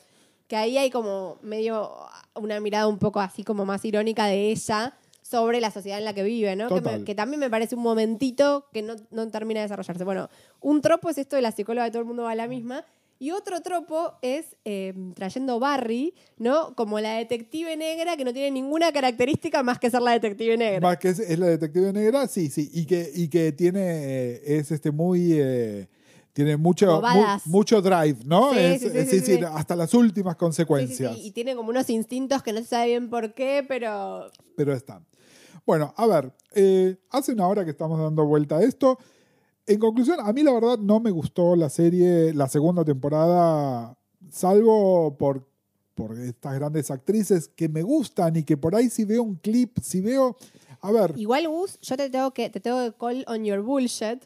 Que 0.47 0.55
ahí 0.55 0.77
hay 0.77 0.91
como 0.91 1.37
medio 1.41 1.91
una 2.35 2.59
mirada 2.59 2.87
un 2.87 2.99
poco 2.99 3.19
así 3.19 3.43
como 3.43 3.65
más 3.65 3.83
irónica 3.85 4.25
de 4.25 4.51
ella 4.51 4.93
sobre 5.29 5.61
la 5.61 5.69
sociedad 5.69 5.99
en 5.99 6.05
la 6.05 6.13
que 6.13 6.23
vive, 6.23 6.55
¿no? 6.55 6.69
Que, 6.69 6.81
me- 6.81 7.03
que 7.05 7.13
también 7.15 7.39
me 7.39 7.49
parece 7.49 7.75
un 7.75 7.83
momentito 7.83 8.65
que 8.73 8.81
no, 8.81 8.95
no 9.11 9.27
termina 9.29 9.59
de 9.59 9.65
desarrollarse. 9.65 10.03
Bueno, 10.03 10.29
un 10.61 10.81
tropo 10.81 11.09
es 11.09 11.17
esto 11.19 11.35
de 11.35 11.41
la 11.43 11.51
psicóloga 11.51 11.85
de 11.85 11.91
todo 11.91 12.01
el 12.01 12.07
mundo 12.07 12.23
va 12.23 12.31
a 12.31 12.35
la 12.35 12.47
misma. 12.47 12.83
Y 13.21 13.31
otro 13.31 13.61
tropo 13.61 14.13
es 14.21 14.55
eh, 14.63 14.93
trayendo 15.13 15.59
Barry, 15.59 16.13
¿no? 16.37 16.73
Como 16.73 17.01
la 17.01 17.17
detective 17.17 17.75
negra 17.75 18.15
que 18.15 18.23
no 18.23 18.31
tiene 18.31 18.49
ninguna 18.49 18.91
característica 18.93 19.61
más 19.61 19.77
que 19.77 19.91
ser 19.91 20.01
la 20.01 20.11
detective 20.13 20.55
negra. 20.55 20.79
Más 20.79 20.97
que 20.97 21.09
es, 21.09 21.19
es 21.19 21.37
la 21.37 21.47
detective 21.47 21.91
negra, 21.91 22.27
sí, 22.27 22.49
sí. 22.49 22.69
Y 22.73 22.85
que, 22.85 23.11
y 23.13 23.27
que 23.27 23.51
tiene, 23.51 23.81
eh, 23.83 24.41
es 24.59 24.71
este 24.71 24.89
muy... 24.91 25.33
eh, 25.33 25.87
tiene 26.31 26.55
mucho, 26.55 27.01
mu- 27.45 27.51
mucho 27.51 27.81
drive, 27.81 28.19
¿no? 28.23 28.53
Sí, 28.53 28.59
Es- 28.59 28.81
sí, 28.81 28.89
sí, 28.89 28.97
es 29.17 29.25
sí, 29.25 29.39
hasta 29.51 29.75
las 29.75 29.93
últimas 29.93 30.37
consecuencias. 30.37 31.13
sí, 31.17 31.21
Y 31.27 31.31
tiene 31.31 31.53
como 31.55 31.69
unos 31.71 31.89
instintos 31.89 32.41
que 32.41 32.53
no 32.53 32.59
se 32.61 32.65
sabe 32.67 32.87
bien 32.87 33.09
por 33.09 33.33
qué, 33.33 33.65
pero 33.67 34.31
pero 34.55 34.73
están. 34.73 35.05
Bueno, 35.65 35.93
a 35.97 36.07
ver, 36.07 36.33
eh, 36.53 36.97
hace 37.11 37.33
una 37.33 37.47
hora 37.47 37.63
que 37.65 37.71
estamos 37.71 37.99
dando 37.99 38.25
vuelta 38.25 38.57
a 38.57 38.63
esto. 38.63 38.97
En 39.65 39.79
conclusión, 39.79 40.19
a 40.19 40.33
mí 40.33 40.41
la 40.43 40.51
verdad 40.53 40.77
no 40.79 40.99
me 40.99 41.11
gustó 41.11 41.55
la 41.55 41.69
serie, 41.69 42.33
la 42.33 42.47
segunda 42.47 42.83
temporada, 42.83 43.97
salvo 44.31 45.15
por, 45.17 45.47
por 45.93 46.17
estas 46.17 46.55
grandes 46.55 46.89
actrices 46.89 47.47
que 47.49 47.69
me 47.69 47.83
gustan 47.83 48.35
y 48.35 48.43
que 48.43 48.57
por 48.57 48.75
ahí 48.75 48.89
si 48.89 49.05
veo 49.05 49.21
un 49.23 49.35
clip, 49.35 49.77
si 49.81 50.01
veo... 50.01 50.35
A 50.81 50.91
ver, 50.91 51.13
igual 51.17 51.47
Gus, 51.47 51.77
yo 51.81 51.97
te 51.97 52.09
tengo 52.09 52.31
que 52.31 52.49
te 52.49 52.61
tengo 52.61 52.77
que 52.83 52.97
call 52.97 53.25
on 53.27 53.43
your 53.43 53.61
bullshit. 53.61 54.23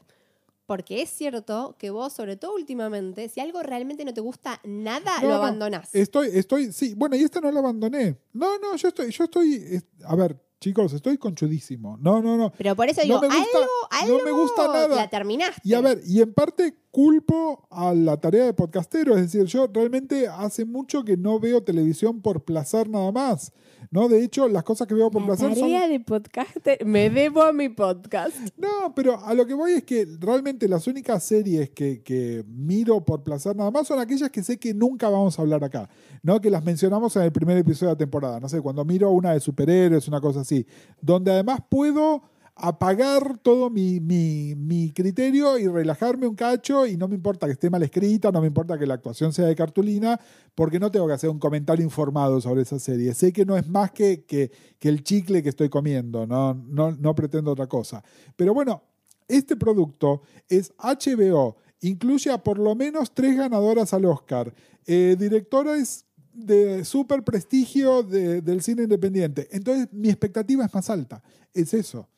Porque 0.66 1.02
es 1.02 1.10
cierto 1.10 1.76
que 1.78 1.90
vos, 1.90 2.14
sobre 2.14 2.38
todo 2.38 2.56
últimamente, 2.56 3.28
si 3.28 3.42
algo 3.42 3.62
realmente 3.64 4.06
no 4.06 4.14
te 4.14 4.22
gusta 4.22 4.62
nada, 4.64 5.18
No, 5.22 5.24
lo 5.24 5.30
no, 5.30 5.36
abandonás. 5.36 5.94
Estoy, 5.94 6.30
estoy, 6.32 6.72
sí, 6.72 6.94
bueno, 6.96 7.18
y 7.18 7.24
esta 7.24 7.42
no 7.42 7.52
la 7.52 7.60
abandoné. 7.60 8.18
No, 8.32 8.58
no, 8.60 8.74
yo 8.78 8.88
estoy, 8.88 9.12
yo 9.12 9.26
estoy, 9.26 9.56
es- 9.56 9.86
a 10.06 10.16
ver, 10.16 10.42
chicos, 10.64 10.94
estoy 10.94 11.18
conchudísimo. 11.18 11.98
No, 12.02 12.22
no, 12.22 12.38
no. 12.38 12.52
Pero 12.58 12.76
por 12.76 12.88
eso 12.90 13.02
No 13.02 13.06
digo, 13.06 13.22
me 13.22 13.28
gusta- 13.28 13.58
algo, 13.92 14.18
no 14.18 14.24
me 14.24 14.30
algo 14.30 14.42
gusta 14.42 14.68
nada. 14.68 14.96
la 14.96 15.10
terminaste. 15.10 15.62
Y 15.64 15.74
a 15.74 15.82
ver, 15.82 16.02
y 16.06 16.22
en 16.22 16.34
parte 16.34 16.74
culpo 16.94 17.68
a 17.72 17.92
la 17.96 18.18
tarea 18.18 18.46
de 18.46 18.54
podcastero, 18.54 19.18
es 19.18 19.24
decir, 19.24 19.46
yo 19.46 19.68
realmente 19.74 20.28
hace 20.28 20.64
mucho 20.64 21.04
que 21.04 21.18
no 21.18 21.40
veo 21.40 21.64
televisión 21.64 22.22
por 22.22 22.44
placer 22.44 22.88
nada 22.88 23.12
más, 23.12 23.52
¿no? 23.90 24.08
De 24.08 24.24
hecho, 24.24 24.48
las 24.48 24.64
cosas 24.64 24.88
que 24.88 24.94
veo 24.94 25.10
por 25.10 25.24
La 25.24 25.30
placer 25.30 25.56
son... 25.56 25.60
tarea 25.60 25.88
de 25.88 26.00
podcaster, 26.00 26.86
me 26.86 27.10
debo 27.10 27.42
a 27.42 27.52
mi 27.52 27.70
podcast. 27.70 28.38
No, 28.58 28.94
pero 28.96 29.20
a 29.26 29.34
lo 29.34 29.48
que 29.48 29.56
voy 29.56 29.72
es 29.72 29.84
que 29.84 30.08
realmente 30.20 30.68
las 30.68 30.86
únicas 30.86 31.24
series 31.24 31.72
que, 31.72 32.04
que 32.04 32.46
miro 32.48 33.04
por 33.04 33.24
placer 33.24 33.56
nada 33.56 33.72
más 33.72 33.88
son 33.88 33.98
aquellas 33.98 34.30
que 34.30 34.44
sé 34.44 34.60
que 34.60 34.76
nunca 34.76 35.10
vamos 35.10 35.40
a 35.40 35.42
hablar 35.42 35.64
acá, 35.64 35.90
¿no? 36.22 36.40
Que 36.40 36.52
las 36.52 36.64
mencionamos 36.64 37.16
en 37.16 37.24
el 37.24 37.32
primer 37.32 37.58
episodio 37.58 37.88
de 37.88 37.94
la 37.96 37.98
temporada, 37.98 38.40
no 38.40 38.48
sé, 38.48 38.62
cuando 38.62 38.86
miro 38.86 39.10
una 39.10 39.32
de 39.32 39.40
superhéroes, 39.40 40.08
una 40.08 40.22
cosa 40.22 40.42
así, 40.42 40.64
donde 41.02 41.32
además 41.32 41.60
puedo 41.68 42.22
apagar 42.56 43.40
todo 43.40 43.70
mi, 43.70 44.92
criterio 44.94 45.58
y 45.58 45.68
relajarme 45.68 46.28
un 46.28 46.36
cacho 46.36 46.86
y 46.86 46.98
no 46.98 47.08
me 47.08 47.16
importa 47.16 47.48
que 47.48 47.54
esté 47.54 47.70
mal 47.70 47.82
escrita, 47.82 48.32
no 48.32 48.42
me 48.42 48.48
importa 48.48 48.78
que 48.78 48.86
la 48.86 48.94
actuación 48.94 49.34
sea 49.34 49.46
de 49.46 49.56
cartulina, 49.56 50.20
porque 50.54 50.80
no 50.80 50.92
tengo 50.92 51.08
que 51.08 51.14
hacer 51.14 51.30
un 51.30 51.40
comentario 51.40 51.84
informado 51.84 52.40
sobre 52.42 52.62
esa 52.62 52.80
serie. 52.80 53.14
Sé 53.14 53.34
que 53.34 53.46
no 53.46 53.58
es 53.58 53.68
más 53.68 53.92
que, 53.92 54.52
el 54.82 55.04
chicle 55.04 55.42
que 55.42 55.50
estoy 55.50 55.70
comiendo, 55.70 56.28
no, 56.28 57.16
pretendo 57.16 57.52
otra 57.52 57.68
cosa. 57.68 58.04
Pero 58.36 58.54
bueno, 58.54 58.84
este 59.28 59.56
producto 59.56 60.22
es 60.48 60.74
HBO, 60.78 61.58
incluye 61.82 62.30
a 62.32 62.38
por 62.44 62.60
lo 62.60 62.76
menos 62.76 63.14
tres 63.14 63.36
ganadoras 63.36 63.94
al 63.94 64.06
Oscar, 64.06 64.54
eh, 64.86 65.16
directores 65.18 66.06
de 66.34 66.84
super 66.86 67.24
prestigio 67.24 68.04
de- 68.04 68.42
del 68.42 68.62
cine 68.62 68.84
independiente. 68.84 69.48
Entonces 69.52 69.88
mi 69.92 70.10
expectativa 70.10 70.66
es 70.66 70.74
más 70.74 70.90
alta. 70.90 71.24
Es 71.54 71.74
eso. 71.74 72.10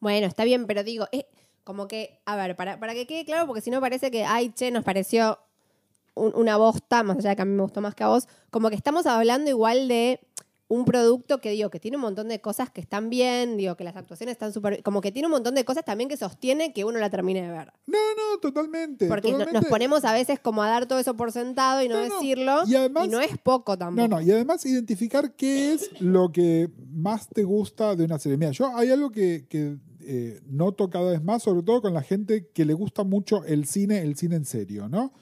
Bueno, 0.00 0.26
está 0.26 0.44
bien, 0.44 0.66
pero 0.66 0.84
digo, 0.84 1.06
es 1.12 1.24
como 1.64 1.88
que, 1.88 2.20
a 2.24 2.36
ver, 2.36 2.56
para, 2.56 2.78
para 2.80 2.94
que 2.94 3.06
quede 3.06 3.24
claro, 3.24 3.46
porque 3.46 3.60
si 3.60 3.70
no 3.70 3.80
parece 3.80 4.10
que, 4.10 4.24
ay, 4.24 4.50
che, 4.50 4.70
nos 4.70 4.84
pareció 4.84 5.38
un- 6.14 6.34
una 6.34 6.56
bosta, 6.56 7.02
más 7.02 7.18
allá 7.18 7.30
de 7.30 7.36
que 7.36 7.42
a 7.42 7.44
mí 7.44 7.52
me 7.52 7.62
gustó 7.62 7.80
más 7.80 7.94
que 7.94 8.04
a 8.04 8.08
vos, 8.08 8.26
como 8.50 8.70
que 8.70 8.76
estamos 8.76 9.06
hablando 9.06 9.50
igual 9.50 9.88
de 9.88 10.20
un 10.70 10.84
producto 10.84 11.40
que 11.40 11.50
digo, 11.52 11.70
que 11.70 11.80
tiene 11.80 11.96
un 11.96 12.02
montón 12.02 12.28
de 12.28 12.40
cosas 12.42 12.70
que 12.70 12.80
están 12.82 13.08
bien, 13.08 13.56
digo, 13.56 13.74
que 13.76 13.84
las 13.84 13.96
actuaciones 13.96 14.32
están 14.34 14.52
súper, 14.52 14.82
como 14.82 15.00
que 15.00 15.10
tiene 15.10 15.26
un 15.26 15.32
montón 15.32 15.54
de 15.54 15.64
cosas 15.64 15.82
también 15.84 16.10
que 16.10 16.16
sostiene 16.18 16.74
que 16.74 16.84
uno 16.84 16.98
la 16.98 17.08
termine 17.08 17.40
de 17.40 17.48
ver. 17.48 17.72
No, 17.86 17.96
no, 18.16 18.38
totalmente. 18.40 19.08
Porque 19.08 19.32
no- 19.32 19.46
nos 19.50 19.64
ponemos 19.64 20.04
a 20.04 20.12
veces 20.12 20.38
como 20.38 20.62
a 20.62 20.68
dar 20.68 20.84
todo 20.86 20.98
eso 20.98 21.16
por 21.16 21.32
sentado 21.32 21.82
y 21.82 21.88
no, 21.88 21.94
No, 22.02 22.06
no. 22.08 22.14
decirlo, 22.16 22.62
Y 22.66 22.74
además- 22.74 23.08
no 23.08 23.20
es 23.20 23.38
poco 23.38 23.78
tampoco. 23.78 24.08
No, 24.08 24.16
no, 24.16 24.20
y 24.22 24.30
además 24.30 24.66
identificar 24.66 25.32
qué 25.34 25.72
es 25.72 25.90
lo 26.02 26.30
que 26.32 26.68
más 26.92 27.28
te 27.28 27.44
gusta 27.44 27.96
de 27.96 28.04
una 28.04 28.18
serie. 28.18 28.36
Mira, 28.36 28.50
yo 28.50 28.76
hay 28.76 28.90
algo 28.90 29.10
que, 29.10 29.46
que, 29.48 29.78
eh, 30.00 30.40
noto 30.46 30.90
cada 30.90 31.12
vez 31.12 31.22
más, 31.24 31.42
sobre 31.42 31.62
todo 31.62 31.80
con 31.80 31.94
la 31.94 32.02
gente 32.02 32.46
que 32.52 32.64
le 32.66 32.74
gusta 32.74 33.04
mucho 33.04 33.42
el 33.44 33.66
cine, 33.66 34.00
el 34.02 34.16
cine 34.16 34.36
en 34.36 34.44
serio, 34.44 34.86
¿no? 34.88 35.12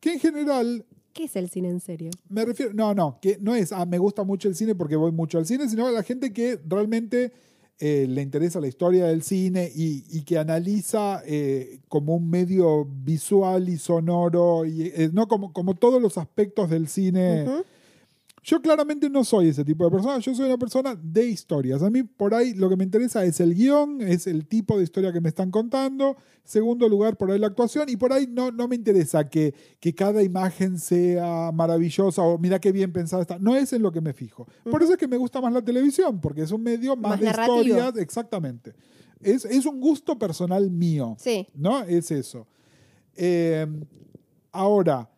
Que 0.00 0.12
en 0.14 0.20
general, 0.20 0.84
¿Qué 1.14 1.24
es 1.24 1.36
el 1.36 1.48
cine 1.48 1.70
en 1.70 1.80
serio? 1.80 2.10
me 2.28 2.44
refiero, 2.44 2.74
no, 2.74 2.92
no, 2.92 3.18
que 3.22 3.38
no 3.40 3.54
es, 3.54 3.72
ah, 3.72 3.86
me 3.86 3.98
gusta 3.98 4.24
mucho 4.24 4.48
el 4.48 4.56
cine 4.56 4.74
porque 4.74 4.96
voy 4.96 5.12
mucho 5.12 5.38
al 5.38 5.46
cine, 5.46 5.68
sino 5.68 5.86
a 5.86 5.92
la 5.92 6.02
gente 6.02 6.32
que 6.32 6.58
realmente 6.66 7.32
eh, 7.78 8.06
le 8.08 8.20
interesa 8.20 8.60
la 8.60 8.66
historia 8.66 9.06
del 9.06 9.22
cine 9.22 9.70
y, 9.74 10.04
y 10.10 10.22
que 10.22 10.38
analiza 10.38 11.22
eh, 11.26 11.80
como 11.88 12.16
un 12.16 12.28
medio 12.28 12.84
visual 12.84 13.68
y 13.68 13.78
sonoro, 13.78 14.64
y, 14.64 14.82
eh, 14.82 15.10
no 15.12 15.28
como, 15.28 15.52
como 15.52 15.74
todos 15.74 16.02
los 16.02 16.18
aspectos 16.18 16.68
del 16.68 16.88
cine. 16.88 17.46
Yo 18.46 18.60
claramente 18.60 19.08
no 19.08 19.24
soy 19.24 19.48
ese 19.48 19.64
tipo 19.64 19.84
de 19.86 19.90
persona, 19.90 20.18
yo 20.18 20.34
soy 20.34 20.44
una 20.44 20.58
persona 20.58 20.94
de 21.02 21.26
historias. 21.26 21.82
A 21.82 21.88
mí 21.88 22.02
por 22.02 22.34
ahí 22.34 22.52
lo 22.52 22.68
que 22.68 22.76
me 22.76 22.84
interesa 22.84 23.24
es 23.24 23.40
el 23.40 23.54
guion, 23.54 24.02
es 24.02 24.26
el 24.26 24.46
tipo 24.46 24.76
de 24.76 24.84
historia 24.84 25.14
que 25.14 25.20
me 25.22 25.30
están 25.30 25.50
contando. 25.50 26.14
Segundo 26.44 26.86
lugar, 26.86 27.16
por 27.16 27.30
ahí 27.30 27.38
la 27.38 27.46
actuación. 27.46 27.88
Y 27.88 27.96
por 27.96 28.12
ahí 28.12 28.26
no, 28.30 28.50
no 28.50 28.68
me 28.68 28.76
interesa 28.76 29.30
que, 29.30 29.54
que 29.80 29.94
cada 29.94 30.22
imagen 30.22 30.78
sea 30.78 31.52
maravillosa 31.54 32.20
o 32.20 32.36
mira 32.36 32.58
qué 32.60 32.70
bien 32.70 32.92
pensada 32.92 33.22
está. 33.22 33.38
No 33.38 33.56
es 33.56 33.72
en 33.72 33.80
lo 33.82 33.90
que 33.90 34.02
me 34.02 34.12
fijo. 34.12 34.46
Por 34.70 34.82
eso 34.82 34.92
es 34.92 34.98
que 34.98 35.08
me 35.08 35.16
gusta 35.16 35.40
más 35.40 35.50
la 35.54 35.62
televisión, 35.62 36.20
porque 36.20 36.42
es 36.42 36.52
un 36.52 36.62
medio 36.62 36.96
más, 36.96 37.12
Más 37.12 37.20
de 37.20 37.26
narrativo. 37.26 37.62
historias. 37.62 37.96
Exactamente. 37.96 38.74
Es, 39.22 39.46
es 39.46 39.64
un 39.64 39.80
gusto 39.80 40.18
personal 40.18 40.70
mío. 40.70 41.16
Sí. 41.18 41.46
¿no? 41.54 41.82
Es 41.84 42.10
eso. 42.10 42.46
Eh, 43.16 43.66
ahora, 44.52 45.08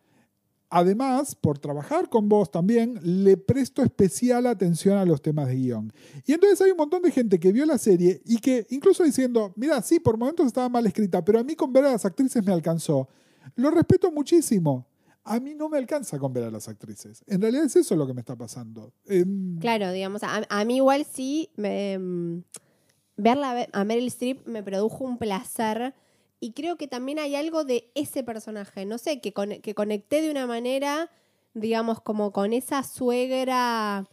además, 0.69 1.35
por 1.35 1.59
trabajar 1.59 2.09
con 2.09 2.27
vos 2.29 2.51
también, 2.51 2.99
le 3.03 3.37
presto 3.37 3.81
especial 3.83 4.47
atención 4.47 4.97
a 4.97 5.05
los 5.05 5.21
temas 5.21 5.47
de 5.47 5.55
guion. 5.55 5.93
Y 6.25 6.33
entonces 6.33 6.61
hay 6.61 6.71
un 6.71 6.77
montón 6.77 7.01
de 7.01 7.11
gente 7.11 7.39
que 7.39 7.51
vio 7.51 7.65
la 7.65 7.77
serie 7.77 8.21
y 8.25 8.37
que 8.37 8.65
incluso 8.69 9.03
diciendo, 9.03 9.53
mira, 9.55 9.81
sí, 9.81 9.99
por 9.99 10.17
momentos 10.17 10.45
estaba 10.47 10.69
mal 10.69 10.85
escrita, 10.85 11.23
pero 11.23 11.39
a 11.39 11.43
mí 11.43 11.55
con 11.55 11.71
ver 11.73 11.85
a 11.85 11.91
las 11.91 12.05
actrices 12.05 12.43
me 12.45 12.51
alcanzó. 12.53 13.07
Lo 13.55 13.71
respeto 13.71 14.11
muchísimo. 14.11 14.87
A 15.23 15.39
mí 15.41 15.53
no 15.55 15.67
me 15.67 15.77
alcanza 15.77 16.17
con 16.19 16.31
ver 16.31 16.45
a 16.45 16.51
las 16.51 16.69
actrices. 16.69 17.21
En 17.27 17.41
realidad 17.41 17.65
es 17.65 17.75
eso 17.75 17.95
lo 17.97 18.07
que 18.07 18.13
me 18.13 18.21
está 18.21 18.35
pasando. 18.37 18.93
Em, 19.05 19.59
Claro, 19.59 19.91
digamos, 19.91 20.21
a, 20.23 20.65
mí 20.65 20.77
igual 20.77 21.05
sí, 21.05 21.49
me, 21.57 21.97
mm, 21.97 22.43
verla 23.17 23.53
ve- 23.53 23.69
a 23.73 23.83
Meryl 23.83 24.07
Streep 24.07 24.47
me 24.47 24.63
produjo 24.63 25.03
un 25.03 25.17
placer 25.17 25.93
y 26.39 26.51
creo 26.53 26.75
que 26.77 26.87
también 26.87 27.19
hay 27.19 27.35
algo 27.35 27.63
de 27.63 27.89
ese 27.95 28.23
personaje, 28.23 28.85
no 28.85 28.97
sé, 28.97 29.19
que, 29.21 29.33
con- 29.33 29.61
que 29.61 29.73
conecté 29.75 30.21
de 30.21 30.29
una 30.31 30.45
manera, 30.47 31.09
digamos, 31.53 32.01
como 32.01 32.31
con 32.31 32.53
esa 32.53 32.83
suegra 32.83 34.07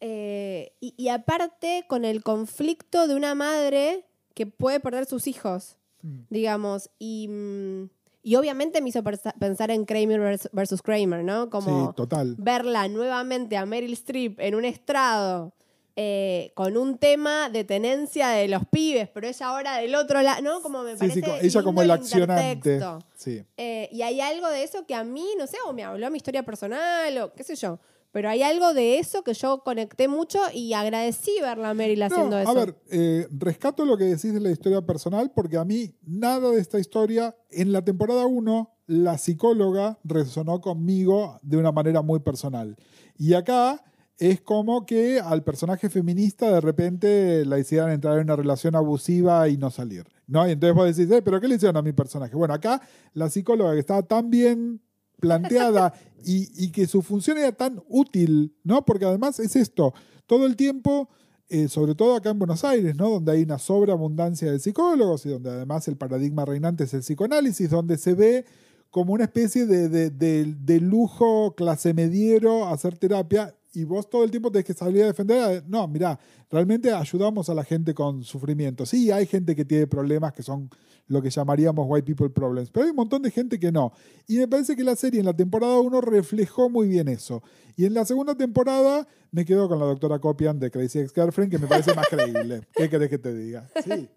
eh, 0.00 0.72
y, 0.80 0.94
y 0.96 1.08
aparte 1.08 1.84
con 1.88 2.04
el 2.04 2.22
conflicto 2.22 3.08
de 3.08 3.14
una 3.16 3.34
madre 3.34 4.04
que 4.34 4.46
puede 4.46 4.80
perder 4.80 5.06
sus 5.06 5.26
hijos, 5.26 5.74
Mm. 6.00 6.20
digamos, 6.30 6.90
y, 7.00 7.26
mm, 7.26 7.88
y 8.22 8.36
obviamente 8.36 8.80
me 8.80 8.90
hizo 8.90 9.02
pensar 9.02 9.72
en 9.72 9.84
Kramer 9.84 10.20
vers- 10.20 10.48
versus 10.52 10.80
Kramer, 10.80 11.24
¿no? 11.24 11.50
Como 11.50 11.88
sí, 11.88 11.92
total. 11.96 12.36
verla 12.38 12.86
nuevamente 12.86 13.56
a 13.56 13.66
Meryl 13.66 13.92
Streep 13.94 14.38
en 14.38 14.54
un 14.54 14.64
estrado 14.64 15.54
eh, 16.00 16.52
con 16.54 16.76
un 16.76 16.96
tema 16.96 17.50
de 17.50 17.64
tenencia 17.64 18.28
de 18.28 18.46
los 18.46 18.62
pibes, 18.70 19.08
pero 19.08 19.26
ella 19.26 19.48
ahora 19.48 19.78
del 19.78 19.96
otro 19.96 20.22
lado, 20.22 20.40
¿no? 20.42 20.62
Como 20.62 20.84
me 20.84 20.92
Sí, 20.92 20.98
parece 20.98 21.14
sí, 21.16 21.22
co- 21.22 21.34
ella 21.42 21.62
como 21.64 21.82
el 21.82 21.90
accionante. 21.90 22.80
Sí. 23.16 23.42
Eh, 23.56 23.88
y 23.90 24.02
hay 24.02 24.20
algo 24.20 24.48
de 24.48 24.62
eso 24.62 24.86
que 24.86 24.94
a 24.94 25.02
mí, 25.02 25.26
no 25.36 25.48
sé, 25.48 25.56
o 25.66 25.72
me 25.72 25.82
habló 25.82 26.08
mi 26.12 26.18
historia 26.18 26.44
personal 26.44 27.18
o 27.18 27.32
qué 27.32 27.42
sé 27.42 27.56
yo, 27.56 27.80
pero 28.12 28.28
hay 28.30 28.42
algo 28.44 28.74
de 28.74 29.00
eso 29.00 29.24
que 29.24 29.34
yo 29.34 29.64
conecté 29.64 30.06
mucho 30.06 30.38
y 30.54 30.72
agradecí 30.72 31.32
verla 31.40 31.70
a 31.70 31.74
Meryl 31.74 32.00
haciendo 32.04 32.36
No, 32.36 32.42
eso. 32.42 32.50
A 32.50 32.54
ver, 32.54 32.76
eh, 32.92 33.26
rescato 33.32 33.84
lo 33.84 33.96
que 33.98 34.04
decís 34.04 34.32
de 34.32 34.38
la 34.38 34.52
historia 34.52 34.80
personal 34.82 35.32
porque 35.34 35.56
a 35.56 35.64
mí 35.64 35.96
nada 36.06 36.48
de 36.52 36.60
esta 36.60 36.78
historia, 36.78 37.34
en 37.50 37.72
la 37.72 37.82
temporada 37.84 38.24
1, 38.24 38.70
la 38.86 39.18
psicóloga 39.18 39.98
resonó 40.04 40.60
conmigo 40.60 41.40
de 41.42 41.56
una 41.56 41.72
manera 41.72 42.02
muy 42.02 42.20
personal. 42.20 42.76
Y 43.18 43.34
acá 43.34 43.82
es 44.18 44.40
como 44.40 44.84
que 44.84 45.20
al 45.20 45.44
personaje 45.44 45.88
feminista 45.88 46.50
de 46.52 46.60
repente 46.60 47.44
la 47.46 47.58
hicieran 47.58 47.90
entrar 47.90 48.16
en 48.18 48.24
una 48.24 48.36
relación 48.36 48.74
abusiva 48.74 49.48
y 49.48 49.56
no 49.56 49.70
salir. 49.70 50.04
¿no? 50.26 50.46
Y 50.48 50.52
entonces 50.52 50.74
vos 50.76 50.96
decís, 50.96 51.10
"Eh, 51.10 51.22
¿pero 51.22 51.40
qué 51.40 51.48
le 51.48 51.54
hicieron 51.54 51.76
a 51.76 51.82
mi 51.82 51.92
personaje? 51.92 52.34
Bueno, 52.36 52.52
acá 52.54 52.80
la 53.14 53.30
psicóloga 53.30 53.72
que 53.74 53.80
estaba 53.80 54.02
tan 54.02 54.28
bien 54.30 54.80
planteada 55.20 55.92
y, 56.24 56.48
y 56.64 56.70
que 56.72 56.86
su 56.86 57.02
función 57.02 57.38
era 57.38 57.52
tan 57.52 57.80
útil, 57.88 58.54
¿no? 58.64 58.84
Porque 58.84 59.04
además 59.04 59.38
es 59.40 59.56
esto, 59.56 59.94
todo 60.26 60.46
el 60.46 60.56
tiempo, 60.56 61.08
eh, 61.48 61.68
sobre 61.68 61.94
todo 61.94 62.14
acá 62.16 62.30
en 62.30 62.38
Buenos 62.38 62.64
Aires, 62.64 62.94
¿no? 62.96 63.08
Donde 63.10 63.32
hay 63.32 63.42
una 63.42 63.58
sobreabundancia 63.58 64.50
de 64.52 64.58
psicólogos 64.58 65.24
y 65.26 65.30
donde 65.30 65.50
además 65.50 65.88
el 65.88 65.96
paradigma 65.96 66.44
reinante 66.44 66.84
es 66.84 66.94
el 66.94 67.00
psicoanálisis, 67.00 67.70
donde 67.70 67.96
se 67.98 68.14
ve 68.14 68.44
como 68.90 69.12
una 69.12 69.24
especie 69.24 69.66
de, 69.66 69.88
de- 69.88 70.10
de- 70.10 70.54
de 70.58 70.80
lujo 70.80 71.54
clase 71.54 71.94
mediero 71.94 72.66
hacer 72.68 72.96
terapia 72.98 73.54
y 73.78 73.84
vos 73.84 74.10
todo 74.10 74.24
el 74.24 74.30
tiempo 74.32 74.50
tenés 74.50 74.64
que 74.66 74.74
salir 74.74 75.04
a 75.04 75.06
defender. 75.06 75.62
No, 75.68 75.86
mirá, 75.86 76.18
realmente 76.50 76.90
ayudamos 76.92 77.48
a 77.48 77.54
la 77.54 77.62
gente 77.62 77.94
con 77.94 78.24
sufrimiento. 78.24 78.84
Sí, 78.84 79.12
hay 79.12 79.24
gente 79.24 79.54
que 79.54 79.64
tiene 79.64 79.86
problemas 79.86 80.32
que 80.32 80.42
son 80.42 80.68
lo 81.06 81.22
que 81.22 81.30
llamaríamos 81.30 81.86
white 81.88 82.04
people 82.04 82.28
problems, 82.28 82.70
pero 82.70 82.84
hay 82.84 82.90
un 82.90 82.96
montón 82.96 83.22
de 83.22 83.30
gente 83.30 83.56
que 83.56 83.70
no. 83.70 83.92
Y 84.26 84.38
me 84.38 84.48
parece 84.48 84.74
que 84.74 84.82
la 84.82 84.96
serie 84.96 85.20
en 85.20 85.26
la 85.26 85.32
temporada 85.32 85.78
1 85.78 86.00
reflejó 86.00 86.68
muy 86.68 86.88
bien 86.88 87.06
eso. 87.06 87.40
Y 87.76 87.84
en 87.84 87.94
la 87.94 88.04
segunda 88.04 88.34
temporada 88.34 89.06
me 89.30 89.44
quedo 89.44 89.68
con 89.68 89.78
la 89.78 89.86
doctora 89.86 90.18
Copian 90.18 90.58
de 90.58 90.72
Crazy 90.72 90.98
Ex-Girlfriend, 90.98 91.52
que 91.52 91.58
me 91.58 91.68
parece 91.68 91.94
más 91.94 92.08
creíble. 92.08 92.62
¿Qué 92.74 92.90
querés 92.90 93.10
que 93.10 93.18
te 93.18 93.32
diga? 93.32 93.70
Sí. 93.84 94.08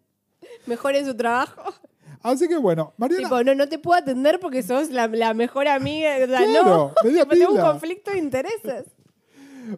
Mejor 0.66 0.96
en 0.96 1.06
su 1.06 1.16
trabajo. 1.16 1.62
Así 2.24 2.48
que 2.48 2.58
bueno, 2.58 2.94
Mariana, 2.98 3.24
Tipo, 3.24 3.44
no, 3.44 3.54
no 3.54 3.70
te 3.70 3.78
puedo 3.78 4.00
atender 4.00 4.40
porque 4.40 4.64
sos 4.64 4.90
la, 4.90 5.06
la 5.08 5.36
mejor 5.36 5.68
amiga. 5.68 6.16
O 6.16 6.28
sea, 6.28 6.46
Claro, 6.46 6.94
no. 7.04 7.10
Tipo, 7.10 7.28
tengo 7.28 7.52
un 7.54 7.62
conflicto 7.62 8.12
de 8.12 8.18
intereses. 8.18 8.86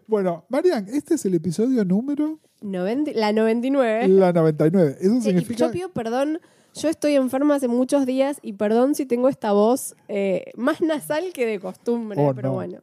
Bueno, 0.07 0.45
Marian, 0.49 0.87
este 0.89 1.15
es 1.15 1.25
el 1.25 1.35
episodio 1.35 1.83
número 1.85 2.39
Noventa- 2.61 3.11
la 3.13 3.33
99. 3.33 4.07
la 4.07 4.31
99. 4.33 4.97
Eso 5.01 5.21
significa 5.21 5.65
yo 5.67 5.71
pido 5.71 5.89
perdón, 5.89 6.39
yo 6.75 6.89
estoy 6.89 7.15
enferma 7.15 7.55
hace 7.55 7.67
muchos 7.67 8.05
días 8.05 8.37
y 8.41 8.53
perdón 8.53 8.95
si 8.95 9.05
tengo 9.05 9.27
esta 9.29 9.51
voz 9.51 9.95
eh, 10.07 10.51
más 10.55 10.81
nasal 10.81 11.33
que 11.33 11.45
de 11.45 11.59
costumbre, 11.59 12.17
Oh, 12.19 12.33
pero 12.33 12.49
no. 12.49 12.53
bueno. 12.55 12.79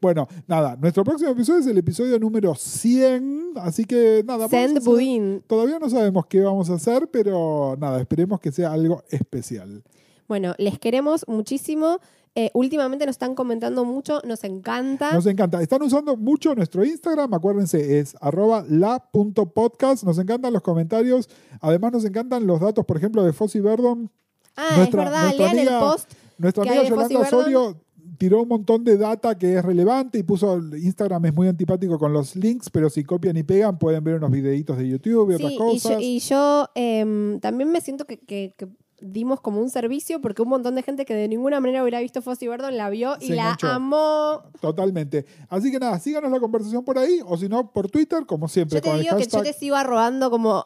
Bueno, 0.00 0.26
nada, 0.48 0.74
nuestro 0.80 1.04
próximo 1.04 1.30
episodio 1.30 1.60
es 1.60 1.66
el 1.68 1.78
episodio 1.78 2.18
número 2.18 2.56
100, 2.56 3.52
así 3.56 3.84
que 3.84 4.22
nada, 4.26 4.46
vamos 4.48 4.52
a 4.54 4.58
Send 4.58 4.84
budín. 4.84 5.44
Todavía 5.46 5.78
no 5.78 5.88
sabemos 5.88 6.26
qué 6.26 6.40
vamos 6.40 6.68
a 6.70 6.74
hacer, 6.74 7.08
pero 7.12 7.76
nada, 7.78 8.00
esperemos 8.00 8.40
que 8.40 8.50
sea 8.50 8.72
algo 8.72 9.04
especial. 9.10 9.84
Bueno, 10.26 10.54
les 10.58 10.78
queremos 10.80 11.24
muchísimo. 11.28 11.98
Eh, 12.36 12.50
últimamente 12.54 13.04
nos 13.06 13.14
están 13.14 13.34
comentando 13.34 13.84
mucho, 13.84 14.20
nos 14.24 14.44
encanta. 14.44 15.12
Nos 15.12 15.26
encanta. 15.26 15.60
Están 15.60 15.82
usando 15.82 16.16
mucho 16.16 16.54
nuestro 16.54 16.84
Instagram, 16.84 17.34
acuérdense, 17.34 17.98
es 17.98 18.14
arroba 18.20 18.64
la.podcast. 18.68 20.04
Nos 20.04 20.18
encantan 20.18 20.52
los 20.52 20.62
comentarios. 20.62 21.28
Además, 21.60 21.92
nos 21.92 22.04
encantan 22.04 22.46
los 22.46 22.60
datos, 22.60 22.84
por 22.84 22.96
ejemplo, 22.96 23.24
de 23.24 23.32
Fossi 23.32 23.60
Verdon. 23.60 24.10
ah, 24.56 24.74
nuestra- 24.76 25.02
es 25.04 25.10
verdad, 25.10 25.22
nuestra 25.24 25.44
lean 25.46 25.56
amiga- 25.58 25.78
el 25.78 25.84
post. 25.84 26.10
Nuestra 26.38 26.62
¿Qué 26.64 26.70
amiga 26.70 26.88
Yolanda? 26.88 27.18
Osorio 27.20 27.80
tiró 28.18 28.42
un 28.42 28.48
montón 28.48 28.84
de 28.84 28.96
data 28.98 29.36
que 29.38 29.54
es 29.56 29.64
relevante 29.64 30.18
y 30.18 30.22
puso 30.22 30.58
Instagram 30.76 31.24
es 31.26 31.34
muy 31.34 31.48
antipático 31.48 31.98
con 31.98 32.12
los 32.12 32.36
links, 32.36 32.68
pero 32.70 32.90
si 32.90 33.02
copian 33.02 33.36
y 33.36 33.42
pegan 33.42 33.78
pueden 33.78 34.04
ver 34.04 34.16
unos 34.16 34.30
videitos 34.30 34.76
de 34.76 34.88
YouTube 34.88 35.30
y 35.30 35.34
otras 35.34 35.48
Sí, 35.50 35.54
y 35.54 35.58
cosas. 35.58 35.92
yo, 35.92 35.98
y 36.00 36.18
yo, 36.18 36.68
em, 36.74 37.40
también 37.40 37.70
me 37.72 37.80
siento 37.80 38.04
que, 38.06 38.18
que- 38.18 38.54
que 38.58 38.68
dimos 39.00 39.40
como 39.40 39.60
un 39.60 39.70
servicio 39.70 40.20
porque 40.20 40.42
un 40.42 40.48
montón 40.48 40.74
de 40.74 40.82
gente 40.82 41.04
que 41.04 41.14
de 41.14 41.28
ninguna 41.28 41.60
manera 41.60 41.82
hubiera 41.82 42.00
visto 42.00 42.22
Fossi 42.22 42.46
Verdon 42.48 42.76
la 42.76 42.90
vio 42.90 43.14
y 43.20 43.28
Se 43.28 43.34
la 43.34 43.42
enganchó. 43.42 43.68
amó. 43.68 44.42
Totalmente. 44.60 45.26
Así 45.48 45.70
que 45.70 45.78
nada, 45.78 45.98
síganos 45.98 46.30
la 46.30 46.40
conversación 46.40 46.84
por 46.84 46.98
ahí, 46.98 47.20
o 47.26 47.36
si 47.36 47.48
no, 47.48 47.72
por 47.72 47.88
Twitter, 47.90 48.24
como 48.26 48.48
siempre, 48.48 48.76
Yo 48.78 48.82
te 48.82 48.88
con 48.88 48.96
el 48.98 49.04
digo 49.04 49.16
que 49.16 49.26
yo 49.26 49.42
te 49.42 49.52
sigo 49.52 49.76
arrobando 49.76 50.30
como 50.30 50.64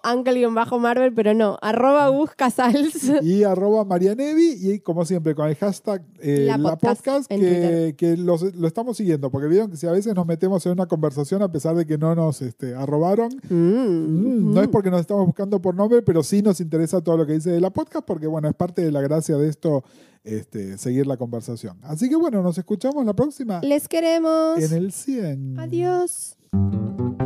bajo 0.55 0.79
Marvel, 0.79 1.13
pero 1.15 1.35
no, 1.35 1.59
arroba 1.63 2.09
Gus 2.09 2.31
Casals. 2.37 3.11
y 3.23 3.45
arroba 3.45 3.85
Marianevi, 3.85 4.57
y 4.61 4.81
como 4.81 5.05
siempre, 5.05 5.35
con 5.35 5.49
el 5.49 5.57
hashtag 5.57 6.03
eh, 6.21 6.45
La 6.47 6.57
la, 6.59 6.77
podcast 6.77 7.29
que, 7.29 7.37
Twitter. 7.39 7.97
que 7.97 8.17
los- 8.17 8.55
lo 8.55 8.67
estamos 8.67 8.97
siguiendo, 8.97 9.31
porque 9.31 9.49
vieron 9.49 9.71
que 9.71 9.77
si 9.77 9.87
a 9.87 9.93
veces 9.93 10.15
nos 10.15 10.27
metemos 10.27 10.65
en 10.67 10.73
una 10.73 10.87
conversación 10.87 11.43
a 11.43 11.51
pesar 11.51 11.75
de 11.77 11.87
que 11.87 11.99
no 11.99 12.15
nos 12.15 12.43
este, 12.43 12.75
arrobaron, 12.75 13.31
Mm. 13.49 13.55
Mm, 13.55 14.55
No 14.55 14.61
es 14.63 14.69
porque 14.69 14.91
nos 14.91 15.01
estamos 15.01 15.27
buscando 15.27 15.61
por 15.61 15.75
nombre, 15.75 16.03
pero 16.03 16.23
sí 16.23 16.43
nos 16.43 16.61
interesa 16.61 17.01
todo 17.03 17.17
lo 17.17 17.27
que 17.27 17.35
dice 17.35 17.51
de 17.51 17.61
la 17.61 17.71
podcast, 17.71 18.07
porque 18.07 18.24
bueno, 18.27 18.49
es 18.49 18.55
parte 18.55 18.83
de 18.83 18.93
la 18.93 19.01
gracia 19.01 19.37
de 19.37 19.49
esto 19.49 19.85
este, 20.25 20.79
seguir 20.79 21.07
la 21.07 21.17
conversación. 21.17 21.79
Así 21.83 22.09
que 22.09 22.17
bueno, 22.17 22.43
nos 22.43 22.57
escuchamos 22.59 23.05
la 23.05 23.13
próxima 23.15 23.61
Les 23.63 23.89
queremos. 23.89 24.59
en 24.59 24.73
el 24.73 24.93
100. 24.93 25.59
Adiós. 25.59 26.37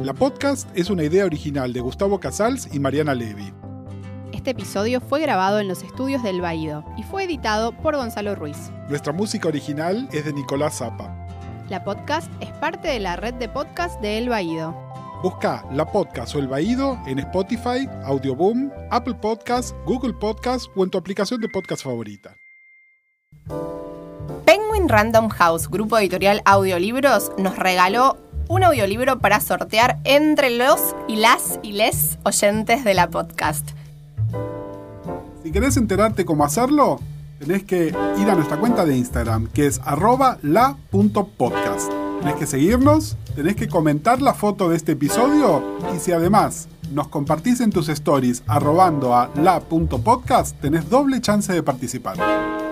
La 0.02 0.14
podcast 0.14 0.68
es 0.74 0.90
una 0.90 1.04
idea 1.04 1.24
original 1.24 1.72
de 1.72 1.80
Gustavo 1.80 2.18
Casals 2.18 2.68
y 2.72 2.78
Mariana 2.78 3.14
Levi. 3.14 3.52
Este 4.32 4.50
episodio 4.50 5.00
fue 5.00 5.20
grabado 5.20 5.58
en 5.58 5.68
los 5.68 5.82
estudios 5.82 6.22
del 6.22 6.40
Baído 6.40 6.84
y 6.96 7.02
fue 7.02 7.24
editado 7.24 7.72
por 7.72 7.96
Gonzalo 7.96 8.34
Ruiz. 8.34 8.56
Nuestra 8.88 9.12
música 9.12 9.48
original 9.48 10.08
es 10.12 10.24
de 10.24 10.32
Nicolás 10.32 10.78
Zapa. 10.78 11.26
La 11.68 11.84
podcast 11.84 12.30
es 12.40 12.50
parte 12.52 12.88
de 12.88 13.00
la 13.00 13.16
red 13.16 13.34
de 13.34 13.48
podcast 13.48 14.00
de 14.00 14.16
El 14.18 14.28
Baído. 14.30 14.87
Busca 15.22 15.64
La 15.72 15.84
Podcast 15.84 16.36
o 16.36 16.38
El 16.38 16.46
Baído 16.46 16.96
en 17.06 17.18
Spotify, 17.18 17.88
Audioboom, 18.04 18.70
Apple 18.90 19.14
Podcast, 19.14 19.74
Google 19.84 20.12
Podcast 20.12 20.66
o 20.76 20.84
en 20.84 20.90
tu 20.90 20.98
aplicación 20.98 21.40
de 21.40 21.48
podcast 21.48 21.82
favorita. 21.82 22.36
Penguin 24.44 24.88
Random 24.88 25.28
House, 25.28 25.68
grupo 25.68 25.98
editorial 25.98 26.40
Audiolibros, 26.44 27.32
nos 27.36 27.56
regaló 27.56 28.16
un 28.48 28.62
audiolibro 28.62 29.18
para 29.18 29.40
sortear 29.40 29.98
entre 30.04 30.50
los 30.50 30.94
y 31.08 31.16
las 31.16 31.58
y 31.62 31.72
les 31.72 32.18
oyentes 32.22 32.84
de 32.84 32.94
la 32.94 33.10
podcast. 33.10 33.70
Si 35.42 35.50
querés 35.50 35.76
enterarte 35.76 36.24
cómo 36.24 36.44
hacerlo, 36.44 37.00
tenés 37.40 37.64
que 37.64 37.88
ir 37.88 38.30
a 38.30 38.34
nuestra 38.36 38.56
cuenta 38.58 38.84
de 38.84 38.96
Instagram, 38.96 39.48
que 39.48 39.66
es 39.66 39.80
arroba 39.84 40.38
la.podcast. 40.42 41.92
Tenés 42.20 42.34
que 42.34 42.46
seguirnos, 42.46 43.16
tenés 43.34 43.56
que 43.56 43.68
comentar 43.68 44.20
la 44.20 44.34
foto 44.34 44.68
de 44.68 44.76
este 44.76 44.92
episodio 44.92 45.62
y 45.94 45.98
si 45.98 46.12
además 46.12 46.68
nos 46.92 47.08
compartís 47.08 47.60
en 47.60 47.70
tus 47.70 47.88
stories 47.88 48.42
arrobando 48.46 49.14
a 49.14 49.30
la.podcast, 49.36 50.58
tenés 50.60 50.88
doble 50.90 51.20
chance 51.20 51.52
de 51.52 51.62
participar. 51.62 52.67